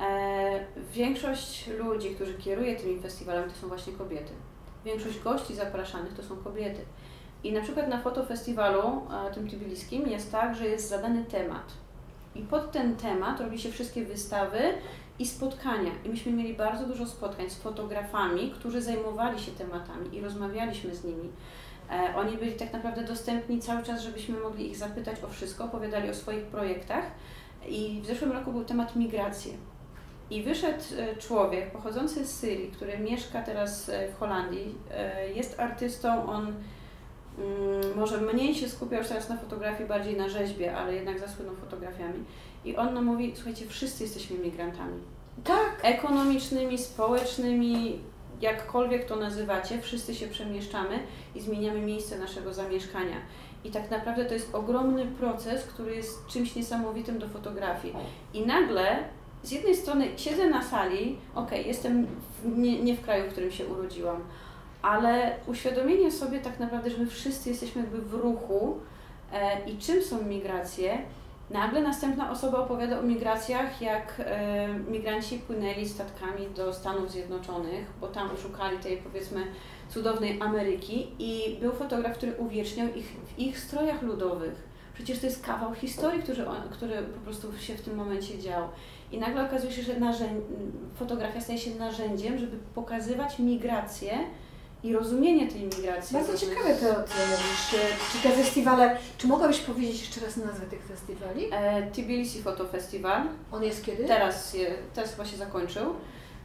E, 0.00 0.60
większość 0.92 1.66
ludzi, 1.78 2.14
którzy 2.14 2.34
kieruje 2.34 2.76
tymi 2.76 3.00
festiwalami, 3.00 3.52
to 3.52 3.58
są 3.58 3.68
właśnie 3.68 3.92
kobiety. 3.92 4.32
Większość 4.84 5.20
gości 5.20 5.54
zapraszanych 5.54 6.14
to 6.14 6.22
są 6.22 6.36
kobiety. 6.36 6.80
I 7.44 7.52
na 7.52 7.60
przykład 7.60 7.88
na 7.88 8.00
fotofestiwalu 8.00 8.82
e, 9.28 9.34
tym 9.34 9.48
tbiliskim 9.48 10.08
jest 10.08 10.32
tak, 10.32 10.56
że 10.56 10.66
jest 10.66 10.88
zadany 10.88 11.24
temat. 11.24 11.72
I 12.34 12.40
pod 12.42 12.72
ten 12.72 12.96
temat 12.96 13.40
robi 13.40 13.58
się 13.58 13.72
wszystkie 13.72 14.04
wystawy 14.04 14.58
i 15.18 15.26
spotkania. 15.26 15.90
I 16.04 16.08
myśmy 16.08 16.32
mieli 16.32 16.54
bardzo 16.54 16.86
dużo 16.86 17.06
spotkań 17.06 17.50
z 17.50 17.54
fotografami, 17.54 18.50
którzy 18.50 18.82
zajmowali 18.82 19.40
się 19.40 19.52
tematami 19.52 20.16
i 20.16 20.20
rozmawialiśmy 20.20 20.94
z 20.94 21.04
nimi. 21.04 21.28
E, 21.90 22.16
oni 22.16 22.36
byli 22.36 22.52
tak 22.52 22.72
naprawdę 22.72 23.04
dostępni 23.04 23.60
cały 23.60 23.82
czas, 23.82 24.02
żebyśmy 24.02 24.40
mogli 24.40 24.70
ich 24.70 24.76
zapytać 24.76 25.24
o 25.24 25.28
wszystko, 25.28 25.64
opowiadali 25.64 26.10
o 26.10 26.14
swoich 26.14 26.44
projektach. 26.44 27.04
I 27.68 28.00
w 28.02 28.06
zeszłym 28.06 28.32
roku 28.32 28.52
był 28.52 28.64
temat 28.64 28.96
migracji. 28.96 29.56
I 30.30 30.42
wyszedł 30.42 30.84
e, 30.98 31.16
człowiek 31.16 31.70
pochodzący 31.70 32.26
z 32.26 32.38
Syrii, 32.38 32.70
który 32.70 32.98
mieszka 32.98 33.42
teraz 33.42 33.88
e, 33.88 34.08
w 34.08 34.18
Holandii. 34.18 34.74
Jest 35.34 35.60
artystą, 35.60 36.26
on 36.26 36.54
może 37.96 38.20
mniej 38.20 38.54
się 38.54 38.68
skupia 38.68 38.98
już 38.98 39.08
teraz 39.08 39.28
na 39.28 39.36
fotografii, 39.36 39.88
bardziej 39.88 40.16
na 40.16 40.28
rzeźbie, 40.28 40.76
ale 40.76 40.94
jednak 40.94 41.18
zasłynął 41.18 41.54
fotografiami. 41.54 42.24
I 42.64 42.76
on 42.76 43.04
mówi, 43.04 43.32
słuchajcie, 43.34 43.66
wszyscy 43.66 44.02
jesteśmy 44.02 44.38
migrantami. 44.38 45.00
Tak. 45.44 45.80
Ekonomicznymi, 45.82 46.78
społecznymi, 46.78 47.98
jakkolwiek 48.40 49.04
to 49.04 49.16
nazywacie, 49.16 49.82
wszyscy 49.82 50.14
się 50.14 50.28
przemieszczamy 50.28 50.98
i 51.34 51.40
zmieniamy 51.40 51.80
miejsce 51.80 52.18
naszego 52.18 52.54
zamieszkania. 52.54 53.16
I 53.64 53.70
tak 53.70 53.90
naprawdę 53.90 54.24
to 54.24 54.34
jest 54.34 54.54
ogromny 54.54 55.06
proces, 55.06 55.64
który 55.64 55.96
jest 55.96 56.26
czymś 56.26 56.54
niesamowitym 56.54 57.18
do 57.18 57.28
fotografii. 57.28 57.94
I 58.34 58.46
nagle 58.46 58.98
z 59.42 59.50
jednej 59.50 59.76
strony 59.76 60.08
siedzę 60.16 60.50
na 60.50 60.62
sali, 60.62 61.18
okej, 61.34 61.66
jestem 61.66 62.06
w, 62.06 62.58
nie, 62.58 62.82
nie 62.82 62.96
w 62.96 63.02
kraju, 63.02 63.24
w 63.24 63.32
którym 63.32 63.50
się 63.50 63.66
urodziłam, 63.66 64.16
ale 64.82 65.36
uświadomienie 65.46 66.10
sobie 66.10 66.40
tak 66.40 66.60
naprawdę, 66.60 66.90
że 66.90 66.98
my 66.98 67.06
wszyscy 67.06 67.48
jesteśmy 67.48 67.82
jakby 67.82 68.02
w 68.02 68.14
ruchu 68.14 68.78
e, 69.32 69.68
i 69.70 69.78
czym 69.78 70.02
są 70.02 70.22
migracje, 70.22 70.98
nagle 71.50 71.82
następna 71.82 72.30
osoba 72.30 72.58
opowiada 72.58 72.98
o 72.98 73.02
migracjach, 73.02 73.82
jak 73.82 74.14
e, 74.18 74.68
migranci 74.68 75.38
płynęli 75.38 75.88
statkami 75.88 76.46
do 76.56 76.72
Stanów 76.72 77.10
Zjednoczonych, 77.10 77.86
bo 78.00 78.08
tam 78.08 78.30
szukali 78.42 78.78
tej 78.78 78.96
powiedzmy 78.96 79.46
cudownej 79.88 80.40
Ameryki 80.40 81.08
i 81.18 81.58
był 81.60 81.72
fotograf, 81.72 82.16
który 82.16 82.32
uwieczniał 82.32 82.88
ich 82.88 83.16
w 83.26 83.38
ich 83.38 83.58
strojach 83.60 84.02
ludowych. 84.02 84.70
Przecież 84.94 85.18
to 85.18 85.26
jest 85.26 85.46
kawał 85.46 85.74
historii, 85.74 86.22
który, 86.22 86.44
który 86.70 87.02
po 87.02 87.20
prostu 87.20 87.58
się 87.58 87.74
w 87.74 87.82
tym 87.82 87.96
momencie 87.96 88.38
dział. 88.38 88.68
I 89.12 89.18
nagle 89.18 89.46
okazuje 89.46 89.72
się, 89.72 89.82
że 89.82 89.94
fotografia 90.94 91.40
staje 91.40 91.58
się 91.58 91.70
narzędziem, 91.74 92.38
żeby 92.38 92.56
pokazywać 92.74 93.38
migrację 93.38 94.18
i 94.82 94.92
rozumienie 94.92 95.48
tej 95.48 95.60
migracji. 95.62 96.16
Bardzo 96.16 96.38
ciekawe 96.38 96.74
to, 96.74 96.86
co 96.86 97.14
mówisz. 97.30 97.70
Czy 98.12 98.28
te 98.28 98.34
festiwale, 98.34 98.96
czy 99.18 99.26
mogłabyś 99.26 99.58
powiedzieć 99.58 100.00
jeszcze 100.00 100.20
raz 100.20 100.36
nazwę 100.36 100.66
tych 100.66 100.82
festiwali? 100.86 101.46
E, 101.52 101.82
Tbilisi 101.90 102.42
Photo 102.42 102.66
Festival. 102.66 103.22
On 103.52 103.64
jest 103.64 103.84
kiedy? 103.84 104.04
Teraz, 104.04 104.54
je, 104.54 104.70
teraz 104.94 105.10
chyba 105.10 105.24
się 105.24 105.36
zakończył. 105.36 105.94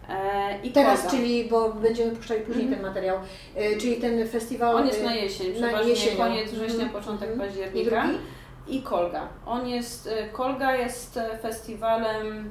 E, 0.09 0.59
I 0.63 0.71
Teraz, 0.71 1.01
Koza. 1.01 1.11
czyli, 1.11 1.45
bo 1.49 1.69
będziemy 1.73 2.11
puszczali 2.15 2.41
później 2.41 2.65
Mhm. 2.65 2.81
ten 2.83 2.89
materiał, 2.91 3.17
y, 3.73 3.77
czyli 3.77 3.95
ten 3.95 4.27
festiwal... 4.27 4.75
On 4.75 4.87
jest 4.87 4.99
y, 5.01 5.03
na 5.03 5.15
jesień, 5.15 5.59
na 5.61 5.81
jesienią. 5.81 6.17
koniec 6.17 6.51
września, 6.51 6.83
Mhm. 6.83 6.89
początek 7.03 7.29
Mhm. 7.29 7.47
I 7.49 7.51
października. 7.51 8.03
drugi? 8.07 8.19
I 8.67 8.81
Kolga. 8.81 9.27
On 9.45 9.67
jest, 9.67 10.07
e, 10.07 10.27
Kolga 10.29 10.75
jest 10.75 11.17
e, 11.17 11.37
festiwalem, 11.37 12.49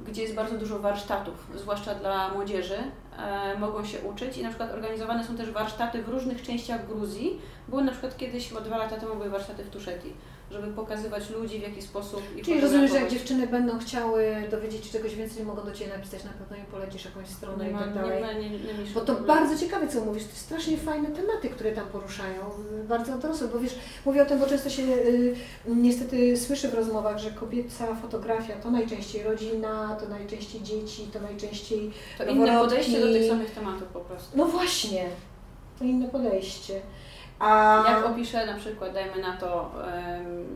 gdzie 0.00 0.22
jest 0.22 0.34
bardzo 0.34 0.58
dużo 0.58 0.78
warsztatów, 0.78 1.46
zwłaszcza 1.54 1.94
dla 1.94 2.28
młodzieży. 2.28 2.78
E, 3.18 3.58
mogą 3.58 3.84
się 3.84 4.00
uczyć 4.00 4.36
i 4.36 4.42
na 4.42 4.48
przykład 4.48 4.72
organizowane 4.72 5.24
są 5.24 5.36
też 5.36 5.50
warsztaty 5.50 6.02
w 6.02 6.08
różnych 6.08 6.42
częściach 6.42 6.86
Gruzji. 6.86 7.40
Były 7.68 7.84
na 7.84 7.92
przykład 7.92 8.16
kiedyś, 8.16 8.48
chyba 8.48 8.60
dwa 8.60 8.78
lata 8.78 8.96
temu 8.96 9.14
były 9.14 9.30
warsztaty 9.30 9.64
w 9.64 9.70
Tuszeti, 9.70 10.12
żeby 10.50 10.66
pokazywać 10.72 11.30
ludzi 11.30 11.58
w 11.58 11.62
jaki 11.62 11.82
sposób 11.82 12.22
ich 12.36 12.44
Czyli 12.44 12.60
rozumiem, 12.60 12.88
że 12.88 12.94
jak 12.94 13.10
dziewczyny 13.10 13.46
będą 13.46 13.78
chciały 13.78 14.34
dowiedzieć 14.50 14.86
się 14.86 14.92
czegoś 14.92 15.14
więcej, 15.14 15.44
mogą 15.44 15.64
do 15.64 15.72
Ciebie 15.72 15.92
napisać, 15.92 16.24
na 16.24 16.30
pewno 16.30 16.56
im 16.56 16.64
polecisz 16.64 17.04
jakąś 17.04 17.28
stronę 17.28 17.64
nie 17.64 17.70
i 17.70 17.74
tak 17.74 17.88
nie, 17.88 17.94
dalej. 17.94 18.22
ma, 18.22 18.32
nie, 18.32 18.50
nie, 18.50 18.58
nie 18.58 18.74
Bo 18.94 19.00
to 19.00 19.14
bardzo 19.14 19.58
ciekawe, 19.58 19.88
co 19.88 20.04
mówisz, 20.04 20.22
to 20.22 20.28
jest 20.28 20.40
strasznie 20.40 20.76
fajne 20.76 21.08
tematy, 21.08 21.48
które 21.48 21.72
tam 21.72 21.86
poruszają, 21.86 22.42
bardzo 22.88 23.18
dorosłe, 23.18 23.48
bo 23.48 23.58
wiesz, 23.58 23.74
mówię 24.04 24.22
o 24.22 24.26
tym, 24.26 24.38
bo 24.38 24.46
często 24.46 24.70
się 24.70 24.82
y, 24.82 25.36
niestety 25.66 26.36
słyszy 26.36 26.68
w 26.68 26.74
rozmowach, 26.74 27.18
że 27.18 27.30
kobieca 27.30 27.94
fotografia 27.94 28.56
to 28.56 28.70
najczęściej 28.70 29.22
rodzina, 29.22 29.96
to 30.00 30.08
najczęściej 30.08 30.62
dzieci, 30.62 31.08
to 31.12 31.20
najczęściej... 31.20 31.90
To 32.18 32.24
inne 32.24 32.60
podejście 32.60 33.00
do 33.00 33.06
tych 33.06 33.28
samych 33.28 33.50
tematów 33.50 33.88
po 33.88 34.00
prostu. 34.00 34.38
No 34.38 34.46
właśnie, 34.46 35.08
to 35.78 35.84
inne 35.84 36.08
podejście. 36.08 36.80
A 37.38 37.84
Jak 37.88 38.06
opiszę 38.06 38.46
na 38.46 38.54
przykład, 38.54 38.92
dajmy 38.92 39.22
na 39.22 39.36
to 39.36 39.70
em, 39.88 40.46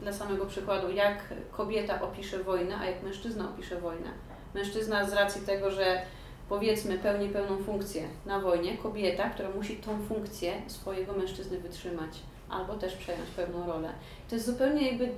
dla 0.00 0.12
samego 0.12 0.46
przykładu, 0.46 0.90
jak 0.90 1.34
kobieta 1.52 2.00
opisze 2.00 2.38
wojnę, 2.38 2.76
a 2.80 2.86
jak 2.86 3.02
mężczyzna 3.02 3.44
opisze 3.44 3.80
wojnę. 3.80 4.10
Mężczyzna 4.54 5.04
z 5.04 5.12
racji 5.12 5.40
tego, 5.40 5.70
że 5.70 6.02
powiedzmy 6.48 6.98
pełni 6.98 7.28
pełną 7.28 7.62
funkcję 7.62 8.02
na 8.26 8.40
wojnie, 8.40 8.76
kobieta, 8.76 9.30
która 9.30 9.48
musi 9.50 9.76
tą 9.76 9.98
funkcję 10.08 10.52
swojego 10.66 11.12
mężczyzny 11.12 11.58
wytrzymać 11.58 12.10
albo 12.50 12.74
też 12.74 12.96
przejąć 12.96 13.30
pewną 13.30 13.66
rolę. 13.66 13.92
To 14.28 14.34
jest 14.34 14.46
zupełnie 14.46 14.88
jakby 14.88 15.08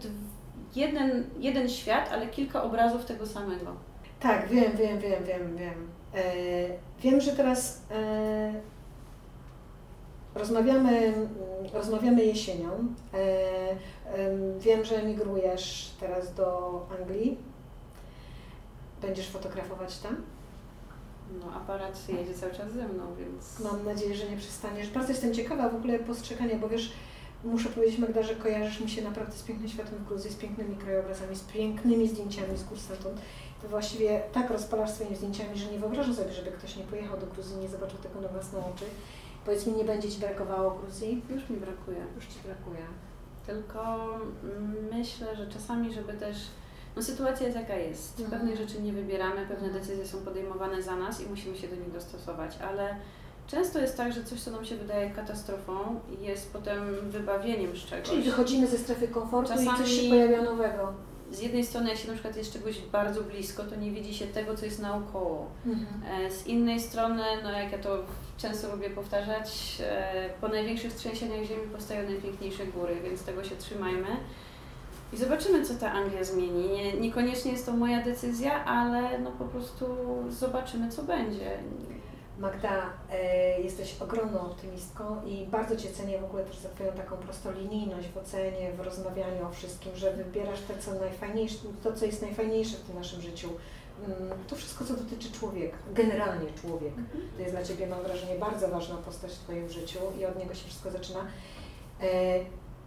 jeden, 0.77 1.25
jeden 1.39 1.69
świat, 1.69 2.09
ale 2.13 2.27
kilka 2.27 2.63
obrazów 2.63 3.05
tego 3.05 3.27
samego. 3.27 3.67
Tak, 4.21 4.49
wiem, 4.49 4.77
wiem, 4.77 4.99
wiem, 4.99 5.25
wiem, 5.25 5.57
wiem. 5.57 5.89
E, 6.15 6.23
wiem, 7.01 7.21
że 7.21 7.33
teraz 7.33 7.83
e, 7.91 8.53
rozmawiamy, 10.35 11.15
rozmawiamy 11.73 12.25
jesienią. 12.25 12.71
E, 13.15 13.71
em, 14.15 14.59
wiem, 14.59 14.85
że 14.85 14.97
emigrujesz 14.97 15.95
teraz 16.01 16.35
do 16.35 16.81
Anglii. 17.01 17.39
Będziesz 19.03 19.29
fotografować 19.29 19.99
tam? 19.99 20.17
No, 21.41 21.53
aparat 21.53 22.09
jedzie 22.09 22.35
cały 22.35 22.53
czas 22.53 22.73
ze 22.73 22.89
mną, 22.89 23.03
więc... 23.19 23.61
Mam 23.61 23.85
nadzieję, 23.85 24.15
że 24.15 24.31
nie 24.31 24.37
przestaniesz. 24.37 24.91
Bardzo 24.91 25.13
jestem 25.13 25.35
ciekawa 25.35 25.69
w 25.69 25.75
ogóle 25.75 25.99
postrzegania, 25.99 26.59
bo 26.59 26.69
wiesz, 26.69 26.93
muszę 27.45 27.69
powiedzieć 27.69 27.99
Magda, 27.99 28.23
że 28.23 28.35
kojarzysz 28.35 28.81
mi 28.81 28.91
się 28.91 29.03
naprawdę 29.03 29.33
z 29.33 29.43
pięknym 29.43 29.69
światem 29.69 29.95
w 29.99 30.09
Gruzji, 30.09 30.31
z 30.31 30.37
pięknymi 30.37 30.77
krajobrazami, 30.77 31.37
z 31.37 31.41
pięknymi 31.41 32.09
zdjęciami 32.09 32.57
z 32.59 32.65
gór 32.65 32.79
stamtąd. 32.79 33.21
Ty 33.63 33.69
właściwie 33.69 34.23
tak 34.33 34.51
rozpalasz 34.51 34.91
swoimi 34.91 35.17
zdjęciami, 35.17 35.59
że 35.59 35.73
nie 35.73 35.79
wyobrażam 35.79 36.15
sobie, 36.15 36.33
żeby 36.33 36.51
ktoś 36.51 36.77
nie 36.77 36.85
pojechał 36.85 37.21
do 37.21 37.27
Gruzji, 37.27 37.57
nie 37.57 37.69
zobaczył 37.69 37.99
tego 37.99 38.21
na 38.21 38.29
własne 38.29 38.59
oczy. 38.59 38.85
Powiedz 39.45 39.67
mi, 39.67 39.73
nie 39.73 39.85
będzie 39.85 40.11
Ci 40.11 40.21
brakowało 40.21 40.71
Gruzji? 40.71 41.23
Już 41.31 41.49
mi 41.51 41.57
brakuje. 41.57 41.99
Już 42.17 42.27
Ci 42.27 42.39
brakuje. 42.45 42.87
Tylko 43.47 44.05
mm, 44.45 44.77
myślę, 44.93 45.37
że 45.37 45.47
czasami, 45.47 45.93
żeby 45.95 46.13
też. 46.13 46.37
No 46.97 47.03
sytuacja 47.03 47.47
jest 47.47 47.59
jaka 47.59 47.77
jest. 47.77 48.21
Mhm. 48.21 48.41
Pewnych 48.41 48.59
rzeczy 48.59 48.83
nie 48.83 48.93
wybieramy, 48.93 49.47
pewne 49.47 49.71
decyzje 49.71 50.07
są 50.07 50.19
podejmowane 50.19 50.83
za 50.83 50.97
nas 50.97 51.21
i 51.21 51.27
musimy 51.27 51.57
się 51.57 51.69
do 51.69 51.77
nich 51.77 51.93
dostosować, 51.93 52.59
ale 52.71 52.97
często 53.47 53.79
jest 53.79 53.97
tak, 53.97 54.13
że 54.13 54.25
coś, 54.25 54.41
co 54.43 54.51
nam 54.51 54.65
się 54.65 54.77
wydaje 54.77 55.11
katastrofą, 55.11 56.01
jest 56.21 56.53
potem 56.53 57.11
wybawieniem 57.11 57.77
z 57.77 57.81
czegoś. 57.81 58.09
Czyli 58.09 58.23
wychodzimy 58.23 58.67
ze 58.67 58.79
strefy 58.79 59.09
komfortu 59.09 59.53
i 59.53 59.57
coś 59.57 59.67
Czasami- 59.67 59.89
się 59.89 60.09
pojawia 60.09 60.43
nowego. 60.43 60.93
Z 61.31 61.41
jednej 61.41 61.65
strony, 61.67 61.89
jak 61.91 61.99
się 61.99 62.09
na 62.09 62.15
przykład 62.15 62.37
jest 62.37 62.53
czegoś 62.53 62.79
bardzo 62.81 63.23
blisko, 63.23 63.63
to 63.65 63.77
nie 63.77 63.91
widzi 63.91 64.15
się 64.15 64.27
tego, 64.27 64.57
co 64.57 64.65
jest 64.65 64.81
naokoło. 64.83 65.47
E, 66.27 66.31
Z 66.31 66.47
innej 66.47 66.81
strony, 66.81 67.23
no 67.43 67.51
jak 67.51 67.73
ja 67.73 67.79
to 67.79 67.99
często 68.39 68.73
lubię 68.77 68.91
powtarzać, 68.91 69.79
e, 69.81 70.31
po 70.41 70.49
największych 70.49 70.93
trzęsieniach 70.95 71.45
ziemi 71.45 71.63
powstają 71.73 72.09
najpiękniejsze 72.09 72.67
góry, 72.67 72.97
więc 73.05 73.23
tego 73.23 73.45
się 73.45 73.57
trzymajmy. 73.57 74.07
I 75.13 75.17
zobaczymy, 75.17 75.65
co 75.65 75.75
ta 75.75 75.93
Anglia 75.93 76.25
zmieni. 76.25 76.69
Nie, 76.69 76.93
niekoniecznie 76.93 77.53
jest 77.53 77.67
to 77.67 77.73
moja 77.73 78.03
decyzja, 78.03 78.65
ale 78.65 79.19
no 79.19 79.31
po 79.31 79.45
prostu 79.45 79.87
zobaczymy, 80.31 80.89
co 80.91 81.03
będzie. 81.03 81.59
Magda, 82.39 82.91
e, 83.11 83.61
jesteś 83.61 83.97
ogromną 84.03 84.41
optymistką 84.41 85.23
i 85.27 85.47
bardzo 85.47 85.77
Cię 85.77 85.91
cenię 85.93 86.19
w 86.19 86.25
ogóle 86.25 86.45
też 86.45 86.59
za 86.59 86.69
Twoją 86.69 86.93
taką 86.93 87.17
prostolinijność 87.17 88.09
w 88.09 88.17
ocenie, 88.17 88.73
w 88.73 88.81
rozmawianiu 88.81 89.47
o 89.47 89.51
wszystkim, 89.51 89.97
że 89.97 90.13
wybierasz 90.13 90.61
to, 90.69 90.75
co 90.83 91.01
najfajniejsze, 91.01 91.59
to, 91.83 91.93
co 91.93 92.07
jest 92.07 92.23
najfajniejsze 92.23 92.77
w 92.77 92.81
tym 92.81 92.95
naszym 92.97 93.21
życiu. 93.23 93.49
Mm, 94.07 94.39
To 94.49 94.57
wszystko, 94.57 94.85
co 94.85 94.95
dotyczy 94.95 95.33
człowieka, 95.33 95.77
generalnie 95.93 96.47
człowiek. 96.61 96.93
To 97.37 97.43
jest 97.43 97.55
dla 97.55 97.63
Ciebie, 97.65 97.87
mam 97.87 98.03
wrażenie, 98.03 98.35
bardzo 98.35 98.69
ważna 98.69 98.97
postać 98.97 99.33
w 99.33 99.39
Twoim 99.39 99.69
życiu 99.69 99.99
i 100.21 100.25
od 100.27 100.39
niego 100.39 100.55
się 100.55 100.65
wszystko 100.65 100.91
zaczyna. 100.91 101.27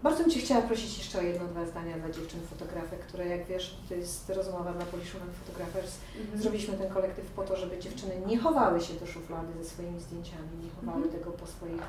Bardzo 0.04 0.24
bym 0.24 0.32
Cię 0.32 0.39
chciała 0.39 0.62
prosić 0.62 0.98
jeszcze 0.98 1.20
o 1.20 1.22
jedno, 1.22 1.48
dwa 1.48 1.66
zdania 1.66 1.98
dla 1.98 2.10
dziewczyn 2.10 2.39
fotografek, 2.41 3.00
które 3.00 3.28
jak 3.28 3.45
wiesz, 3.45 3.78
to 3.89 3.95
jest 3.95 4.30
rozmowa 4.30 4.74
dla 4.74 4.86
Polish 4.86 5.14
Women 5.14 5.34
Photographers, 5.34 5.98
Mhm. 6.22 6.41
Zrobiliśmy 6.41 6.78
ten 6.78 6.89
kolektyw 6.89 7.26
po 7.32 7.43
to, 7.43 7.56
żeby 7.56 7.80
dziewczyny 7.80 8.22
nie 8.28 8.38
chowały 8.39 8.82
się 8.82 8.93
do 8.93 9.06
szuflady 9.08 9.54
ze 9.64 9.70
swoimi 9.70 10.00
zdjęciami, 10.00 10.48
nie 10.64 10.70
chowały 10.70 11.04
Mhm. 11.04 11.20
tego 11.20 11.32
po 11.32 11.48
swoich 11.48 11.82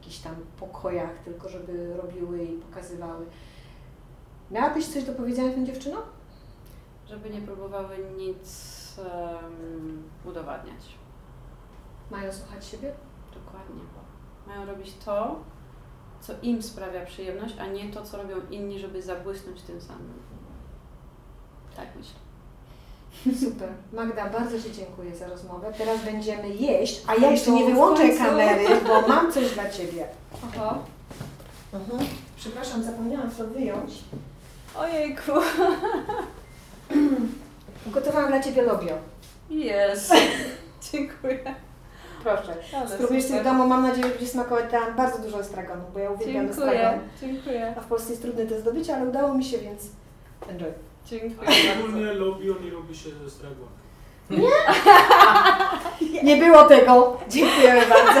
jakichś 0.00 0.18
tam 0.18 0.34
pokojach, 0.60 1.18
tylko 1.24 1.48
żeby 1.48 1.96
robiły 1.96 2.44
i 2.44 2.58
pokazywały. 2.58 3.26
Miałabyś 4.50 4.86
coś 4.86 5.04
do 5.04 5.12
powiedzenia 5.12 5.52
tym 5.54 5.66
dziewczynom? 5.66 6.02
Żeby 7.08 7.30
nie 7.30 7.40
próbowały 7.40 7.96
nic 8.16 8.48
em, 8.98 10.02
udowadniać. 10.24 10.94
Mają 12.10 12.32
słuchać 12.32 12.66
siebie? 12.66 12.92
Dokładnie. 13.34 13.80
Mają 14.46 14.66
robić 14.66 14.94
to, 15.04 15.40
co 16.20 16.32
im 16.42 16.62
sprawia 16.62 17.06
przyjemność, 17.06 17.54
a 17.58 17.66
nie 17.66 17.92
to, 17.92 18.04
co 18.04 18.16
robią 18.16 18.36
inni, 18.50 18.78
żeby 18.78 19.02
zabłysnąć 19.02 19.62
tym 19.62 19.80
samym. 19.80 20.12
Tak 21.76 21.86
myślę. 21.96 22.20
Super. 23.48 23.68
Magda, 23.92 24.30
bardzo 24.30 24.62
Ci 24.62 24.72
dziękuję 24.72 25.16
za 25.16 25.26
rozmowę. 25.26 25.72
Teraz 25.78 26.04
będziemy 26.04 26.48
jeść, 26.48 27.02
a 27.06 27.14
ja 27.14 27.30
jeszcze 27.30 27.50
nie 27.50 27.64
wyłączę 27.64 28.08
kamery, 28.08 28.64
bo 28.86 29.08
mam 29.08 29.32
coś 29.32 29.50
dla 29.50 29.70
Ciebie. 29.70 30.06
Oho. 30.32 30.78
Mhm. 31.72 32.06
Przepraszam, 32.36 32.82
zapomniałam 32.82 33.30
to 33.30 33.46
wyjąć. 33.46 33.92
Ojejku. 34.78 35.32
Ugotowałam 37.86 38.28
dla 38.28 38.42
Ciebie 38.42 38.62
lobio. 38.62 38.94
Jest. 39.50 40.12
Dziękuję. 40.92 41.54
Proszę. 42.22 42.54
Spróbujesz 42.94 43.24
sobie 43.24 43.40
w 43.40 43.44
domu, 43.44 43.66
mam 43.66 43.82
nadzieję, 43.82 44.06
że 44.06 44.12
będzie 44.12 44.26
smakować 44.26 44.64
tam 44.70 44.96
bardzo 44.96 45.18
dużo 45.18 45.40
estragonu, 45.40 45.82
bo 45.94 45.98
ja 45.98 46.10
uwielbiam 46.10 46.46
Dziękuję. 46.46 46.66
estragon. 46.72 47.00
Dziękuję. 47.20 47.74
A 47.78 47.80
w 47.80 47.86
Polsce 47.86 48.10
jest 48.10 48.22
trudne 48.22 48.46
to 48.46 48.60
zdobyć, 48.60 48.90
ale 48.90 49.08
udało 49.08 49.34
mi 49.34 49.44
się, 49.44 49.58
więc 49.58 49.82
enjoy. 50.48 50.72
Dziękuję. 51.06 51.50
Ogólnie 51.78 52.12
lobio 52.12 52.54
nie 52.64 52.70
robi 52.70 52.96
się 52.96 53.10
ze 53.24 53.30
stragą. 53.30 53.64
Nie 56.22 56.36
było 56.36 56.64
tego. 56.64 57.16
Dziękujemy 57.28 57.80
bardzo. 57.86 58.20